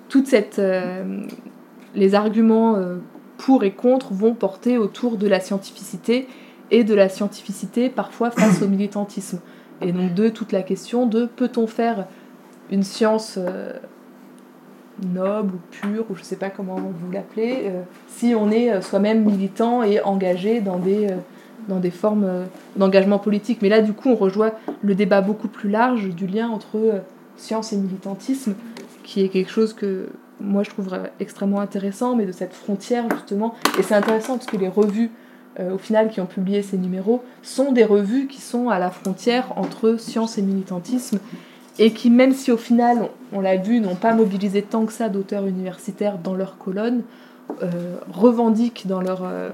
toute 0.10 0.28
cette, 0.28 0.62
les 1.96 2.16
arguments 2.16 2.78
pour 3.38 3.64
et 3.64 3.72
contre 3.72 4.14
vont 4.14 4.34
porter 4.34 4.78
autour 4.78 5.18
de 5.18 5.28
la 5.28 5.40
scientificité 5.40 6.28
et 6.72 6.84
de 6.84 6.94
la 6.94 7.10
scientificité 7.10 7.90
parfois 7.90 8.32
face 8.32 8.62
au 8.62 8.68
militantisme. 8.68 9.40
Et 9.82 9.92
donc 9.92 10.14
de 10.14 10.30
toute 10.30 10.52
la 10.52 10.62
question 10.62 11.08
de 11.08 11.26
peut-on 11.26 11.68
faire 11.68 12.06
une 12.72 12.84
science 12.84 13.40
noble 15.04 15.56
ou 15.56 15.60
pur, 15.72 16.06
ou 16.10 16.16
je 16.16 16.22
ne 16.22 16.26
sais 16.26 16.36
pas 16.36 16.50
comment 16.50 16.76
vous 16.76 17.12
l'appelez, 17.12 17.64
euh, 17.66 17.82
si 18.08 18.34
on 18.36 18.52
est 18.52 18.72
euh, 18.72 18.82
soi-même 18.82 19.24
militant 19.24 19.84
et 19.84 20.02
engagé 20.02 20.62
dans 20.62 20.78
des, 20.78 21.08
euh, 21.08 21.16
dans 21.68 21.80
des 21.80 21.92
formes 21.92 22.46
d'engagement 22.76 23.20
politique. 23.20 23.60
Mais 23.62 23.70
là, 23.70 23.82
du 23.82 23.94
coup, 23.94 24.10
on 24.10 24.16
rejoint 24.16 24.52
le 24.82 24.96
débat 24.96 25.22
beaucoup 25.22 25.48
plus 25.48 25.70
large 25.70 26.10
du 26.10 26.28
lien 26.28 26.50
entre 26.50 27.02
science 27.36 27.74
et 27.74 27.78
militantisme, 27.78 28.56
qui 29.04 29.24
est 29.24 29.30
quelque 29.30 29.52
chose 29.52 29.74
que 29.74 30.10
moi 30.40 30.64
je 30.64 30.70
trouve 30.70 30.88
extrêmement 31.20 31.60
intéressant, 31.60 32.16
mais 32.16 32.26
de 32.26 32.32
cette 32.32 32.54
frontière 32.54 33.06
justement. 33.12 33.54
Et 33.78 33.84
c'est 33.84 33.96
intéressant 33.96 34.38
parce 34.38 34.46
que 34.46 34.56
les 34.58 34.70
revues, 34.70 35.12
au 35.60 35.78
final, 35.78 36.10
qui 36.10 36.22
ont 36.22 36.26
publié 36.26 36.62
ces 36.62 36.78
numéros, 36.78 37.24
sont 37.42 37.72
des 37.72 37.84
revues 37.84 38.28
qui 38.28 38.40
sont 38.40 38.70
à 38.70 38.80
la 38.80 38.92
frontière 38.92 39.52
entre 39.58 39.98
science 40.00 40.38
et 40.38 40.44
militantisme 40.44 41.20
et 41.80 41.92
qui, 41.92 42.10
même 42.10 42.34
si 42.34 42.52
au 42.52 42.58
final, 42.58 43.10
on, 43.32 43.42
l'a 43.42 43.58
vu, 43.58 43.80
n'ont 43.80 43.96
pas 43.96 44.14
mobilisé 44.14 44.62
tant 44.62 44.86
que 44.86 44.94
ça 44.94 45.10
d'auteurs 45.10 45.46
universitaires 45.46 46.18
dans 46.18 46.34
leurs 46.34 46.58
colonnes, 46.58 47.04
euh, 47.62 47.98
revendiquent 48.12 48.88
dans, 48.88 49.02
leur, 49.02 49.24
euh, 49.24 49.50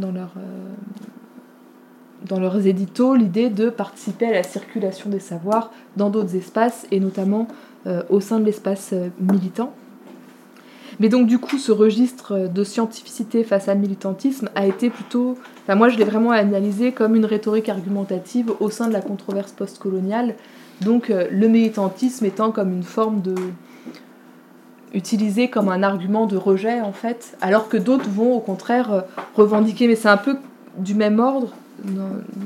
leur, 0.00 0.32
euh, 0.36 0.40
dans 2.28 2.38
leurs 2.38 2.66
éditos 2.66 3.14
l'idée 3.14 3.48
de 3.48 3.70
participer 3.70 4.26
à 4.26 4.32
la 4.32 4.42
circulation 4.42 5.10
des 5.10 5.18
savoirs 5.18 5.72
dans 5.96 6.10
d'autres 6.10 6.36
espaces, 6.36 6.86
et 6.90 7.00
notamment 7.00 7.48
au 8.10 8.20
sein 8.20 8.40
de 8.40 8.44
l'espace 8.44 8.92
militant. 9.18 9.72
Mais 10.98 11.08
donc 11.08 11.26
du 11.26 11.38
coup, 11.38 11.56
ce 11.56 11.72
registre 11.72 12.46
de 12.46 12.62
scientificité 12.62 13.42
face 13.42 13.68
à 13.68 13.74
militantisme 13.74 14.50
a 14.54 14.66
été 14.66 14.90
plutôt, 14.90 15.38
enfin 15.62 15.76
moi 15.76 15.88
je 15.88 15.96
l'ai 15.96 16.04
vraiment 16.04 16.30
analysé 16.30 16.92
comme 16.92 17.16
une 17.16 17.24
rhétorique 17.24 17.70
argumentative 17.70 18.52
au 18.60 18.68
sein 18.68 18.86
de 18.86 18.92
la 18.92 19.00
controverse 19.00 19.52
postcoloniale, 19.52 20.34
donc 20.80 21.10
euh, 21.10 21.28
le 21.30 21.48
militantisme 21.48 22.24
étant 22.24 22.50
comme 22.50 22.72
une 22.72 22.82
forme 22.82 23.20
de 23.20 23.34
utilisé 24.92 25.48
comme 25.48 25.68
un 25.68 25.82
argument 25.82 26.26
de 26.26 26.36
rejet 26.36 26.80
en 26.80 26.92
fait, 26.92 27.36
alors 27.40 27.68
que 27.68 27.76
d'autres 27.76 28.08
vont 28.08 28.34
au 28.34 28.40
contraire 28.40 28.92
euh, 28.92 29.00
revendiquer, 29.36 29.86
mais 29.86 29.96
c'est 29.96 30.08
un 30.08 30.16
peu 30.16 30.36
du 30.76 30.94
même 30.94 31.20
ordre, 31.20 31.52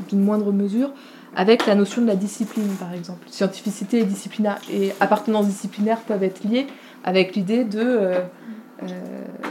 d'une 0.08 0.20
moindre 0.20 0.52
mesure, 0.52 0.90
avec 1.36 1.66
la 1.66 1.74
notion 1.74 2.02
de 2.02 2.06
la 2.06 2.16
discipline 2.16 2.68
par 2.78 2.92
exemple. 2.92 3.26
Scientificité 3.28 4.00
et, 4.00 4.04
disciplinaire, 4.04 4.58
et 4.70 4.92
appartenance 5.00 5.46
disciplinaire 5.46 5.98
peuvent 6.00 6.22
être 6.22 6.44
liées 6.44 6.66
avec 7.04 7.34
l'idée 7.36 7.64
de 7.64 7.80
euh, 7.80 8.20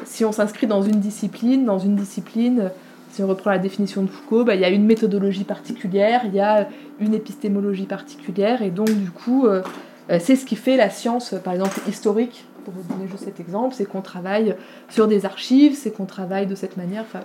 si 0.05 0.25
on 0.25 0.31
s'inscrit 0.31 0.67
dans 0.67 0.81
une 0.81 0.99
discipline, 0.99 1.65
dans 1.65 1.79
une 1.79 1.95
discipline, 1.95 2.71
si 3.13 3.21
on 3.21 3.27
reprend 3.27 3.51
la 3.51 3.59
définition 3.59 4.01
de 4.01 4.07
Foucault, 4.07 4.43
bah, 4.43 4.55
il 4.55 4.61
y 4.61 4.65
a 4.65 4.69
une 4.69 4.85
méthodologie 4.85 5.43
particulière, 5.43 6.21
il 6.25 6.33
y 6.33 6.39
a 6.39 6.67
une 6.99 7.13
épistémologie 7.13 7.85
particulière, 7.85 8.63
et 8.63 8.71
donc 8.71 8.89
du 8.89 9.11
coup, 9.11 9.45
euh, 9.45 9.61
euh, 10.09 10.17
c'est 10.19 10.35
ce 10.35 10.47
qui 10.47 10.55
fait 10.55 10.77
la 10.77 10.89
science, 10.89 11.35
par 11.43 11.53
exemple, 11.53 11.79
historique, 11.87 12.43
pour 12.65 12.73
vous 12.73 12.81
donner 12.91 13.07
juste 13.07 13.25
cet 13.25 13.39
exemple, 13.39 13.75
c'est 13.75 13.85
qu'on 13.85 14.01
travaille 14.01 14.55
sur 14.89 15.07
des 15.07 15.27
archives, 15.27 15.75
c'est 15.75 15.91
qu'on 15.91 16.05
travaille 16.05 16.47
de 16.47 16.55
cette 16.55 16.75
manière, 16.75 17.03
enfin, 17.03 17.23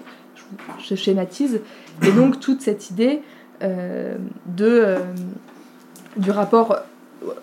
je, 0.79 0.95
schématise, 0.95 1.63
et 2.07 2.13
donc 2.13 2.39
toute 2.39 2.61
cette 2.61 2.91
idée 2.91 3.23
euh, 3.63 4.15
de, 4.45 4.97
du 6.19 6.31
rapport 6.31 6.81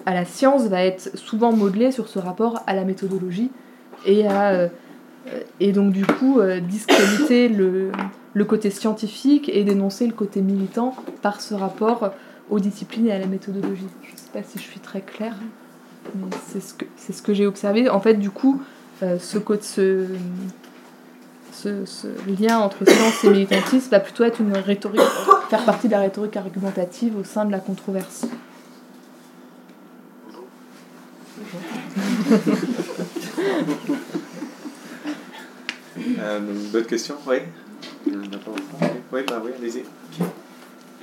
à 0.06 0.14
la 0.14 0.24
science 0.24 0.68
va 0.68 0.86
être 0.86 1.18
souvent 1.18 1.52
modelée 1.52 1.92
sur 1.92 2.08
ce 2.08 2.20
rapport 2.20 2.62
à 2.68 2.76
la 2.76 2.84
méthodologie 2.84 3.50
et 4.06 4.28
à 4.28 4.70
et 5.60 5.72
donc 5.72 5.92
du 5.92 6.06
coup 6.06 6.40
discréditer 6.68 7.50
le, 7.50 7.92
le 8.34 8.46
côté 8.46 8.70
scientifique 8.70 9.50
et 9.50 9.64
dénoncer 9.64 10.06
le 10.06 10.14
côté 10.14 10.42
militant 10.42 10.96
par 11.22 11.42
ce 11.42 11.56
rapport 11.56 12.12
aux 12.50 12.60
disciplines 12.60 13.08
et 13.08 13.12
à 13.12 13.20
la 13.20 13.28
méthodologie. 13.28 13.88
Je 14.04 14.12
ne 14.12 14.18
sais 14.18 14.30
pas 14.34 14.44
si 14.44 14.60
je 14.60 14.64
suis 14.64 14.80
très 14.80 15.02
claire, 15.02 15.36
mais 16.14 16.28
c'est 16.48 16.62
ce 16.62 16.74
que, 16.74 16.86
ce 17.12 17.22
que 17.22 17.34
j'ai 17.34 17.48
observé. 17.48 17.90
En 17.90 18.02
fait, 18.02 18.16
du 18.16 18.30
coup, 18.30 18.62
euh, 19.04 19.18
ce, 19.20 19.40
ce, 19.62 20.06
ce, 21.54 21.86
ce, 21.86 22.08
lien 22.40 22.60
entre 22.60 22.88
science 22.88 23.24
et 23.24 23.30
militantisme 23.30 23.90
va 23.92 24.00
plutôt 24.00 24.26
être 24.26 24.42
une 24.42 24.56
rhétorique, 24.56 25.02
faire 25.50 25.66
partie 25.66 25.88
de 25.88 25.94
la 25.94 26.02
rhétorique 26.02 26.38
argumentative 26.38 27.18
au 27.18 27.24
sein 27.24 27.46
de 27.46 27.52
la 27.52 27.60
controverse. 27.60 28.28
D'autres 36.72 36.88
questions? 36.88 37.16
Oui 37.28 37.38
Oui, 38.08 39.22
bah 39.28 39.42
oui, 39.44 39.52
allez-y. 39.58 39.84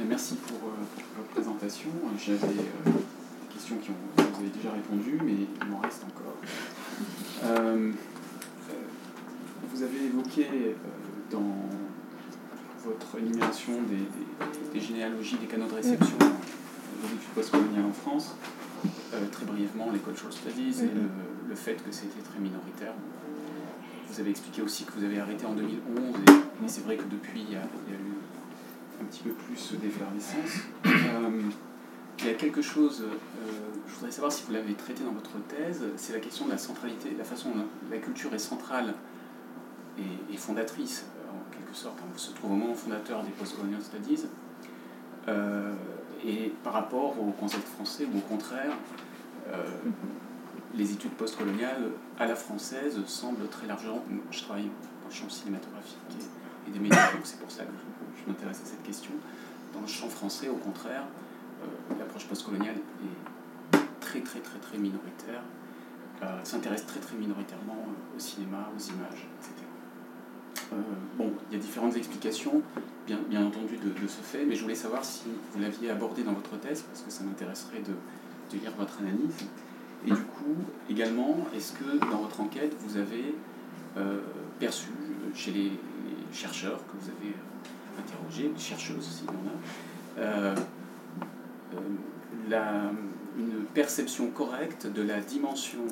Merci 0.08 0.34
pour 0.36 0.58
votre 0.58 1.28
présentation. 1.30 1.90
J'avais 2.18 2.54
des 2.54 3.52
questions 3.54 3.76
qui 3.76 3.90
ont, 3.90 3.94
vous 4.16 4.40
avez 4.40 4.50
déjà 4.50 4.72
répondu, 4.72 5.18
mais 5.24 5.32
il 5.32 5.68
m'en 5.68 5.80
reste 5.80 6.04
encore. 6.04 6.36
vous 9.72 9.82
avez 9.82 10.04
évoqué 10.06 10.46
dans 11.30 11.70
votre 12.84 13.18
énumération 13.18 13.72
des, 14.72 14.80
généalogies, 14.80 15.36
des 15.36 15.46
canaux 15.46 15.68
de 15.68 15.74
réception 15.74 16.16
des 16.18 17.14
études 17.14 17.34
postcoloniales 17.34 17.84
en 17.84 17.92
France, 17.92 18.34
euh, 19.14 19.26
très 19.30 19.44
brièvement 19.44 19.90
les 19.92 19.98
cultural 19.98 20.32
studies 20.32 20.82
et 20.82 20.90
le, 21.48 21.54
fait 21.54 21.74
que 21.74 21.92
c'était 21.92 22.22
très 22.22 22.40
minoritaire. 22.40 22.94
Vous 24.12 24.20
avez 24.20 24.30
expliqué 24.30 24.60
aussi 24.60 24.84
que 24.84 24.92
vous 24.92 25.04
avez 25.04 25.18
arrêté 25.18 25.46
en 25.46 25.54
2011 25.54 26.16
et, 26.28 26.68
c'est 26.68 26.84
vrai 26.84 26.96
que 26.96 27.04
depuis 27.04 27.40
il 27.48 27.54
y, 27.54 27.56
a, 27.56 27.60
eu 27.60 29.00
un 29.00 29.04
petit 29.06 29.22
peu 29.22 29.30
plus 29.30 29.72
d'effervescence. 29.80 30.66
Euh, 30.86 31.40
il 32.18 32.26
y 32.26 32.30
a 32.30 32.34
quelque 32.34 32.60
chose, 32.60 33.02
euh, 33.02 33.48
je 33.86 33.94
voudrais 33.94 34.10
savoir 34.10 34.30
si 34.30 34.44
vous 34.44 34.52
l'avez 34.52 34.74
traité 34.74 35.02
dans 35.02 35.12
votre 35.12 35.32
thèse, 35.48 35.82
c'est 35.96 36.12
la 36.12 36.20
question 36.20 36.44
de 36.44 36.50
la 36.50 36.58
centralité, 36.58 37.14
la 37.16 37.24
façon 37.24 37.50
dont 37.50 37.64
la 37.90 37.98
culture 37.98 38.32
est 38.34 38.38
centrale 38.38 38.94
et, 39.98 40.36
fondatrice 40.36 41.06
sorte. 41.72 41.98
Hein. 42.00 42.12
se 42.16 42.32
trouve 42.32 42.52
au 42.52 42.54
moment 42.54 42.74
fondateur 42.74 43.22
des 43.22 43.30
Postcolonial 43.30 43.82
Studies. 43.82 44.26
Euh, 45.28 45.72
et 46.24 46.52
par 46.62 46.74
rapport 46.74 47.16
au 47.20 47.30
concept 47.32 47.66
français, 47.66 48.06
ou 48.12 48.18
au 48.18 48.20
contraire, 48.20 48.76
euh, 49.48 49.64
les 50.74 50.92
études 50.92 51.12
postcoloniales 51.12 51.90
à 52.18 52.26
la 52.26 52.34
française 52.34 52.98
semblent 53.06 53.48
très 53.48 53.66
largement. 53.66 54.02
Je 54.30 54.42
travaille 54.42 54.64
dans 54.64 55.08
le 55.08 55.14
champ 55.14 55.28
cinématographique 55.28 55.98
et, 56.66 56.70
des 56.70 56.78
médias, 56.78 57.12
donc 57.12 57.22
c'est 57.24 57.38
pour 57.38 57.50
ça 57.50 57.64
que 57.64 57.70
je, 58.16 58.30
m'intéresse 58.30 58.60
à 58.62 58.66
cette 58.66 58.82
question. 58.82 59.12
Dans 59.74 59.80
le 59.80 59.86
champ 59.86 60.08
français, 60.08 60.48
au 60.48 60.56
contraire, 60.56 61.04
euh, 61.62 61.98
l'approche 61.98 62.26
postcoloniale 62.26 62.76
est 62.76 63.78
très 64.00 64.20
très 64.20 64.40
très 64.40 64.58
très 64.58 64.78
minoritaire, 64.78 65.42
s'intéresse 66.44 66.86
très 66.86 67.00
très 67.00 67.16
minoritairement 67.16 67.86
au 68.16 68.18
cinéma, 68.18 68.70
aux 68.76 68.80
images, 68.80 69.26
etc. 69.40 69.66
Euh, 70.72 70.76
bon, 71.16 71.32
il 71.50 71.56
y 71.56 71.60
a 71.60 71.62
différentes 71.62 71.96
explications, 71.96 72.62
bien, 73.06 73.18
bien 73.28 73.44
entendu, 73.44 73.76
de, 73.76 74.06
ce 74.06 74.22
fait, 74.22 74.44
mais 74.44 74.54
je 74.54 74.62
voulais 74.62 74.74
savoir 74.74 75.04
si 75.04 75.24
vous 75.52 75.60
l'aviez 75.60 75.90
abordé 75.90 76.22
dans 76.22 76.32
votre 76.32 76.58
thèse, 76.58 76.82
parce 76.82 77.02
que 77.02 77.10
ça 77.10 77.24
m'intéresserait 77.24 77.80
de, 77.80 77.94
lire 78.58 78.72
votre 78.76 78.98
analyse. 78.98 79.34
Et 80.06 80.10
du 80.10 80.16
coup, 80.16 80.56
également, 80.90 81.36
est-ce 81.56 81.72
que 81.72 81.98
dans 82.10 82.18
votre 82.18 82.40
enquête, 82.40 82.74
vous 82.80 82.96
avez 82.96 83.34
euh, 83.96 84.20
perçu 84.58 84.90
chez 85.34 85.52
les, 85.52 85.72
chercheurs 86.32 86.78
que 86.86 86.96
vous 86.98 87.10
avez 87.10 87.34
interrogés, 87.98 88.50
les 88.54 88.60
chercheuses 88.60 89.04
s'il 89.04 89.26
y 89.26 89.28
en 89.28 90.22
a, 90.22 90.54
la, 92.48 92.90
une 93.36 93.64
perception 93.74 94.28
correcte 94.30 94.86
de 94.86 95.02
la 95.02 95.20
dimension 95.20 95.84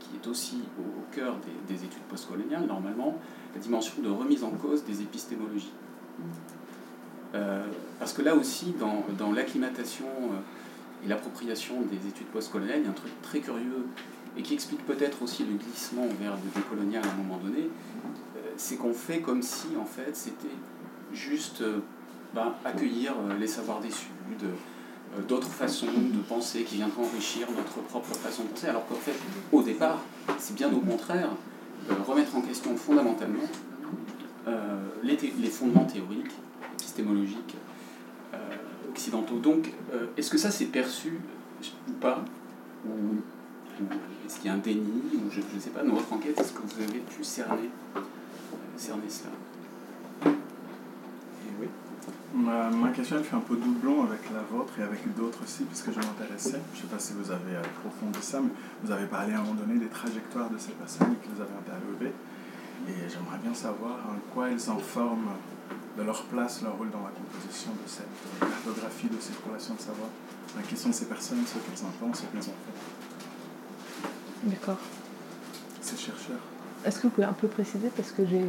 qui 0.00 0.08
est 0.16 0.26
aussi 0.26 0.62
au, 0.78 1.14
cœur 1.14 1.36
des, 1.36 1.74
des 1.74 1.84
études 1.84 2.02
postcoloniales, 2.04 2.64
normalement, 2.64 3.18
la 3.54 3.60
dimension 3.60 4.02
de 4.02 4.08
remise 4.08 4.42
en 4.42 4.52
cause 4.52 4.84
des 4.84 5.02
épistémologies. 5.02 5.72
Euh, 7.34 7.66
parce 7.98 8.12
que 8.12 8.22
là 8.22 8.34
aussi, 8.34 8.74
dans, 8.78 9.32
l'acclimatation 9.32 10.06
euh, 10.06 10.38
et 11.04 11.08
l'appropriation 11.08 11.80
des 11.82 12.08
études 12.08 12.26
postcoloniales, 12.28 12.78
il 12.80 12.84
y 12.84 12.86
a 12.86 12.90
un 12.90 12.94
truc 12.94 13.12
très 13.22 13.40
curieux 13.40 13.86
et 14.36 14.42
qui 14.42 14.54
explique 14.54 14.84
peut-être 14.86 15.22
aussi 15.22 15.44
le 15.44 15.54
glissement 15.56 16.06
vers 16.20 16.34
le 16.34 16.60
décolonial 16.60 17.02
à 17.04 17.10
un 17.10 17.16
moment 17.16 17.38
donné, 17.38 17.62
euh, 18.36 18.40
c'est 18.56 18.76
qu'on 18.76 18.94
fait 18.94 19.20
comme 19.20 19.42
si, 19.42 19.68
en 19.80 19.84
fait, 19.84 20.14
c'était 20.14 20.46
juste 21.12 21.62
ben, 22.34 22.54
accueillir 22.64 23.14
les 23.40 23.46
savoirs 23.46 23.80
des 23.80 23.90
Sud, 23.90 24.10
d'autres 25.26 25.48
façons 25.48 25.86
de 25.86 26.18
penser 26.28 26.62
qui 26.64 26.76
viendraient 26.76 27.02
enrichir 27.02 27.48
notre 27.56 27.80
propre 27.88 28.14
façon 28.14 28.44
de 28.44 28.48
penser, 28.48 28.66
alors 28.66 28.86
qu'en 28.86 28.94
fait, 28.96 29.14
au 29.52 29.62
départ, 29.62 29.98
c'est 30.38 30.54
bien 30.54 30.70
au 30.72 30.80
contraire 30.80 31.30
euh, 31.90 31.94
remettre 32.06 32.36
en 32.36 32.42
question 32.42 32.76
fondamentalement 32.76 33.44
euh, 34.46 34.78
les, 35.02 35.16
les, 35.16 35.48
fondements 35.48 35.84
théoriques, 35.84 36.32
épistémologiques 36.74 37.54
euh, 37.54 37.67
occidentaux. 38.98 39.38
Donc, 39.38 39.72
est-ce 40.16 40.30
que 40.30 40.38
ça 40.38 40.50
c'est 40.50 40.66
perçu 40.66 41.20
ou 41.88 41.92
pas 41.92 42.24
ou, 42.84 43.22
est-ce 44.26 44.36
qu'il 44.40 44.46
y 44.46 44.48
a 44.50 44.54
un 44.54 44.58
déni 44.58 45.02
ou 45.14 45.30
je 45.30 45.40
ne 45.40 45.60
sais 45.60 45.70
pas, 45.70 45.82
dans 45.82 45.94
votre 45.94 46.12
enquête, 46.12 46.38
est-ce 46.38 46.52
que 46.52 46.62
vous 46.62 46.82
avez 46.82 46.98
pu 46.98 47.22
cerner, 47.22 47.70
cerner 48.76 49.08
cela 49.08 49.30
Ma, 52.34 52.70
ma, 52.70 52.90
question 52.90 53.16
elle 53.16 53.24
fait 53.24 53.36
un 53.36 53.40
peu 53.40 53.56
doublon 53.56 54.04
avec 54.04 54.20
la 54.32 54.42
vôtre 54.42 54.72
et 54.78 54.82
avec 54.82 55.00
d'autres 55.16 55.42
aussi, 55.42 55.64
puisque 55.64 55.90
je 55.90 55.96
m'intéressais. 55.96 56.60
Je 56.74 56.78
ne 56.78 56.82
sais 56.82 56.88
pas 56.88 56.98
si 56.98 57.14
vous 57.14 57.30
avez 57.30 57.56
approfondi 57.56 58.20
ça, 58.20 58.40
mais 58.40 58.50
vous 58.84 58.92
avez 58.92 59.06
parlé 59.06 59.32
à 59.32 59.38
un 59.38 59.42
moment 59.42 59.54
donné 59.54 59.78
des 59.78 59.88
trajectoires 59.88 60.50
de 60.50 60.58
ces 60.58 60.72
personnes 60.72 61.16
que 61.22 61.34
vous 61.34 61.40
avez 61.40 61.54
interviewées. 61.58 62.12
Et 62.86 63.08
j'aimerais 63.08 63.38
bien 63.42 63.54
savoir 63.54 63.96
en 64.08 64.32
quoi 64.32 64.50
elles 64.50 64.70
informent 64.70 65.32
de 65.98 66.02
leur 66.04 66.22
place, 66.24 66.62
leur 66.62 66.76
rôle 66.76 66.90
dans 66.90 67.02
la 67.02 67.10
composition 67.10 67.72
de 67.72 67.88
cette 67.88 68.06
cartographie 68.40 69.08
de 69.08 69.20
circulation 69.20 69.74
de 69.74 69.80
savoir. 69.80 70.08
qui 70.68 70.76
sont 70.76 70.92
ces 70.92 71.06
personnes, 71.06 71.44
ce 71.46 71.54
qu'elles 71.54 71.86
en 71.86 71.90
pensent, 72.06 72.20
ce 72.20 72.26
qu'elles 72.26 72.50
ont 72.50 72.56
fait. 72.64 74.50
D'accord. 74.50 74.78
Ces 75.80 75.96
chercheurs. 75.96 76.40
Est-ce 76.84 76.98
que 76.98 77.02
vous 77.04 77.10
pouvez 77.10 77.26
un 77.26 77.32
peu 77.32 77.48
préciser 77.48 77.90
Parce 77.96 78.12
que 78.12 78.24
j'ai, 78.24 78.44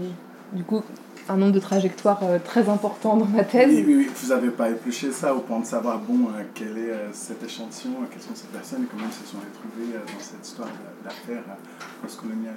du 0.54 0.64
coup, 0.64 0.84
un 1.28 1.38
nombre 1.38 1.54
de 1.54 1.60
trajectoires 1.60 2.22
euh, 2.24 2.40
très 2.44 2.70
important 2.70 3.18
dans 3.18 3.26
ma 3.26 3.44
thèse. 3.44 3.84
Oui, 3.86 3.96
oui, 3.98 4.10
vous 4.16 4.30
n'avez 4.30 4.50
pas 4.50 4.70
épluché 4.70 5.12
ça 5.12 5.34
au 5.34 5.40
point 5.40 5.60
de 5.60 5.66
savoir, 5.66 6.00
bon, 6.00 6.30
euh, 6.30 6.44
quel 6.54 6.78
est 6.78 6.92
euh, 6.92 7.12
cet 7.14 7.44
échantillon, 7.44 7.96
quelles 8.12 8.22
sont 8.22 8.36
ces 8.36 8.48
personnes 8.48 8.84
et 8.84 8.88
comment 8.88 9.06
elles 9.06 9.26
se 9.26 9.32
sont 9.32 9.38
retrouvées 9.38 9.94
dans 9.94 10.20
cette 10.20 10.46
histoire 10.46 10.70
d'affaires 11.04 11.44
postcoloniale. 12.02 12.56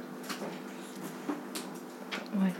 Oui. 2.36 2.50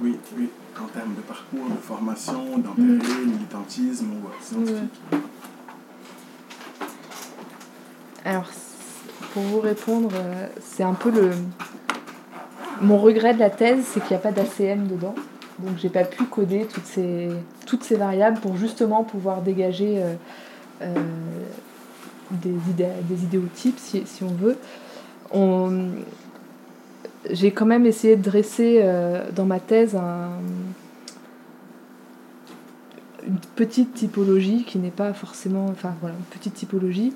Oui, 0.00 0.18
oui, 0.36 0.48
en 0.76 0.86
termes 0.86 1.14
de 1.14 1.20
parcours, 1.20 1.70
de 1.70 1.80
formation, 1.80 2.58
d'intérêt, 2.58 3.24
mm. 3.24 3.30
militantisme 3.30 4.06
ou 4.12 4.44
scientifique. 4.44 5.00
Alors, 8.24 8.50
pour 9.32 9.42
vous 9.42 9.60
répondre, 9.60 10.10
c'est 10.60 10.82
un 10.82 10.94
peu 10.94 11.10
le, 11.10 11.30
mon 12.80 12.98
regret 12.98 13.34
de 13.34 13.38
la 13.38 13.50
thèse, 13.50 13.84
c'est 13.84 14.00
qu'il 14.00 14.10
n'y 14.10 14.16
a 14.16 14.20
pas 14.20 14.32
d'ACM 14.32 14.86
dedans. 14.86 15.14
Donc 15.58 15.78
j'ai 15.78 15.88
pas 15.88 16.04
pu 16.04 16.24
coder 16.24 16.66
toutes 16.66 16.86
ces, 16.86 17.28
toutes 17.66 17.84
ces 17.84 17.96
variables 17.96 18.40
pour 18.40 18.56
justement 18.56 19.04
pouvoir 19.04 19.42
dégager 19.42 20.02
euh, 20.02 20.14
euh, 20.82 20.94
des, 22.30 22.54
des 22.76 23.22
idéotypes, 23.22 23.78
si, 23.78 24.02
si, 24.04 24.24
on 24.24 24.34
veut. 24.34 24.56
On, 25.32 25.90
j'ai 27.30 27.50
quand 27.50 27.66
même 27.66 27.86
essayé 27.86 28.16
de 28.16 28.22
dresser 28.22 28.80
euh, 28.82 29.30
dans 29.34 29.44
ma 29.44 29.60
thèse 29.60 29.96
un, 29.96 30.30
une 33.26 33.38
petite 33.56 33.94
typologie 33.94 34.64
qui 34.64 34.78
n'est 34.78 34.90
pas 34.90 35.12
forcément, 35.14 35.66
enfin 35.70 35.94
voilà, 36.00 36.14
une 36.16 36.24
petite 36.24 36.54
typologie 36.54 37.14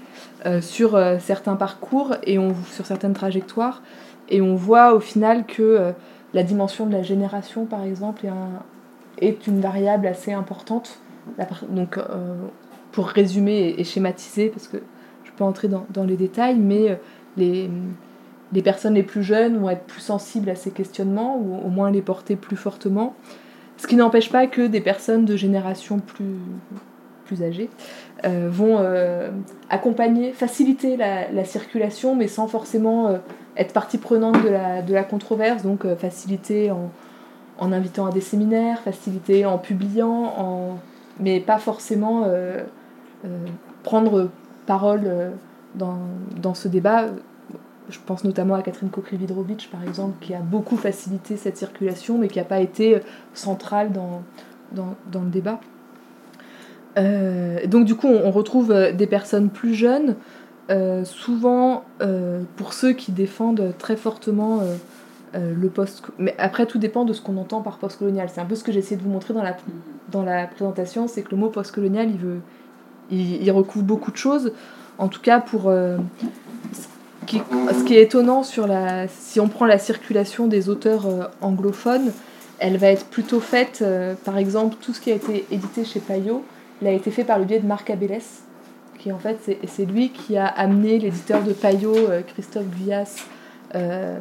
sur 0.63 0.99
certains 1.21 1.57
parcours 1.57 2.17
et 2.23 2.39
on, 2.39 2.55
sur 2.73 2.87
certaines 2.87 3.13
trajectoires 3.13 3.83
et 4.29 4.41
on 4.41 4.55
voit 4.55 4.95
au 4.95 5.01
final 5.01 5.47
que 5.47 5.63
euh, 5.63 5.93
la 6.35 6.43
dimension 6.43 6.87
de 6.87 6.93
la 6.93 7.03
génération, 7.03 7.65
par 7.65 7.85
exemple, 7.85 8.27
est, 9.19 9.47
une 9.47 9.61
variable 9.61 10.07
assez 10.07 10.33
importante. 10.33 10.99
Donc, 11.71 11.97
euh, 11.97 12.03
pour 12.93 13.09
résumer 13.09 13.75
et, 13.79 13.85
schématiser, 13.85 14.49
parce 14.49 14.69
que 14.69 14.79
je 15.25 15.31
peux 15.33 15.45
entrer 15.45 15.69
dans, 15.69 16.05
les 16.05 16.17
détails, 16.17 16.59
mais 16.59 16.91
euh, 16.91 16.95
les, 17.37 17.71
les, 18.53 18.63
personnes 18.63 18.95
les 18.95 19.03
plus 19.03 19.23
jeunes 19.23 19.59
vont 19.59 19.71
être 19.71 19.85
plus 19.85 20.01
sensibles 20.01 20.51
à 20.51 20.55
ces 20.55 20.71
questionnements, 20.71 21.37
ou 21.37 21.67
au 21.67 21.69
moins 21.69 21.91
les 21.91 22.03
porter 22.03 22.37
plus 22.37 22.57
fortement. 22.57 23.15
Ce 23.77 23.87
qui 23.87 23.97
n'empêche 23.97 24.31
pas 24.31 24.47
que 24.47 24.67
des 24.67 24.81
personnes 24.81 25.25
de 25.25 25.37
génération 25.37 26.01
plus, 26.01 26.37
plus 27.27 27.43
âgées 27.45 27.71
vont 28.25 28.85
accompagner, 29.71 30.33
faciliter 30.33 30.97
la, 30.97 31.31
la, 31.31 31.45
circulation, 31.45 32.17
mais 32.17 32.27
sans 32.27 32.49
forcément 32.49 33.21
être 33.59 33.73
partie 33.73 33.99
prenante 33.99 34.43
de 34.45 34.95
la, 34.95 35.05
controverse, 35.05 35.63
donc 35.63 35.85
euh, 35.85 35.97
faciliter 35.97 36.71
en, 36.71 37.73
invitant 37.73 38.07
à 38.07 38.13
des 38.13 38.21
séminaires, 38.21 38.79
faciliter 38.81 39.45
en 39.45 39.59
publiant, 39.59 40.79
mais 41.19 41.41
pas 41.41 41.59
forcément 41.59 42.23
euh, 42.25 42.63
euh, 43.25 43.29
prendre 43.83 44.31
parole 44.67 45.33
dans, 45.75 46.55
ce 46.55 46.69
débat. 46.69 47.07
Je 47.89 47.99
pense 48.05 48.25
notamment 48.25 48.55
à 48.55 48.63
Catherine 48.63 48.91
Kokrividrovitch, 48.91 49.69
par 49.69 49.83
exemple, 49.83 50.17
qui 50.21 50.35
a 50.35 50.41
beaucoup 50.41 50.77
facilité 50.77 51.37
cette 51.37 51.57
circulation, 51.57 52.19
mais 52.19 52.29
qui 52.29 52.39
n'a 52.39 52.45
pas 52.45 52.61
été 52.61 53.01
centrale 53.35 53.93
dans, 53.93 54.23
dans, 54.73 55.23
le 55.23 55.31
débat. 55.31 55.61
donc 57.67 57.87
du 57.87 57.95
coup, 57.95 58.09
on, 58.09 58.31
retrouve 58.31 58.93
des 58.93 59.07
personnes 59.07 59.49
plus 59.49 59.75
jeunes, 59.75 60.17
souvent, 61.05 61.85
pour 62.57 62.75
ceux 62.75 62.93
qui 62.93 63.13
défendent 63.13 63.73
très 63.79 63.97
fortement 63.97 64.61
le 65.35 65.69
post... 65.69 66.03
Mais 66.19 66.35
après, 66.39 66.67
tout 66.67 66.79
dépend 66.79 67.07
de 67.07 67.15
ce 67.15 67.23
qu'on 67.23 67.39
entend 67.39 67.63
par 67.63 67.79
postcolonial. 67.79 68.29
C'est 68.29 68.41
un 68.41 68.47
peu 68.47 68.55
ce 68.55 68.65
que 68.65 68.73
j'ai 68.73 68.81
essayé 68.81 68.97
de 68.97 69.03
vous 69.03 69.11
montrer 69.11 69.33
dans 69.33 69.43
la, 69.43 69.57
dans 70.11 70.23
la 70.23 70.47
présentation, 70.47 71.09
c'est 71.09 71.23
que 71.23 71.31
le 71.31 71.39
mot 71.39 71.49
postcolonial, 71.49 72.11
il, 72.11 72.19
veut, 72.19 72.41
il, 73.11 73.51
recouvre 73.51 73.85
beaucoup 73.85 74.11
de 74.11 74.17
choses. 74.19 74.53
En 74.99 75.09
tout 75.09 75.23
cas, 75.23 75.41
pour... 75.41 75.73
ce, 77.29 77.85
qui, 77.85 77.95
est 77.95 78.03
étonnant 78.03 78.43
sur 78.43 78.67
la... 78.67 79.07
Si 79.09 79.41
on 79.41 79.49
prend 79.49 79.67
la 79.67 79.79
circulation 79.79 80.47
des 80.47 80.69
auteurs 80.69 81.07
anglophones, 81.41 82.13
elle 82.59 82.77
va 82.77 82.89
être 82.89 83.07
plutôt 83.07 83.41
faite, 83.41 83.81
euh, 83.83 84.15
par 84.25 84.37
exemple, 84.37 84.77
tout 84.81 84.93
ce 84.93 85.01
qui 85.01 85.13
a 85.13 85.15
été 85.15 85.47
édité 85.51 85.85
chez 85.85 86.01
Payot, 86.01 86.45
il 86.83 86.89
a 86.89 86.93
été 86.93 87.11
fait 87.11 87.25
par 87.25 87.39
le 87.39 87.45
biais 87.45 87.61
de 87.61 87.67
Marc 87.67 87.91
Abélès, 87.91 88.43
qui 88.99 89.13
en 89.13 89.19
fait, 89.19 89.39
c'est 89.67 89.85
lui 89.85 90.11
qui 90.11 90.37
a 90.37 90.47
amené 90.47 90.99
l'éditeur 90.99 91.43
de 91.43 91.53
Payot, 91.53 91.97
euh, 91.97 92.23
Christophe 92.23 92.67
Guyas, 92.67 93.25
euh, 93.75 94.19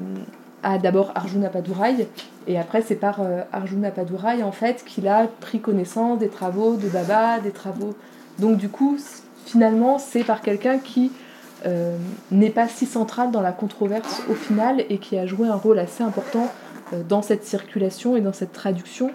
à 0.64 0.78
d'abord 0.78 1.12
Arjuna 1.16 1.50
Padouraï, 1.50 2.08
et 2.48 2.60
après 2.60 2.82
c'est 2.82 2.96
par 2.96 3.22
Arjuna 3.52 3.92
Padouraï, 3.92 4.44
en 4.44 4.52
fait, 4.52 4.84
qu'il 4.86 5.08
a 5.08 5.28
pris 5.40 5.60
connaissance 5.60 6.20
des 6.20 6.30
travaux 6.30 6.76
de 6.76 6.88
Baba, 6.88 7.40
des 7.40 7.52
travaux... 7.52 7.96
Donc 8.40 8.58
du 8.58 8.70
coup, 8.70 8.98
finalement, 9.46 9.98
c'est 9.98 10.24
par 10.24 10.42
quelqu'un 10.42 10.78
qui 10.80 11.12
n'est 12.32 12.50
pas 12.50 12.68
si 12.68 12.86
central 12.86 13.32
dans 13.32 13.42
la 13.42 13.52
controverse 13.52 14.24
au 14.30 14.36
final, 14.36 14.84
et 14.90 14.98
qui 14.98 15.18
a 15.18 15.26
joué 15.26 15.48
un 15.48 15.56
rôle 15.56 15.80
assez 15.80 16.04
important 16.04 16.48
euh, 16.94 17.02
dans 17.08 17.22
cette 17.22 17.44
circulation 17.44 18.16
et 18.16 18.22
dans 18.22 18.34
cette 18.34 18.54
traduction. 18.54 19.12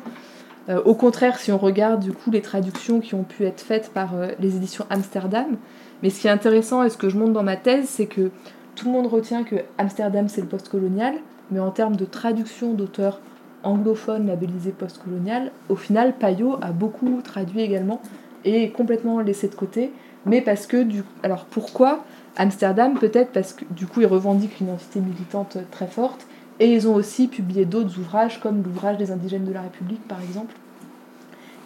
Euh, 0.68 0.82
au 0.84 0.94
contraire, 0.94 1.38
si 1.38 1.52
on 1.52 1.58
regarde 1.58 2.00
du 2.00 2.12
coup 2.12 2.30
les 2.30 2.42
traductions 2.42 3.00
qui 3.00 3.14
ont 3.14 3.22
pu 3.22 3.44
être 3.44 3.60
faites 3.60 3.90
par 3.92 4.14
euh, 4.14 4.28
les 4.40 4.56
éditions 4.56 4.84
Amsterdam, 4.90 5.56
mais 6.02 6.10
ce 6.10 6.20
qui 6.20 6.26
est 6.26 6.30
intéressant 6.30 6.82
et 6.82 6.90
ce 6.90 6.98
que 6.98 7.08
je 7.08 7.16
montre 7.16 7.32
dans 7.32 7.42
ma 7.42 7.56
thèse, 7.56 7.88
c'est 7.88 8.06
que 8.06 8.30
tout 8.74 8.86
le 8.86 8.92
monde 8.92 9.06
retient 9.06 9.42
que 9.42 9.56
Amsterdam 9.78 10.28
c'est 10.28 10.42
le 10.42 10.46
postcolonial, 10.46 11.14
mais 11.50 11.60
en 11.60 11.70
termes 11.70 11.96
de 11.96 12.04
traduction 12.04 12.74
d'auteurs 12.74 13.20
anglophones 13.62 14.26
labellisés 14.26 14.72
postcolonial, 14.72 15.50
au 15.68 15.76
final 15.76 16.14
Payot 16.18 16.58
a 16.60 16.72
beaucoup 16.72 17.20
traduit 17.22 17.60
également 17.60 18.02
et 18.44 18.70
complètement 18.70 19.20
laissé 19.20 19.48
de 19.48 19.54
côté, 19.54 19.92
mais 20.26 20.42
parce 20.42 20.66
que 20.66 20.82
du 20.82 21.04
alors 21.22 21.46
pourquoi 21.46 22.04
Amsterdam 22.36 22.98
peut-être 22.98 23.32
parce 23.32 23.52
que 23.52 23.64
du 23.70 23.86
coup 23.86 24.00
il 24.00 24.06
revendique 24.06 24.60
une 24.60 24.68
identité 24.68 25.00
militante 25.00 25.58
très 25.70 25.86
forte 25.86 26.26
et 26.60 26.72
ils 26.72 26.86
ont 26.88 26.94
aussi 26.94 27.28
publié 27.28 27.64
d'autres 27.64 27.98
ouvrages, 27.98 28.40
comme 28.40 28.62
l'ouvrage 28.62 28.96
des 28.96 29.10
indigènes 29.10 29.44
de 29.44 29.52
la 29.52 29.62
République, 29.62 30.06
par 30.06 30.20
exemple, 30.20 30.54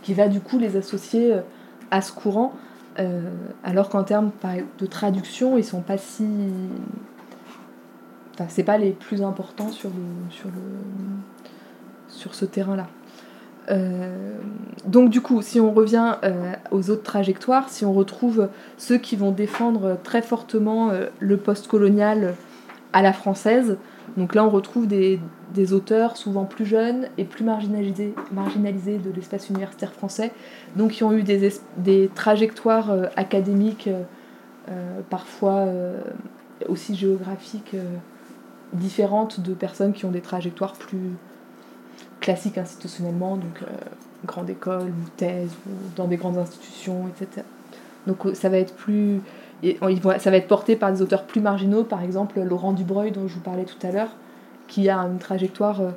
qui 0.03 0.15
va 0.15 0.29
du 0.29 0.41
coup 0.41 0.59
les 0.59 0.77
associer 0.77 1.35
euh, 1.35 1.41
à 1.91 2.01
ce 2.01 2.13
courant, 2.13 2.55
euh, 2.99 3.31
alors 3.63 3.89
qu'en 3.91 4.05
termes 4.05 4.31
de 4.79 4.87
traduction, 4.87 5.59
ils 5.59 5.65
sont 5.65 5.83
pas 5.83 5.99
si. 5.99 6.27
Enfin, 8.35 8.47
c'est 8.49 8.65
pas 8.65 8.79
les 8.79 8.93
plus 8.93 9.23
importants 9.23 9.71
sur, 9.71 9.91
le, 9.91 10.31
sur, 10.31 10.49
le, 10.49 10.63
sur 12.09 12.35
ce 12.35 12.45
terrain-là. 12.45 12.87
Euh, 13.71 14.39
donc 14.85 15.11
du 15.11 15.21
coup, 15.21 15.43
si 15.43 15.59
on 15.61 15.73
revient 15.73 16.15
aux 16.71 16.91
autres 16.91 17.03
trajectoires, 17.03 17.69
si 17.69 17.85
on 17.85 17.93
retrouve 17.93 18.49
ceux 18.77 18.99
qui 18.99 19.17
vont 19.17 19.33
défendre 19.33 19.99
très 20.03 20.23
fortement 20.23 20.93
le 21.19 21.37
post-colonial 21.37 22.35
à 22.93 23.03
la 23.03 23.13
française, 23.13 23.79
donc 24.17 24.35
là, 24.35 24.45
on 24.45 24.51
retrouve 24.51 24.87
des, 24.87 25.21
auteurs 25.73 26.17
souvent 26.17 26.45
plus 26.45 26.67
jeunes 26.67 27.09
et 27.19 27.25
plus 27.25 27.45
marginalisés, 27.45 28.15
marginalisés 28.33 28.99
de 28.99 29.11
l'espace 29.11 29.49
universitaire 29.49 29.93
français, 29.93 30.33
donc 30.77 30.93
qui 30.93 31.05
ont 31.05 31.13
eu 31.13 31.23
des, 31.23 32.11
trajectoires 32.15 32.91
euh, 32.91 33.07
académiques, 33.17 33.89
euh, 33.89 34.03
euh, 34.69 35.01
parfois 35.09 35.67
aussi 36.69 36.95
géographiques, 36.95 37.77
différentes 38.73 39.41
de 39.41 39.55
personnes 39.55 39.93
qui 39.93 40.05
ont 40.05 40.11
des 40.11 40.21
trajectoires 40.21 40.73
plus 40.73 41.13
classiques 42.21 42.59
institutionnellement, 42.59 43.37
donc 43.37 43.63
grande 44.25 44.51
école 44.51 44.89
ou 44.89 45.09
thèse, 45.17 45.51
dans 45.97 46.07
des 46.07 46.17
grandes 46.17 46.39
institutions, 46.39 47.09
etc. 47.09 47.43
Donc 48.07 48.19
ça 48.35 48.49
va 48.49 48.59
être 48.59 48.75
plus 48.75 49.21
ça 50.19 50.31
va 50.31 50.37
être 50.37 50.49
porté 50.49 50.77
par 50.77 50.93
des 50.93 51.03
auteurs 51.03 51.25
plus 51.25 51.41
marginaux, 51.41 51.85
par 51.85 52.03
exemple 52.03 52.41
Laurent 52.41 52.73
Dubreuil, 52.73 53.11
dont 53.11 53.27
je 53.27 53.35
vous 53.35 53.41
parlais 53.41 53.65
tout 53.65 53.85
à 53.87 53.91
l'heure, 53.91 54.11
qui 54.69 54.89
a 54.89 54.99
une 54.99 55.19
trajectoire 55.19 55.81
euh, 55.81 55.91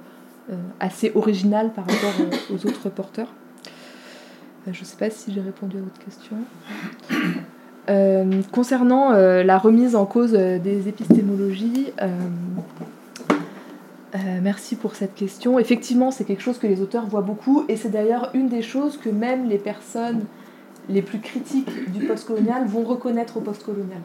euh, 0.51 0.55
assez 0.79 1.11
originale 1.15 1.71
par 1.73 1.85
rapport 1.85 2.27
aux 2.51 2.67
autres 2.67 2.89
porteurs. 2.89 3.27
Euh, 4.67 4.71
je 4.73 4.81
ne 4.81 4.85
sais 4.85 4.97
pas 4.97 5.09
si 5.09 5.33
j'ai 5.33 5.41
répondu 5.41 5.77
à 5.77 5.81
votre 5.81 5.99
question. 5.99 6.37
concernant 8.51 9.11
la 9.11 9.57
remise 9.57 9.95
en 9.95 10.05
cause 10.05 10.33
des 10.33 10.87
épistémologies, 10.87 11.91
merci 14.41 14.75
pour 14.75 14.95
cette 14.95 15.15
question. 15.15 15.59
Effectivement, 15.59 16.11
c'est 16.11 16.23
quelque 16.23 16.41
chose 16.41 16.57
que 16.57 16.67
les 16.67 16.81
auteurs 16.81 17.05
voient 17.07 17.21
beaucoup, 17.21 17.65
et 17.67 17.75
c'est 17.75 17.89
d'ailleurs 17.89 18.31
une 18.33 18.47
des 18.47 18.61
choses 18.61 18.97
que 18.97 19.09
même 19.09 19.47
les 19.47 19.57
personnes 19.57 20.25
les 20.89 21.01
plus 21.01 21.19
critiques 21.19 21.91
du 21.91 22.05
postcolonial 22.05 22.65
vont 22.65 22.83
reconnaître 22.83 23.37
au 23.37 23.41
postcolonial. 23.41 24.01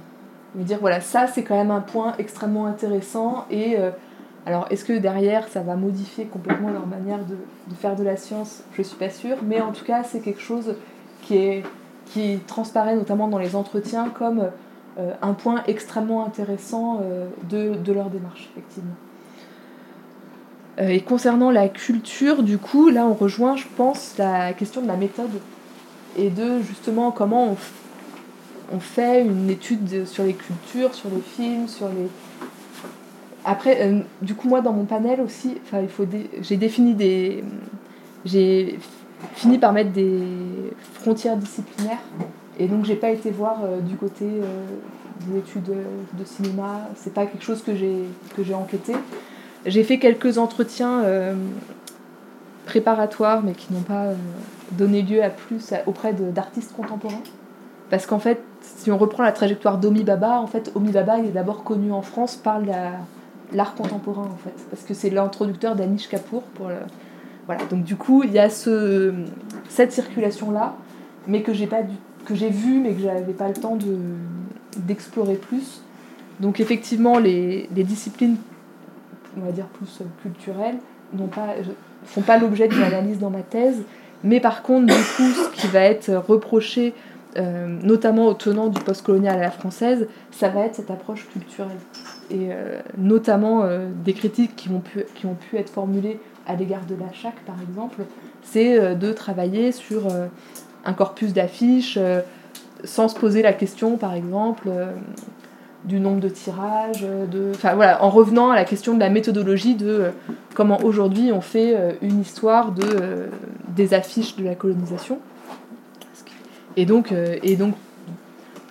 Ils 0.56 0.64
dire 0.64 0.78
voilà, 0.81 1.01
ça 1.01 1.26
c'est 1.26 1.43
quand 1.43 1.56
même 1.56 1.70
un 1.70 1.81
point 1.81 2.14
extrêmement 2.18 2.66
intéressant 2.66 3.47
et 3.51 3.76
euh, 3.76 3.90
alors 4.47 4.66
est-ce 4.70 4.85
que 4.85 4.93
derrière 4.93 5.48
ça 5.48 5.62
va 5.62 5.74
modifier 5.74 6.26
complètement 6.26 6.70
leur 6.70 6.86
manière 6.86 7.20
de, 7.24 7.36
faire 7.74 7.97
de 7.97 8.05
la 8.05 8.16
science? 8.16 8.62
Je 8.74 8.82
suis 8.82 8.97
pas 8.97 9.10
sûre, 9.10 9.39
mais 9.43 9.60
en 9.60 9.72
tout 9.72 9.85
cas 9.85 10.05
c'est 10.05 10.20
quelque 10.20 10.40
chose 10.40 10.76
qui, 11.22 11.36
est, 11.39 11.62
qui 12.06 12.39
transparaît 12.47 12.94
notamment 12.94 13.26
dans 13.26 13.39
les 13.39 13.56
entretiens 13.56 14.10
comme 14.10 14.51
euh, 14.98 15.12
un 15.22 15.32
point 15.32 15.64
extrêmement 15.66 16.24
intéressant 16.24 17.01
euh, 17.02 17.26
de, 17.51 17.74
de, 17.74 17.93
leur 17.93 18.10
démarche, 18.10 18.48
effectivement. 18.52 18.94
Et 20.79 21.01
concernant 21.03 21.51
la 21.51 21.69
culture, 21.69 22.43
du 22.43 22.59
coup, 22.59 22.89
là 22.89 23.07
on 23.07 23.15
rejoint, 23.15 23.57
je 23.57 23.67
pense, 23.77 24.15
la 24.19 24.53
question 24.53 24.83
de 24.83 24.89
la 24.89 24.97
méthode 24.97 25.31
et 26.17 26.31
de 26.31 26.61
justement 26.63 27.11
comment 27.11 27.57
on, 28.73 28.81
fait 28.81 29.25
une 29.25 29.51
étude 29.51 30.05
sur 30.07 30.25
les 30.25 30.35
cultures, 30.35 30.95
sur 30.95 31.09
les 31.11 31.21
films, 31.21 31.69
sur 31.69 31.87
les... 31.89 32.09
Après, 33.45 33.83
euh, 33.83 34.01
du 34.21 34.35
coup, 34.35 34.49
moi, 34.49 34.63
dans 34.63 34.73
mon 34.73 34.85
panel 34.85 35.21
aussi, 35.21 35.59
j'ai 36.41 36.57
défini 36.57 36.95
des... 36.95 37.45
J'ai 38.25 38.79
fini 39.35 39.59
par 39.59 39.73
mettre 39.73 39.93
des 39.93 40.23
frontières 40.95 41.37
disciplinaires. 41.37 42.03
Et 42.59 42.67
donc, 42.67 42.85
j'ai 42.85 42.97
pas 42.97 43.11
été 43.11 43.31
voir 43.31 43.59
euh, 43.63 43.81
du 43.81 43.97
côté 43.97 44.25
euh, 44.25 45.39
études 45.39 45.73
de 46.19 46.25
cinéma. 46.25 46.89
C'est 46.97 47.15
pas 47.15 47.27
quelque 47.27 47.45
chose 47.45 47.63
que 47.63 47.75
j'ai 47.77 48.55
enquêté. 48.55 48.95
J'ai 49.66 49.85
fait 49.85 49.99
quelques 49.99 50.39
entretiens 50.39 51.03
préparatoires, 52.66 53.43
mais 53.43 53.53
qui 53.53 53.73
n'ont 53.73 53.81
pas 53.81 54.09
donner 54.73 55.03
lieu 55.03 55.23
à 55.23 55.31
plus 55.31 55.73
auprès 55.86 56.12
d'artistes 56.12 56.73
contemporains. 56.77 57.23
Parce 57.91 58.07
qu'en 58.07 58.19
fait, 58.19 58.43
si 58.61 58.91
on 58.91 58.99
reprend 58.99 59.23
la 59.23 59.32
trajectoire 59.32 59.78
d'Omi 59.78 60.05
Baba, 60.05 60.41
en 60.41 60.47
fait, 60.47 60.73
Omi 60.74 60.91
Baba 60.91 61.19
est 61.19 61.32
d'abord 61.32 61.65
connu 61.65 61.93
en 61.93 62.03
France 62.03 62.36
par 62.36 62.61
l'art 62.61 63.74
contemporain, 63.74 64.24
en 64.24 64.36
fait. 64.36 64.55
Parce 64.70 64.82
que 64.82 64.95
c'est 64.95 65.11
l'introducteur 65.11 65.77
d'Anish 65.77 66.09
Kapoor. 66.09 66.43
Pour 66.55 66.69
le... 66.69 66.77
Voilà, 67.47 67.65
donc 67.66 67.85
du 67.85 67.97
coup, 67.97 68.23
il 68.23 68.32
y 68.32 68.39
a 68.39 68.49
ce, 68.49 69.12
cette 69.69 69.93
circulation-là, 69.93 70.74
mais 71.27 71.43
que 71.43 71.53
j'ai 71.53 71.66
pas 71.66 71.82
que 72.24 72.35
j'ai 72.35 72.49
vu, 72.49 72.81
mais 72.81 72.95
que 72.95 73.03
j'avais 73.03 73.35
pas 73.35 73.49
le 73.49 73.55
temps 73.55 73.77
de, 73.77 73.99
d'explorer 74.78 75.35
plus. 75.35 75.82
Donc 76.41 76.59
effectivement, 76.59 77.19
les, 77.19 77.69
les 77.77 77.85
disciplines, 77.85 78.36
on 79.36 79.44
va 79.44 79.52
dire 79.52 79.66
plus 79.66 80.02
culturelles, 80.23 80.77
n'ont 81.12 81.27
pas, 81.27 81.55
font 82.05 82.23
pas 82.23 82.39
l'objet 82.39 82.69
d'une 82.69 82.82
analyse 82.82 83.19
dans 83.19 83.31
ma 83.31 83.43
thèse, 83.43 83.82
mais 84.24 84.40
par 84.40 84.62
contre, 84.62 84.86
du 84.86 84.93
coup, 84.93 85.31
ce 85.31 85.61
qui 85.61 85.66
va 85.69 85.81
être 85.81 86.11
reproché, 86.15 86.94
euh, 87.36 87.66
notamment 87.82 88.27
aux 88.27 88.35
tenants 88.35 88.69
du 88.69 88.81
postcolonial 88.81 89.36
à 89.36 89.43
la 89.43 89.51
française, 89.51 90.09
ça 90.31 90.48
va 90.48 90.61
être 90.61 90.77
cette 90.77 90.90
approche 90.90 91.28
culturelle. 91.28 91.77
Et 92.31 92.48
euh, 92.51 92.81
notamment 92.97 93.65
euh, 93.65 93.89
des 94.05 94.15
critiques 94.15 94.56
qui, 94.56 94.69
vont 94.69 94.81
pu, 94.81 95.05
qui 95.15 95.27
ont 95.27 95.35
pu 95.35 95.56
être 95.56 95.69
formulées 95.69 96.20
à 96.47 96.55
l'égard 96.55 96.86
de 96.86 96.94
la 96.94 97.12
chac, 97.12 97.35
par 97.47 97.56
exemple, 97.69 98.02
c'est 98.43 98.94
de 98.94 99.12
travailler 99.12 99.73
sur 99.73 100.02
un 100.85 100.93
corpus 100.93 101.32
d'affiches 101.32 101.98
sans 102.85 103.09
se 103.09 103.19
poser 103.19 103.40
la 103.40 103.55
question, 103.55 103.97
par 103.97 104.12
exemple, 104.12 104.69
du 105.85 106.01
nombre 106.01 106.20
de 106.20 106.28
tirages, 106.28 107.06
voilà, 107.62 108.02
en 108.02 108.09
revenant 108.09 108.51
à 108.51 108.56
la 108.56 108.65
question 108.65 108.94
de 108.94 109.01
la 109.01 109.11
méthodologie 109.11 109.74
de 109.74 109.86
euh, 109.86 110.11
comment 110.55 110.78
aujourd'hui 110.82 111.31
on 111.31 111.43
fait 111.43 111.77
euh, 111.77 111.93
une 112.01 112.20
histoire 112.20 112.73
de, 112.73 112.82
euh, 112.85 113.27
des 113.69 113.93
affiches 113.93 114.36
de 114.36 114.44
la 114.44 114.55
colonisation. 114.55 115.19
Et 116.77 116.86
donc, 116.86 117.12
et 117.12 117.55
donc 117.55 117.74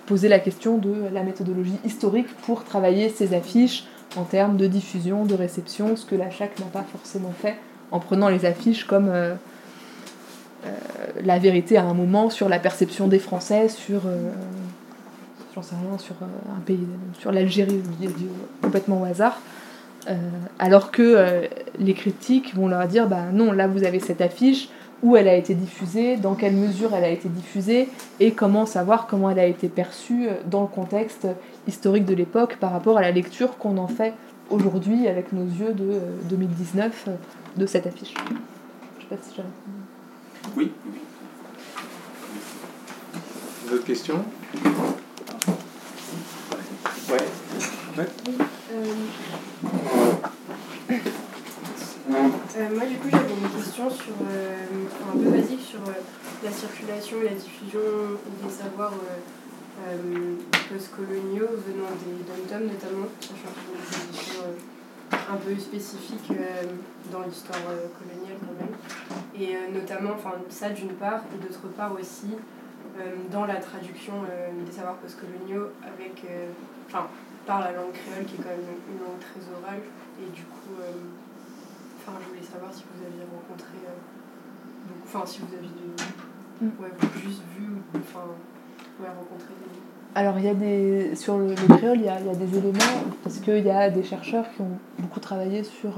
poser 0.07 0.27
la 0.27 0.40
question 0.40 0.77
de 0.77 0.94
la 1.14 1.23
méthodologie 1.23 1.77
historique 1.85 2.27
pour 2.41 2.65
travailler 2.65 3.07
ces 3.07 3.34
affiches 3.34 3.85
en 4.18 4.23
termes 4.23 4.57
de 4.57 4.68
diffusion, 4.68 5.23
de 5.23 5.35
réception, 5.35 5.95
ce 5.95 6.06
que 6.06 6.15
la 6.15 6.30
chaque 6.30 6.60
n'a 6.60 6.65
pas 6.65 6.84
forcément 6.91 7.31
fait 7.41 7.56
en 7.91 7.99
prenant 7.99 8.27
les 8.27 8.44
affiches 8.44 8.84
comme 8.84 9.10
la 11.23 11.40
vérité 11.40 11.77
à 11.77 11.85
un 11.85 11.94
moment 11.94 12.30
sur 12.30 12.49
la 12.49 12.60
perception 12.60 13.07
des 13.07 13.19
Français, 13.19 13.69
sur 13.69 14.02
j'en 15.56 15.62
sais 15.62 15.76
rien, 15.76 15.98
sur 15.98 16.16
un 16.24 16.60
pays, 16.62 16.88
sur 17.20 17.32
l'Algérie, 17.32 17.82
complètement 18.62 19.02
au 19.02 19.06
hasard. 19.06 19.40
alors 20.60 20.92
que 20.92 21.48
les 21.80 21.94
critiques 21.94 22.56
vont 22.56 22.68
leur 22.68 22.88
dire 22.88 23.08
bah 23.08 23.26
non, 23.32 23.52
là 23.52 23.68
vous 23.68 23.84
avez 23.84 24.00
cette 24.00 24.22
affiche, 24.22 24.70
où 25.04 25.18
elle 25.18 25.28
a 25.28 25.36
été 25.36 25.54
diffusée, 25.54 26.16
dans 26.16 26.34
quelle 26.34 26.56
mesure 26.56 26.96
elle 26.96 27.04
a 27.04 27.10
été 27.10 27.28
diffusée, 27.28 27.90
et 28.20 28.32
comment 28.32 28.66
savoir 28.66 29.06
comment 29.06 29.30
elle 29.30 29.40
a 29.40 29.46
été 29.46 29.68
perçue 29.68 30.28
dans 30.46 30.62
le 30.62 30.68
contexte 30.68 31.28
historique 31.68 32.06
de 32.06 32.16
l'époque 32.16 32.56
par 32.56 32.72
rapport 32.72 32.98
à 32.98 33.02
la 33.02 33.12
lecture 33.12 33.58
qu'on 33.58 33.78
en 33.78 33.88
fait 33.88 34.14
aujourd'hui 34.50 35.08
avec 35.08 35.34
nos 35.34 35.46
yeux 35.46 35.74
de 35.74 36.00
2019 36.30 37.10
de 37.58 37.66
cette 37.66 37.86
affiche. 37.86 38.14
Je 38.98 39.04
sais 39.04 39.10
pas 39.10 39.16
si 39.22 39.42
Oui. 40.56 40.72
D'autres 43.70 43.86
questions 43.86 44.24
Ouais. 47.10 47.18
ouais. 47.98 48.08
Euh, 48.72 48.94
euh, 52.58 52.76
moi, 52.76 52.86
du 52.86 52.96
coup, 52.98 53.10
j'avais 53.12 53.34
une 53.34 53.50
question 53.50 53.90
sur, 53.90 54.14
euh, 54.30 54.66
un 55.14 55.18
peu 55.18 55.30
basique 55.30 55.62
sur 55.62 55.80
la 56.44 56.52
circulation 56.52 57.18
et 57.22 57.26
la 57.26 57.36
diffusion 57.36 57.80
des 58.44 58.50
savoirs 58.50 58.94
post-coloniaux 60.70 61.50
venant 61.68 61.90
des 62.06 62.50
dom 62.50 62.68
notamment, 62.68 63.08
sachant 63.20 63.54
que 63.54 64.74
un 65.12 65.38
peu 65.38 65.60
spécifique 65.60 66.32
euh, 66.32 66.64
dans 67.12 67.22
l'histoire 67.22 67.60
euh, 67.70 67.88
coloniale 67.98 68.38
quand 68.40 68.56
même. 68.60 68.76
Et 69.36 69.56
euh, 69.56 69.72
notamment, 69.74 70.12
enfin 70.16 70.36
ça 70.50 70.70
d'une 70.70 70.94
part, 70.94 71.22
et 71.34 71.44
d'autre 71.44 71.68
part 71.76 71.94
aussi 71.94 72.36
dans 73.31 73.45
la 73.45 73.55
traduction 73.55 74.14
des 74.65 74.72
savoirs 74.72 74.95
postcoloniaux 74.97 75.69
avec, 75.81 76.23
enfin 76.88 77.07
par 77.45 77.60
la 77.60 77.73
langue 77.73 77.91
créole 77.91 78.26
qui 78.26 78.35
est 78.35 78.43
quand 78.43 78.49
même 78.49 78.77
une 78.91 78.99
langue 78.99 79.19
très 79.19 79.41
orale. 79.51 79.81
Et 80.22 80.30
du 80.31 80.43
coup, 80.43 80.77
enfin 81.99 82.18
je 82.22 82.30
voulais 82.30 82.45
savoir 82.45 82.73
si 82.73 82.84
vous 82.84 83.05
aviez 83.05 83.26
rencontré, 83.26 83.77
enfin 85.03 85.26
si 85.26 85.41
vous 85.41 85.53
aviez 85.55 85.89
mm. 86.61 86.84
ouais, 86.84 86.91
juste 87.23 87.41
vu, 87.57 87.68
enfin 87.95 88.26
ouais, 88.99 89.10
rencontré 89.10 89.53
des 89.60 89.80
alors, 90.15 90.38
il 90.38 90.45
y 90.45 90.49
a 90.49 90.53
des, 90.53 91.15
sur 91.15 91.39
le, 91.39 91.55
créole, 91.55 91.97
il 91.97 92.05
y, 92.05 92.10
a, 92.10 92.19
il 92.19 92.27
y, 92.27 92.30
a, 92.30 92.35
des 92.35 92.57
éléments, 92.57 93.03
parce 93.23 93.39
qu'il 93.39 93.65
y 93.65 93.72
a 93.72 93.89
des 93.89 94.03
chercheurs 94.03 94.45
qui 94.55 94.61
ont 94.61 94.77
beaucoup 94.99 95.19
travaillé 95.19 95.64
sur, 95.64 95.89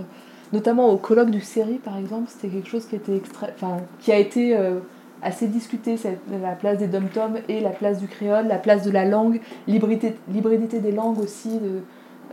notamment 0.53 0.89
au 0.89 0.95
colloque 0.95 1.31
du 1.31 1.41
série, 1.41 1.79
par 1.79 1.97
exemple, 1.97 2.29
c'était 2.29 2.47
quelque 2.47 2.69
chose 2.69 2.85
qui, 2.85 2.95
était 2.95 3.17
extra, 3.17 3.47
enfin, 3.53 3.77
qui 3.99 4.13
a 4.13 4.17
été 4.17 4.55
euh, 4.55 4.79
assez 5.26 5.47
discuté, 5.47 5.97
la 6.41 6.52
place 6.52 6.77
des 6.77 6.88
dom-toms 6.88 7.39
et 7.49 7.60
la 7.60 7.72
place 7.72 7.99
du 7.99 8.07
créole, 8.07 8.47
la 8.47 8.57
place 8.57 8.84
de 8.84 8.91
la 8.91 9.06
langue, 9.06 9.41
l'hybridité 9.68 10.80
des 10.80 10.91
langues 10.91 11.19
aussi. 11.19 11.49
De, 11.49 11.81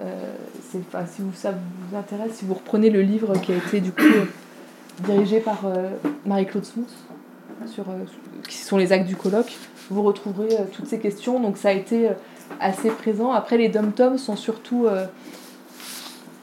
euh, 0.00 0.34
enfin, 0.88 1.04
si 1.06 1.22
vous, 1.22 1.32
ça 1.34 1.52
vous 1.52 1.96
intéresse, 1.96 2.34
si 2.34 2.44
vous 2.44 2.54
reprenez 2.54 2.90
le 2.90 3.02
livre 3.02 3.34
qui 3.38 3.52
a 3.52 3.56
été 3.56 3.80
du 3.80 3.92
coup 3.92 4.02
dirigé 5.04 5.40
par 5.40 5.66
euh, 5.66 5.90
Marie-Claude 6.26 6.64
Smous, 6.64 6.86
sur, 7.66 7.84
qui 8.48 8.56
sont 8.56 8.76
les 8.76 8.92
actes 8.92 9.06
du 9.06 9.16
colloque, 9.16 9.52
vous 9.90 10.02
retrouverez 10.02 10.54
euh, 10.54 10.64
toutes 10.72 10.86
ces 10.86 10.98
questions. 10.98 11.40
Donc 11.40 11.56
ça 11.56 11.68
a 11.68 11.72
été 11.72 12.08
euh, 12.08 12.12
assez 12.60 12.90
présent. 12.90 13.32
Après, 13.32 13.56
les 13.58 13.68
dom-toms 13.68 14.18
sont 14.18 14.36
surtout 14.36 14.86
euh, 14.86 15.06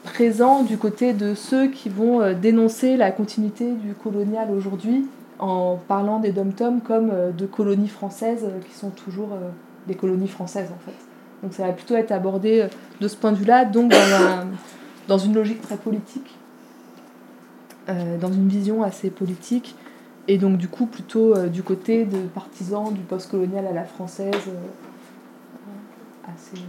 présents 0.04 0.62
du 0.62 0.78
côté 0.78 1.12
de 1.12 1.34
ceux 1.34 1.68
qui 1.68 1.88
vont 1.88 2.32
dénoncer 2.32 2.96
la 2.96 3.10
continuité 3.10 3.72
du 3.72 3.94
colonial 3.94 4.50
aujourd'hui 4.50 5.06
en 5.40 5.76
parlant 5.76 6.20
des 6.20 6.32
dom-toms 6.32 6.80
comme 6.80 7.10
de 7.36 7.46
colonies 7.46 7.88
françaises 7.88 8.46
qui 8.68 8.74
sont 8.76 8.90
toujours 8.90 9.30
des 9.86 9.94
colonies 9.94 10.28
françaises 10.28 10.70
en 10.70 10.78
fait. 10.84 10.96
Donc 11.42 11.54
ça 11.54 11.66
va 11.66 11.72
plutôt 11.72 11.96
être 11.96 12.12
abordé 12.12 12.66
de 13.00 13.08
ce 13.08 13.16
point 13.16 13.32
de 13.32 13.36
vue-là, 13.36 13.64
donc 13.64 13.92
dans, 15.08 15.18
une 15.18 15.34
logique 15.34 15.62
très 15.62 15.76
politique, 15.76 16.36
dans 17.88 18.30
une 18.30 18.48
vision 18.48 18.82
assez 18.82 19.10
politique, 19.10 19.74
et 20.30 20.38
donc 20.38 20.58
du 20.58 20.68
coup 20.68 20.86
plutôt 20.86 21.34
euh, 21.34 21.48
du 21.48 21.64
côté 21.64 22.04
de 22.04 22.20
partisans 22.20 22.92
du 22.92 23.00
post-colonial 23.00 23.66
à 23.66 23.72
la 23.72 23.84
française. 23.84 24.32
Euh, 24.48 24.68
assez... 26.32 26.62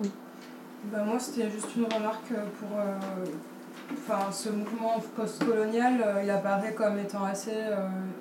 oui. 0.00 0.10
Bah, 0.92 1.02
moi 1.04 1.18
c'était 1.18 1.50
juste 1.50 1.74
une 1.76 1.84
remarque 1.84 2.28
pour... 2.28 2.78
Euh, 3.92 4.12
enfin, 4.14 4.30
ce 4.32 4.48
mouvement 4.48 5.02
post-colonial, 5.16 6.04
il 6.22 6.30
apparaît 6.30 6.74
comme 6.74 6.98
étant 6.98 7.24
assez 7.24 7.56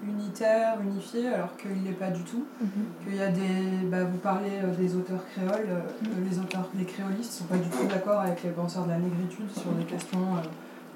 unitaire, 0.07 0.77
unifié, 0.83 1.27
alors 1.27 1.55
qu'il 1.57 1.83
n'est 1.83 1.91
pas 1.91 2.09
du 2.09 2.23
tout. 2.23 2.45
Mhm. 2.61 2.69
Qu'il 3.03 3.15
y 3.15 3.21
a 3.21 3.29
des... 3.29 3.85
Bah, 3.85 4.03
vous 4.03 4.17
parlez 4.17 4.59
des 4.77 4.95
auteurs 4.95 5.23
créoles, 5.33 5.69
mhm. 6.01 6.29
les 6.29 6.39
auteurs, 6.39 6.69
les 6.77 6.85
créolistes 6.85 7.33
ne 7.33 7.37
sont 7.39 7.45
pas 7.45 7.57
du 7.57 7.69
tout 7.69 7.87
d'accord 7.87 8.21
avec 8.21 8.43
les 8.43 8.51
penseurs 8.51 8.85
de 8.85 8.91
la 8.91 8.97
négritude 8.97 9.51
sur 9.51 9.71
des 9.71 9.85
questions 9.85 10.37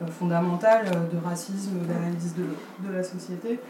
euh, 0.02 0.08
fondamentale 0.08 0.88
euh, 0.88 1.16
de 1.16 1.26
racisme, 1.26 1.78
d'analyse 1.88 2.36
de, 2.36 2.86
de, 2.86 2.94
la 2.94 3.02
société. 3.02 3.62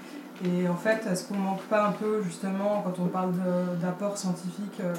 Et 0.44 0.68
en 0.68 0.76
fait, 0.76 1.06
est-ce 1.06 1.28
qu'on 1.28 1.38
manque 1.38 1.62
pas 1.64 1.86
un 1.86 1.92
peu, 1.92 2.24
justement, 2.24 2.82
quand 2.84 3.00
on 3.00 3.06
parle 3.06 3.34
d'apport 3.80 4.18
scientifique 4.18 4.82
euh, 4.84 4.96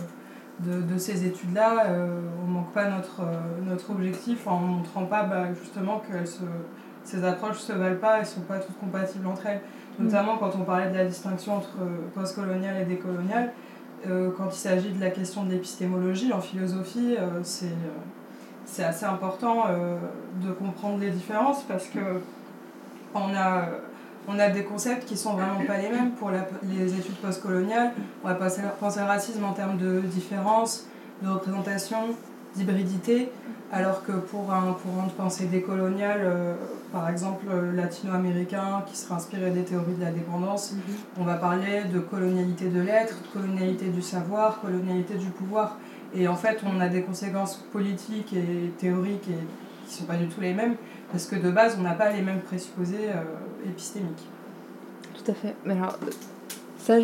de, 0.61 0.81
de, 0.81 0.99
ces 0.99 1.27
études-là, 1.27 1.87
on 2.43 2.51
manque 2.51 2.73
pas 2.73 2.89
notre, 2.89 3.23
notre 3.63 3.91
objectif 3.91 4.47
en 4.47 4.59
montrant 4.59 5.05
pas 5.05 5.25
bah, 5.25 5.53
justement 5.53 6.01
que 6.01 6.25
se, 6.25 6.43
ces 7.05 7.25
approches 7.25 7.59
se 7.59 7.73
valent 7.73 8.01
pas, 8.01 8.21
elles 8.21 8.27
sont 8.27 8.41
pas 8.41 8.59
toutes 8.59 8.79
compatibles 8.79 9.27
entre 9.27 9.47
elles. 9.47 9.61
Mm. 9.99 10.05
Notamment 10.05 10.39
quand 10.39 10.53
on 10.57 10.65
parlait 10.65 10.91
de 10.91 10.97
la 10.97 11.05
distinction 11.05 11.57
entre 11.57 11.77
postcolonial 12.15 12.81
et 12.81 12.85
décolonial, 12.85 13.53
quand 14.05 14.49
il 14.51 14.57
s'agit 14.57 14.93
de 14.93 15.01
la 15.01 15.11
question 15.11 15.45
de 15.45 15.51
l'épistémologie 15.51 16.33
en 16.33 16.41
philosophie, 16.41 17.17
c'est 17.43 17.75
c'est 18.67 18.85
assez 18.85 19.07
important 19.07 19.65
euh, 19.69 19.97
de 20.43 20.51
comprendre 20.53 20.99
les 20.99 21.11
différences 21.11 21.63
parce 21.63 21.87
que 21.87 22.21
on 23.15 23.35
a, 23.35 23.69
on 24.29 24.39
a 24.39 24.49
des 24.49 24.65
concepts 24.65 25.05
qui 25.05 25.17
sont 25.17 25.35
vraiment 25.35 25.65
pas 25.67 25.79
les 25.79 25.89
mêmes 25.89 26.13
pour 26.13 26.31
les 26.31 26.95
études 26.95 27.17
postcoloniales. 27.17 27.93
On 28.25 28.29
va 28.29 28.35
penser, 28.35 28.63
penser 28.81 29.01
le 29.01 29.07
racisme 29.07 29.45
en 29.45 29.53
termes 29.53 29.79
de 29.79 30.01
différence, 30.01 30.87
de 31.23 31.29
représentation, 31.29 31.99
d'hybridité, 32.55 33.31
alors 33.73 34.05
que 34.05 34.13
pour 34.13 34.53
un 34.53 34.73
courant 34.75 35.07
de 35.07 35.13
pensée 35.13 35.47
décolonial, 35.47 36.21
euh, 36.23 36.55
par 36.93 37.09
exemple 37.11 37.47
latino-américain, 37.75 38.85
qui 38.87 38.97
sera 38.97 39.17
inspiré 39.17 39.51
des 39.51 39.65
théories 39.65 39.95
de 39.95 40.05
la 40.05 40.13
dépendance, 40.13 40.73
mhm. 40.73 40.81
on 41.21 41.25
va 41.25 41.35
parler 41.35 41.85
de 41.93 41.99
colonialité 41.99 42.69
de 42.69 42.81
l'être, 42.81 43.17
de 43.23 43.29
colonialité 43.41 43.87
du 43.87 44.03
savoir, 44.03 44.61
colonialité 44.61 45.15
du 45.15 45.27
pouvoir. 45.27 45.79
Et 46.15 46.29
en 46.29 46.37
fait, 46.37 46.61
on 46.65 46.81
a 46.81 46.89
des 46.89 47.03
conséquences 47.03 47.57
politiques 47.73 48.33
et 48.33 48.71
théoriques 48.79 49.29
et, 49.29 49.87
qui 49.87 49.95
ne 49.95 50.01
sont 50.01 50.05
pas 50.05 50.17
du 50.17 50.29
tout 50.29 50.41
les 50.41 50.55
mêmes, 50.55 50.77
parce 51.11 51.27
que 51.27 51.37
de 51.37 51.51
base, 51.51 51.77
on 51.79 51.83
n'a 51.83 51.95
pas 51.95 52.11
les 52.11 52.23
mêmes 52.23 52.41
présupposés 52.41 53.11
euh, 53.11 53.23
épistémiques. 53.67 54.27
Tout 55.15 55.31
à 55.31 55.35
fait. 55.35 55.55
Mais 55.65 55.75
alors, 55.75 55.99
ça, 56.87 56.95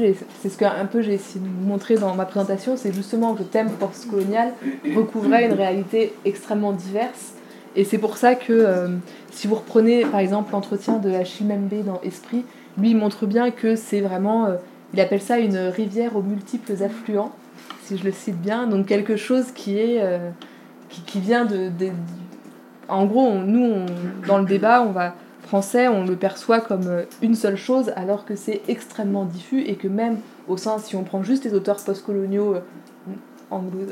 c'est 0.40 0.48
ce 0.48 0.56
que 0.56 0.64
un 0.64 0.86
peu 0.86 1.02
j'ai 1.02 1.14
essayé 1.14 1.40
de 1.40 1.48
vous 1.48 1.66
montrer 1.66 1.96
dans 1.96 2.14
ma 2.14 2.24
présentation, 2.24 2.76
c'est 2.76 2.92
justement 2.92 3.34
que 3.34 3.40
le 3.40 3.46
thème 3.46 3.68
post-colonial 3.70 4.52
recouvrait 4.94 5.46
une 5.46 5.54
réalité 5.54 6.14
extrêmement 6.24 6.72
diverse. 6.72 7.32
Et 7.74 7.84
c'est 7.84 7.98
pour 7.98 8.16
ça 8.16 8.36
que 8.36 8.52
euh, 8.52 8.88
si 9.32 9.48
vous 9.48 9.56
reprenez 9.56 10.04
par 10.04 10.20
exemple 10.20 10.52
l'entretien 10.52 10.98
de 10.98 11.10
Achille 11.10 11.46
Membe 11.46 11.84
dans 11.84 12.00
Esprit, 12.02 12.44
lui 12.78 12.90
il 12.90 12.96
montre 12.96 13.26
bien 13.26 13.50
que 13.50 13.74
c'est 13.74 14.00
vraiment, 14.00 14.46
euh, 14.46 14.56
il 14.94 15.00
appelle 15.00 15.22
ça 15.22 15.38
une 15.38 15.56
rivière 15.56 16.16
aux 16.16 16.22
multiples 16.22 16.80
affluents 16.80 17.32
si 17.82 17.98
je 17.98 18.04
le 18.04 18.12
cite 18.12 18.40
bien. 18.40 18.68
Donc 18.68 18.86
quelque 18.86 19.16
chose 19.16 19.46
qui 19.52 19.78
est 19.78 20.00
euh, 20.00 20.30
qui, 21.06 21.18
vient 21.18 21.44
de, 21.44 21.70
en 22.88 23.06
gros, 23.06 23.32
nous 23.32 23.86
dans 24.28 24.38
le 24.38 24.44
débat, 24.44 24.82
on 24.82 24.92
va 24.92 25.14
on 25.54 26.04
le 26.04 26.16
perçoit 26.16 26.60
comme 26.60 26.86
euh, 26.86 27.04
une 27.20 27.34
seule 27.34 27.56
chose, 27.56 27.92
alors 27.96 28.24
que 28.24 28.36
c'est 28.36 28.62
extrêmement 28.68 29.24
diffus 29.24 29.60
et 29.62 29.76
que 29.76 29.88
même 29.88 30.18
au 30.48 30.56
sein, 30.56 30.78
si 30.78 30.96
on 30.96 31.04
prend 31.04 31.22
juste 31.22 31.44
les 31.44 31.54
auteurs 31.54 31.82
postcoloniaux 31.84 32.56
euh, 32.56 32.60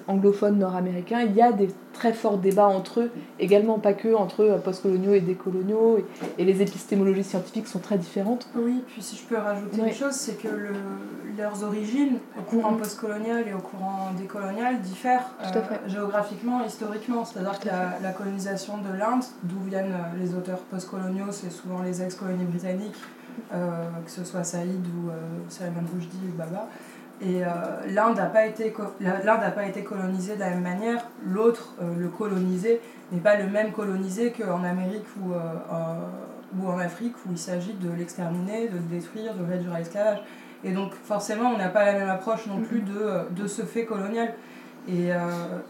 anglophones 0.09 0.59
nord-américains, 0.59 1.21
il 1.21 1.35
y 1.35 1.43
a 1.43 1.53
des 1.53 1.69
très 1.93 2.13
forts 2.13 2.39
débats 2.39 2.69
entre 2.69 3.01
eux, 3.01 3.11
également 3.39 3.79
pas 3.79 3.93
que 3.93 4.15
entre 4.15 4.45
euh, 4.45 4.59
postcoloniaux 4.59 5.13
et 5.13 5.21
décoloniaux, 5.21 5.99
et, 6.39 6.45
les 6.45 6.63
épistémologies 6.63 7.25
scientifiques 7.25 7.67
sont 7.67 7.79
très 7.79 7.99
différentes. 7.99 8.49
Oui, 8.57 8.83
puis 8.87 9.03
si 9.03 9.17
je 9.17 9.23
peux 9.25 9.37
rajouter 9.37 9.81
une 9.81 9.93
chose, 9.93 10.13
c'est 10.13 10.41
que 10.41 10.49
le, 10.49 10.71
leurs 11.37 11.63
origines 11.63 12.19
au 12.39 12.43
courant 12.43 12.73
mm-hmm. 12.73 12.79
postcolonial 12.79 13.49
et 13.49 13.55
au 13.55 13.59
courant 13.59 14.13
décolonial 14.19 14.81
diffèrent 14.81 15.31
euh, 15.43 15.61
géographiquement, 15.87 16.65
historiquement. 16.65 17.25
C'est-à-dire 17.25 17.59
que 17.59 17.69
la, 17.69 18.13
colonisation 18.13 18.79
de 18.79 18.97
l'Inde, 18.97 19.25
d'où 19.43 19.61
viennent 19.69 19.93
euh, 19.93 20.19
les 20.19 20.35
auteurs 20.35 20.59
postcoloniaux, 20.59 21.31
c'est 21.31 21.51
souvent 21.51 21.83
les 21.83 22.03
ex-colonies 22.03 22.45
britanniques, 22.45 22.97
que 23.51 24.11
ce 24.11 24.25
soit 24.25 24.45
Saïd 24.45 24.85
ou 24.87 25.11
Salman 25.49 25.83
Rushdie 25.95 26.19
ou 26.29 26.37
Baba. 26.37 26.69
Et 27.23 27.45
euh, 27.45 27.49
l'Inde 27.89 28.17
n'a 28.17 28.27
pas, 28.27 28.47
été 28.47 28.71
pas 28.71 29.67
été 29.67 29.85
colonisée 29.85 30.37
de 30.37 30.41
la 30.41 30.51
même 30.51 30.63
manière. 30.63 31.07
L'autre, 31.27 31.75
euh, 31.83 31.95
le 31.99 32.09
colonisé, 32.09 32.81
n'est 33.13 33.21
pas 33.21 33.37
le 33.37 33.47
même 33.47 33.73
colonisé 33.73 34.33
qu'en 34.33 34.65
Amérique 34.65 35.05
ou, 35.21 35.35
euh, 35.35 35.95
ou 36.59 36.69
en 36.69 36.79
Afrique 36.79 37.15
où 37.27 37.33
il 37.33 37.39
s'agit 37.39 37.75
de 37.75 37.91
l'exterminer, 37.93 38.69
de 38.69 38.77
le 38.77 38.83
détruire, 38.99 39.35
de 39.35 39.45
réduire 39.45 39.75
à 39.75 39.79
l'esclavage. 39.81 40.23
Et 40.65 40.73
donc 40.73 40.95
forcément, 40.95 41.51
on 41.51 41.59
n'a 41.59 41.69
pas 41.69 41.85
la 41.85 41.93
même 41.93 42.09
approche 42.09 42.47
non 42.47 42.61
plus 42.63 42.81
de, 42.81 43.29
de 43.31 43.47
ce 43.47 43.63
fait 43.63 43.85
colonial. 43.85 44.33
Et, 44.89 45.09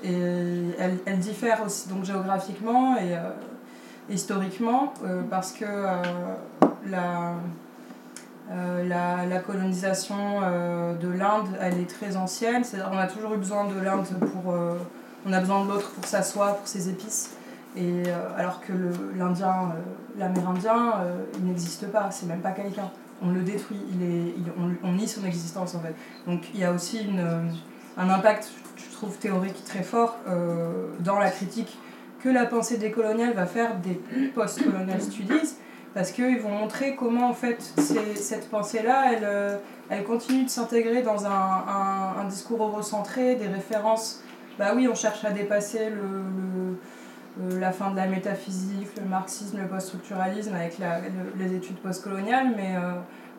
et 0.05 0.73
elle, 0.79 0.99
elle, 1.05 1.19
diffère 1.19 1.65
aussi 1.67 1.89
donc 1.89 2.05
géographiquement 2.05 2.97
et 2.97 3.17
historiquement 4.09 4.95
parce 5.29 5.53
que 5.53 5.65
la, 6.87 7.35
la, 8.51 9.27
la, 9.27 9.39
colonisation 9.39 10.41
de 11.01 11.09
l'Inde, 11.09 11.49
elle 11.61 11.79
est 11.79 11.89
très 11.89 12.17
ancienne. 12.17 12.65
C'est-à-dire 12.65 12.91
on 12.93 12.99
a 12.99 13.07
toujours 13.07 13.35
eu 13.35 13.39
besoin 13.39 13.65
de 13.67 13.81
l'Inde 13.81 14.07
pour... 14.33 14.55
on 15.27 15.33
a 15.33 15.41
besoin 15.41 15.65
de 15.65 15.71
l'autre 15.71 15.91
pour 15.93 16.05
sa 16.05 16.23
soie, 16.23 16.55
pour 16.55 16.67
ses 16.67 16.89
épices. 16.89 17.31
Et, 17.77 18.03
alors 18.37 18.61
que 18.61 18.73
l'Indien, 19.17 19.75
l'Amérindien, 20.19 20.95
il 21.39 21.45
n'existe 21.45 21.87
pas, 21.93 22.11
c'est 22.11 22.27
même 22.27 22.41
pas 22.41 22.51
quelqu'un 22.53 22.91
on 23.23 23.31
le 23.31 23.43
détruit, 23.43 23.79
il 23.93 24.03
est, 24.03 24.35
on, 24.83 24.93
nie 24.93 25.09
son 25.09 25.25
existence 25.25 25.75
en 25.75 25.81
fait. 25.81 25.95
Donc 26.27 26.49
il 26.55 26.61
y 26.61 26.65
a 26.65 26.73
aussi 26.73 27.03
une, 27.03 27.53
un 27.97 28.09
impact, 28.09 28.51
je 28.77 28.93
trouve, 28.93 29.17
théorique 29.19 29.65
très 29.65 29.83
fort 29.83 30.17
euh, 30.29 30.89
dans 31.01 31.19
la 31.19 31.31
critique 31.31 31.79
que 32.23 32.29
la 32.29 32.47
pensée 32.47 32.77
décoloniale 32.77 33.35
va 33.35 33.47
faire 33.47 33.77
des 33.79 34.01
post-colonial 34.35 35.01
studies, 35.01 35.55
parce 35.95 36.13
qu'ils 36.13 36.41
vont 36.41 36.51
montrer 36.51 36.95
comment 36.95 37.31
en 37.31 37.35
fait 37.35 37.61
cette 37.61 38.49
pensée-là, 38.51 39.13
elle, 39.13 39.25
euh, 39.25 39.57
elle 39.89 40.05
continue 40.05 40.45
de 40.45 40.51
s'intégrer 40.51 41.03
dans 41.03 41.27
un, 41.27 41.65
un, 42.21 42.25
discours 42.29 42.63
eurocentré, 42.63 43.35
des 43.35 43.49
références. 43.49 44.23
Bah 44.59 44.73
oui, 44.75 44.89
on 44.91 44.95
cherche 44.95 45.25
à 45.25 45.31
dépasser 45.31 45.91
le 45.91 46.77
euh, 47.39 47.61
la 47.61 47.71
fin 47.71 47.91
de 47.91 47.97
la 47.97 48.07
métaphysique, 48.07 48.89
le 49.01 49.09
marxisme, 49.09 49.59
le 49.61 49.69
post-structuralisme 49.69 50.55
avec 50.55 50.79
les 51.39 51.55
études 51.55 51.79
postcoloniales, 51.79 52.53
mais 52.57 52.75
euh, 52.77 52.93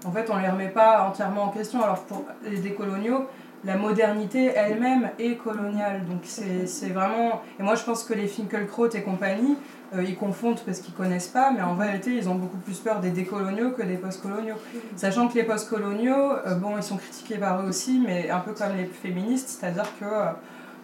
en 0.06 0.12
fait 0.12 0.30
on 0.30 0.38
ne 0.38 0.42
les 0.42 0.50
remet 0.50 0.70
pas 0.70 1.08
entièrement 1.08 1.44
en 1.44 1.50
question. 1.50 1.84
Alors 1.84 2.00
pour 2.04 2.24
les 2.44 2.58
décoloniaux, 2.58 3.28
la 3.66 3.76
modernité 3.76 4.54
elle-même 4.56 5.10
est 5.20 5.36
coloniale. 5.36 6.06
Donc 6.06 6.22
c'est 6.24 6.90
vraiment... 6.90 7.42
Et 7.60 7.64
moi 7.64 7.76
je 7.76 7.84
pense 7.84 8.04
que 8.04 8.14
les 8.14 8.28
Finkelkraut 8.28 8.90
et 8.90 9.04
compagnie, 9.04 9.58
euh, 9.94 10.04
ils 10.04 10.16
confondent 10.16 10.60
parce 10.66 10.80
qu'ils 10.80 10.94
connaissent 10.94 11.28
pas, 11.28 11.52
mais 11.52 11.62
en 11.62 11.76
vérité 11.76 12.16
ils 12.16 12.30
ont 12.30 12.36
beaucoup 12.36 12.58
plus 12.58 12.80
peur 12.80 13.00
des 13.00 13.12
décoloniaux 13.12 13.72
que 13.72 13.84
des 13.84 13.98
postcoloniaux. 13.98 14.56
Sachant 14.96 15.28
que 15.28 15.36
les 15.36 15.44
postcoloniaux, 15.44 16.34
bon 16.62 16.78
ils 16.78 16.84
sont 16.84 16.98
critiqués 16.98 17.38
par 17.38 17.62
eux 17.62 17.70
aussi, 17.70 18.02
mais 18.06 18.30
un 18.30 18.40
peu 18.40 18.54
comme 18.54 18.76
les 18.76 18.86
féministes, 18.86 19.50
c'est-à-dire 19.50 19.88
que 20.00 20.06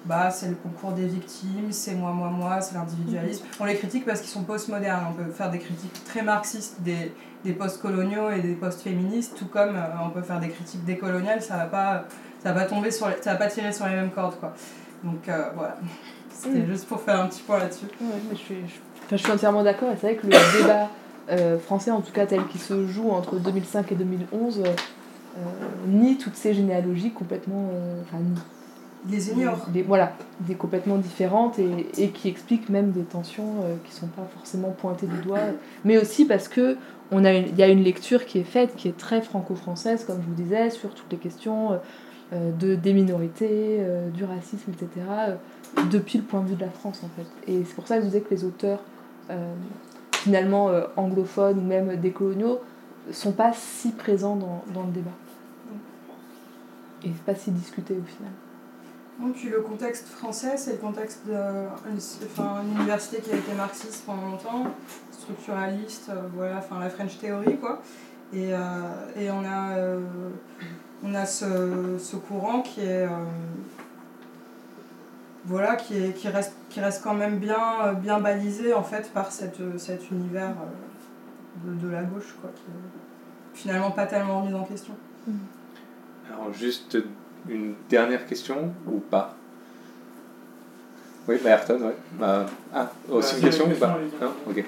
bah, 0.05 0.31
c'est 0.31 0.47
le 0.47 0.55
concours 0.55 0.93
des 0.93 1.05
victimes, 1.05 1.71
c'est 1.71 1.95
moi, 1.95 2.11
moi, 2.11 2.29
moi, 2.29 2.61
c'est 2.61 2.75
l'individualisme. 2.75 3.45
On 3.59 3.65
les 3.65 3.75
critique 3.75 4.05
parce 4.05 4.21
qu'ils 4.21 4.29
sont 4.29 4.43
postmodernes. 4.43 5.05
On 5.09 5.13
peut 5.13 5.29
faire 5.31 5.51
des 5.51 5.59
critiques 5.59 6.03
très 6.05 6.21
marxistes 6.21 6.81
des, 6.81 7.11
des 7.43 7.53
post-coloniaux 7.53 8.31
et 8.31 8.41
des 8.41 8.53
post-féministes, 8.53 9.35
tout 9.37 9.47
comme 9.47 9.75
euh, 9.75 10.05
on 10.05 10.09
peut 10.09 10.21
faire 10.21 10.39
des 10.39 10.49
critiques 10.49 10.85
décoloniales, 10.85 11.41
ça 11.41 11.57
va 11.57 11.65
pas, 11.65 12.05
ça 12.41 12.53
va 12.53 12.65
tomber 12.65 12.91
sur, 12.91 13.07
ça 13.21 13.33
va 13.33 13.37
pas 13.37 13.47
tirer 13.47 13.71
sur 13.71 13.85
les 13.87 13.95
mêmes 13.95 14.11
cordes, 14.11 14.39
quoi. 14.39 14.53
Donc 15.03 15.27
euh, 15.29 15.49
voilà, 15.55 15.77
c'était 16.29 16.59
mm. 16.59 16.67
juste 16.67 16.87
pour 16.87 17.01
faire 17.01 17.21
un 17.21 17.27
petit 17.27 17.43
point 17.43 17.59
là-dessus. 17.59 17.87
je, 18.31 18.35
suis, 18.35 18.55
je, 18.67 18.75
je 19.11 19.17
suis 19.17 19.31
entièrement 19.31 19.63
d'accord, 19.63 19.89
et 19.91 19.95
c'est 19.99 20.07
vrai 20.07 20.15
que 20.15 20.27
le 20.27 20.61
débat 20.61 20.89
euh, 21.29 21.57
français, 21.59 21.91
en 21.91 22.01
tout 22.01 22.11
cas 22.11 22.25
tel 22.25 22.45
qu'il 22.47 22.61
se 22.61 22.87
joue 22.87 23.09
entre 23.11 23.35
2005 23.35 23.91
et 23.91 23.95
2011, 23.95 24.63
nie 25.87 26.17
toutes 26.17 26.35
ces 26.35 26.55
généalogies 26.55 27.11
complètement, 27.11 27.69
enfin 28.01 28.17
les 29.09 29.29
ignore. 29.29 29.67
Des, 29.69 29.81
voilà, 29.81 30.13
des 30.41 30.55
complètement 30.55 30.97
différentes 30.97 31.59
et, 31.59 31.87
et, 31.97 32.09
qui 32.09 32.27
expliquent 32.27 32.69
même 32.69 32.91
des 32.91 33.03
tensions 33.03 33.55
euh, 33.63 33.75
qui 33.85 33.93
ne 33.93 33.99
sont 33.99 34.07
pas 34.07 34.27
forcément 34.35 34.71
pointées 34.71 35.07
du 35.07 35.17
doigt, 35.19 35.39
mais 35.85 35.97
aussi 35.97 36.25
parce 36.25 36.47
que 36.47 36.77
on 37.11 37.23
a 37.23 37.33
il 37.33 37.55
y 37.55 37.63
a 37.63 37.67
une 37.67 37.83
lecture 37.83 38.25
qui 38.25 38.39
est 38.39 38.43
faite, 38.43 38.75
qui 38.75 38.87
est 38.87 38.97
très 38.97 39.21
franco-française, 39.21 40.03
comme 40.05 40.17
je 40.21 40.27
vous 40.27 40.43
disais, 40.43 40.69
sur 40.69 40.93
toutes 40.93 41.11
les 41.11 41.17
questions 41.17 41.73
euh, 41.73 41.77
euh, 42.33 42.51
de, 42.51 42.75
des 42.75 42.93
minorités, 42.93 43.79
du 44.13 44.25
racisme, 44.25 44.71
etc., 44.71 45.05
depuis 45.89 46.17
le 46.17 46.25
point 46.25 46.41
de 46.41 46.49
vue 46.49 46.55
de 46.55 46.61
la 46.61 46.69
France, 46.69 47.01
en 47.03 47.09
fait. 47.15 47.51
Et 47.51 47.63
c'est 47.65 47.75
pour 47.75 47.87
ça 47.87 47.95
que 47.95 48.01
je 48.01 48.07
disais 48.07 48.21
que 48.21 48.33
les 48.33 48.43
auteurs, 48.43 48.79
finalement 50.11 50.69
anglophones 50.95 51.59
ou 51.59 51.61
même 51.61 51.95
décoloniaux, 51.97 52.61
sont 53.11 53.31
pas 53.31 53.53
si 53.53 53.91
présents 53.91 54.35
dans, 54.35 54.63
dans 54.73 54.83
le 54.83 54.91
débat. 54.91 55.11
Et 57.03 57.09
pas 57.25 57.35
si 57.35 57.51
discutés 57.51 57.93
au 57.93 58.05
final. 58.05 58.31
Donc, 59.19 59.35
le 59.43 59.61
contexte 59.61 60.07
français, 60.09 60.57
c'est 60.57 60.73
le 60.73 60.77
contexte 60.77 61.25
d'une 61.25 61.97
enfin, 62.25 62.61
université 62.77 63.17
qui 63.19 63.31
a 63.31 63.35
été 63.35 63.51
marxiste 63.53 64.03
pendant 64.05 64.27
longtemps, 64.27 64.65
structuraliste, 65.11 66.09
euh, 66.09 66.21
voilà, 66.35 66.57
enfin 66.57 66.79
la 66.79 66.89
French 66.89 67.17
Theory, 67.17 67.57
quoi. 67.57 67.81
Et, 68.31 68.53
euh, 68.53 68.59
et 69.19 69.31
on 69.31 69.43
a, 69.43 69.77
euh, 69.77 70.01
on 71.03 71.15
a 71.15 71.25
ce, 71.25 71.97
ce, 71.99 72.15
courant 72.15 72.61
qui 72.61 72.81
est, 72.81 73.07
voilà, 75.47 75.77
qui, 75.77 75.97
est, 75.97 76.13
qui, 76.13 76.27
reste, 76.27 76.53
qui 76.69 76.81
reste 76.81 77.01
quand 77.01 77.13
même 77.13 77.37
bien, 77.37 77.93
bien 77.93 78.19
balisé, 78.19 78.73
en 78.73 78.83
fait, 78.83 79.11
par 79.13 79.31
cette, 79.31 79.57
cet 79.77 80.11
univers 80.11 80.53
de, 81.63 81.87
de, 81.87 81.91
la 81.91 82.03
gauche, 82.03 82.35
quoi, 82.41 82.51
qui 82.53 82.63
est 82.63 83.59
finalement 83.59 83.91
pas 83.91 84.05
tellement 84.05 84.41
remis 84.41 84.53
en 84.53 84.63
question. 84.63 84.93
Alors, 86.29 86.53
juste 86.53 86.97
une 87.47 87.75
dernière 87.89 88.25
question 88.25 88.73
ou 88.85 88.99
pas? 88.99 89.35
Oui, 91.27 91.37
bah 91.43 91.51
Ayrton, 91.51 91.81
ouais. 91.81 91.95
Bah, 92.13 92.45
ah, 92.73 92.89
aussi 93.09 93.35
une 93.35 93.41
question 93.41 93.65
ou 93.65 93.75
pas? 93.75 93.97
Non? 94.21 94.33
Ok. 94.49 94.63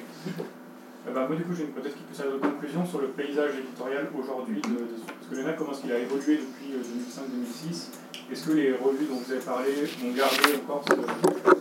Euh, 1.08 1.14
bah, 1.14 1.26
moi, 1.28 1.36
du 1.36 1.44
coup, 1.44 1.54
j'ai 1.56 1.66
peut-être 1.66 1.96
qui 1.96 2.04
peut 2.04 2.14
servir 2.14 2.36
de 2.36 2.40
conclusion 2.40 2.86
sur 2.86 3.02
le 3.02 3.08
paysage 3.08 3.52
éditorial 3.58 4.08
aujourd'hui. 4.18 4.62
De, 4.62 4.86
parce 5.08 5.30
que 5.30 5.36
le 5.36 5.44
NAC, 5.44 5.58
comment 5.58 5.72
est-ce 5.72 5.82
qu'il 5.82 5.92
a 5.92 6.00
évolué 6.00 6.38
depuis 6.38 6.76
2005-2006 6.76 7.90
euh, 8.26 8.32
Est-ce 8.32 8.48
que 8.48 8.52
les 8.54 8.74
revues 8.74 9.06
dont 9.06 9.16
vous 9.16 9.32
avez 9.32 9.42
parlé 9.42 9.70
ont 10.04 10.12
gardé 10.12 10.56
encore 10.62 10.84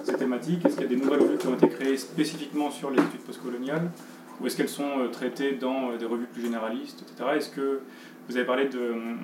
ces 0.05 0.15
thématiques 0.15 0.65
Est-ce 0.65 0.75
qu'il 0.75 0.83
y 0.83 0.87
a 0.87 0.89
des 0.89 0.97
nouvelles 0.97 1.21
revues 1.21 1.39
qui 1.39 1.47
ont 1.47 1.55
été 1.55 1.69
créées 1.69 1.97
spécifiquement 1.97 2.71
sur 2.71 2.91
les 2.91 3.01
études 3.01 3.21
postcoloniales? 3.21 3.91
Ou 4.41 4.47
est-ce 4.47 4.57
qu'elles 4.57 4.69
sont 4.69 5.01
euh, 5.01 5.09
traitées 5.09 5.53
dans 5.53 5.97
des 5.97 6.07
revues 6.07 6.27
plus 6.27 6.43
généralistes, 6.43 7.03
etc. 7.03 7.31
Est-ce 7.37 7.51
que 7.51 7.81
vous 8.29 8.37
avez 8.37 8.47
parlé 8.47 8.69
euh, 8.75 9.15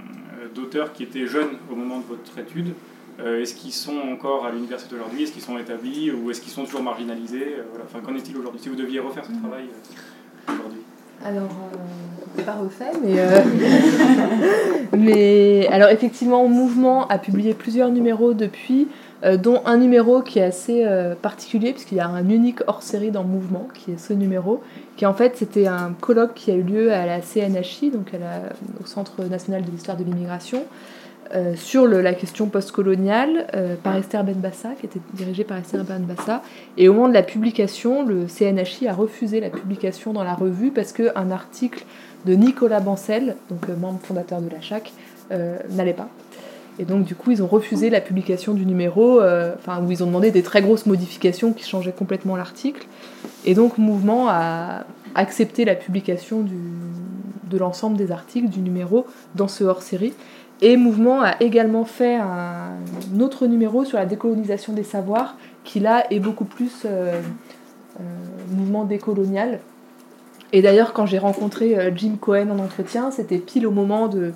d'auteurs 0.55 0.93
qui 0.93 1.03
étaient 1.03 1.27
jeunes 1.27 1.59
au 1.70 1.74
moment 1.74 1.99
de 1.99 2.05
votre 2.05 2.39
étude? 2.39 2.74
Euh, 3.20 3.41
est-ce 3.41 3.55
qu'ils 3.55 3.73
sont 3.73 3.97
encore 4.12 4.45
à 4.47 4.51
l'université 4.51 4.95
aujourd'hui 4.95 5.23
Est-ce 5.23 5.32
qu'ils 5.32 5.43
sont 5.43 5.59
établis 5.59 6.11
Ou 6.11 6.31
est-ce 6.31 6.41
qu'ils 6.41 6.53
sont 6.53 6.65
toujours 6.65 6.82
marginalisés? 6.82 7.57
Euh, 7.59 7.62
voilà. 7.70 7.85
enfin, 7.85 8.01
Qu'en 8.01 8.15
est-il 8.16 8.36
aujourd'hui? 8.36 8.61
Si 8.61 8.69
vous 8.69 8.77
deviez 8.77 9.01
refaire 9.01 9.24
ce 9.24 9.32
mm. 9.32 9.41
travail 9.41 9.65
aujourd'hui 10.49 10.81
alors, 11.24 11.49
euh, 12.39 12.43
pas 12.43 12.53
refait, 12.53 12.91
mais, 13.03 13.15
mais 14.99 15.66
alors 15.69 15.89
effectivement, 15.89 16.47
Mouvement 16.49 17.09
a 17.09 17.16
publié 17.16 17.55
plusieurs 17.55 17.89
numéros 17.89 18.35
depuis. 18.35 18.89
Euh, 19.24 19.39
dont 19.39 19.62
un 19.65 19.78
numéro 19.78 20.20
qui 20.20 20.39
est 20.39 20.45
assez 20.45 20.85
euh, 20.85 21.15
particulier, 21.15 21.73
puisqu'il 21.73 21.97
y 21.97 22.01
a 22.01 22.09
un 22.09 22.28
unique 22.28 22.61
hors-série 22.66 23.11
dans 23.11 23.24
Mouvement, 23.24 23.69
qui 23.73 23.93
est 23.93 23.99
ce 23.99 24.12
numéro, 24.12 24.62
qui 24.99 25.07
en 25.07 25.15
fait 25.15 25.36
c'était 25.36 25.66
un 25.66 25.95
colloque 25.99 26.35
qui 26.35 26.51
a 26.51 26.55
eu 26.55 26.62
lieu 26.62 26.93
à 26.93 27.07
la 27.07 27.20
CNHI, 27.20 27.91
donc 27.91 28.12
à 28.12 28.19
la, 28.19 28.41
au 28.82 28.86
Centre 28.86 29.24
national 29.24 29.65
de 29.65 29.70
l'histoire 29.70 29.97
de 29.97 30.05
l'immigration, 30.05 30.65
euh, 31.35 31.55
sur 31.57 31.87
le, 31.87 32.01
la 32.01 32.15
question 32.15 32.47
postcoloniale 32.47 33.47
par 33.83 33.97
Esther 33.97 34.25
Benbassa, 34.25 34.71
qui 34.79 34.87
était 34.87 35.01
dirigée 35.15 35.45
par 35.45 35.59
Esther 35.59 35.85
Benbassa. 35.85 36.43
Et 36.77 36.89
au 36.89 36.95
moment 36.95 37.09
de 37.09 37.15
la 37.15 37.23
publication, 37.23 38.05
le 38.05 38.27
CNHI 38.27 38.89
a 38.89 38.95
refusé 38.95 39.41
la 39.41 39.51
publication 39.51 40.13
dans 40.13 40.25
la 40.25 40.35
revue 40.35 40.71
parce 40.71 40.93
qu'un 40.93 41.31
article 41.31 41.85
de 42.27 42.35
Nicolas 42.35 42.81
Bancel, 42.81 43.37
donc 43.51 43.69
membre 43.81 44.01
fondateur 44.03 44.41
de 44.41 44.49
la 44.51 44.61
CHAC, 44.61 44.93
n'allait 45.71 45.95
pas. 45.95 46.09
Et 46.79 46.85
donc, 46.85 47.05
du 47.05 47.15
coup, 47.15 47.31
ils 47.31 47.43
ont 47.43 47.47
refusé 47.47 47.89
la 47.89 48.01
publication 48.01 48.53
du 48.53 48.67
numéro, 48.67 49.21
euh, 49.21 49.55
enfin, 49.57 49.81
où 49.83 49.91
ils 49.91 50.03
ont 50.03 50.07
demandé 50.07 50.31
des 50.31 50.43
très 50.43 50.61
grosses 50.61 50.87
modifications 50.87 51.53
qui 51.53 51.65
changeaient 51.65 51.93
complètement 51.93 52.37
l'article. 52.37 52.87
Et 53.45 53.55
donc, 53.55 53.79
Mouvement 53.79 54.29
a 54.29 54.85
accepté 55.15 55.65
la 55.65 55.77
publication 55.77 56.43
du, 56.43 56.57
de 57.49 57.59
l'ensemble 57.59 57.97
des 57.97 58.11
articles 58.11 58.49
du 58.49 58.59
numéro 58.59 59.07
dans 59.37 59.47
ce 59.47 59.63
hors-série. 59.63 60.15
Et 60.62 60.76
Mouvement 60.76 61.20
a 61.22 61.40
également 61.40 61.85
fait 61.85 62.16
un, 62.16 62.76
autre 63.20 63.47
numéro 63.47 63.85
sur 63.85 63.98
la 63.98 64.06
décolonisation 64.06 64.72
des 64.72 64.85
savoirs, 64.85 65.36
qui 65.64 65.81
là 65.81 66.05
est 66.10 66.20
beaucoup 66.20 66.44
plus 66.44 66.82
euh, 66.85 67.20
euh, 67.98 68.02
mouvement 68.51 68.85
décolonial. 68.85 69.60
Et 70.52 70.62
d'ailleurs, 70.62 70.93
quand 70.93 71.06
j'ai 71.06 71.18
rencontré 71.18 71.76
Jim 71.97 72.16
Cohen 72.20 72.48
en 72.51 72.59
entretien, 72.60 73.10
c'était 73.10 73.39
pile 73.39 73.66
au 73.66 73.72
moment 73.72 74.06
de 74.06 74.32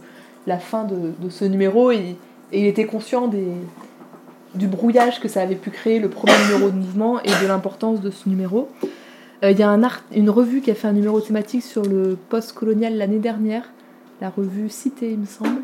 la 0.48 0.58
fin 0.58 0.84
de, 0.84 1.30
ce 1.30 1.44
numéro. 1.44 1.92
Et, 1.92 2.16
il 2.50 2.66
était 2.66 2.86
conscient 2.86 3.28
des, 3.28 3.46
du 4.54 4.66
brouillage 4.66 5.20
que 5.20 5.28
ça 5.28 5.42
avait 5.42 5.54
pu 5.54 5.70
créer 5.70 5.98
le 5.98 6.08
premier 6.08 6.32
numéro 6.46 6.70
de 6.70 6.76
mouvement 6.76 7.22
et 7.22 7.30
de 7.42 7.46
l'importance 7.46 8.00
de 8.00 8.10
ce 8.10 8.28
numéro. 8.28 8.68
Euh, 9.44 9.50
il 9.50 9.58
y 9.58 9.62
a 9.62 9.78
une 10.12 10.30
revue 10.30 10.60
qui 10.60 10.70
a 10.70 10.74
fait 10.74 10.88
un 10.88 10.92
numéro 10.92 11.20
thématique 11.20 11.62
sur 11.62 11.82
le 11.82 12.16
post-colonial 12.28 12.96
l'année 12.96 13.18
dernière, 13.18 13.70
la 14.20 14.30
revue 14.30 14.68
Cité, 14.68 15.12
il 15.12 15.18
me 15.20 15.26
semble. 15.26 15.62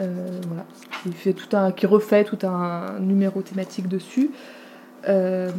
Euh, 0.00 0.40
voilà. 0.46 0.64
Il 1.06 1.12
fait 1.12 1.32
tout 1.32 1.56
un, 1.56 1.72
qui 1.72 1.86
refait 1.86 2.24
tout 2.24 2.38
un 2.46 2.98
numéro 3.00 3.42
thématique 3.42 3.88
dessus. 3.88 4.30
Euh, 5.08 5.50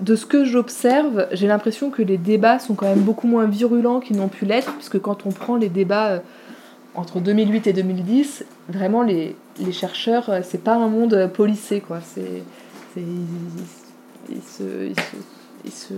de 0.00 0.16
ce 0.16 0.26
que 0.26 0.44
j'observe, 0.44 1.28
j'ai 1.32 1.46
l'impression 1.46 1.90
que 1.90 2.02
les 2.02 2.18
débats 2.18 2.58
sont 2.58 2.74
quand 2.74 2.86
même 2.86 3.02
beaucoup 3.02 3.26
moins 3.26 3.46
virulents 3.46 4.00
qu'ils 4.00 4.16
n'ont 4.16 4.28
pu 4.28 4.44
l'être, 4.44 4.72
puisque 4.74 4.98
quand 4.98 5.26
on 5.26 5.30
prend 5.30 5.56
les 5.56 5.68
débats 5.68 6.22
entre 6.94 7.20
2008 7.20 7.66
et 7.66 7.72
2010, 7.72 8.44
vraiment 8.68 9.02
les, 9.02 9.36
les 9.60 9.72
chercheurs, 9.72 10.30
c'est 10.42 10.62
pas 10.62 10.74
un 10.74 10.88
monde 10.88 11.30
policé 11.32 11.80
quoi. 11.80 12.00
C'est, 12.00 12.42
ils, 12.96 14.94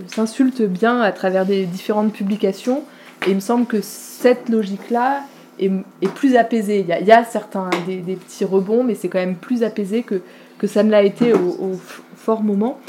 s'insultent 0.07 0.61
bien 0.61 1.01
à 1.01 1.11
travers 1.11 1.45
des 1.45 1.65
différentes 1.65 2.13
publications. 2.13 2.83
Et 3.25 3.31
il 3.31 3.35
me 3.35 3.39
semble 3.41 3.65
que 3.65 3.81
cette 3.81 4.49
logique-là 4.49 5.21
est, 5.59 5.71
plus 6.13 6.35
apaisée. 6.35 6.85
Il 6.87 7.07
y 7.07 7.11
a, 7.11 7.23
certains 7.23 7.69
des, 7.87 8.15
petits 8.15 8.45
rebonds, 8.45 8.83
mais 8.83 8.95
c'est 8.95 9.07
quand 9.07 9.19
même 9.19 9.35
plus 9.35 9.63
apaisé 9.63 10.03
que, 10.03 10.21
que 10.57 10.67
ça 10.67 10.83
ne 10.83 10.91
l'a 10.91 11.03
été 11.03 11.33
au, 11.33 11.73
fort 12.15 12.43
moment. 12.43 12.79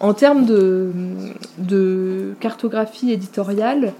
En 0.00 0.14
termes 0.14 0.44
de, 0.44 2.34
cartographie 2.40 3.12
éditoriale, 3.12 3.92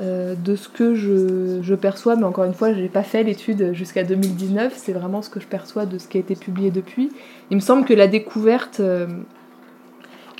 euh, 0.00 0.34
de 0.34 0.56
ce 0.56 0.68
que 0.68 0.94
je, 0.94 1.60
je, 1.62 1.74
perçois, 1.74 2.16
mais 2.16 2.24
encore 2.24 2.44
une 2.44 2.54
fois, 2.54 2.72
je 2.72 2.80
n'ai 2.80 2.88
pas 2.88 3.02
fait 3.02 3.22
l'étude 3.22 3.72
jusqu'à 3.74 4.02
2019, 4.04 4.72
c'est 4.76 4.92
vraiment 4.92 5.20
ce 5.20 5.28
que 5.28 5.40
je 5.40 5.46
perçois 5.46 5.84
de 5.84 5.98
ce 5.98 6.08
qui 6.08 6.16
a 6.16 6.20
été 6.20 6.36
publié 6.36 6.70
depuis. 6.70 7.10
Il 7.50 7.56
me 7.56 7.60
semble 7.60 7.84
que 7.84 7.92
la 7.92 8.06
découverte 8.06 8.80
euh, 8.80 9.06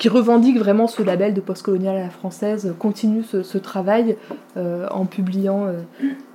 qui 0.00 0.08
revendique 0.08 0.58
vraiment 0.58 0.86
ce 0.86 1.02
label 1.02 1.34
de 1.34 1.42
postcolonial 1.42 1.94
à 1.94 2.00
la 2.00 2.08
française 2.08 2.74
continue 2.78 3.22
ce, 3.22 3.58
travail 3.58 4.16
euh, 4.56 4.88
en 4.90 5.04
publiant 5.04 5.66
euh, 5.66 5.74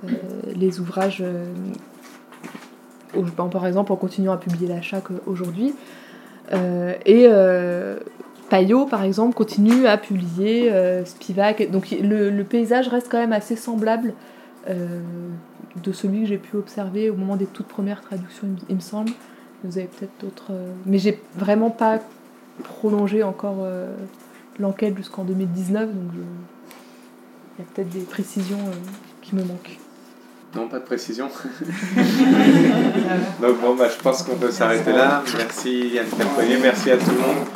euh, 0.04 0.08
les 0.54 0.78
ouvrages, 0.78 1.24
par 3.52 3.66
exemple 3.66 3.90
en 3.90 3.96
continuant 3.96 4.32
à 4.32 4.36
publier 4.36 4.68
la 4.68 4.82
chaque 4.82 5.08
aujourd'hui. 5.26 5.74
et 6.52 7.28
Payot, 8.48 8.86
par 8.86 9.02
exemple, 9.02 9.34
continue 9.34 9.88
à 9.88 9.96
publier 9.96 10.72
Spivak. 11.04 11.68
Donc 11.72 11.90
le, 11.90 12.30
le, 12.30 12.44
paysage 12.44 12.86
reste 12.86 13.08
quand 13.10 13.18
même 13.18 13.32
assez 13.32 13.56
semblable 13.56 14.14
de 14.68 15.92
celui 15.92 16.20
que 16.20 16.26
j'ai 16.26 16.38
pu 16.38 16.56
observer 16.56 17.10
au 17.10 17.16
moment 17.16 17.34
des 17.34 17.46
toutes 17.46 17.66
premières 17.66 18.00
traductions, 18.00 18.46
il 18.68 18.76
me 18.76 18.80
semble. 18.80 19.10
Vous 19.64 19.76
avez 19.78 19.88
peut-être 19.88 20.12
d'autres. 20.20 20.52
Mais 20.84 20.98
j'ai 20.98 21.20
vraiment 21.34 21.70
pas 21.70 21.98
prolonger 22.62 23.22
encore 23.22 23.58
euh, 23.60 23.94
l'enquête 24.58 24.96
jusqu'en 24.96 25.24
2019, 25.24 25.88
donc 25.88 26.10
je... 26.14 26.18
il 26.18 27.64
y 27.64 27.66
a 27.66 27.70
peut-être 27.72 27.88
des 27.90 28.00
précisions 28.00 28.58
euh, 28.58 28.74
qui 29.22 29.34
me 29.34 29.42
manquent. 29.42 29.78
Non, 30.54 30.68
pas 30.68 30.78
de 30.78 30.84
précision. 30.84 31.28
donc 33.40 33.60
bon, 33.60 33.74
bah, 33.76 33.88
je 33.88 34.02
pense 34.02 34.22
qu'on 34.22 34.36
peut 34.36 34.50
s'arrêter 34.50 34.92
là. 34.92 35.22
Merci 35.36 35.88
Yann 35.88 36.06
Calponier, 36.06 36.58
merci 36.62 36.90
à 36.90 36.96
tout 36.96 37.10
le 37.10 37.18
monde. 37.18 37.46